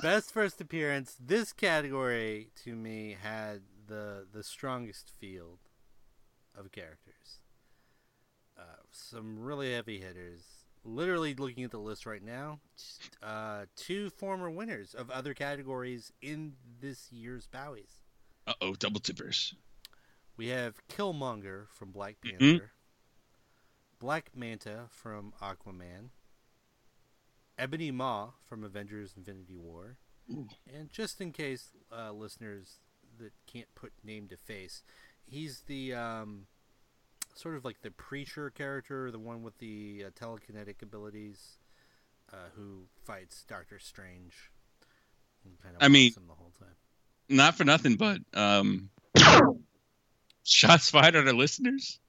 Best 0.02 0.32
first 0.32 0.60
appearance. 0.60 1.16
This 1.24 1.52
category 1.52 2.48
to 2.64 2.74
me 2.74 3.16
had 3.20 3.60
the 3.86 4.26
the 4.32 4.42
strongest 4.42 5.10
field 5.20 5.58
of 6.56 6.72
characters. 6.72 7.40
Uh, 8.58 8.62
some 8.90 9.38
really 9.40 9.72
heavy 9.72 9.98
hitters. 10.00 10.42
Literally 10.82 11.34
looking 11.34 11.62
at 11.64 11.70
the 11.70 11.78
list 11.78 12.06
right 12.06 12.22
now, 12.22 12.58
uh, 13.22 13.66
two 13.76 14.08
former 14.10 14.50
winners 14.50 14.94
of 14.94 15.10
other 15.10 15.34
categories 15.34 16.10
in 16.22 16.54
this 16.80 17.12
year's 17.12 17.46
Bowies. 17.46 18.00
Uh 18.46 18.54
oh, 18.62 18.74
double 18.74 19.00
tippers. 19.00 19.54
We 20.38 20.48
have 20.48 20.80
Killmonger 20.88 21.66
from 21.68 21.90
Black 21.90 22.16
Mhm. 22.24 22.38
Panther, 22.38 22.72
Black 24.00 24.30
Manta 24.34 24.86
from 24.88 25.32
Aquaman, 25.42 26.08
Ebony 27.58 27.90
Maw 27.90 28.30
from 28.48 28.64
Avengers 28.64 29.12
Infinity 29.16 29.56
War, 29.56 29.98
and 30.28 30.90
just 30.90 31.20
in 31.20 31.32
case 31.32 31.68
uh, 31.92 32.10
listeners 32.12 32.78
that 33.18 33.32
can't 33.46 33.72
put 33.74 33.92
name 34.02 34.26
to 34.28 34.36
face, 34.36 34.82
he's 35.26 35.60
the 35.66 35.92
um, 35.94 36.46
sort 37.34 37.56
of 37.56 37.64
like 37.64 37.82
the 37.82 37.90
preacher 37.90 38.48
character, 38.50 39.10
the 39.10 39.18
one 39.18 39.42
with 39.42 39.58
the 39.58 40.06
uh, 40.06 40.10
telekinetic 40.10 40.80
abilities, 40.82 41.58
uh, 42.32 42.36
who 42.56 42.84
fights 43.04 43.44
Doctor 43.46 43.78
Strange. 43.78 44.50
and 45.44 45.60
Kind 45.62 45.76
of 45.76 45.82
I 45.82 45.88
mean- 45.88 46.14
him 46.14 46.26
the 46.26 46.34
whole 46.34 46.52
time. 46.58 46.68
Not 47.28 47.54
for 47.54 47.62
nothing, 47.62 47.94
but 47.94 48.18
um, 48.34 48.90
shots 50.44 50.90
fired 50.90 51.14
at 51.14 51.28
our 51.28 51.32
listeners. 51.32 52.00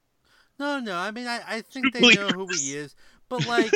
No, 0.62 0.80
no. 0.80 0.96
I 0.96 1.10
mean, 1.10 1.26
I, 1.26 1.40
I 1.46 1.60
think 1.62 1.92
they 1.92 2.00
know 2.14 2.28
who 2.28 2.46
he 2.46 2.74
is, 2.76 2.94
but 3.28 3.46
like, 3.46 3.72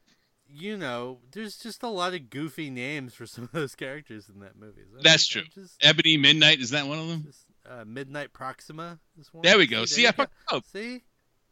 you 0.48 0.76
know, 0.76 1.18
there's 1.32 1.56
just 1.58 1.82
a 1.82 1.88
lot 1.88 2.14
of 2.14 2.30
goofy 2.30 2.70
names 2.70 3.14
for 3.14 3.26
some 3.26 3.44
of 3.44 3.52
those 3.52 3.74
characters 3.74 4.28
in 4.32 4.40
that 4.40 4.56
movie. 4.58 4.82
That's 5.02 5.26
true. 5.26 5.42
Just, 5.54 5.76
Ebony 5.82 6.16
Midnight 6.16 6.60
is 6.60 6.70
that 6.70 6.86
one 6.86 6.98
of 6.98 7.08
them? 7.08 7.24
just 7.26 7.44
uh, 7.68 7.84
Midnight 7.84 8.32
Proxima 8.32 8.98
is 9.20 9.32
one. 9.32 9.42
There 9.42 9.58
we 9.58 9.66
go. 9.66 9.84
See, 9.84 10.02
there 10.02 10.08
I 10.10 10.12
fucked 10.12 10.34
up. 10.50 10.64
See, 10.72 11.02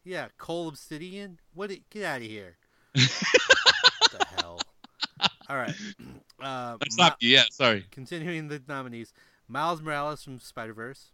yeah, 0.04 0.28
Cull 0.38 0.68
Obsidian. 0.68 1.38
What? 1.54 1.70
it- 1.70 1.88
Get 1.90 2.04
out 2.04 2.16
of 2.22 2.26
here. 2.26 2.56
what 2.94 4.10
the 4.12 4.24
hell? 4.40 4.60
All 5.48 5.56
right. 5.56 5.74
Uh, 6.40 6.76
Let's 6.80 6.96
Ma- 6.96 7.06
stop 7.06 7.16
you. 7.20 7.30
Yeah, 7.30 7.42
sorry. 7.50 7.84
continuing 7.90 8.46
the 8.46 8.62
nominees: 8.68 9.12
Miles 9.48 9.82
Morales 9.82 10.22
from 10.22 10.38
Spider 10.38 10.72
Verse, 10.72 11.10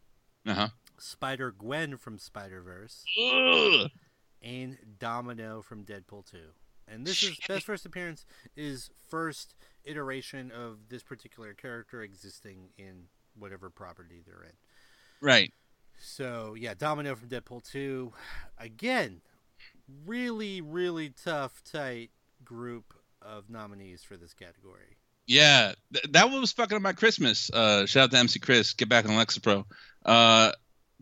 Uh 0.47 0.53
huh. 0.53 0.69
Spider 1.05 1.51
Gwen 1.51 1.97
from 1.97 2.19
Spider 2.19 2.63
Verse, 2.63 3.05
and 4.43 4.79
Domino 4.99 5.61
from 5.63 5.85
Deadpool 5.85 6.31
2. 6.31 6.39
And 6.89 7.07
this 7.07 7.23
is 7.23 7.39
best 7.47 7.67
first 7.67 7.87
appearance 7.87 8.25
is 8.57 8.91
first 9.09 9.55
iteration 9.85 10.51
of 10.51 10.89
this 10.89 11.03
particular 11.03 11.55
character 11.55 12.03
existing 12.03 12.71
in 12.79 13.05
whatever 13.39 13.71
property 13.71 14.23
they're 14.27 14.45
in. 14.45 14.57
Right. 15.21 15.53
So 15.99 16.55
yeah, 16.59 16.75
Domino 16.75 17.15
from 17.15 17.29
Deadpool 17.29 17.71
2. 17.71 18.13
Again, 18.59 19.21
really, 20.07 20.61
really 20.61 21.11
tough, 21.11 21.63
tight 21.65 22.11
group 22.45 22.95
of 23.21 23.49
nominees 23.51 24.03
for 24.03 24.17
this 24.17 24.35
category. 24.35 24.99
Yeah, 25.27 25.73
th- 25.93 26.05
that 26.11 26.31
one 26.31 26.41
was 26.41 26.53
fucking 26.53 26.77
up 26.77 26.83
my 26.83 26.93
Christmas. 26.93 27.51
Uh, 27.51 27.87
shout 27.87 28.05
out 28.05 28.11
to 28.11 28.19
MC 28.19 28.39
Chris. 28.41 28.75
Get 28.75 28.91
back 28.91 29.07
on 29.07 29.13
Alexa 29.13 29.41
Pro. 29.41 29.65
Uh, 30.05 30.53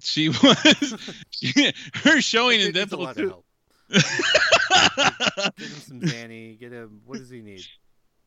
she 0.01 0.29
was 0.29 1.21
she, 1.31 1.73
her 2.05 2.21
showing 2.21 2.61
in 2.61 2.73
needs 2.73 2.79
Deadpool 2.79 3.15
two. 3.15 3.29
help. 3.29 3.45
Get 3.91 5.69
him 5.69 5.81
some 5.81 6.01
Danny. 6.07 6.57
Get 6.59 6.73
him. 6.73 7.01
What 7.07 7.19
does 7.19 7.31
he 7.31 7.41
need? 7.41 7.65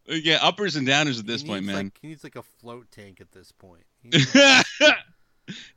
yeah, 0.08 0.38
uppers 0.42 0.76
and 0.76 0.88
downers 0.88 1.20
at 1.20 1.26
this 1.26 1.42
He 1.42 1.48
point, 1.48 1.66
man. 1.66 1.76
Like, 1.76 1.98
he 2.02 2.10
needs 2.10 2.24
like 2.24 2.36
a 2.36 2.44
float 2.44 2.92
tank 2.92 3.22
at 3.22 3.32
this 3.32 3.52
point. 3.52 3.84
He 4.04 4.10
needs- 4.10 4.36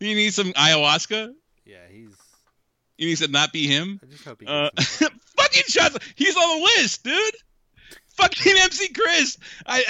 you 0.01 0.15
need 0.15 0.35
some 0.35 0.53
ayahuasca. 0.53 1.33
yeah, 1.65 1.77
he's. 1.91 2.11
He 2.99 3.07
need 3.07 3.17
to 3.19 3.29
not 3.29 3.53
be 3.53 3.67
him. 3.69 4.01
I 4.03 4.07
just 4.07 4.25
hope 4.25 4.41
he 4.41 4.47
Uh, 4.49 4.71
fucking 4.77 5.63
shots. 5.69 5.97
He's 6.17 6.37
on 6.37 6.59
the 6.61 6.65
list, 6.77 7.05
dude. 7.05 7.35
Fucking 8.19 8.55
MC 8.63 8.89
Chris. 8.93 9.39
I 9.67 9.85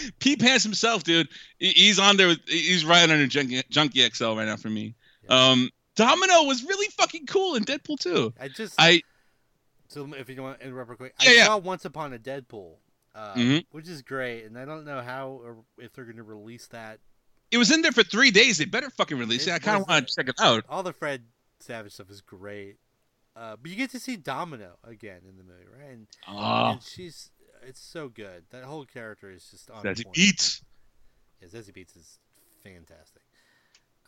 Pete 0.18 0.40
Pants 0.40 0.64
himself, 0.64 1.04
dude. 1.04 1.28
He's 1.58 1.98
on 1.98 2.16
there. 2.16 2.28
With, 2.28 2.40
he's 2.46 2.84
right 2.84 3.08
under 3.08 3.26
Junkie, 3.26 3.62
Junkie 3.70 4.08
XL 4.08 4.34
right 4.34 4.44
now 4.46 4.56
for 4.56 4.68
me. 4.70 4.94
Yeah. 5.28 5.50
Um, 5.50 5.70
Domino 5.94 6.42
was 6.44 6.62
really 6.64 6.88
fucking 6.88 7.26
cool 7.26 7.54
in 7.54 7.64
Deadpool 7.64 7.98
too. 7.98 8.34
I 8.40 8.48
just. 8.48 8.74
I 8.78 9.02
So 9.88 10.08
if 10.14 10.28
you 10.28 10.42
want 10.42 10.60
to 10.60 10.66
interrupt 10.66 10.90
real 10.90 10.96
quick, 10.96 11.14
Yeah, 11.22 11.30
I 11.30 11.32
yeah. 11.34 11.44
saw 11.46 11.56
Once 11.58 11.84
Upon 11.84 12.12
a 12.12 12.18
Deadpool, 12.18 12.74
uh, 13.14 13.34
Mhm. 13.34 13.64
which 13.70 13.88
is 13.88 14.02
great, 14.02 14.44
and 14.44 14.58
I 14.58 14.64
don't 14.64 14.84
know 14.84 15.00
how 15.00 15.40
or 15.42 15.56
if 15.78 15.92
they're 15.92 16.04
going 16.04 16.16
to 16.18 16.22
release 16.22 16.66
that. 16.68 16.98
it 17.50 17.58
was 17.58 17.70
in 17.70 17.80
there 17.82 17.92
for 17.92 18.02
three 18.02 18.30
days. 18.32 18.58
They 18.58 18.64
better 18.64 18.90
fucking 18.90 19.16
release 19.16 19.46
it. 19.46 19.50
It 19.50 19.54
I 19.54 19.58
kind 19.60 19.80
of 19.80 19.88
want 19.88 20.08
to 20.08 20.14
check 20.14 20.28
it 20.28 20.34
out. 20.40 20.64
All 20.68 20.82
the 20.82 20.92
Fred 20.92 21.22
Savage 21.60 21.92
stuff 21.92 22.10
is 22.10 22.20
great, 22.20 22.76
uh, 23.36 23.56
but 23.60 23.70
you 23.70 23.76
get 23.76 23.90
to 23.90 24.00
see 24.00 24.16
Domino 24.16 24.76
again 24.84 25.20
in 25.28 25.36
the 25.36 25.44
movie, 25.44 25.66
right? 25.78 25.92
And, 25.92 26.06
Oh, 26.28 26.72
and 26.72 26.82
she's 26.82 27.30
it's 27.62 27.80
so 27.80 28.08
good. 28.08 28.44
That 28.50 28.64
whole 28.64 28.84
character 28.84 29.30
is 29.30 29.46
just 29.50 29.70
on 29.70 29.82
point. 29.82 30.12
beats. 30.12 30.62
Yeah, 31.40 31.48
Zazie 31.48 31.72
Beetz 31.72 31.96
is 31.96 32.18
fantastic. 32.62 33.22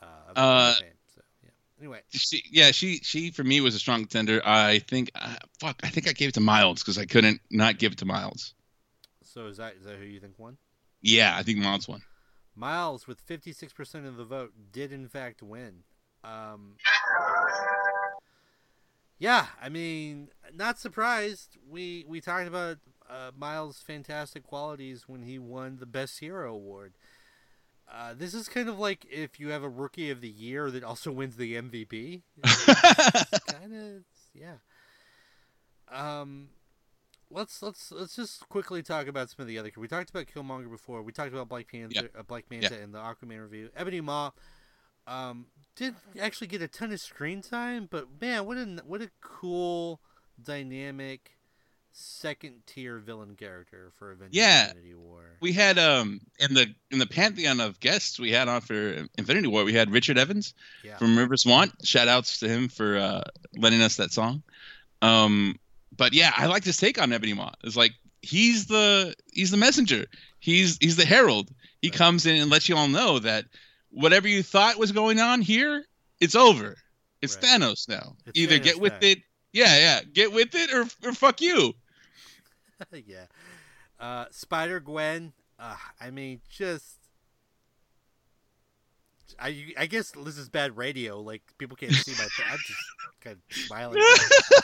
Uh, 0.01 0.07
Uh, 0.37 0.75
fame, 0.75 0.89
so 1.15 1.21
yeah. 1.43 1.51
Anyway, 1.81 2.01
She, 2.11 2.43
yeah, 2.51 2.71
she 2.71 2.99
she 3.03 3.31
for 3.31 3.45
me 3.45 3.61
was 3.61 3.75
a 3.75 3.79
strong 3.79 4.01
contender. 4.01 4.41
I 4.45 4.79
think 4.81 5.11
uh, 5.15 5.35
fuck. 5.61 5.77
I 5.83 5.89
think 5.89 6.09
I 6.09 6.13
gave 6.13 6.29
it 6.31 6.35
to 6.35 6.41
Miles 6.41 6.83
because 6.83 6.99
I 6.99 7.05
couldn't 7.07 7.41
not 7.51 7.79
give 7.79 7.93
it 7.93 7.99
to 7.99 8.05
Miles. 8.05 8.55
so 9.25 9.47
is 9.47 9.57
that 9.59 9.75
is 9.77 9.85
that 9.85 9.97
who 9.97 10.05
you 10.05 10.21
think 10.21 10.39
won? 10.39 10.57
Yeah, 11.03 11.37
I 11.37 11.43
think 11.43 11.59
Miles 11.59 11.87
won. 11.89 12.03
Miles, 12.57 13.07
with 13.07 13.25
56% 13.25 14.05
of 14.09 14.17
the 14.17 14.25
vote, 14.25 14.53
did 14.73 14.93
in 14.93 15.07
fact 15.07 15.43
win. 15.45 15.85
Um, 16.25 16.75
yeah, 19.19 19.47
I 19.61 19.69
mean, 19.69 20.29
not 20.55 20.79
surprised. 20.79 21.57
We 21.69 22.05
we 22.07 22.21
talked 22.21 22.47
about 22.47 22.79
uh, 23.09 23.31
Miles' 23.37 23.83
fantastic 23.83 24.45
qualities 24.45 25.09
when 25.09 25.23
he 25.23 25.39
won 25.39 25.79
the 25.79 25.87
Best 25.87 26.21
Hero 26.21 26.55
award. 26.55 26.95
Uh, 27.91 28.13
this 28.17 28.35
is 28.35 28.49
kind 28.49 28.69
of 28.69 28.79
like 28.79 29.07
if 29.11 29.41
you 29.41 29.49
have 29.49 29.63
a 29.63 29.69
Rookie 29.69 30.11
of 30.11 30.21
the 30.21 30.29
Year 30.29 30.71
that 30.71 30.85
also 30.85 31.11
wins 31.13 31.37
the 31.37 31.55
MVP. 31.55 32.23
kind 33.49 33.75
of, 33.75 34.03
yeah. 34.35 34.57
Um, 35.91 36.51
let's 37.31 37.63
let's 37.63 37.91
let's 37.91 38.15
just 38.15 38.49
quickly 38.49 38.83
talk 38.83 39.07
about 39.07 39.31
some 39.31 39.43
of 39.43 39.49
the 39.49 39.59
other. 39.59 39.71
We 39.77 39.89
talked 39.89 40.11
about 40.11 40.27
Killmonger 40.27 40.71
before. 40.71 41.03
We 41.03 41.13
talked 41.13 41.33
about 41.33 41.49
Black 41.49 41.67
Panther, 41.71 42.11
uh, 42.17 42.23
Black 42.23 42.45
Manta, 42.51 42.81
in 42.81 42.93
the 42.93 42.99
Aquaman 42.99 43.43
review. 43.43 43.71
Ebony 43.75 44.01
Maw, 44.03 44.31
um, 45.07 45.47
did 45.79 45.95
actually 46.21 46.49
get 46.49 46.61
a 46.61 46.69
ton 46.69 46.93
of 46.93 47.01
screen 47.01 47.41
time, 47.41 47.87
but 47.91 48.09
man, 48.21 48.45
what 48.47 48.57
a 48.59 48.83
what 48.87 49.01
a 49.01 49.11
cool, 49.21 50.01
dynamic, 50.43 51.31
second 51.93 52.63
tier 52.67 52.99
villain 52.99 53.35
character 53.37 53.93
for 53.99 54.13
Avengers: 54.13 54.35
Yeah. 54.37 54.69
Infinity 54.69 54.95
War. 54.95 55.23
we 55.41 55.53
had 55.53 55.79
um 55.79 56.21
in 56.39 56.55
the 56.55 56.67
in 56.91 56.99
the 56.99 57.07
pantheon 57.07 57.61
of 57.61 57.79
guests 57.81 58.19
we 58.19 58.31
had 58.33 58.49
on 58.49 58.61
for 58.61 59.07
Infinity 59.17 59.47
War. 59.49 59.65
We 59.65 59.73
had 59.73 59.91
Richard 59.91 60.19
Evans 60.19 60.55
yeah, 60.85 60.97
from 60.97 61.17
Rivers 61.17 61.47
Want. 61.47 61.73
Shout 61.87 62.09
outs 62.09 62.39
to 62.41 62.49
him 62.49 62.69
for 62.69 62.97
uh, 62.99 63.23
lending 63.57 63.81
us 63.83 63.97
that 63.97 64.13
song. 64.13 64.43
Um, 65.01 65.57
but 65.97 66.13
yeah, 66.13 66.33
I 66.37 66.47
like 66.47 66.65
his 66.65 66.77
take 66.77 67.01
on 67.01 67.13
Ebony 67.13 67.35
Maw. 67.35 67.53
It's 67.63 67.77
like 67.77 67.93
he's 68.23 68.67
the 68.67 69.15
he's 69.33 69.51
the 69.53 69.57
messenger. 69.57 70.07
He's 70.41 70.77
he's 70.81 70.97
the 70.97 71.05
herald. 71.07 71.51
He 71.81 71.89
Right. 71.89 71.97
comes 71.97 72.27
in 72.27 72.37
and 72.37 72.51
lets 72.51 72.69
you 72.69 72.77
all 72.77 72.89
know 72.89 73.21
that 73.21 73.45
whatever 73.91 74.29
you 74.29 74.43
thought 74.43 74.79
was 74.79 74.93
going 74.93 75.21
on 75.21 75.41
here, 75.41 75.85
it's 76.21 76.35
over. 76.35 76.77
It's 77.21 77.37
Right. 77.37 77.45
Thanos 77.45 77.89
now. 77.89 78.17
It's 78.27 78.39
Either 78.39 78.59
Thanos 78.59 78.63
get 78.63 78.81
with 78.81 79.03
it, 79.03 79.19
yeah, 79.53 79.77
yeah, 79.79 80.01
get 80.13 80.33
with 80.33 80.55
it, 80.55 80.73
or 80.73 80.87
or 81.07 81.13
fuck 81.13 81.41
you. 81.41 81.75
yeah. 82.93 83.27
Uh, 83.99 84.27
Spider 84.31 84.81
Gwen. 84.81 85.33
Uh, 85.59 85.77
I 86.01 86.11
mean, 86.11 86.41
just. 86.49 86.97
I, 89.41 89.73
I 89.79 89.87
guess 89.87 90.11
this 90.11 90.37
is 90.37 90.49
bad 90.49 90.77
radio. 90.77 91.21
Like 91.21 91.43
people 91.59 91.77
can't 91.77 91.93
see 91.93 92.13
my. 92.13 92.29
I'm 92.51 92.59
just 92.59 92.81
kind 93.21 93.37
of 93.37 93.57
smiling. 93.57 94.03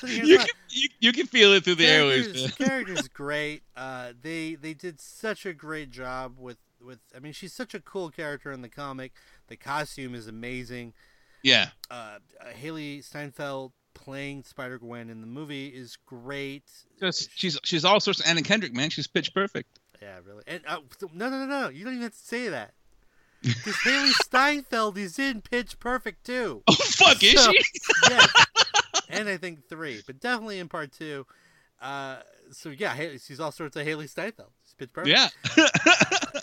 You, 0.02 0.38
can, 0.38 0.46
you, 0.70 0.88
you 1.00 1.12
can 1.12 1.26
feel 1.26 1.52
it 1.52 1.64
through 1.64 1.76
the 1.76 1.86
airwaves. 1.86 2.24
character's, 2.24 2.58
man. 2.58 2.68
character's 2.68 3.08
great. 3.08 3.62
Uh, 3.76 4.12
they 4.20 4.54
they 4.54 4.74
did 4.74 5.00
such 5.00 5.46
a 5.46 5.52
great 5.52 5.90
job 5.90 6.38
with 6.38 6.58
with. 6.84 6.98
I 7.16 7.18
mean, 7.20 7.32
she's 7.32 7.52
such 7.52 7.74
a 7.74 7.80
cool 7.80 8.10
character 8.10 8.52
in 8.52 8.62
the 8.62 8.68
comic. 8.68 9.12
The 9.48 9.56
costume 9.56 10.14
is 10.14 10.26
amazing. 10.26 10.92
Yeah, 11.42 11.68
Uh, 11.90 12.18
Hailee 12.62 13.04
Steinfeld 13.04 13.72
playing 13.92 14.44
Spider 14.44 14.78
Gwen 14.78 15.10
in 15.10 15.20
the 15.20 15.26
movie 15.26 15.68
is 15.68 15.96
great. 16.06 16.64
just 16.98 17.28
she's 17.34 17.58
she's 17.64 17.84
all 17.84 18.00
sorts 18.00 18.20
of 18.20 18.26
Anna 18.26 18.42
Kendrick, 18.42 18.74
man. 18.74 18.88
She's 18.90 19.06
pitch 19.06 19.34
perfect. 19.34 19.78
Yeah, 20.00 20.18
really. 20.26 20.42
And 20.46 20.62
uh, 20.66 20.78
no, 21.12 21.28
no, 21.28 21.44
no, 21.44 21.46
no. 21.46 21.68
You 21.68 21.84
don't 21.84 21.92
even 21.94 22.02
have 22.04 22.12
to 22.12 22.18
say 22.18 22.48
that. 22.48 22.72
Because 23.42 23.74
Hailee 23.84 24.12
Steinfeld 24.24 24.96
is 24.96 25.18
in 25.18 25.42
Pitch 25.42 25.78
Perfect 25.78 26.24
too. 26.24 26.62
Oh 26.66 26.72
fuck, 26.74 27.22
is 27.22 27.44
she? 27.44 27.60
Yes. 28.08 28.46
and 29.10 29.28
I 29.28 29.36
think 29.36 29.68
three, 29.68 30.00
but 30.06 30.18
definitely 30.20 30.58
in 30.60 30.68
part 30.68 30.92
two. 30.92 31.26
Uh, 31.80 32.16
so 32.52 32.70
yeah, 32.70 32.96
she's 33.22 33.38
all 33.40 33.52
sorts 33.52 33.76
of 33.76 33.86
Hailee 33.86 34.08
Steinfeld. 34.08 34.48
She's 34.64 34.74
Pitch 34.74 34.92
Perfect. 34.94 35.14
Yeah. 35.56 35.66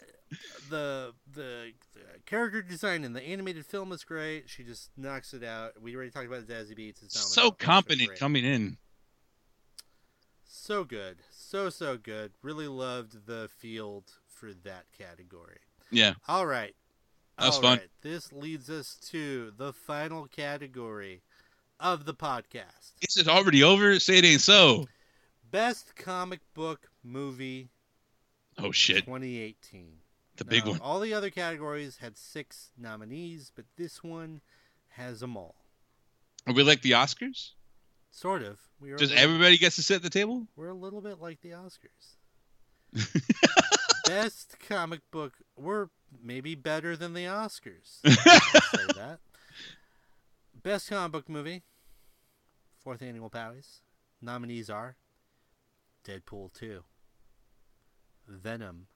The, 0.69 1.13
the 1.33 1.71
the 1.93 1.99
character 2.25 2.61
design 2.61 3.03
in 3.03 3.13
the 3.13 3.21
animated 3.21 3.65
film 3.65 3.91
is 3.91 4.03
great. 4.03 4.49
She 4.49 4.63
just 4.63 4.89
knocks 4.95 5.33
it 5.33 5.43
out. 5.43 5.81
We 5.81 5.95
already 5.95 6.11
talked 6.11 6.27
about 6.27 6.43
Zazie 6.45 6.77
Beetz. 6.77 7.03
It's 7.03 7.19
so. 7.19 7.51
Competent 7.51 8.15
coming 8.17 8.45
in. 8.45 8.77
So 10.45 10.83
good, 10.83 11.17
so 11.31 11.69
so 11.69 11.97
good. 11.97 12.33
Really 12.41 12.67
loved 12.67 13.25
the 13.25 13.49
field 13.57 14.11
for 14.27 14.53
that 14.63 14.85
category. 14.97 15.59
Yeah. 15.89 16.13
All 16.27 16.45
right. 16.45 16.75
That 17.37 17.47
was 17.47 17.55
All 17.55 17.61
fun. 17.61 17.77
right. 17.79 17.87
This 18.01 18.31
leads 18.31 18.69
us 18.69 18.95
to 19.11 19.51
the 19.57 19.73
final 19.73 20.27
category 20.27 21.21
of 21.79 22.05
the 22.05 22.13
podcast. 22.13 22.93
Is 23.01 23.17
it 23.17 23.27
already 23.27 23.63
over? 23.63 23.99
Say 23.99 24.19
it 24.19 24.25
ain't 24.25 24.41
so. 24.41 24.87
Best 25.49 25.95
comic 25.95 26.39
book 26.53 26.87
movie 27.03 27.69
Oh 28.57 28.71
shit. 28.71 29.05
2018. 29.05 29.93
The 30.37 30.45
big 30.45 30.65
Now, 30.65 30.71
one. 30.71 30.79
All 30.81 30.99
the 30.99 31.13
other 31.13 31.29
categories 31.29 31.97
had 31.97 32.17
six 32.17 32.71
nominees, 32.77 33.51
but 33.55 33.65
this 33.77 34.03
one 34.03 34.41
has 34.89 35.19
them 35.19 35.37
all. 35.37 35.55
Are 36.47 36.53
we 36.53 36.63
like 36.63 36.81
the 36.81 36.91
Oscars? 36.91 37.51
Sort 38.11 38.41
of. 38.41 38.59
We 38.79 38.91
are 38.91 38.97
Just 38.97 39.11
a 39.11 39.15
little, 39.15 39.29
everybody 39.29 39.57
gets 39.57 39.75
to 39.77 39.83
sit 39.83 39.97
at 39.97 40.03
the 40.03 40.09
table? 40.09 40.47
we're 40.55 40.69
a 40.69 40.73
little 40.73 41.01
bit 41.01 41.19
like 41.19 41.41
the 41.41 41.51
Oscars. 41.51 42.15
Best 44.05 44.57
comic 44.67 45.01
book. 45.11 45.33
We're 45.55 45.87
maybe 46.21 46.55
better 46.55 46.97
than 46.97 47.13
the 47.13 47.25
Oscars. 47.25 48.01
say 48.05 48.85
that. 48.95 49.19
Best 50.63 50.89
comic 50.89 51.11
book 51.11 51.29
movie. 51.29 51.63
Fourth 52.83 53.01
annual 53.01 53.29
Powies. 53.29 53.79
Nominees 54.21 54.69
are 54.69 54.97
Deadpool 56.05 56.51
2, 56.53 56.83
Venom, 58.27 58.87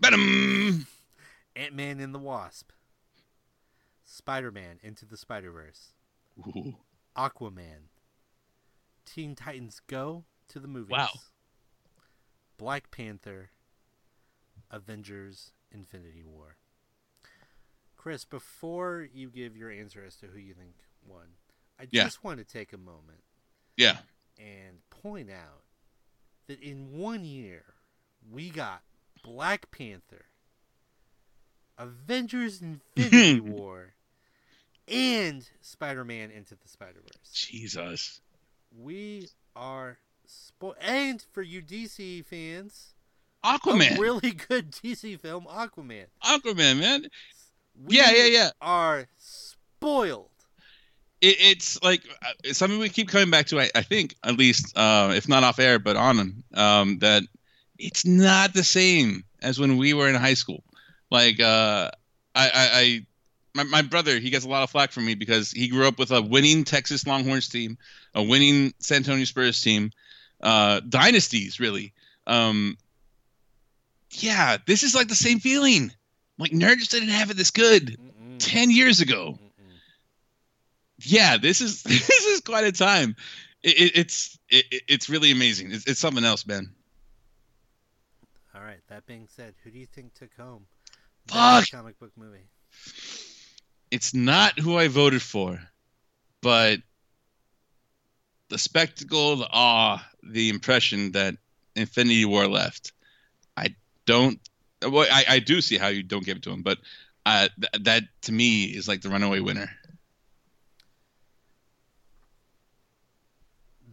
Venom. 0.00 0.86
Ant 1.54 1.74
Man 1.74 2.00
and 2.00 2.14
the 2.14 2.18
Wasp, 2.18 2.70
Spider 4.04 4.50
Man 4.52 4.78
Into 4.82 5.06
the 5.06 5.16
Spider 5.16 5.50
Verse, 5.50 5.92
Aquaman, 7.16 7.88
Teen 9.06 9.34
Titans 9.34 9.80
Go 9.86 10.24
to 10.48 10.60
the 10.60 10.68
movies. 10.68 10.90
Wow. 10.92 11.08
Black 12.58 12.90
Panther, 12.90 13.50
Avengers 14.70 15.52
Infinity 15.72 16.24
War. 16.24 16.56
Chris, 17.96 18.24
before 18.24 19.08
you 19.12 19.30
give 19.30 19.56
your 19.56 19.70
answer 19.70 20.02
as 20.06 20.16
to 20.16 20.26
who 20.26 20.38
you 20.38 20.54
think 20.54 20.74
won, 21.04 21.36
I 21.78 21.88
Yeah. 21.90 22.04
just 22.04 22.22
want 22.22 22.38
to 22.38 22.44
take 22.44 22.72
a 22.72 22.78
moment 22.78 23.22
Yeah. 23.76 24.02
and 24.38 24.88
point 24.90 25.30
out 25.30 25.64
that 26.46 26.60
in 26.60 26.92
one 26.98 27.24
year 27.24 27.74
we 28.30 28.50
got 28.50 28.82
Black 29.26 29.72
Panther, 29.72 30.26
Avengers 31.76 32.62
Infinity 32.62 33.40
War, 33.50 33.94
and 34.86 35.48
Spider 35.60 36.04
Man 36.04 36.30
Into 36.30 36.54
the 36.54 36.68
Spider 36.68 37.00
Verse. 37.02 37.32
Jesus. 37.32 38.20
We 38.70 39.26
are 39.56 39.98
spo- 40.28 40.76
and 40.80 41.24
for 41.32 41.42
you 41.42 41.60
DC 41.60 42.24
fans, 42.24 42.94
Aquaman. 43.44 43.98
A 43.98 44.00
really 44.00 44.30
good 44.30 44.70
DC 44.70 45.18
film, 45.20 45.46
Aquaman. 45.46 46.06
Aquaman, 46.24 46.78
man. 46.78 47.06
We 47.84 47.96
Yeah, 47.96 48.12
yeah, 48.12 48.26
yeah. 48.26 48.50
Are 48.60 49.08
spoiled. 49.16 50.30
It, 51.20 51.36
it's 51.40 51.82
like 51.82 52.04
uh, 52.22 52.32
it's 52.44 52.60
something 52.60 52.78
we 52.78 52.90
keep 52.90 53.08
coming 53.08 53.30
back 53.32 53.46
to. 53.46 53.60
I, 53.60 53.70
I 53.74 53.82
think, 53.82 54.14
at 54.22 54.38
least, 54.38 54.78
uh, 54.78 55.12
if 55.16 55.28
not 55.28 55.42
off 55.42 55.58
air, 55.58 55.80
but 55.80 55.96
on 55.96 56.44
um, 56.54 56.98
that 57.00 57.24
it's 57.78 58.04
not 58.06 58.54
the 58.54 58.64
same 58.64 59.24
as 59.42 59.58
when 59.58 59.76
we 59.76 59.94
were 59.94 60.08
in 60.08 60.14
high 60.14 60.34
school. 60.34 60.62
Like, 61.10 61.40
uh, 61.40 61.90
I, 62.34 62.46
I, 62.48 62.68
I 62.72 63.06
my, 63.54 63.62
my 63.64 63.82
brother, 63.82 64.18
he 64.18 64.30
gets 64.30 64.44
a 64.44 64.48
lot 64.48 64.62
of 64.62 64.70
flack 64.70 64.92
from 64.92 65.06
me 65.06 65.14
because 65.14 65.50
he 65.50 65.68
grew 65.68 65.86
up 65.86 65.98
with 65.98 66.10
a 66.10 66.20
winning 66.20 66.64
Texas 66.64 67.06
Longhorns 67.06 67.48
team, 67.48 67.78
a 68.14 68.22
winning 68.22 68.74
San 68.80 68.98
Antonio 68.98 69.24
Spurs 69.24 69.60
team, 69.60 69.90
uh, 70.42 70.80
dynasties, 70.88 71.58
really. 71.60 71.92
Um, 72.26 72.76
yeah, 74.10 74.56
this 74.66 74.82
is 74.82 74.94
like 74.94 75.08
the 75.08 75.14
same 75.14 75.40
feeling. 75.40 75.92
Like, 76.38 76.50
nerds 76.52 76.88
didn't 76.90 77.08
have 77.08 77.30
it 77.30 77.36
this 77.36 77.50
good 77.50 77.96
Mm-mm. 77.98 78.38
10 78.38 78.70
years 78.70 79.00
ago. 79.00 79.38
Mm-mm. 79.40 79.78
yeah 81.00 81.36
this 81.36 81.60
is 81.60 81.82
this 81.84 82.08
is 82.26 82.40
quite 82.40 82.64
a 82.64 82.72
time 82.72 83.16
it, 83.62 83.74
it, 83.80 83.92
it's 83.96 84.38
it, 84.48 84.64
it- 84.70 84.82
it's 84.88 85.08
really 85.08 85.30
amazing 85.30 85.70
it's, 85.72 85.86
it's 85.86 86.00
something 86.00 86.24
else 86.24 86.46
man 86.46 86.70
right. 88.66 88.80
That 88.88 89.06
being 89.06 89.28
said, 89.28 89.54
who 89.64 89.70
do 89.70 89.78
you 89.78 89.86
think 89.86 90.14
took 90.14 90.34
home? 90.36 90.66
Fuck. 91.28 91.70
Comic 91.70 91.98
book 91.98 92.12
movie. 92.16 92.48
it's 93.90 94.14
not 94.14 94.58
who 94.58 94.76
i 94.76 94.88
voted 94.88 95.22
for 95.22 95.60
but 96.42 96.80
the 98.48 98.58
spectacle 98.58 99.36
the 99.36 99.48
awe 99.50 100.04
the 100.22 100.48
impression 100.50 101.12
that 101.12 101.36
infinity 101.74 102.24
war 102.24 102.46
left 102.48 102.92
i 103.56 103.74
don't 104.06 104.40
well 104.82 105.06
i, 105.10 105.24
I 105.28 105.38
do 105.40 105.60
see 105.60 105.78
how 105.78 105.88
you 105.88 106.02
don't 106.02 106.24
give 106.24 106.38
it 106.38 106.42
to 106.44 106.50
him 106.50 106.62
but 106.62 106.78
uh, 107.26 107.48
th- 107.60 107.84
that 107.84 108.04
to 108.22 108.32
me 108.32 108.64
is 108.64 108.88
like 108.88 109.02
the 109.02 109.08
runaway 109.10 109.40
winner 109.40 109.70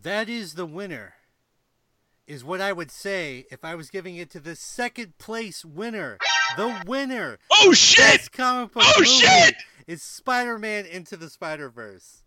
That 0.02 0.30
is 0.30 0.56
the 0.56 0.66
winner. 0.66 1.16
Is 2.26 2.44
what 2.44 2.62
I 2.62 2.72
would 2.72 2.90
say 2.90 3.46
if 3.52 3.66
I 3.66 3.76
was 3.76 3.90
giving 3.90 4.16
it 4.16 4.30
to 4.32 4.40
the 4.40 4.56
second 4.56 5.18
place 5.18 5.66
winner. 5.66 6.18
The 6.56 6.84
winner. 6.88 7.38
oh 7.52 7.74
shit 7.74 7.98
Best 7.98 8.32
comic 8.32 8.72
book 8.74 8.84
Oh, 8.86 8.94
movie 8.98 9.10
shit! 9.10 9.56
is 9.88 10.02
Spider-Man 10.04 10.86
Into 10.86 11.18
the 11.18 11.30
Spider-Verse. 11.30 12.24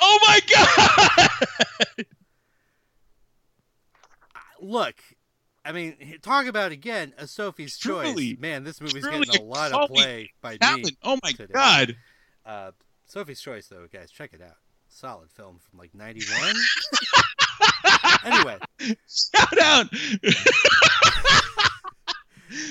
oh 0.00 0.18
my 0.26 0.40
god 1.96 2.06
Look, 4.60 4.96
I 5.64 5.72
mean, 5.72 6.18
talk 6.20 6.44
about 6.46 6.72
again 6.72 7.14
a 7.16 7.26
Sophie's 7.26 7.78
Truly. 7.78 8.32
choice. 8.32 8.40
Man, 8.40 8.62
this 8.64 8.78
movie's 8.80 9.06
getting 9.06 9.40
a 9.40 9.42
lot 9.42 9.72
of 9.72 9.88
play 9.88 10.32
by 10.42 10.58
me. 10.76 10.84
Oh 11.02 11.18
my 11.22 11.32
today. 11.32 11.52
god 11.54 11.96
Uh, 12.44 12.70
Sophie's 13.06 13.40
Choice, 13.40 13.68
though, 13.68 13.86
guys, 13.90 14.10
check 14.10 14.34
it 14.34 14.42
out. 14.42 14.56
Solid 14.88 15.30
film 15.30 15.58
from 15.60 15.78
like 15.78 15.94
'91. 15.94 16.54
anyway, 18.24 18.58
Shout 19.08 19.58
out. 19.60 19.86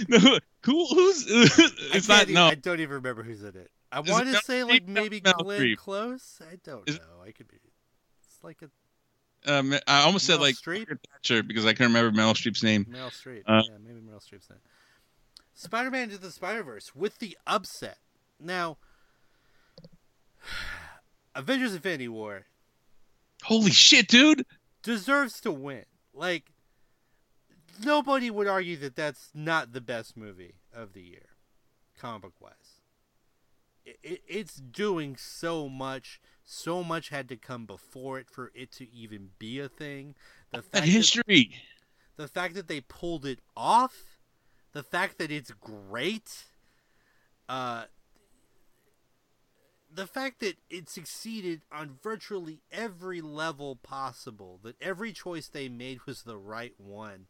no, 0.08 0.40
cool. 0.62 0.88
Who's? 0.88 1.26
it's 1.28 2.08
not. 2.08 2.24
even- 2.24 2.36
No, 2.36 2.46
I 2.48 2.56
don't 2.56 2.80
even 2.80 2.96
remember 2.96 3.24
who's 3.24 3.44
in 3.44 3.56
it. 3.56 3.72
I 3.92 4.02
want 4.02 4.28
to 4.28 4.38
say 4.42 4.64
like 4.64 4.88
maybe 4.88 5.20
Glenn 5.20 5.60
Streep. 5.60 5.78
Close. 5.78 6.42
I 6.42 6.58
don't 6.64 6.88
Is 6.88 6.98
know. 6.98 7.24
I 7.26 7.32
could 7.32 7.48
be. 7.48 7.58
It's 8.28 8.44
like 8.44 8.62
a 8.62 8.70
um, 9.46 9.74
I 9.88 10.04
almost 10.04 10.26
said 10.26 10.40
like 10.40 10.56
Streep? 10.56 10.88
Thatcher 11.12 11.44
because 11.44 11.66
I 11.66 11.74
can't 11.74 11.94
remember 11.94 12.16
Meryl 12.16 12.34
Streep's 12.34 12.62
name. 12.62 12.86
Meryl 12.86 13.10
Streep. 13.10 13.44
Uh, 13.48 13.62
yeah, 13.66 13.78
maybe 13.84 14.00
Meryl 14.02 14.22
Streep's 14.24 14.50
it. 14.50 14.58
Spider-Man 15.56 16.04
Into 16.04 16.18
the 16.18 16.32
Spider-Verse 16.32 16.96
with 16.96 17.20
the 17.20 17.38
upset. 17.48 17.98
Now, 18.40 18.78
Avengers: 21.36 21.74
Infinity 21.74 22.08
War 22.08 22.46
Holy 23.44 23.72
shit, 23.72 24.08
dude! 24.08 24.46
Deserves 24.90 25.40
to 25.42 25.52
win. 25.52 25.86
Like, 26.16 26.52
nobody 27.86 28.32
would 28.32 28.48
argue 28.48 28.76
that 28.78 28.96
that's 28.96 29.30
not 29.36 29.72
the 29.72 29.82
best 29.82 30.18
movie 30.18 30.56
of 30.74 30.94
the 30.94 31.02
year, 31.02 31.30
comic 31.96 32.24
book 32.24 32.34
wise. 32.40 32.82
It, 33.86 34.00
it, 34.02 34.22
it's 34.28 34.56
doing 34.56 35.16
so 35.16 35.70
much. 35.70 36.20
So 36.44 36.84
much 36.84 37.10
had 37.10 37.30
to 37.30 37.36
come 37.38 37.68
before 37.68 38.18
it 38.18 38.28
for 38.28 38.52
it 38.56 38.72
to 38.74 38.92
even 38.92 39.30
be 39.38 39.60
a 39.60 39.70
thing. 39.70 40.16
The 40.52 40.58
That 40.58 40.64
fact 40.64 40.86
that, 40.86 40.92
history. 40.92 41.52
the 42.18 42.28
fact 42.28 42.56
that 42.56 42.68
they 42.68 42.82
pulled 42.82 43.28
it 43.28 43.40
off, 43.56 44.18
the 44.74 44.82
fact 44.82 45.20
that 45.20 45.30
it's 45.30 45.52
great, 45.52 46.46
uh, 47.48 47.84
the 49.92 50.08
fact 50.08 50.40
that 50.40 50.58
it 50.70 50.90
succeeded 50.90 51.62
on 51.72 51.98
virtually 52.02 52.62
every 52.72 53.22
level 53.22 53.76
possible, 53.76 54.60
that 54.64 54.82
every 54.82 55.12
choice 55.12 55.48
they 55.48 55.70
made 55.70 56.00
was 56.06 56.24
the 56.24 56.38
right 56.38 56.74
one, 56.78 57.26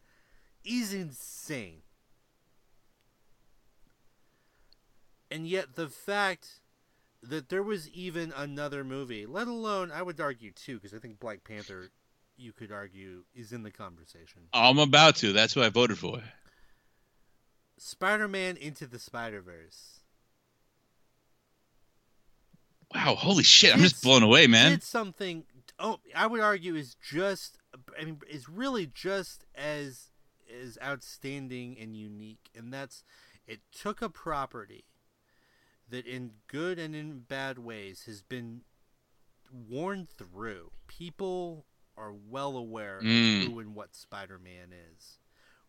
is 0.65 0.93
insane. 0.93 1.81
And 5.31 5.47
yet, 5.47 5.75
the 5.75 5.87
fact 5.87 6.59
that 7.21 7.49
there 7.49 7.63
was 7.63 7.89
even 7.89 8.33
another 8.35 8.83
movie, 8.83 9.25
let 9.25 9.47
alone, 9.47 9.91
I 9.91 10.01
would 10.01 10.19
argue 10.19 10.51
too, 10.51 10.75
because 10.75 10.93
I 10.93 10.99
think 10.99 11.19
Black 11.19 11.43
Panther, 11.43 11.91
you 12.35 12.51
could 12.51 12.71
argue, 12.71 13.23
is 13.35 13.51
in 13.51 13.63
the 13.63 13.71
conversation. 13.71 14.47
I'm 14.53 14.79
about 14.79 15.17
to. 15.17 15.31
That's 15.31 15.53
who 15.53 15.61
I 15.61 15.69
voted 15.69 15.97
for. 15.97 16.21
Spider 17.77 18.27
Man 18.27 18.57
Into 18.57 18.87
the 18.87 18.99
Spider 18.99 19.41
Verse. 19.41 19.98
Wow. 22.93 23.15
Holy 23.15 23.43
shit! 23.43 23.73
I'm 23.73 23.81
just 23.81 24.01
blown 24.03 24.23
away, 24.23 24.47
man. 24.47 24.71
did 24.71 24.83
something 24.83 25.43
oh 25.77 25.99
I 26.15 26.27
would 26.27 26.41
argue 26.41 26.75
is 26.75 26.95
just 26.95 27.59
I 27.99 28.03
mean 28.05 28.19
is 28.29 28.49
really 28.49 28.85
just 28.87 29.45
as 29.55 30.09
is 30.47 30.77
outstanding 30.83 31.77
and 31.79 31.95
unique 31.95 32.49
and 32.55 32.73
that's 32.73 33.03
it 33.47 33.59
took 33.71 34.01
a 34.01 34.09
property 34.09 34.85
that 35.89 36.05
in 36.07 36.31
good 36.47 36.77
and 36.79 36.95
in 36.95 37.19
bad 37.19 37.59
ways 37.59 38.03
has 38.07 38.21
been 38.21 38.61
worn 39.51 40.07
through. 40.17 40.71
People 40.87 41.65
are 41.97 42.13
well 42.13 42.55
aware 42.57 42.99
Mm. 43.01 43.45
of 43.47 43.51
who 43.51 43.59
and 43.59 43.75
what 43.75 43.95
Spider-Man 43.95 44.71
is. 44.73 45.17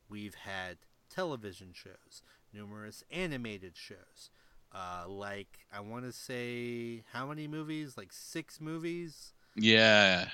We've 0.09 0.35
had 0.35 0.79
television 1.09 1.73
shows, 1.73 2.23
numerous 2.53 3.03
animated 3.11 3.77
shows. 3.77 4.31
Uh, 4.73 5.05
like 5.09 5.67
I 5.73 5.81
want 5.81 6.05
to 6.05 6.13
say 6.13 7.03
how 7.13 7.27
many 7.27 7.49
movies? 7.49 7.97
Like 7.97 8.13
six 8.13 8.61
movies, 8.61 9.33
Yeah. 9.57 10.29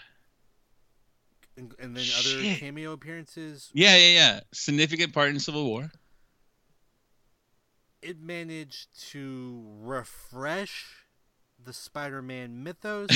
and, 1.56 1.74
and 1.78 1.96
then 1.96 2.04
other 2.18 2.42
cameo 2.56 2.92
appearances. 2.92 3.70
Yeah, 3.72 3.96
yeah, 3.96 4.12
yeah. 4.14 4.40
Significant 4.52 5.14
part 5.14 5.30
in 5.30 5.40
Civil 5.40 5.64
War. 5.64 5.90
It 8.02 8.20
managed 8.20 8.88
to 9.12 9.64
refresh 9.80 11.06
the 11.62 11.72
Spider-Man 11.72 12.62
mythos, 12.62 13.08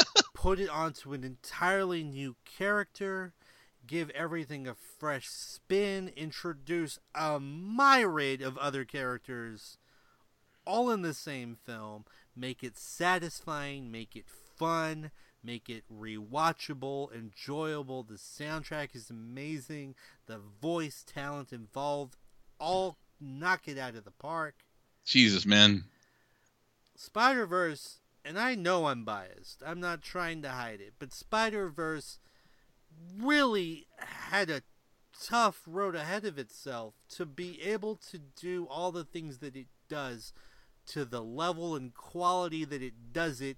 put 0.34 0.58
it 0.60 0.70
onto 0.70 1.12
an 1.12 1.24
entirely 1.24 2.02
new 2.04 2.36
character, 2.44 3.34
give 3.86 4.08
everything 4.10 4.66
a 4.68 4.74
fresh 4.74 5.28
spin, 5.28 6.08
introduce 6.16 6.98
a 7.14 7.40
myriad 7.40 8.40
of 8.40 8.56
other 8.58 8.84
characters 8.84 9.76
all 10.64 10.90
in 10.90 11.02
the 11.02 11.14
same 11.14 11.56
film, 11.64 12.04
make 12.36 12.62
it 12.62 12.76
satisfying, 12.76 13.90
make 13.90 14.16
it 14.16 14.26
fun, 14.28 15.10
make 15.42 15.68
it 15.68 15.84
rewatchable, 15.92 17.14
enjoyable. 17.14 18.02
The 18.02 18.14
soundtrack 18.14 18.94
is 18.94 19.10
amazing, 19.10 19.94
the 20.26 20.38
voice 20.38 21.04
talent 21.06 21.52
involved 21.52 22.16
all 22.58 22.98
knock 23.20 23.66
it 23.66 23.78
out 23.78 23.94
of 23.94 24.04
the 24.04 24.10
park. 24.10 24.54
Jesus, 25.04 25.44
man. 25.44 25.84
Spider 26.94 27.46
Verse, 27.46 27.98
and 28.24 28.38
I 28.38 28.54
know 28.54 28.86
I'm 28.86 29.04
biased. 29.04 29.62
I'm 29.66 29.80
not 29.80 30.02
trying 30.02 30.42
to 30.42 30.50
hide 30.50 30.80
it, 30.80 30.94
but 30.98 31.12
Spider 31.12 31.68
Verse 31.68 32.18
really 33.18 33.86
had 33.98 34.50
a 34.50 34.62
tough 35.20 35.62
road 35.66 35.94
ahead 35.94 36.24
of 36.24 36.38
itself 36.38 36.94
to 37.08 37.26
be 37.26 37.60
able 37.62 37.96
to 38.10 38.18
do 38.18 38.66
all 38.70 38.92
the 38.92 39.04
things 39.04 39.38
that 39.38 39.56
it 39.56 39.66
does 39.88 40.32
to 40.88 41.04
the 41.04 41.22
level 41.22 41.76
and 41.76 41.94
quality 41.94 42.64
that 42.64 42.82
it 42.82 43.12
does 43.12 43.40
it 43.40 43.56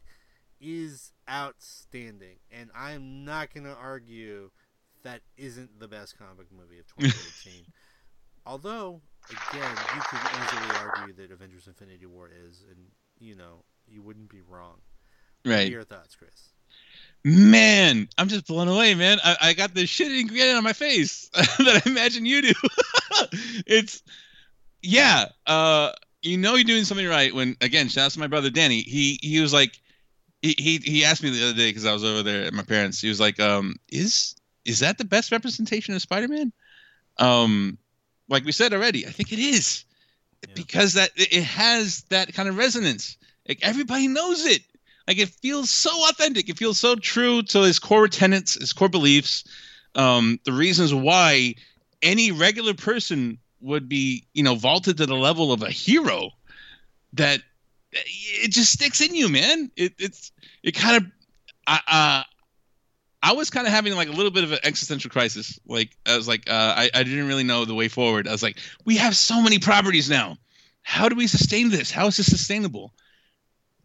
is 0.61 1.13
outstanding. 1.29 2.37
And 2.51 2.71
I'm 2.75 3.25
not 3.25 3.53
going 3.53 3.65
to 3.65 3.75
argue 3.75 4.51
that 5.03 5.21
isn't 5.37 5.79
the 5.81 5.89
best 5.89 6.19
comic 6.19 6.47
movie 6.51 6.79
of 6.79 6.87
2018. 6.99 7.67
Although, 8.47 9.01
again, 9.31 9.77
you 9.95 10.03
could 10.03 10.21
easily 10.21 10.77
argue 10.79 11.15
that 11.15 11.31
Avengers 11.31 11.67
Infinity 11.67 12.07
War 12.07 12.31
is, 12.47 12.63
and, 12.71 12.79
you 13.19 13.35
know, 13.35 13.65
you 13.87 14.03
wouldn't 14.03 14.29
be 14.29 14.41
wrong. 14.43 14.77
What 15.43 15.53
are 15.53 15.57
Right. 15.57 15.71
your 15.71 15.85
thoughts, 15.85 16.15
Chris? 16.15 16.51
Man, 17.25 18.09
I'm 18.19 18.29
just 18.29 18.47
blown 18.47 18.69
away, 18.69 18.95
man. 18.95 19.19
I, 19.25 19.37
I 19.41 19.53
got 19.55 19.75
this 19.75 19.89
shit 19.89 20.13
ingredient 20.13 20.59
on 20.59 20.65
my 20.65 20.75
face 20.75 21.29
that 21.35 21.83
I 21.87 21.89
imagine 21.89 22.27
you 22.27 22.43
do. 22.43 22.53
it's 23.67 24.03
yeah, 24.83 25.27
uh, 25.47 25.93
you 26.25 26.39
know 26.39 26.55
you're 26.55 26.65
doing 26.65 26.85
something 26.85 27.07
right 27.07 27.35
when 27.35 27.57
again, 27.61 27.89
shout 27.89 28.07
out 28.07 28.11
to 28.13 28.19
my 28.21 28.27
brother 28.27 28.51
Danny. 28.51 28.81
He 28.83 29.19
he 29.23 29.41
was 29.41 29.53
like 29.53 29.79
he 30.43 30.55
he, 30.59 30.79
he 30.79 31.05
asked 31.05 31.23
me 31.23 31.31
the 31.31 31.45
other 31.45 31.57
day 31.57 31.69
because 31.71 31.87
I 31.87 31.93
was 31.93 32.05
over 32.05 32.23
there 32.23 32.45
at 32.47 32.53
my 32.55 32.63
parents. 32.63 33.01
He 33.01 33.09
was 33.09 33.21
like, 33.21 33.39
um, 33.41 33.77
is 33.89 34.35
is 34.65 34.81
that 34.81 34.99
the 34.99 35.05
best 35.05 35.31
representation 35.33 35.95
of 35.95 36.03
Spider-Man? 36.03 36.53
Um, 37.19 37.79
like 38.29 38.45
we 38.45 38.53
said 38.53 38.73
already, 38.73 39.07
I 39.07 39.11
think 39.11 39.33
it 39.33 39.39
is 39.39 39.85
Yeah. 40.47 40.55
because 40.55 40.95
that 40.95 41.11
it 41.17 41.45
has 41.45 42.03
that 42.11 42.33
kind 42.33 42.49
of 42.49 42.57
resonance. 42.57 43.17
Like 43.47 43.59
everybody 43.63 44.09
knows 44.09 44.47
it. 44.47 44.63
Like 45.07 45.19
it 45.19 45.29
feels 45.29 45.71
so 45.71 45.91
authentic. 46.09 46.49
It 46.49 46.57
feels 46.59 46.79
so 46.79 46.97
true 46.97 47.43
to 47.43 47.63
his 47.63 47.79
core 47.79 48.09
tenets, 48.09 48.55
his 48.55 48.73
core 48.73 48.89
beliefs, 48.89 49.45
um, 49.95 50.41
the 50.45 50.53
reasons 50.53 50.95
why 50.95 51.55
any 52.03 52.33
regular 52.33 52.75
person 52.75 53.39
would 53.65 53.89
be, 53.89 54.27
you 54.33 54.43
know, 54.43 54.55
vaulted 54.55 54.99
to 54.99 55.07
the 55.07 55.15
level 55.15 55.53
of 55.53 55.63
a 55.63 55.71
hero. 55.71 56.31
That 57.15 57.41
it 57.93 58.51
just 58.51 58.73
sticks 58.73 59.01
in 59.01 59.15
you, 59.15 59.29
man. 59.29 59.71
It 59.77 59.95
it's 59.99 60.33
it 60.63 60.73
kind 60.73 60.97
of, 60.97 61.11
I 61.67 61.81
uh, 61.87 62.23
I 63.23 63.33
was 63.33 63.51
kind 63.51 63.67
of 63.67 63.73
having 63.73 63.95
like 63.95 64.09
a 64.09 64.13
little 64.13 64.31
bit 64.31 64.45
of 64.45 64.53
an 64.53 64.59
existential 64.65 65.11
crisis. 65.11 65.59
Like 65.67 65.97
I 66.07 66.17
was 66.17 66.29
like, 66.29 66.49
uh, 66.49 66.75
I 66.77 66.91
I 66.95 67.03
didn't 67.03 67.27
really 67.27 67.45
know 67.45 67.65
the 67.65 67.75
way 67.75 67.89
forward. 67.89 68.29
I 68.29 68.33
was 68.33 68.43
like, 68.43 68.59
we 68.85 68.97
have 68.97 69.17
so 69.17 69.41
many 69.41 69.59
properties 69.59 70.11
now. 70.11 70.37
How 70.83 71.09
do 71.09 71.17
we 71.17 71.27
sustain 71.27 71.71
this? 71.71 71.91
How 71.91 72.07
is 72.07 72.17
this 72.17 72.27
sustainable? 72.27 72.93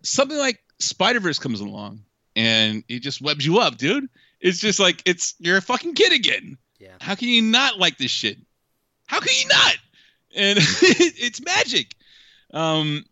Something 0.02 0.38
like 0.38 0.60
Spider 0.80 1.20
Verse 1.20 1.40
comes 1.40 1.62
along 1.62 2.02
and 2.36 2.84
it 2.90 3.00
just 3.00 3.22
webs 3.22 3.46
you 3.46 3.60
up, 3.60 3.78
dude. 3.78 4.10
It's 4.42 4.60
just 4.60 4.80
like 4.80 5.02
it's 5.06 5.36
you're 5.40 5.58
a 5.58 5.62
fucking 5.62 5.94
kid 5.94 6.14
again. 6.14 6.58
Yeah. 6.80 6.96
How 7.00 7.16
can 7.16 7.28
you 7.28 7.42
not 7.42 7.78
like 7.78 7.98
this 7.98 8.12
shit? 8.12 8.38
How 9.10 9.20
can 9.20 9.34
you 9.42 9.48
not? 9.48 9.78
And 10.36 10.60
it's 10.62 11.44
magic. 11.44 11.96
Um, 12.54 13.04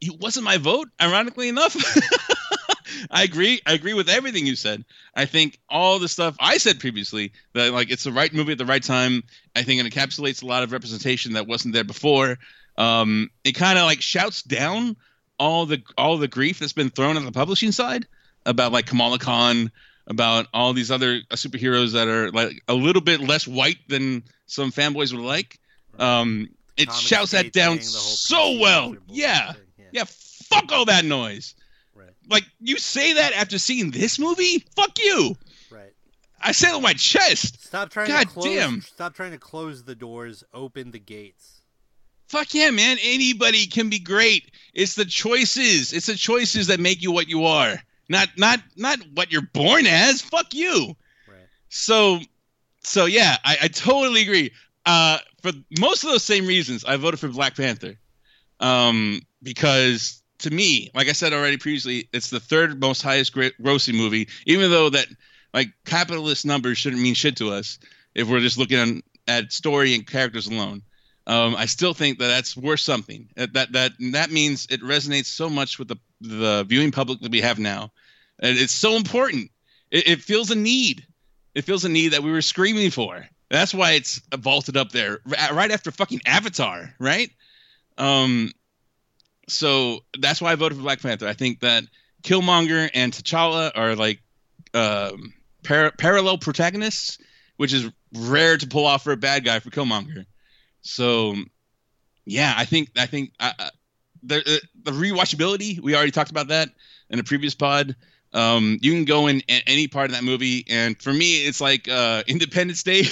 it 0.00 0.18
wasn't 0.18 0.44
my 0.44 0.56
vote, 0.56 0.88
ironically 1.00 1.48
enough. 1.48 1.76
I 3.10 3.22
agree. 3.22 3.60
I 3.64 3.74
agree 3.74 3.94
with 3.94 4.08
everything 4.08 4.46
you 4.46 4.56
said. 4.56 4.84
I 5.14 5.26
think 5.26 5.60
all 5.68 6.00
the 6.00 6.08
stuff 6.08 6.34
I 6.40 6.58
said 6.58 6.80
previously 6.80 7.30
that 7.54 7.72
like 7.72 7.92
it's 7.92 8.02
the 8.02 8.10
right 8.10 8.32
movie 8.34 8.50
at 8.50 8.58
the 8.58 8.66
right 8.66 8.82
time. 8.82 9.22
I 9.54 9.62
think 9.62 9.80
it 9.80 9.92
encapsulates 9.92 10.42
a 10.42 10.46
lot 10.46 10.64
of 10.64 10.72
representation 10.72 11.34
that 11.34 11.46
wasn't 11.46 11.72
there 11.72 11.84
before. 11.84 12.38
Um, 12.76 13.30
it 13.44 13.52
kind 13.52 13.78
of 13.78 13.84
like 13.84 14.00
shouts 14.00 14.42
down 14.42 14.96
all 15.38 15.66
the 15.66 15.82
all 15.96 16.18
the 16.18 16.26
grief 16.26 16.58
that's 16.58 16.72
been 16.72 16.90
thrown 16.90 17.16
at 17.16 17.24
the 17.24 17.30
publishing 17.30 17.70
side 17.70 18.08
about 18.44 18.72
like 18.72 18.86
Kamala 18.86 19.20
Khan, 19.20 19.70
about 20.08 20.48
all 20.52 20.72
these 20.72 20.90
other 20.90 21.20
superheroes 21.30 21.92
that 21.92 22.08
are 22.08 22.32
like 22.32 22.60
a 22.66 22.74
little 22.74 23.02
bit 23.02 23.20
less 23.20 23.46
white 23.46 23.78
than 23.88 24.24
some 24.50 24.72
fanboys 24.72 25.12
would 25.12 25.24
like. 25.24 25.60
Um, 25.98 26.48
it 26.76 26.92
shouts 26.92 27.30
that 27.30 27.52
down 27.52 27.78
thing, 27.78 27.86
the 27.86 27.98
whole 27.98 28.16
so 28.16 28.58
well. 28.58 28.96
Yeah, 29.06 29.52
yeah. 29.78 29.84
yeah. 29.92 30.04
Fuck 30.06 30.72
all 30.72 30.84
that 30.86 31.04
noise. 31.04 31.54
Right. 31.94 32.10
Like 32.28 32.44
you 32.58 32.76
say 32.78 33.12
that 33.12 33.32
after 33.34 33.58
seeing 33.58 33.92
this 33.92 34.18
movie? 34.18 34.64
Fuck 34.74 34.98
you. 34.98 35.36
Right. 35.70 35.92
I 36.40 36.50
say 36.50 36.68
it 36.68 36.74
on 36.74 36.82
my 36.82 36.94
chest. 36.94 37.64
Stop 37.64 37.90
trying 37.90 38.08
God 38.08 38.22
to 38.22 38.26
close. 38.26 38.44
damn. 38.46 38.80
Stop 38.80 39.14
trying 39.14 39.30
to 39.30 39.38
close 39.38 39.84
the 39.84 39.94
doors. 39.94 40.42
Open 40.52 40.90
the 40.90 40.98
gates. 40.98 41.60
Fuck 42.26 42.52
yeah, 42.52 42.70
man. 42.70 42.96
Anybody 43.02 43.66
can 43.66 43.88
be 43.88 44.00
great. 44.00 44.50
It's 44.74 44.96
the 44.96 45.04
choices. 45.04 45.92
It's 45.92 46.06
the 46.06 46.16
choices 46.16 46.66
that 46.66 46.80
make 46.80 47.02
you 47.02 47.12
what 47.12 47.28
you 47.28 47.44
are. 47.44 47.80
Not 48.08 48.30
not 48.36 48.60
not 48.76 48.98
what 49.14 49.30
you're 49.30 49.42
born 49.52 49.86
as. 49.86 50.22
Fuck 50.22 50.54
you. 50.54 50.96
Right. 51.28 51.46
So 51.68 52.18
so 52.82 53.06
yeah, 53.06 53.36
I, 53.44 53.56
I 53.62 53.68
totally 53.68 54.22
agree. 54.22 54.52
Uh, 54.86 55.18
for 55.42 55.52
most 55.78 56.04
of 56.04 56.10
those 56.10 56.24
same 56.24 56.46
reasons, 56.46 56.84
I 56.84 56.96
voted 56.96 57.20
for 57.20 57.28
Black 57.28 57.56
Panther. 57.56 57.98
Um, 58.60 59.22
because 59.42 60.22
to 60.38 60.50
me, 60.50 60.90
like 60.94 61.08
I 61.08 61.12
said 61.12 61.32
already 61.32 61.56
previously, 61.56 62.08
it's 62.12 62.30
the 62.30 62.40
third 62.40 62.80
most 62.80 63.02
highest 63.02 63.34
grossing 63.34 63.94
movie. 63.94 64.28
Even 64.46 64.70
though 64.70 64.90
that 64.90 65.06
like 65.52 65.68
capitalist 65.84 66.46
numbers 66.46 66.78
shouldn't 66.78 67.02
mean 67.02 67.14
shit 67.14 67.36
to 67.36 67.50
us 67.50 67.78
if 68.14 68.28
we're 68.28 68.40
just 68.40 68.58
looking 68.58 68.78
on, 68.78 69.02
at 69.28 69.52
story 69.52 69.94
and 69.94 70.06
characters 70.06 70.46
alone. 70.46 70.82
Um, 71.26 71.54
I 71.56 71.66
still 71.66 71.94
think 71.94 72.18
that 72.18 72.28
that's 72.28 72.56
worth 72.56 72.80
something. 72.80 73.28
That 73.36 73.52
that 73.52 73.72
that 73.72 73.92
that 74.12 74.30
means 74.30 74.66
it 74.70 74.82
resonates 74.82 75.26
so 75.26 75.48
much 75.48 75.78
with 75.78 75.88
the 75.88 75.96
the 76.20 76.64
viewing 76.64 76.90
public 76.90 77.20
that 77.20 77.30
we 77.30 77.40
have 77.40 77.58
now, 77.58 77.92
and 78.40 78.58
it's 78.58 78.72
so 78.72 78.96
important. 78.96 79.50
It, 79.90 80.08
it 80.08 80.20
feels 80.22 80.50
a 80.50 80.56
need. 80.56 81.06
It 81.54 81.62
feels 81.62 81.84
a 81.84 81.88
need 81.88 82.08
that 82.10 82.22
we 82.22 82.30
were 82.30 82.42
screaming 82.42 82.90
for. 82.90 83.26
That's 83.50 83.74
why 83.74 83.92
it's 83.92 84.20
vaulted 84.36 84.76
up 84.76 84.92
there 84.92 85.18
right 85.52 85.70
after 85.70 85.90
fucking 85.90 86.20
Avatar, 86.24 86.94
right? 87.00 87.30
Um, 87.98 88.52
so 89.48 90.00
that's 90.18 90.40
why 90.40 90.52
I 90.52 90.54
voted 90.54 90.78
for 90.78 90.82
Black 90.82 91.02
Panther. 91.02 91.26
I 91.26 91.32
think 91.32 91.60
that 91.60 91.84
Killmonger 92.22 92.88
and 92.94 93.12
T'Challa 93.12 93.72
are 93.74 93.96
like 93.96 94.20
um, 94.74 95.34
par- 95.64 95.92
parallel 95.98 96.38
protagonists, 96.38 97.18
which 97.56 97.72
is 97.72 97.90
rare 98.14 98.56
to 98.56 98.66
pull 98.66 98.86
off 98.86 99.02
for 99.02 99.12
a 99.12 99.16
bad 99.16 99.44
guy 99.44 99.58
for 99.58 99.70
Killmonger. 99.70 100.26
So, 100.82 101.34
yeah, 102.24 102.54
I 102.56 102.64
think 102.64 102.90
I 102.96 103.06
think 103.06 103.32
uh, 103.40 103.52
uh, 103.58 103.70
the 104.22 104.38
uh, 104.38 104.66
the 104.82 104.92
rewatchability. 104.92 105.80
We 105.80 105.94
already 105.94 106.12
talked 106.12 106.30
about 106.30 106.48
that 106.48 106.70
in 107.10 107.18
a 107.18 107.24
previous 107.24 107.54
pod. 107.54 107.96
Um, 108.32 108.78
you 108.80 108.92
can 108.92 109.04
go 109.04 109.26
in 109.26 109.42
any 109.48 109.88
part 109.88 110.10
of 110.10 110.16
that 110.16 110.24
movie, 110.24 110.64
and 110.68 111.00
for 111.00 111.12
me, 111.12 111.46
it's 111.46 111.60
like 111.60 111.88
uh, 111.88 112.22
Independence 112.26 112.82
Day. 112.82 113.02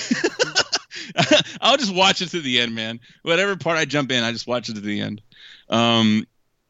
I'll 1.61 1.77
just 1.77 1.95
watch 1.95 2.23
it 2.23 2.29
to 2.31 2.41
the 2.41 2.61
end, 2.61 2.75
man. 2.75 3.01
Whatever 3.23 3.57
part 3.57 3.79
I 3.79 3.85
jump 3.85 4.13
in, 4.13 4.23
I 4.23 4.33
just 4.33 4.47
watch 4.47 4.69
it 4.69 4.75
to 4.75 4.81
the 4.81 5.01
end. 5.01 5.21
Um, 5.69 6.27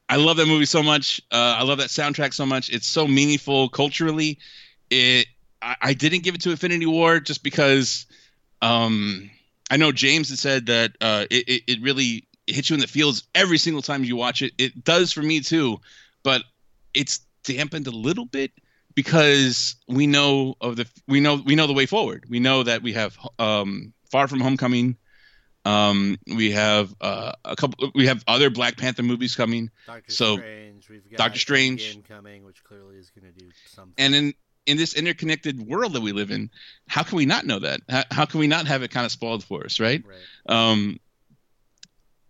I 0.07 0.15
love 0.15 0.37
that 0.37 0.47
movie 0.47 0.65
so 0.65 0.81
much. 0.81 1.21
Uh, 1.31 1.57
I 1.59 1.63
love 1.63 1.77
that 1.77 1.89
soundtrack 1.89 2.33
so 2.33 2.45
much. 2.45 2.69
It's 2.71 2.87
so 2.87 3.07
meaningful 3.07 3.69
culturally. 3.69 4.39
It. 4.89 5.27
I, 5.61 5.75
I 5.81 5.93
didn't 5.93 6.23
give 6.23 6.35
it 6.35 6.41
to 6.41 6.51
Infinity 6.51 6.85
War 6.85 7.19
just 7.19 7.43
because. 7.43 8.05
Um, 8.61 9.29
I 9.71 9.77
know 9.77 9.91
James 9.91 10.29
had 10.29 10.39
said 10.39 10.65
that 10.65 10.91
uh, 10.99 11.25
it, 11.29 11.47
it 11.47 11.63
it 11.67 11.81
really 11.81 12.27
hits 12.47 12.69
you 12.69 12.73
in 12.73 12.79
the 12.79 12.87
feels 12.87 13.23
every 13.35 13.57
single 13.57 13.81
time 13.81 14.03
you 14.03 14.15
watch 14.15 14.41
it. 14.41 14.53
It 14.57 14.83
does 14.83 15.13
for 15.13 15.21
me 15.21 15.41
too, 15.41 15.79
but 16.23 16.41
it's 16.93 17.19
dampened 17.53 17.87
a 17.87 17.91
little 17.91 18.25
bit 18.25 18.51
because 18.95 19.75
we 19.87 20.07
know 20.07 20.55
of 20.61 20.75
the 20.75 20.87
we 21.07 21.19
know 21.19 21.35
we 21.35 21.55
know 21.55 21.67
the 21.67 21.73
way 21.73 21.85
forward. 21.85 22.25
We 22.29 22.39
know 22.39 22.63
that 22.63 22.81
we 22.81 22.93
have 22.93 23.17
um, 23.37 23.93
Far 24.11 24.27
From 24.27 24.39
Homecoming. 24.39 24.97
Um, 25.65 26.17
we 26.27 26.51
have 26.51 26.93
uh, 27.01 27.33
a 27.43 27.55
couple. 27.55 27.91
We 27.95 28.07
have 28.07 28.23
other 28.27 28.49
Black 28.49 28.77
Panther 28.77 29.03
movies 29.03 29.35
coming, 29.35 29.71
Doctor 29.85 30.11
So, 30.11 30.37
Strange. 30.37 30.89
We've 30.89 31.09
got 31.09 31.17
Doctor 31.17 31.39
Strange. 31.39 31.99
Coming, 32.07 32.45
which 32.45 32.63
clearly 32.63 32.97
is 32.97 33.09
going 33.09 33.31
to 33.31 33.37
do 33.37 33.49
something. 33.67 33.93
and 33.97 34.15
in 34.15 34.33
in 34.65 34.77
this 34.77 34.93
interconnected 34.93 35.59
world 35.59 35.93
that 35.93 36.01
we 36.01 36.11
live 36.11 36.31
in, 36.31 36.49
how 36.87 37.03
can 37.03 37.17
we 37.17 37.25
not 37.25 37.45
know 37.45 37.59
that? 37.59 37.81
How, 37.89 38.03
how 38.11 38.25
can 38.25 38.39
we 38.39 38.47
not 38.47 38.67
have 38.67 38.83
it 38.83 38.91
kind 38.91 39.05
of 39.05 39.11
spoiled 39.11 39.43
for 39.43 39.65
us, 39.65 39.79
right? 39.79 40.03
right. 40.05 40.55
Um, 40.55 40.99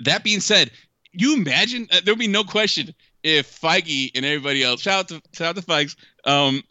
that 0.01 0.23
being 0.23 0.39
said, 0.39 0.71
you 1.11 1.35
imagine 1.35 1.87
uh, 1.91 1.99
there'll 2.03 2.17
be 2.17 2.27
no 2.27 2.43
question 2.43 2.93
if 3.23 3.59
Feige 3.61 4.11
and 4.15 4.25
everybody 4.25 4.63
else 4.63 4.81
shout 4.81 4.99
out 4.99 5.07
to 5.09 5.21
shout 5.33 5.49
out 5.49 5.55
to 5.57 5.61
Feigs. 5.61 5.95
Um, 6.25 6.63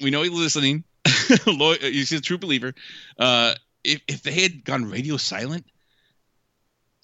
we 0.00 0.10
know 0.10 0.22
he's 0.22 0.32
listening. 0.32 0.84
Lo- 1.46 1.74
he's 1.74 2.12
a 2.12 2.20
true 2.20 2.38
believer. 2.38 2.74
Uh, 3.18 3.54
if 3.84 4.00
if 4.08 4.22
they 4.22 4.32
had 4.32 4.64
gone 4.64 4.84
radio 4.90 5.16
silent, 5.16 5.64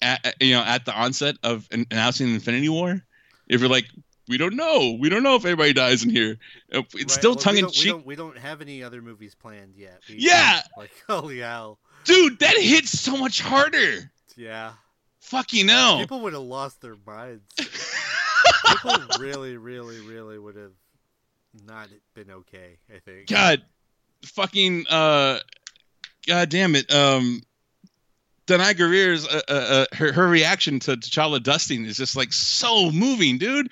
at, 0.01 0.35
you 0.39 0.53
know, 0.53 0.61
at 0.63 0.85
the 0.85 0.93
onset 0.93 1.35
of 1.43 1.67
an- 1.71 1.87
announcing 1.91 2.33
Infinity 2.33 2.69
War, 2.69 3.01
if 3.47 3.59
you're 3.61 3.69
like, 3.69 3.85
we 4.27 4.37
don't 4.37 4.55
know, 4.55 4.97
we 4.99 5.09
don't 5.09 5.23
know 5.23 5.35
if 5.35 5.45
everybody 5.45 5.73
dies 5.73 6.03
in 6.03 6.09
here. 6.09 6.37
Uh, 6.73 6.79
It's 6.79 6.95
Right, 6.95 7.11
still 7.11 7.31
well, 7.31 7.35
tongue 7.39 7.57
in 7.57 7.61
don't- 7.63 7.71
We 7.71 7.81
cheek, 7.81 7.91
don't, 7.91 8.05
we 8.05 8.15
don't 8.15 8.37
have 8.37 8.61
any 8.61 8.83
other 8.83 9.01
movies 9.01 9.35
planned 9.35 9.75
yet. 9.75 10.01
We- 10.09 10.15
Yeah! 10.19 10.61
Like 10.77 10.91
holy 11.07 11.39
hell. 11.39 11.79
dude. 12.03 12.39
That 12.39 12.57
hits 12.57 12.91
so 12.99 13.17
much 13.17 13.41
harder. 13.41 14.11
Yeah. 14.35 14.73
Fucking 15.21 15.67
hell. 15.67 15.97
People 15.99 16.21
would 16.21 16.33
have 16.33 16.41
lost 16.43 16.81
their 16.81 16.95
minds. 17.05 17.43
People 18.69 18.99
really, 19.19 19.57
really, 19.57 19.99
really 20.01 20.37
would 20.37 20.55
have 20.55 20.71
not 21.65 21.87
been 22.13 22.31
okay. 22.31 22.77
I 22.93 22.99
think. 22.99 23.27
God, 23.27 23.61
fucking, 24.25 24.85
uh, 24.87 25.39
God 26.27 26.49
damn 26.49 26.75
it. 26.75 26.93
Um, 26.93 27.41
Danai 28.47 28.73
Gurira's, 28.75 29.27
uh, 29.27 29.41
uh, 29.49 29.51
uh, 29.51 29.85
her, 29.95 30.11
her 30.13 30.27
reaction 30.27 30.79
to 30.81 30.95
T'Challa 30.95 31.41
dusting 31.41 31.85
is 31.85 31.97
just 31.97 32.15
like 32.15 32.31
so 32.31 32.91
moving, 32.91 33.37
dude. 33.37 33.71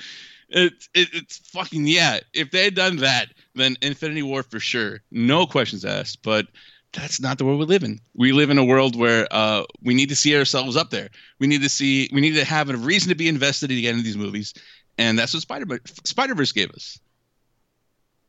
It, 0.50 0.74
it, 0.94 1.10
it's 1.14 1.38
fucking, 1.38 1.88
yeah. 1.88 2.20
If 2.34 2.52
they 2.52 2.66
had 2.66 2.76
done 2.76 2.98
that, 2.98 3.30
then 3.56 3.78
Infinity 3.82 4.22
War 4.22 4.44
for 4.44 4.60
sure. 4.60 5.02
No 5.12 5.46
questions 5.46 5.86
asked. 5.86 6.24
But 6.24 6.48
that's 6.94 7.20
not 7.20 7.38
the 7.38 7.46
world 7.46 7.60
we 7.60 7.66
live 7.66 7.84
in. 7.84 8.00
We 8.14 8.32
live 8.32 8.50
in 8.50 8.58
a 8.58 8.64
world 8.64 8.96
where 8.96 9.28
uh, 9.32 9.64
we 9.82 9.94
need 9.94 10.10
to 10.10 10.16
see 10.16 10.38
ourselves 10.38 10.76
up 10.78 10.92
there. 10.92 11.10
We 11.40 11.48
need 11.48 11.62
to 11.64 11.70
see, 11.70 12.10
we 12.14 12.22
need 12.22 12.36
to 12.36 12.46
have 12.46 12.70
a 12.70 12.78
reason 12.78 13.10
to 13.10 13.16
be 13.16 13.28
invested 13.28 13.72
again 13.72 13.96
in 13.96 14.04
these 14.04 14.18
movies. 14.18 14.54
And 14.98 15.20
that's 15.20 15.34
what 15.34 15.42
Spider 15.42 15.80
Spider 16.04 16.36
Verse 16.36 16.52
gave 16.52 16.72
us. 16.72 17.00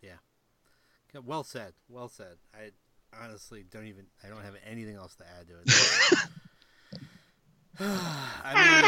Yeah, 0.02 0.14
well 1.24 1.44
said. 1.44 1.72
Well 1.88 2.08
said. 2.08 2.36
I 2.54 2.70
honestly 3.22 3.64
don't 3.70 3.86
even. 3.86 4.06
I 4.24 4.28
don't 4.28 4.42
have 4.42 4.56
anything 4.68 4.96
else 4.96 5.14
to 5.16 5.24
add 5.38 5.48
to 5.48 5.54
it. 5.64 6.18
I 7.78 8.54
mean, 8.54 8.82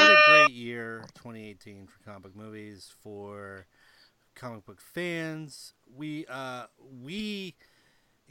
what 0.00 0.12
a 0.12 0.46
great 0.46 0.56
year 0.56 1.04
2018 1.14 1.86
for 1.86 2.02
comic 2.04 2.22
book 2.22 2.36
movies 2.36 2.92
for 3.02 3.66
comic 4.34 4.66
book 4.66 4.80
fans. 4.80 5.72
We 5.94 6.26
uh 6.26 6.66
we 7.02 7.54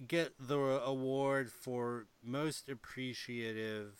get 0.07 0.33
the 0.39 0.57
award 0.57 1.51
for 1.51 2.07
most 2.23 2.69
appreciative. 2.69 3.97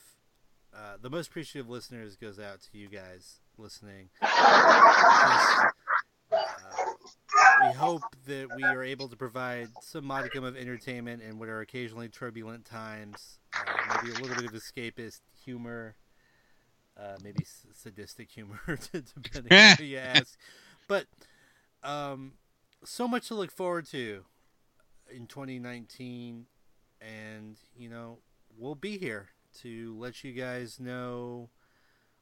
Uh, 0.74 0.98
the 1.02 1.10
most 1.10 1.30
appreciative 1.30 1.70
listeners 1.70 2.16
goes 2.16 2.40
out 2.40 2.62
to 2.62 2.78
you 2.78 2.88
guys 2.90 3.40
listening. 3.60 4.10
Just, 5.16 5.68
uh, 6.58 6.78
we 7.56 7.72
hope 7.72 8.16
that 8.28 8.52
we 8.52 8.74
are 8.74 8.84
able 8.84 9.08
to 9.10 9.16
provide 9.18 9.72
some 9.82 10.06
modicum 10.06 10.44
of 10.44 10.56
entertainment 10.58 11.22
in 11.22 11.40
what 11.40 11.50
are 11.50 11.62
occasionally 11.62 12.10
turbulent 12.10 12.66
times. 12.66 13.40
Uh, 13.60 13.82
maybe 13.86 14.10
a 14.10 14.16
little 14.16 14.36
bit 14.36 14.46
of 14.46 14.54
escapist 14.54 15.22
humor, 15.44 15.96
uh, 16.98 17.18
maybe 17.22 17.42
s- 17.42 17.66
sadistic 17.74 18.30
humor, 18.32 18.60
depending 19.24 19.58
on 19.60 19.72
who 19.78 19.84
you 19.84 19.98
ask. 20.00 20.38
But 20.88 21.06
um, 21.84 22.34
so 22.84 23.08
much 23.08 23.28
to 23.30 23.36
look 23.36 23.52
forward 23.52 23.86
to 23.88 24.26
in 25.14 25.28
2019, 25.28 26.46
and 27.02 27.58
you 27.78 27.90
know 27.90 28.20
we'll 28.58 28.76
be 28.76 28.98
here 28.98 29.30
to 29.62 29.96
let 29.98 30.24
you 30.24 30.34
guys 30.34 30.80
know 30.80 31.50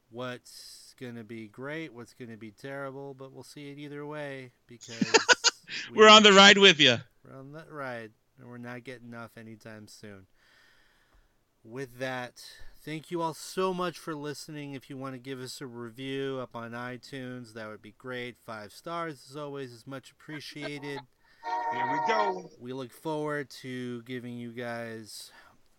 what's 0.10 0.87
gonna 1.00 1.24
be 1.24 1.48
great, 1.48 1.94
what's 1.94 2.14
gonna 2.14 2.38
be 2.38 2.52
terrible, 2.52 3.14
but 3.14 3.32
we'll 3.32 3.44
see 3.44 3.70
it 3.72 3.78
either 3.78 4.06
way 4.06 4.52
because 4.68 5.00
we- 5.92 5.98
We're 5.98 6.10
on 6.10 6.24
the 6.24 6.34
ride 6.34 6.58
with 6.58 6.80
you. 6.80 6.98
we're 7.26 7.38
on 7.38 7.52
that 7.54 7.72
ride, 7.72 8.12
and 8.40 8.48
we're 8.50 8.58
not 8.58 8.84
getting 8.84 9.14
off 9.14 9.32
anytime 9.38 9.88
soon. 9.88 10.28
With 11.64 12.00
that, 12.00 12.42
thank 12.86 13.12
you 13.12 13.22
all 13.22 13.34
so 13.34 13.74
much 13.74 13.98
for 13.98 14.16
listening. 14.16 14.74
If 14.74 14.90
you 14.90 14.96
want 14.98 15.16
to 15.16 15.20
give 15.20 15.40
us 15.42 15.60
a 15.60 15.68
review 15.68 16.40
up 16.42 16.56
on 16.56 16.72
iTunes, 16.72 17.54
that 17.54 17.68
would 17.68 17.82
be 17.82 17.94
great. 17.98 18.38
Five 18.46 18.72
stars, 18.72 19.26
as 19.30 19.36
always, 19.36 19.72
is 19.74 19.86
much 19.86 20.12
appreciated. 20.12 21.00
Here 21.74 21.92
we 21.92 22.00
go. 22.08 22.50
We 22.60 22.72
look 22.74 22.92
forward 22.94 23.50
to 23.62 24.02
giving 24.04 24.38
you 24.38 24.52
guys 24.52 25.32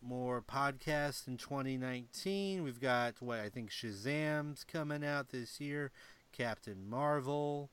more 0.03 0.43
podcasts 0.43 1.27
in 1.27 1.37
2019. 1.37 2.62
We've 2.62 2.81
got 2.81 3.20
what 3.20 3.41
I 3.41 3.49
think 3.49 3.70
Shazam's 3.70 4.65
coming 4.65 5.05
out 5.05 5.31
this 5.31 5.61
year, 5.61 5.91
Captain 6.33 6.89
Marvel, 6.89 7.70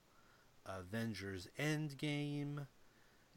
Avengers 0.65 1.47
Endgame. 1.59 2.67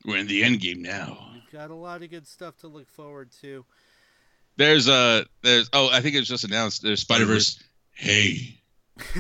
We're 0.05 0.19
in 0.19 0.27
the 0.27 0.45
end 0.45 0.61
game 0.61 0.83
now. 0.83 1.31
We've 1.35 1.51
got 1.51 1.71
a 1.71 1.75
lot 1.75 2.03
of 2.03 2.11
good 2.11 2.27
stuff 2.27 2.57
to 2.59 2.69
look 2.69 2.89
forward 2.89 3.31
to. 3.41 3.65
There's 4.57 4.89
a 4.89 5.27
there's 5.43 5.69
oh 5.73 5.89
I 5.91 6.01
think 6.01 6.15
it 6.15 6.21
was 6.21 6.29
just 6.29 6.45
announced 6.45 6.83
there's 6.83 7.01
Spider 7.01 7.27
Verse. 7.27 7.63
Hey, 7.93 8.61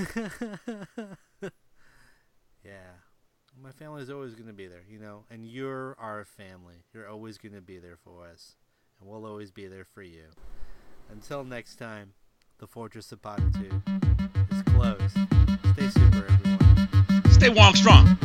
yeah. 2.65 2.95
My 3.61 3.73
family's 3.73 4.09
always 4.09 4.35
going 4.35 4.47
to 4.47 4.53
be 4.53 4.69
there, 4.69 4.85
you 4.89 5.01
know, 5.01 5.25
and 5.31 5.45
you're 5.45 5.97
our 5.99 6.25
family. 6.25 6.85
You're 6.95 7.09
always 7.09 7.39
going 7.39 7.55
to 7.55 7.61
be 7.61 7.79
there 7.79 7.97
for 7.97 8.25
us, 8.27 8.55
and 9.01 9.09
we'll 9.09 9.27
always 9.27 9.51
be 9.51 9.67
there 9.67 9.85
for 9.85 10.03
you. 10.03 10.25
Until 11.11 11.45
next 11.45 11.77
time, 11.77 12.13
the 12.59 12.67
Fortress 12.67 13.13
of 13.13 13.23
Potitude 13.23 13.83
is 14.51 14.63
closed. 14.63 15.17
Stay 15.75 15.89
super, 15.89 16.27
everyone. 16.29 17.31
stay 17.31 17.49
warm 17.49 17.75
strong. 17.75 18.19